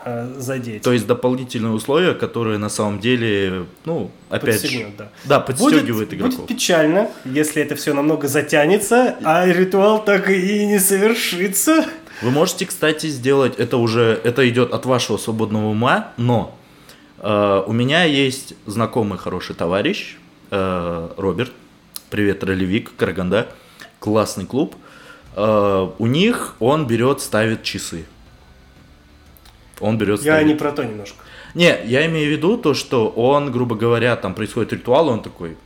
э, 0.05 0.35
задеть. 0.37 0.83
То 0.83 0.93
есть 0.93 1.07
дополнительные 1.07 1.71
условия, 1.73 2.13
которые 2.13 2.59
на 2.59 2.69
самом 2.69 2.99
деле, 2.99 3.65
ну, 3.85 4.11
опять 4.29 4.69
же, 4.69 4.85
да. 4.95 5.09
да, 5.23 5.39
Будет, 5.39 5.57
подстегивает 5.57 6.09
будет 6.09 6.13
игроков. 6.13 6.47
печально, 6.47 7.09
если 7.25 7.59
это 7.63 7.75
все 7.75 7.93
намного 7.95 8.27
затянется, 8.27 9.15
а 9.23 9.47
ритуал 9.47 10.03
так 10.05 10.29
и 10.29 10.65
не 10.67 10.79
совершится. 10.79 11.85
Вы 12.21 12.29
можете, 12.29 12.67
кстати, 12.67 13.07
сделать, 13.07 13.55
это 13.57 13.77
уже, 13.77 14.21
это 14.23 14.47
идет 14.47 14.73
от 14.73 14.85
вашего 14.85 15.17
свободного 15.17 15.69
ума, 15.69 16.11
но 16.17 16.55
у 17.21 17.71
меня 17.71 18.03
есть 18.03 18.53
знакомый 18.65 19.17
хороший 19.17 19.55
товарищ, 19.55 20.17
э, 20.51 21.09
Роберт, 21.17 21.51
привет, 22.09 22.43
ролевик, 22.43 22.95
Караганда, 22.95 23.47
классный 23.99 24.45
клуб. 24.45 24.75
Э, 25.35 25.89
у 25.97 26.05
них 26.05 26.55
он 26.59 26.87
берет, 26.87 27.21
ставит 27.21 27.63
часы. 27.63 28.05
Он 29.79 29.97
берет, 29.97 30.21
Я 30.21 30.33
ставит. 30.35 30.47
не 30.47 30.55
про 30.55 30.71
то 30.71 30.83
немножко. 30.83 31.17
Не, 31.53 31.77
я 31.85 32.05
имею 32.05 32.29
в 32.29 32.31
виду 32.37 32.57
то, 32.57 32.73
что 32.73 33.09
он, 33.09 33.51
грубо 33.51 33.75
говоря, 33.75 34.15
там 34.15 34.33
происходит 34.33 34.73
ритуал, 34.73 35.09
и 35.09 35.11
он 35.13 35.21
такой. 35.23 35.57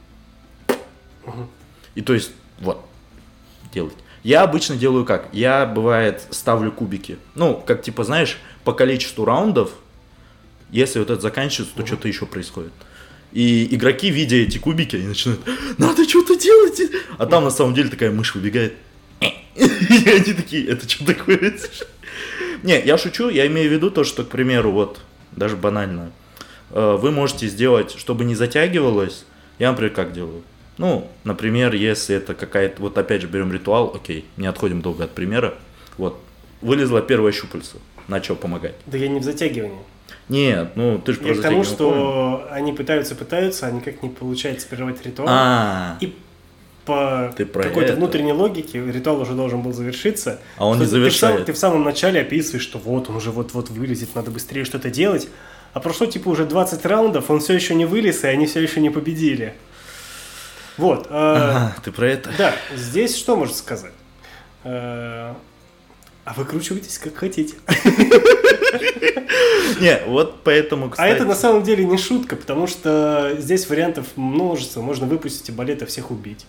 И 1.95 2.01
то 2.01 2.13
есть, 2.13 2.31
вот, 2.59 2.84
делать. 3.73 3.95
Я 4.23 4.43
обычно 4.43 4.76
делаю 4.76 5.05
как? 5.05 5.30
Я, 5.31 5.65
бывает, 5.65 6.23
ставлю 6.30 6.71
кубики. 6.71 7.17
Ну, 7.35 7.61
как 7.65 7.81
типа, 7.81 8.03
знаешь, 8.03 8.38
по 8.63 8.73
количеству 8.73 9.26
раундов, 9.26 9.71
если 10.71 10.99
вот 10.99 11.09
это 11.09 11.21
заканчивается, 11.21 11.75
то 11.75 11.85
что-то 11.85 12.07
еще 12.07 12.25
происходит. 12.25 12.73
И 13.31 13.73
игроки, 13.75 14.09
видя 14.09 14.37
эти 14.37 14.57
кубики, 14.57 14.95
они 14.95 15.07
начинают, 15.07 15.41
надо 15.77 16.07
что-то 16.07 16.35
делать. 16.35 16.81
А 17.17 17.25
там 17.25 17.43
на 17.43 17.51
самом 17.51 17.73
деле 17.75 17.89
такая 17.89 18.11
мышь 18.11 18.33
выбегает. 18.33 18.73
И 19.19 20.09
они 20.09 20.33
такие, 20.33 20.67
это 20.67 20.89
что 20.89 21.05
такое? 21.05 21.53
Не, 22.63 22.81
я 22.81 22.97
шучу, 22.97 23.29
я 23.29 23.47
имею 23.47 23.69
в 23.69 23.73
виду 23.73 23.91
то, 23.91 24.03
что, 24.03 24.23
к 24.23 24.29
примеру, 24.29 24.71
вот, 24.71 24.99
даже 25.31 25.55
банально, 25.55 26.11
э, 26.71 26.97
вы 26.99 27.11
можете 27.11 27.47
сделать, 27.47 27.95
чтобы 27.97 28.25
не 28.25 28.35
затягивалось, 28.35 29.25
я, 29.59 29.71
например, 29.71 29.93
как 29.93 30.13
делаю? 30.13 30.43
Ну, 30.77 31.09
например, 31.23 31.73
если 31.73 32.15
это 32.15 32.33
какая-то, 32.33 32.81
вот 32.81 32.97
опять 32.97 33.21
же 33.21 33.27
берем 33.27 33.51
ритуал, 33.51 33.93
окей, 33.95 34.25
не 34.37 34.47
отходим 34.47 34.81
долго 34.81 35.05
от 35.05 35.11
примера, 35.11 35.55
вот, 35.97 36.21
вылезла 36.61 37.01
первая 37.01 37.31
щупальца, 37.31 37.77
начал 38.07 38.35
помогать. 38.35 38.75
Да 38.85 38.97
я 38.97 39.07
не 39.07 39.19
в 39.19 39.23
затягивании. 39.23 39.79
Нет, 40.30 40.72
ну 40.76 40.99
ты 40.99 41.14
же 41.14 41.19
Я 41.23 41.34
к 41.35 41.41
тому, 41.41 41.64
что 41.64 42.47
они 42.51 42.72
пытаются, 42.73 43.15
пытаются, 43.15 43.68
а 43.68 43.72
никак 43.72 44.03
не 44.03 44.10
получается 44.10 44.68
прервать 44.68 45.03
ритуал. 45.06 45.27
А, 45.30 45.97
И 45.99 46.15
по 46.85 47.34
какой-то 47.38 47.81
это. 47.81 47.95
внутренней 47.95 48.34
логике 48.34 48.84
ритуал 48.84 49.22
уже 49.22 49.34
должен 49.34 49.61
был 49.61 49.73
завершиться. 49.73 50.39
А 50.57 50.65
он 50.68 50.77
не 50.77 50.84
ты 50.84 50.88
в 50.88 50.89
сам- 50.89 50.99
завершает. 50.99 51.45
Ты 51.45 51.53
в 51.53 51.57
самом 51.57 51.84
начале 51.84 52.22
описываешь, 52.22 52.64
что 52.64 52.77
вот 52.80 53.10
он 53.10 53.15
уже 53.18 53.31
вот-вот 53.31 53.69
вылезет, 53.69 54.15
надо 54.15 54.31
быстрее 54.31 54.65
что-то 54.65 54.89
делать. 54.89 55.27
А 55.73 55.80
прошло 55.80 56.07
типа 56.07 56.30
уже 56.30 56.45
20 56.45 56.85
раундов, 56.85 57.30
он 57.30 57.39
все 57.41 57.53
еще 57.53 57.76
не 57.76 57.85
вылез, 57.85 58.23
и 58.23 58.27
они 58.27 58.45
все 58.47 58.60
еще 58.60 58.81
не 58.81 58.89
победили. 58.89 59.53
Вот. 60.77 61.07
э, 61.07 61.10
ага, 61.11 61.76
ты 61.84 61.91
про 61.91 62.07
это? 62.07 62.30
Да, 62.38 62.53
здесь 62.76 63.15
что 63.18 63.35
можно 63.35 63.53
сказать? 63.56 63.91
Э, 64.64 65.34
А 66.25 66.33
выкручивайтесь 66.33 66.97
как 66.97 67.15
хотите. 67.15 67.55
Не, 69.79 70.01
вот 70.07 70.43
поэтому, 70.43 70.87
А 70.87 70.89
кстати... 70.89 71.11
это 71.15 71.25
на 71.25 71.35
самом 71.35 71.63
деле 71.63 71.85
не 71.85 71.97
шутка, 71.97 72.35
потому 72.35 72.67
что 72.67 73.35
здесь 73.37 73.69
вариантов 73.69 74.07
множество. 74.15 74.81
Можно 74.81 75.07
выпустить 75.07 75.49
и 75.49 75.51
балета 75.51 75.85
всех 75.85 76.11
убить. 76.11 76.45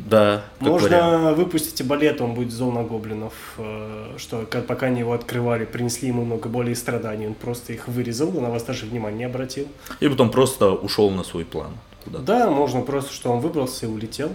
Да, 0.00 0.44
Можно 0.58 1.32
выпустить 1.34 1.80
и 1.80 1.84
балет, 1.84 2.20
он 2.20 2.34
будет 2.34 2.50
зол 2.50 2.72
на 2.72 2.82
гоблинов, 2.82 3.32
э, 3.58 4.14
что 4.18 4.44
пока 4.66 4.86
они 4.86 5.00
его 5.00 5.12
открывали, 5.12 5.64
принесли 5.64 6.08
ему 6.08 6.24
много 6.24 6.48
боли 6.48 6.72
и 6.72 6.74
страданий, 6.74 7.28
он 7.28 7.34
просто 7.34 7.72
их 7.72 7.86
вырезал, 7.86 8.32
на 8.32 8.50
вас 8.50 8.64
даже 8.64 8.86
внимания 8.86 9.18
не 9.18 9.24
обратил. 9.24 9.68
И 10.00 10.08
потом 10.08 10.30
просто 10.30 10.72
ушел 10.72 11.10
на 11.10 11.22
свой 11.22 11.44
план. 11.44 11.74
Да, 12.06 12.50
можно 12.50 12.80
просто, 12.80 13.12
что 13.12 13.30
он 13.30 13.38
выбрался 13.38 13.86
и 13.86 13.88
улетел. 13.88 14.32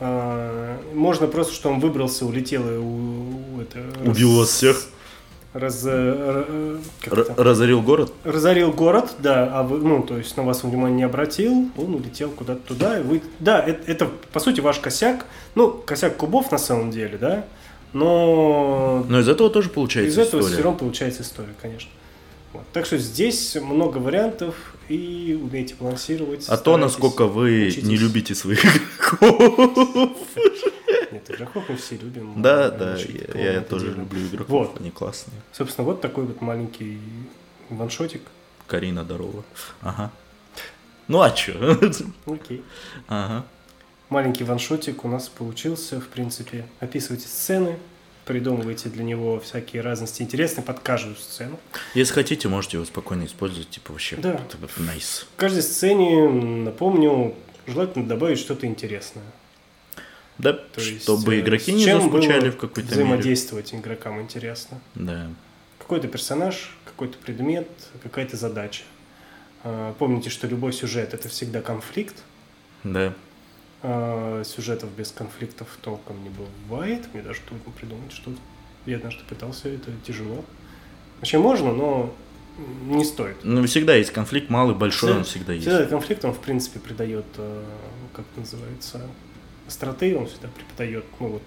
А, 0.00 0.78
Можно 0.94 1.26
просто, 1.26 1.52
что 1.54 1.68
он 1.70 1.78
выбрался, 1.80 2.24
улетел 2.26 2.62
и 2.68 2.78
у- 2.78 3.60
это, 3.60 3.80
Убил 4.08 4.36
вас 4.38 4.48
всех? 4.48 4.82
Раз, 5.52 5.82
э, 5.84 6.78
э, 7.06 7.24
разорил 7.36 7.82
город? 7.82 8.12
разорил 8.22 8.70
город, 8.72 9.10
да, 9.18 9.50
а 9.52 9.62
вы, 9.64 9.78
ну, 9.78 10.00
то 10.02 10.16
есть 10.16 10.36
на 10.36 10.44
вас 10.44 10.62
внимания 10.62 10.94
не 10.96 11.02
обратил, 11.02 11.68
он 11.76 11.94
улетел 11.96 12.30
куда-то 12.30 12.60
туда, 12.68 13.00
и 13.00 13.02
вы, 13.02 13.20
да, 13.40 13.60
это, 13.60 13.90
это, 13.90 14.08
по 14.32 14.38
сути 14.38 14.60
ваш 14.60 14.78
косяк, 14.78 15.26
ну, 15.56 15.70
косяк 15.72 16.16
кубов 16.16 16.52
на 16.52 16.58
самом 16.58 16.92
деле, 16.92 17.18
да, 17.18 17.44
но 17.92 19.04
Но 19.08 19.18
из 19.18 19.28
этого 19.28 19.50
тоже 19.50 19.70
получается 19.70 20.20
из 20.22 20.28
этого 20.28 20.40
история. 20.40 20.54
все 20.54 20.62
равно 20.64 20.78
получается 20.78 21.22
история, 21.22 21.54
конечно. 21.60 21.90
Вот. 22.52 22.64
Так 22.72 22.86
что 22.86 22.98
здесь 22.98 23.54
много 23.56 23.98
вариантов, 23.98 24.54
и 24.88 25.38
умейте 25.40 25.76
балансировать. 25.78 26.48
А 26.48 26.56
то, 26.56 26.76
насколько 26.76 27.26
вы 27.26 27.66
учитесь. 27.68 27.84
не 27.84 27.96
любите 27.96 28.34
своих 28.34 28.64
игроков. 28.64 30.18
Нет, 31.12 31.30
игроков 31.30 31.64
мы 31.68 31.76
все 31.76 31.96
любим. 31.96 32.42
Да, 32.42 32.70
да, 32.70 32.96
я, 33.34 33.60
тоже 33.60 33.92
люблю 33.92 34.26
игроков, 34.26 34.48
Вот. 34.70 34.80
они 34.80 34.90
классные. 34.90 35.40
Собственно, 35.52 35.86
вот 35.86 36.00
такой 36.00 36.24
вот 36.24 36.40
маленький 36.40 36.98
ваншотик. 37.68 38.22
Карина, 38.66 39.04
здорово. 39.04 39.44
Ага. 39.80 40.10
Ну 41.08 41.20
а 41.22 41.30
чё? 41.30 41.78
Окей. 42.26 42.64
Ага. 43.08 43.44
Маленький 44.08 44.42
ваншотик 44.42 45.04
у 45.04 45.08
нас 45.08 45.28
получился, 45.28 46.00
в 46.00 46.08
принципе. 46.08 46.66
Описывайте 46.80 47.28
сцены, 47.28 47.78
придумывайте 48.24 48.88
для 48.88 49.04
него 49.04 49.40
всякие 49.40 49.82
разности 49.82 50.22
интересные 50.22 50.64
под 50.64 50.80
каждую 50.80 51.16
сцену. 51.16 51.58
Если 51.94 52.12
хотите, 52.12 52.48
можете 52.48 52.76
его 52.76 52.86
спокойно 52.86 53.24
использовать, 53.24 53.70
типа 53.70 53.92
вообще. 53.92 54.16
Да. 54.16 54.40
Nice. 54.78 55.24
В 55.34 55.36
каждой 55.36 55.62
сцене, 55.62 56.28
напомню, 56.28 57.34
желательно 57.66 58.06
добавить 58.06 58.38
что-то 58.38 58.66
интересное. 58.66 59.24
Да, 60.38 60.54
То 60.54 60.80
есть, 60.80 61.02
чтобы 61.02 61.36
э, 61.36 61.40
игроки 61.40 61.72
не 61.72 61.84
заскучали 61.84 62.50
в 62.50 62.56
какой-то 62.56 62.90
мере. 62.90 63.04
Взаимодействовать 63.04 63.74
игрокам 63.74 64.20
интересно. 64.22 64.80
Да. 64.94 65.28
Какой-то 65.78 66.08
персонаж, 66.08 66.76
какой-то 66.84 67.18
предмет, 67.18 67.68
какая-то 68.02 68.36
задача. 68.36 68.82
А, 69.64 69.92
Помните, 69.98 70.30
что 70.30 70.46
любой 70.46 70.72
сюжет 70.72 71.12
это 71.12 71.28
всегда 71.28 71.60
конфликт. 71.60 72.16
Да. 72.84 73.12
А, 73.82 74.42
сюжетов 74.44 74.90
без 74.96 75.10
конфликтов 75.10 75.68
толком 75.80 76.22
не 76.22 76.30
бывает. 76.30 77.06
Мне 77.12 77.22
даже 77.22 77.40
трудно 77.48 77.72
придумать 77.72 78.12
что-то. 78.12 78.38
Я 78.86 78.96
однажды 78.96 79.22
пытался, 79.28 79.68
это 79.68 79.90
тяжело. 80.06 80.44
Вообще 81.18 81.38
можно, 81.38 81.72
но 81.72 82.14
не 82.86 83.04
стоит. 83.04 83.36
Ну, 83.42 83.64
всегда 83.66 83.94
есть 83.94 84.10
конфликт, 84.10 84.50
малый, 84.50 84.74
большой, 84.74 85.12
он 85.16 85.24
всегда 85.24 85.52
есть. 85.52 85.66
Всегда 85.66 85.86
конфликт, 85.86 86.24
он, 86.24 86.32
в 86.34 86.40
принципе, 86.40 86.78
придает, 86.78 87.24
э, 87.38 87.64
как 88.14 88.24
называется, 88.36 89.00
остроты, 89.66 90.16
он 90.16 90.26
всегда 90.26 90.48
преподает, 90.48 91.04
ну, 91.18 91.28
вот, 91.28 91.42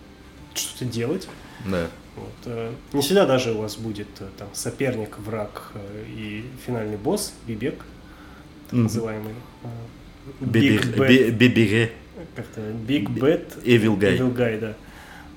что-то 0.56 0.86
делать. 0.86 1.28
Да. 1.66 1.88
Вот, 2.16 2.34
э, 2.46 2.72
не 2.94 3.02
всегда 3.02 3.26
даже 3.26 3.54
у 3.54 3.60
вас 3.62 3.76
будет 3.76 4.08
э, 4.20 4.28
там 4.38 4.48
соперник, 4.54 5.18
враг 5.20 5.72
э, 5.74 6.06
и 6.08 6.46
финальный 6.66 6.98
босс, 6.98 7.34
Бибек, 7.48 7.78
так 8.66 8.74
Мгм. 8.74 8.84
называемый. 8.84 9.34
э, 9.64 9.68
Big 12.24 12.28
как-то 12.36 12.62
Big 12.62 13.08
Bad 13.08 13.64
Evil 13.64 13.98
Guy. 13.98 14.18
Evil 14.18 14.36
Guy, 14.36 14.60
да. 14.60 14.74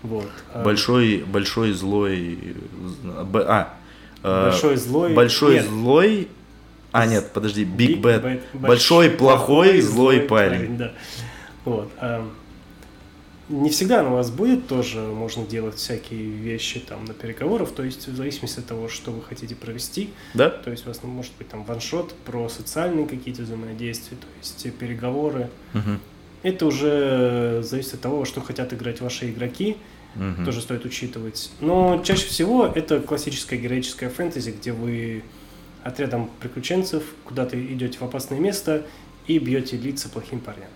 Вот. 0.02 0.28
А, 0.52 0.62
Большой, 0.62 1.24
большой 1.26 1.72
злой... 1.72 2.38
А, 3.04 3.74
э, 4.22 4.42
большой 4.50 4.76
злой. 4.76 5.14
большой 5.14 5.54
Нет, 5.54 5.64
злой... 5.66 6.28
А, 6.92 7.06
нет, 7.06 7.30
подожди, 7.32 7.64
Big, 7.64 8.00
Bad. 8.00 8.22
Bad- 8.22 8.40
Большой, 8.54 9.10
плохой, 9.10 9.80
злой 9.80 10.20
парень. 10.20 10.76
Да. 10.78 10.92
Вот. 11.64 11.90
а, 11.98 12.26
не 13.48 13.70
всегда 13.70 14.02
на 14.02 14.10
вас 14.10 14.30
будет 14.30 14.66
тоже, 14.66 14.98
можно 15.00 15.46
делать 15.46 15.76
всякие 15.76 16.20
вещи 16.24 16.80
там 16.80 17.04
на 17.04 17.14
переговорах, 17.14 17.70
то 17.70 17.84
есть 17.84 18.08
в 18.08 18.16
зависимости 18.16 18.58
от 18.58 18.66
того, 18.66 18.88
что 18.88 19.12
вы 19.12 19.22
хотите 19.22 19.54
провести, 19.54 20.10
Да? 20.34 20.50
то 20.50 20.70
есть 20.70 20.84
у 20.84 20.88
вас 20.88 21.00
ну, 21.02 21.08
может 21.08 21.32
быть 21.38 21.48
там 21.48 21.62
ваншот 21.62 22.12
про 22.24 22.48
социальные 22.48 23.06
какие-то 23.06 23.42
взаимодействия, 23.42 24.16
то 24.16 24.26
есть 24.40 24.76
переговоры. 24.78 25.48
Мгм. 25.74 26.00
Это 26.42 26.66
уже 26.66 27.60
зависит 27.62 27.94
от 27.94 28.00
того, 28.00 28.24
что 28.24 28.40
хотят 28.40 28.72
играть 28.72 29.00
ваши 29.00 29.30
игроки, 29.30 29.76
Мгм. 30.14 30.44
тоже 30.44 30.60
стоит 30.62 30.84
учитывать. 30.84 31.50
Но 31.60 32.00
чаще 32.04 32.26
всего 32.26 32.66
это 32.66 33.00
классическая 33.00 33.56
героическая 33.58 34.08
фэнтези, 34.08 34.50
где 34.50 34.72
вы 34.72 35.22
отрядом 35.84 36.30
приключенцев 36.40 37.02
куда-то 37.24 37.60
идете 37.62 37.98
в 37.98 38.02
опасное 38.02 38.38
место 38.40 38.86
и 39.26 39.38
бьете 39.38 39.76
лица 39.76 40.08
плохим 40.08 40.40
парням. 40.40 40.68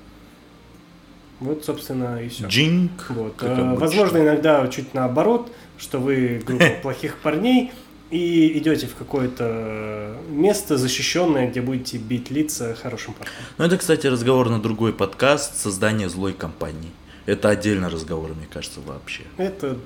Вот, 1.41 1.65
собственно, 1.65 2.23
и 2.23 2.29
все. 2.29 2.47
Джинк. 2.49 3.07
Вот. 3.09 3.35
э. 3.41 3.75
Возможно, 3.77 4.19
иногда 4.19 4.67
чуть 4.69 4.93
наоборот, 4.93 5.51
что 5.79 5.99
вы 5.99 6.43
группа 6.45 6.67
плохих 6.83 7.17
парней 7.19 7.73
и 8.11 8.59
идете 8.59 8.87
в 8.87 8.95
какое-то 8.97 10.17
место 10.29 10.77
защищенное, 10.77 11.49
где 11.49 11.61
будете 11.61 11.97
бить 11.99 12.31
лица 12.31 12.75
хорошим 12.75 13.15
парням. 13.15 13.33
Ну, 13.57 13.65
это, 13.65 13.79
кстати, 13.79 14.07
разговор 14.09 14.49
на 14.51 14.61
другой 14.61 14.93
подкаст 14.93 15.57
«Создание 15.57 16.09
злой 16.09 16.33
компании». 16.33 16.91
Это 17.27 17.49
отдельный 17.51 17.89
разговор, 17.89 18.35
мне 18.35 18.49
кажется, 18.53 18.81
вообще. 18.81 19.23
Это, 19.37 19.79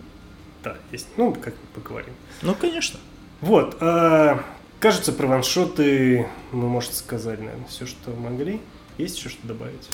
да, 0.63 0.77
есть. 0.91 1.07
Ну, 1.19 1.35
как 1.35 1.55
мы 1.55 1.83
поговорим. 1.83 2.15
Ну, 2.41 2.55
конечно. 2.55 2.99
Вот, 3.43 3.77
э, 3.81 4.39
кажется, 4.81 5.13
про 5.13 5.27
ваншоты 5.27 6.27
мы, 6.53 6.69
может, 6.69 6.95
сказали, 6.95 7.41
наверное, 7.41 7.67
все, 7.69 7.85
что 7.85 8.11
могли. 8.13 8.61
Есть 8.97 9.19
еще 9.19 9.29
что 9.29 9.47
добавить? 9.47 9.89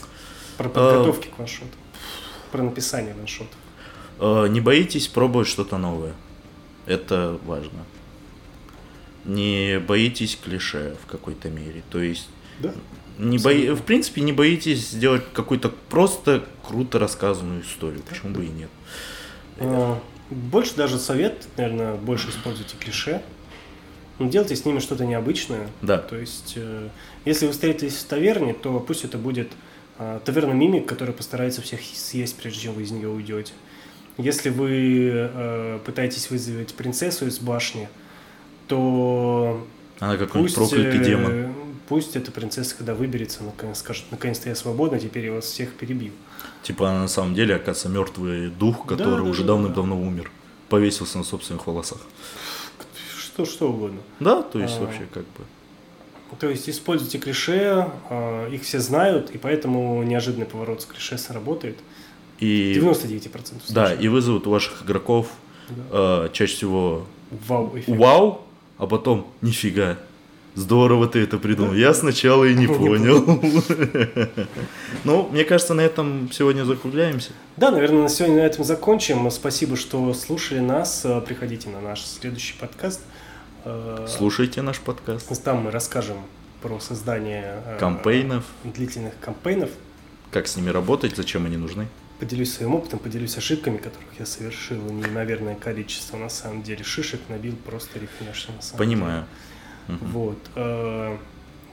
Про 0.57 0.69
подготовки 0.69 1.29
к 1.29 1.39
ваншоту. 1.39 1.67
Про 2.53 2.63
написание 2.63 3.15
ваншотов. 3.15 3.57
Э, 4.21 4.47
Не 4.49 4.61
боитесь 4.61 5.09
пробовать 5.09 5.49
что-то 5.49 5.79
новое. 5.79 6.15
Это 6.87 7.39
важно. 7.45 7.85
Не 9.25 9.79
боитесь 9.79 10.39
клише 10.43 10.97
в 11.03 11.11
какой-то 11.11 11.49
мере. 11.51 11.83
То 11.91 12.01
есть, 12.01 12.29
Да? 12.59 12.73
не 13.19 13.39
бои... 13.39 13.69
в 13.71 13.83
принципе, 13.83 14.23
не 14.23 14.33
боитесь 14.33 14.89
сделать 14.91 15.23
какую-то 15.33 15.69
просто 15.89 16.45
круто 16.67 16.99
рассказанную 16.99 17.63
историю. 17.63 18.03
Почему 18.09 18.33
бы 18.35 18.45
и 18.45 18.49
нет? 18.49 18.71
Э, 19.59 19.97
Больше 20.31 20.75
даже 20.77 20.99
совет, 20.99 21.49
наверное, 21.57 21.95
больше 21.97 22.31
используйте 22.31 22.77
клише. 22.79 23.21
Но 24.19 24.29
делайте 24.29 24.55
с 24.55 24.65
ними 24.65 24.79
что-то 24.81 25.05
необычное. 25.07 25.69
Да. 25.83 25.99
То 25.99 26.17
есть, 26.17 26.55
э, 26.57 26.89
если 27.25 27.47
вы 27.47 27.53
встретитесь 27.53 27.97
в 27.97 28.05
таверне, 28.05 28.53
то 28.55 28.79
пусть 28.81 29.05
это 29.05 29.19
будет 29.19 29.51
э, 29.99 30.21
таверна 30.25 30.53
мимик, 30.53 30.87
который 30.87 31.15
постарается 31.15 31.63
всех 31.63 31.81
съесть, 31.83 32.37
прежде 32.37 32.61
чем 32.61 32.75
вы 32.75 32.83
из 32.83 32.91
нее 32.91 33.09
уйдете. 33.09 33.53
Если 34.19 34.51
вы 34.51 35.11
э, 35.13 35.79
пытаетесь 35.85 36.31
вызвать 36.31 36.75
принцессу 36.75 37.27
из 37.27 37.39
башни, 37.39 37.89
то 38.71 39.67
Она 39.99 40.17
какой-нибудь 40.17 40.55
пусть, 40.55 40.71
проклятый 40.71 41.01
э, 41.01 41.05
демон. 41.05 41.55
пусть 41.89 42.17
эта 42.17 42.31
принцесса, 42.33 42.75
когда 42.77 42.95
выберется, 42.95 43.43
наконец 43.45 43.79
скажет, 43.79 44.05
наконец-то 44.11 44.49
я 44.49 44.55
свободна, 44.55 44.99
теперь 44.99 45.27
я 45.27 45.33
вас 45.33 45.45
всех 45.45 45.75
перебью. 45.75 46.13
Типа 46.63 46.89
она 46.91 47.01
на 47.03 47.09
самом 47.09 47.35
деле, 47.35 47.55
оказывается, 47.57 47.89
мертвый 47.89 48.49
дух, 48.49 48.87
Да, 48.87 48.97
который 48.97 49.25
да, 49.25 49.31
уже 49.31 49.43
да, 49.43 49.49
давным-давно 49.49 50.01
умер. 50.01 50.31
Повесился 50.69 51.19
на 51.19 51.25
собственных 51.25 51.67
волосах. 51.67 51.99
Что, 53.19 53.45
что 53.45 53.71
угодно. 53.71 54.01
Да, 54.21 54.43
то 54.43 54.59
есть 54.61 54.77
А. 54.79 54.81
вообще 54.83 55.07
как 55.13 55.25
бы. 55.25 55.45
То 56.39 56.49
есть 56.49 56.69
используйте 56.71 57.19
клише, 57.19 57.89
э, 58.09 58.51
их 58.53 58.63
все 58.63 58.79
знают, 58.79 59.31
и 59.31 59.39
поэтому 59.39 60.01
неожиданный 60.05 60.47
поворот 60.47 60.81
с 60.83 60.87
клише 60.87 61.19
сработает. 61.19 61.77
И 62.39 62.73
99% 62.79 63.33
да, 63.69 63.87
случаев. 63.89 64.01
и 64.01 64.09
вызовут 64.09 64.47
у 64.47 64.51
ваших 64.51 64.85
игроков 64.85 65.27
Да. 65.69 66.27
э, 66.27 66.29
чаще 66.33 66.55
всего 66.55 67.05
Вау, 67.49 67.73
эффект. 67.77 67.99
вау, 67.99 68.43
а 68.81 68.87
потом 68.87 69.27
нифига. 69.43 69.99
Здорово 70.57 71.07
ты 71.07 71.21
это 71.21 71.39
придумал. 71.39 71.75
Я 71.75 71.95
сначала 71.95 72.45
и 72.45 72.55
не 72.55 72.67
понял. 72.67 73.41
Ну, 75.05 75.29
мне 75.31 75.45
кажется, 75.45 75.75
на 75.75 75.81
этом 75.83 76.29
сегодня 76.33 76.65
закругляемся. 76.65 77.31
Да, 77.57 77.71
наверное, 77.71 78.03
на 78.03 78.09
сегодня 78.09 78.37
на 78.37 78.47
этом 78.47 78.65
закончим. 78.65 79.31
Спасибо, 79.31 79.77
что 79.77 80.13
слушали 80.13 80.59
нас. 80.61 81.07
Приходите 81.27 81.69
на 81.71 81.81
наш 81.81 82.03
следующий 82.05 82.55
подкаст. 82.59 83.01
Э, 83.65 84.07
Слушайте 84.09 84.61
наш 84.63 84.79
подкаст. 84.81 85.43
Там 85.43 85.63
мы 85.63 85.71
расскажем 85.71 86.17
про 86.63 86.79
создание 86.81 87.63
э, 87.65 87.79
Кампейнов, 87.79 88.45
длительных 88.65 89.15
кампейнов. 89.21 89.71
как 90.31 90.47
с 90.49 90.57
ними 90.57 90.69
работать, 90.71 91.17
зачем 91.17 91.47
они 91.47 91.57
нужны. 91.57 91.87
Поделюсь 92.21 92.53
своим 92.53 92.75
опытом, 92.75 92.99
поделюсь 92.99 93.37
ошибками, 93.39 93.79
которых 93.79 94.07
я 94.19 94.27
совершил. 94.27 94.77
Неимоверное 94.83 95.55
количество, 95.55 96.19
на 96.19 96.29
самом 96.29 96.63
деле, 96.63 96.85
шишек 96.85 97.21
набил 97.31 97.57
просто 97.57 97.99
рефинешно, 97.99 98.55
на 98.57 98.63
самом 98.63 98.79
Понимаю. 98.79 99.25
деле. 99.89 99.99
Вот. 100.13 100.39
э, 100.55 101.17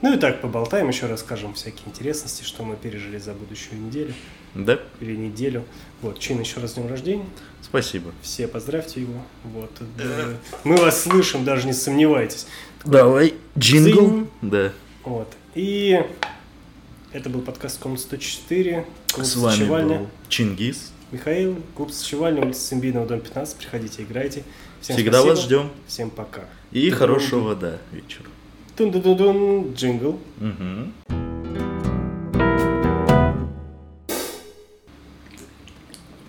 Ну 0.00 0.14
и 0.14 0.16
так, 0.18 0.40
поболтаем, 0.40 0.88
еще 0.88 1.06
расскажем 1.06 1.52
всякие 1.54 1.82
интересности, 1.88 2.42
что 2.44 2.62
мы 2.64 2.76
пережили 2.76 3.18
за 3.18 3.34
будущую 3.34 3.80
неделю 3.80 4.14
Да, 4.54 4.78
или 5.00 5.14
неделю. 5.16 5.64
Вот, 6.00 6.18
Чин 6.18 6.40
еще 6.40 6.60
раз 6.60 6.70
с 6.70 6.74
днем 6.74 6.88
рождения. 6.88 7.26
спасибо. 7.60 8.12
Все 8.22 8.48
поздравьте 8.48 9.02
его. 9.02 9.20
Вот. 9.44 9.70
да. 9.98 10.04
Мы 10.64 10.76
вас 10.76 11.02
слышим, 11.02 11.44
даже 11.44 11.66
не 11.66 11.72
сомневайтесь. 11.74 12.46
Давай, 12.84 13.34
джингл. 13.58 14.28
Да. 14.40 14.72
Вот. 15.04 15.30
И 15.54 16.00
это 17.12 17.30
был 17.30 17.40
подкаст 17.40 17.78
Комнат 17.78 18.00
104. 18.00 18.84
Клуб 19.12 19.26
С 19.26 19.36
вами 19.36 19.56
Сочевальня. 19.56 19.98
был 19.98 20.08
Чингис. 20.28 20.92
Михаил, 21.10 21.56
клуб 21.74 21.90
Сочевальня, 21.90 22.42
улица 22.42 22.60
Симбинова, 22.60 23.06
дом 23.06 23.20
15. 23.20 23.56
Приходите, 23.56 24.02
играйте. 24.02 24.44
Всем 24.80 24.96
Всегда 24.96 25.18
спасибо. 25.20 25.34
вас 25.34 25.44
ждем. 25.44 25.70
Всем 25.86 26.10
пока. 26.10 26.42
И 26.70 26.90
Дун-дун-дун. 26.90 26.98
хорошего, 26.98 27.54
да, 27.56 27.78
вечера. 27.92 28.26
Тун-ду-ду-дун, 28.76 29.72
джингл. 29.74 30.18
Мгм. 30.38 30.92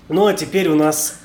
Ну 0.07 0.25
а 0.25 0.33
теперь 0.33 0.67
у 0.69 0.75
нас, 0.75 1.19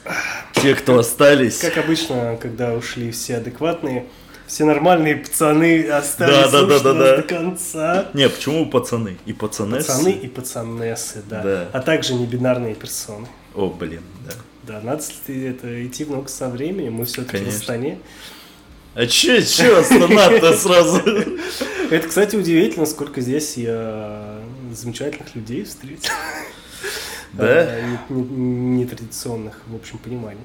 Те, 0.53 0.75
кто 0.75 0.99
остались. 0.99 1.59
как 1.59 1.79
обычно, 1.79 2.37
когда 2.41 2.75
ушли 2.75 3.11
все 3.13 3.37
адекватные, 3.39 4.07
все 4.47 4.65
нормальные 4.65 5.17
пацаны 5.17 5.89
остались 5.89 6.51
Да, 6.51 6.63
да, 6.63 6.79
да, 6.81 6.93
да, 6.95 7.17
до 7.17 7.23
конца. 7.23 8.09
Не, 8.15 8.29
почему 8.29 8.67
пацаны? 8.67 9.17
И 9.27 9.33
пацанессы? 9.33 9.87
Пацаны 9.87 10.11
и 10.11 10.29
пацанессы, 10.29 11.23
да. 11.29 11.43
Да. 11.43 11.69
А 11.73 11.81
также 11.81 12.15
небинарные 12.15 12.75
персоны. 12.75 13.27
О, 13.55 13.69
блин, 13.69 14.03
да. 14.27 14.35
Да, 14.67 14.81
надо 14.81 15.03
это, 15.29 15.87
идти 15.87 16.05
в 16.05 16.11
ногу 16.11 16.29
со 16.29 16.49
временем, 16.49 16.95
мы 16.95 17.05
все-таки 17.05 17.45
в. 17.45 17.49
Астане. 17.49 17.99
А 18.95 19.07
че, 19.07 19.43
че 19.43 19.77
Астана-то 19.77 20.57
сразу? 20.57 20.99
Это, 21.91 22.09
кстати, 22.09 22.37
удивительно, 22.37 22.87
сколько 22.87 23.21
здесь 23.21 23.57
я 23.57 24.39
замечательных 24.73 25.35
людей 25.35 25.65
встретил. 25.65 26.13
Да? 27.33 27.47
А, 27.47 27.81
не- 28.11 28.15
не- 28.23 28.85
Нетрадиционных, 28.85 29.61
в 29.67 29.75
общем, 29.75 29.99
понимании. 29.99 30.45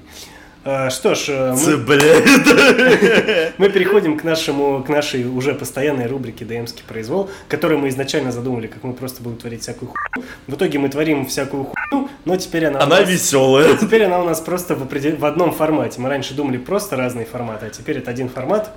А, 0.62 0.90
Что 0.90 1.14
ж, 1.14 1.24
э, 1.28 1.54
мы, 1.54 1.76
мы 3.58 3.70
переходим 3.70 4.18
к 4.18 4.24
нашему, 4.24 4.82
к 4.84 4.88
нашей 4.90 5.24
уже 5.24 5.54
постоянной 5.54 6.06
рубрике 6.06 6.44
«ДМский 6.44 6.82
произвол», 6.86 7.30
которую 7.48 7.78
мы 7.80 7.88
изначально 7.88 8.30
задумали, 8.30 8.66
как 8.66 8.82
мы 8.84 8.92
просто 8.92 9.22
будем 9.22 9.38
творить 9.38 9.62
всякую 9.62 9.90
хуйню. 9.92 10.28
В 10.46 10.54
итоге 10.54 10.78
мы 10.78 10.90
творим 10.90 11.24
всякую 11.24 11.64
хуйню, 11.64 12.10
но 12.26 12.36
теперь 12.36 12.66
она, 12.66 12.82
Она 12.82 13.00
нас- 13.00 13.08
веселая. 13.08 13.74
теперь 13.80 14.02
она 14.04 14.20
у 14.20 14.24
нас 14.26 14.40
просто 14.40 14.74
в, 14.74 14.82
определ- 14.82 15.16
в 15.16 15.24
одном 15.24 15.52
формате. 15.52 15.98
Мы 15.98 16.10
раньше 16.10 16.34
думали 16.34 16.58
просто 16.58 16.94
разные 16.96 17.24
форматы, 17.24 17.66
а 17.66 17.70
теперь 17.70 17.96
это 17.96 18.10
один 18.10 18.28
формат, 18.28 18.70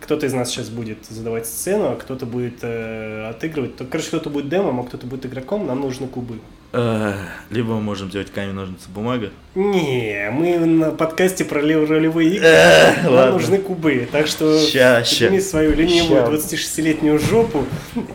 кто-то 0.00 0.26
из 0.26 0.32
нас 0.34 0.50
сейчас 0.50 0.68
будет 0.68 0.98
задавать 1.08 1.46
сцену, 1.46 1.92
а 1.92 1.96
кто-то 1.96 2.26
будет 2.26 2.58
э, 2.62 3.28
отыгрывать. 3.30 3.76
Короче, 3.88 4.08
кто-то 4.08 4.30
будет 4.30 4.48
демом, 4.48 4.80
а 4.80 4.84
кто-то 4.84 5.06
будет 5.06 5.26
игроком. 5.26 5.66
Нам 5.66 5.80
нужны 5.80 6.08
кубы. 6.08 6.40
Э, 6.76 7.14
Либо 7.50 7.74
мы 7.74 7.80
можем 7.80 8.10
делать 8.10 8.32
камень, 8.32 8.52
ножницы, 8.52 8.88
бумага. 8.88 9.30
Не, 9.54 10.28
мы 10.32 10.58
на 10.58 10.90
подкасте 10.90 11.44
про 11.44 11.60
лев- 11.60 11.88
ролевые 11.88 12.30
игры. 12.34 12.46
Э, 12.48 13.02
Нам 13.04 13.12
ладно. 13.14 13.32
нужны 13.34 13.58
кубы. 13.58 14.08
Так 14.10 14.26
что 14.26 14.58
Ща, 14.60 15.04
свою 15.04 15.72
ленивую 15.72 16.24
Ща. 16.24 16.32
26-летнюю 16.32 17.20
жопу 17.20 17.64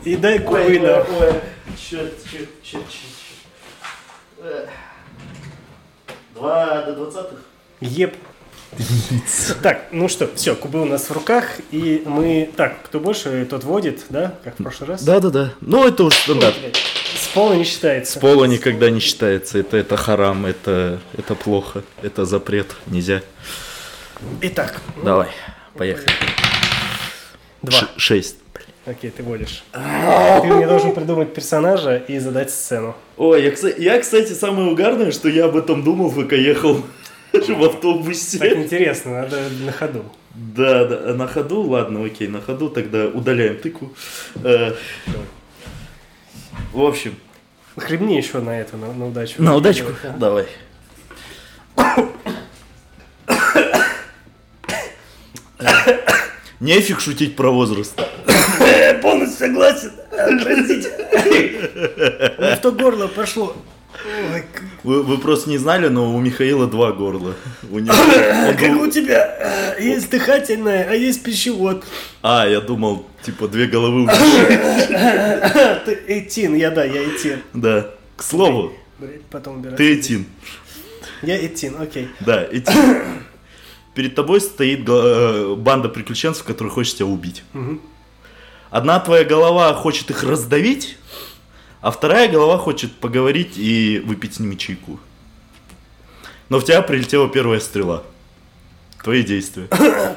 и 0.04 0.18
дай 0.18 0.40
кубы 0.40 0.78
нам. 0.80 1.06
Черт, 1.78 2.14
черт, 2.30 2.50
черт, 2.62 2.84
черт. 2.90 4.70
Два 6.36 6.82
до 6.84 6.96
двадцатых. 6.96 7.40
Еп. 7.80 8.16
Так, 9.64 9.88
ну 9.92 10.08
что, 10.10 10.30
все, 10.36 10.54
кубы 10.56 10.82
у 10.82 10.86
нас 10.86 11.10
в 11.10 11.12
руках, 11.14 11.46
и 11.72 12.04
мы... 12.06 12.50
Так, 12.56 12.84
кто 12.84 13.00
больше, 13.00 13.48
тот 13.50 13.64
водит, 13.64 14.06
да, 14.10 14.36
как 14.44 14.60
в 14.60 14.64
прошлый 14.64 14.90
раз? 14.90 15.04
Да, 15.04 15.20
да, 15.20 15.30
да. 15.30 15.54
Ну, 15.60 15.88
это 15.88 16.04
уж 16.04 16.14
Ой, 16.14 16.22
стандарт. 16.24 16.56
С 17.30 17.32
пола 17.32 17.54
не 17.54 17.64
считается. 17.64 18.20
Пола 18.20 18.46
никогда 18.46 18.90
не 18.90 19.00
считается. 19.00 19.60
Это, 19.60 19.78
это 19.78 19.96
харам, 19.98 20.48
это, 20.48 21.00
это 21.16 21.36
плохо, 21.36 21.84
это 22.02 22.26
запрет, 22.26 22.76
нельзя. 22.88 23.22
Итак, 24.42 24.82
ну, 24.98 25.04
Давай, 25.04 25.28
поехали. 25.76 26.08
два. 27.62 27.80
Ш- 27.82 27.90
шесть. 27.98 28.38
Окей, 28.88 29.12
ты 29.12 29.22
водишь. 29.22 29.64
Ты 29.72 30.48
мне 30.48 30.66
должен 30.66 30.94
придумать 30.96 31.32
персонажа 31.32 31.98
и 31.98 32.18
задать 32.18 32.50
сцену. 32.50 32.96
Ой, 33.18 33.44
я, 33.44 33.52
кстати, 33.52 33.80
я, 33.80 34.00
кстати, 34.00 34.32
самое 34.34 34.72
угарное, 34.72 35.12
что 35.12 35.30
я 35.30 35.46
об 35.46 35.56
этом 35.56 35.84
думал, 35.84 36.12
пока 36.12 36.36
ехал 36.36 36.84
в 37.32 37.64
автобусе. 37.64 38.40
Так 38.40 38.58
интересно, 38.58 39.22
надо 39.22 39.40
на 39.64 39.72
ходу. 39.72 40.04
Да, 40.34 40.86
да, 40.86 41.14
на 41.14 41.28
ходу, 41.28 41.62
ладно, 41.62 42.04
окей, 42.04 42.28
на 42.28 42.42
ходу, 42.42 42.70
тогда 42.70 43.06
удаляем 43.06 43.58
тыкву. 43.60 43.94
Э, 44.44 44.74
В 46.72 46.82
общем, 46.82 47.16
Хлебни 47.78 48.16
еще 48.16 48.40
на 48.40 48.60
это, 48.60 48.78
на, 48.78 48.94
на 48.94 49.08
удачу. 49.08 49.42
на 49.42 49.56
удачку. 49.56 49.92
Давай. 50.18 50.48
Давай. 51.76 52.06
Нефиг 56.60 57.00
шутить 57.00 57.36
про 57.36 57.52
возраст. 57.52 57.96
Полностью 59.02 59.38
согласен. 59.48 59.92
Простите. 60.12 60.92
В 62.38 62.58
то 62.62 62.72
горло 62.72 63.08
пошло. 63.08 63.56
Ой, 64.06 64.44
Вы, 64.84 65.04
вы 65.04 65.18
просто 65.18 65.50
не 65.50 65.58
знали, 65.58 65.88
но 65.88 66.14
у 66.14 66.20
Михаила 66.20 66.68
два 66.68 66.92
горла. 66.92 67.34
У 67.70 67.80
него, 67.80 67.94
как 68.58 68.82
у 68.82 68.88
тебя 68.90 69.76
э, 69.78 69.84
есть 69.84 70.10
дыхательное, 70.10 70.88
а 70.90 70.94
есть 70.94 71.22
пищевод. 71.24 71.84
А, 72.22 72.48
я 72.48 72.62
думал, 72.62 73.06
типа, 73.24 73.48
две 73.48 73.68
головы 73.68 74.04
у. 74.04 74.08
Ты 75.86 75.94
Этин, 76.08 76.56
я 76.56 76.72
да, 76.72 76.86
я 76.86 77.04
Этин. 77.04 77.42
Да. 77.54 77.88
К 78.16 78.24
слову, 78.24 78.74
потом 79.30 79.60
убирать. 79.60 79.78
ты 79.78 79.96
Этин. 79.98 80.26
Я 81.22 81.38
Этин, 81.46 81.76
окей. 81.82 82.08
Да, 82.20 82.44
Этин. 82.44 83.02
Перед 83.96 84.16
тобой 84.16 84.40
стоит 84.40 84.88
э, 84.88 85.56
банда 85.58 85.90
приключенцев, 85.90 86.44
которые 86.44 86.72
хочет 86.72 86.96
тебя 86.96 87.08
убить. 87.08 87.44
Одна 88.70 89.00
твоя 89.00 89.24
голова 89.26 89.74
хочет 89.74 90.10
их 90.12 90.24
раздавить, 90.24 90.98
а 91.82 91.92
вторая 91.92 92.28
голова 92.30 92.58
хочет 92.58 92.92
поговорить 92.94 93.54
и 93.58 94.02
выпить 94.06 94.36
с 94.36 94.40
ними 94.40 94.56
чайку. 94.56 95.00
Но 96.50 96.60
в 96.60 96.66
тебя 96.66 96.82
прилетела 96.82 97.30
первая 97.30 97.60
стрела. 97.60 98.04
Твои 99.04 99.24
действия. 99.24 99.68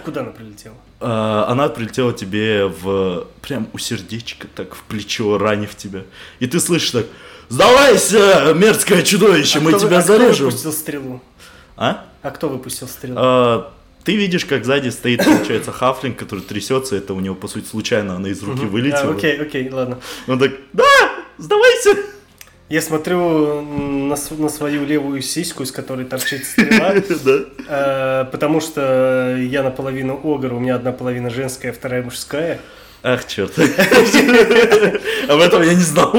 Куда 0.05 0.23
она 0.23 0.31
прилетела? 0.31 0.75
А, 1.01 1.47
Она 1.49 1.69
прилетела 1.69 2.13
тебе 2.13 2.67
в 2.67 3.27
прям 3.43 3.69
у 3.73 3.79
сердечка, 3.79 4.49
так 4.55 4.75
в 4.75 4.83
плечо, 4.85 5.39
ранив 5.39 5.75
тебя. 5.77 6.03
И 6.41 6.47
ты 6.47 6.59
слышишь 6.59 6.91
так: 6.91 7.07
Сдавайся, 7.49 8.53
мерзкое 8.57 9.03
чудовище, 9.03 9.61
мы 9.61 9.73
А 9.73 9.75
кто 9.77 9.85
вы- 9.85 9.89
тебя 9.91 9.99
а 9.99 10.03
кто 10.03 10.13
зарежем. 10.19 10.47
выпустил 10.47 10.73
стрелу? 10.73 11.23
А? 11.77 12.05
А 12.23 12.31
кто 12.31 12.49
выпустил 12.49 12.89
стрелу? 12.89 13.17
А, 13.19 13.73
Ты 14.05 14.17
видишь, 14.17 14.45
как 14.45 14.65
сзади 14.65 14.89
стоит, 14.89 15.25
получается, 15.25 15.71
хафлинг, 15.71 16.17
который 16.19 16.41
трясется. 16.41 16.97
Это 16.97 17.15
у 17.15 17.21
него, 17.21 17.37
по 17.37 17.47
сути, 17.47 17.67
случайно 17.67 18.17
она 18.17 18.31
из 18.31 18.43
руки 18.43 18.63
Мгм. 18.63 18.71
вылетела. 18.71 19.13
А, 19.13 19.17
окей, 19.17 19.41
окей, 19.41 19.71
ладно. 19.71 19.99
Он 20.27 20.41
так, 20.41 20.51
да, 20.73 20.85
сдавайся. 21.43 21.97
Я 22.69 22.81
смотрю 22.81 23.61
на, 23.61 24.17
на 24.39 24.49
свою 24.49 24.87
левую 24.87 25.21
сиську, 25.21 25.63
из 25.65 25.73
которой 25.73 26.07
торчит 26.07 26.45
стрела, 26.47 26.95
э, 27.69 28.25
потому 28.33 28.61
что 28.61 29.37
я 29.39 29.63
наполовину 29.63 30.19
огр, 30.25 30.55
у 30.55 30.59
меня 30.61 30.77
одна 30.77 30.93
половина 30.93 31.29
женская, 31.29 31.73
вторая 31.73 32.03
мужская. 32.03 32.61
Ах, 33.03 33.27
черт. 33.27 33.53
Об 35.29 35.41
этом 35.41 35.63
я 35.63 35.75
не 35.75 35.83
знал. 35.83 36.13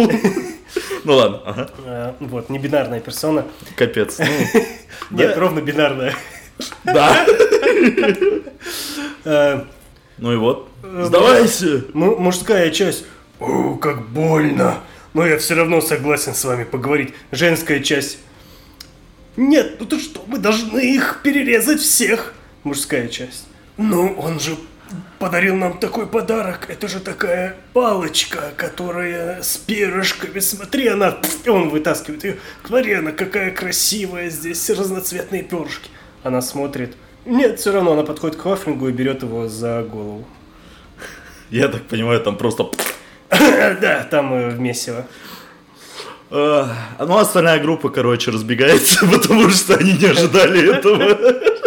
Ну 1.06 1.14
ладно, 1.16 1.42
ага. 1.46 1.70
Э, 1.86 2.12
Вот, 2.20 2.50
не 2.50 2.60
бинарная 2.60 3.00
персона. 3.00 3.46
Капец. 3.76 4.20
Ну, 4.20 4.26
Нет, 5.18 5.34
Да. 5.34 5.40
ровно 5.40 5.60
бинарная. 5.62 6.14
Да. 6.84 7.26
Э, 9.26 9.62
Ну 10.20 10.34
и 10.34 10.36
вот. 10.38 10.70
Сдавайся. 10.84 11.84
му- 11.94 12.18
Мужская 12.18 12.70
часть. 12.70 13.06
О, 13.40 13.76
как 13.76 14.08
больно. 14.10 14.80
Но 15.14 15.26
я 15.26 15.38
все 15.38 15.56
равно 15.56 15.82
согласен 15.82 16.34
с 16.34 16.44
вами 16.44 16.64
поговорить. 16.64 17.14
Женская 17.32 17.80
часть. 17.82 18.18
Нет, 19.36 19.78
ну 19.80 19.86
ты 19.86 20.00
что, 20.00 20.24
мы 20.28 20.38
должны 20.38 20.80
их 20.80 21.22
перерезать 21.24 21.80
всех. 21.80 22.34
Мужская 22.64 23.08
часть. 23.08 23.48
Ну, 23.78 24.14
он 24.14 24.40
же 24.40 24.56
подарил 25.20 25.56
нам 25.56 25.80
такой 25.80 26.08
подарок. 26.08 26.68
Это 26.70 26.88
же 26.88 27.00
такая 27.00 27.56
палочка, 27.74 28.54
которая 28.56 29.42
с 29.42 29.58
перышками. 29.58 30.40
Смотри, 30.40 30.88
она... 30.88 31.18
Он 31.48 31.70
вытаскивает 31.70 32.24
ее. 32.24 32.38
Смотри, 32.66 32.94
она 32.94 33.12
какая 33.12 33.52
красивая 33.52 34.30
здесь, 34.30 34.70
разноцветные 34.70 35.44
перышки. 35.44 35.90
Она 36.24 36.42
смотрит. 36.42 36.96
Нет, 37.26 37.60
все 37.60 37.72
равно 37.72 37.94
она 37.94 38.04
подходит 38.04 38.38
к 38.38 38.42
Хафлингу 38.42 38.88
и 38.90 38.92
берет 38.92 39.24
его 39.24 39.48
за 39.48 39.84
голову. 39.84 40.26
Я 41.50 41.68
так 41.68 41.84
понимаю, 41.84 42.20
там 42.22 42.38
просто... 42.38 42.72
Да, 43.82 44.04
там 44.10 44.34
э, 44.34 44.52
месиво. 44.58 45.06
А, 46.30 46.70
Ну, 47.00 47.18
остальная 47.18 47.60
группа, 47.60 47.90
короче, 47.90 48.32
разбегается, 48.32 49.06
потому 49.12 49.50
что 49.50 49.76
они 49.76 49.94
не 49.94 50.06
ожидали 50.08 50.76
этого. 50.76 51.18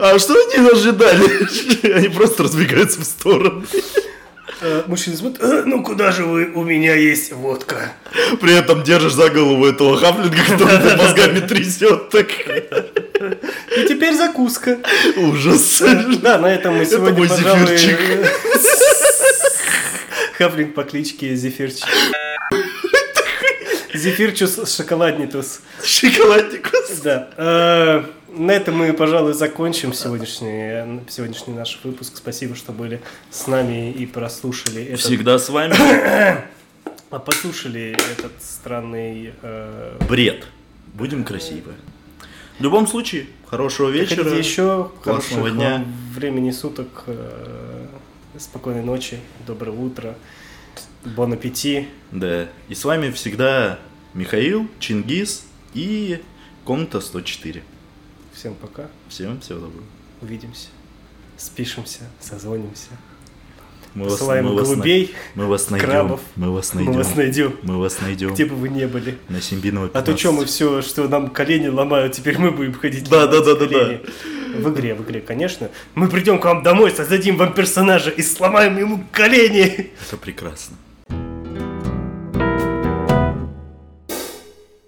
А 0.00 0.18
что 0.18 0.34
они 0.34 0.68
ожидали? 0.68 1.94
Они 1.94 2.08
просто 2.08 2.42
разбегаются 2.42 3.00
в 3.00 3.04
сторону. 3.04 3.64
Э, 4.60 4.82
Мужчина 4.86 5.16
смотрит, 5.16 5.42
«Э, 5.42 5.62
ну 5.64 5.82
куда 5.82 6.12
же 6.12 6.24
вы, 6.24 6.50
у 6.54 6.62
меня 6.62 6.94
есть 6.94 7.32
водка. 7.32 7.92
При 8.40 8.54
этом 8.54 8.82
держишь 8.82 9.14
за 9.14 9.30
голову 9.30 9.66
этого 9.66 9.96
хафлинга, 9.96 10.36
который 10.46 10.96
мозгами 10.96 11.40
трясет. 11.40 12.10
Так 12.10 12.28
И 12.30 13.88
теперь 13.88 14.14
закуска. 14.14 14.78
ужас. 15.16 15.82
Да, 16.20 16.38
на 16.38 16.52
этом 16.52 16.76
мы 16.76 16.84
сегодня, 16.84 17.18
мой 17.18 17.28
пожалуй... 17.28 17.78
Хафлинг 20.38 20.72
по 20.72 20.84
кличке 20.84 21.34
Зефирчик. 21.34 21.84
Зефирчус 23.92 24.72
шоколаднитус. 24.72 25.62
Шоколадникус. 25.82 27.00
Да. 27.02 27.28
Э, 27.36 28.04
На 28.36 28.52
этом 28.52 28.76
мы, 28.76 28.92
пожалуй, 28.92 29.32
закончим 29.32 29.92
сегодняшний, 29.92 31.00
сегодняшний 31.08 31.54
наш 31.54 31.80
выпуск. 31.82 32.12
Спасибо, 32.16 32.54
что 32.54 32.70
были 32.70 33.00
с 33.32 33.48
нами 33.48 33.90
и 33.90 34.06
прослушали 34.06 34.84
этот, 34.84 35.00
Всегда 35.00 35.40
с 35.40 35.48
вами. 35.48 35.74
а, 37.10 37.18
послушали 37.18 37.96
этот 38.12 38.32
странный 38.40 39.32
э, 39.42 39.96
Бред. 40.08 40.46
Будем 40.94 41.24
красивы. 41.24 41.72
В 42.60 42.62
любом 42.62 42.86
случае, 42.86 43.26
хорошего 43.46 43.88
вечера. 43.90 44.32
Еще, 44.32 44.92
хорошего 45.02 45.50
дня. 45.50 45.84
времени 46.14 46.52
суток, 46.52 47.04
э, 47.08 47.67
спокойной 48.38 48.82
ночи, 48.82 49.18
доброго 49.46 49.80
утра, 49.80 50.16
бон 51.04 51.32
аппетит. 51.32 51.88
Да. 52.12 52.48
И 52.68 52.74
с 52.74 52.84
вами 52.84 53.10
всегда 53.10 53.78
Михаил, 54.14 54.68
Чингис 54.78 55.46
и 55.74 56.22
комната 56.64 57.00
104. 57.00 57.62
Всем 58.32 58.54
пока, 58.54 58.88
Всем 59.08 59.40
всего 59.40 59.60
доброго. 59.60 59.84
увидимся, 60.20 60.68
спишемся, 61.36 62.02
созвонимся, 62.20 62.88
Мы 63.98 64.04
вас, 64.04 64.12
посылаем 64.14 64.44
мы 64.46 64.54
вас 64.54 64.68
на- 64.68 64.74
голубей, 64.74 65.14
мы 65.34 65.46
вас 65.46 65.70
найдем. 65.70 65.88
крабов. 65.88 66.20
Мы 66.36 66.52
вас 66.52 66.72
мы 66.74 66.82
найдем. 66.82 66.98
вас 66.98 67.16
найдем, 67.16 67.52
Мы 67.62 67.78
вас 67.78 68.00
найдем. 68.00 68.34
где 68.34 68.44
бы 68.44 68.54
вы 68.56 68.68
не 68.68 68.86
были. 68.86 69.18
На 69.28 69.40
Симбинова 69.40 69.86
А 69.86 69.88
то 69.88 70.12
15. 70.12 70.20
что 70.20 70.32
мы 70.32 70.44
все, 70.44 70.82
что 70.82 71.08
нам 71.08 71.28
колени 71.30 71.68
ломают, 71.68 72.12
теперь 72.12 72.38
мы 72.38 72.50
будем 72.50 72.74
ходить 72.74 73.08
Да, 73.08 73.26
да, 73.26 73.40
да, 73.42 73.54
да, 73.54 73.66
колени. 73.66 74.00
В 74.56 74.70
игре, 74.70 74.94
в 74.94 75.02
игре, 75.02 75.20
конечно. 75.20 75.68
Мы 75.94 76.08
придем 76.08 76.38
к 76.38 76.44
вам 76.44 76.62
домой, 76.62 76.90
создадим 76.90 77.36
вам 77.36 77.52
персонажа 77.52 78.10
и 78.10 78.22
сломаем 78.22 78.78
ему 78.78 79.04
колени. 79.12 79.90
Это 80.06 80.16
прекрасно. 80.16 80.76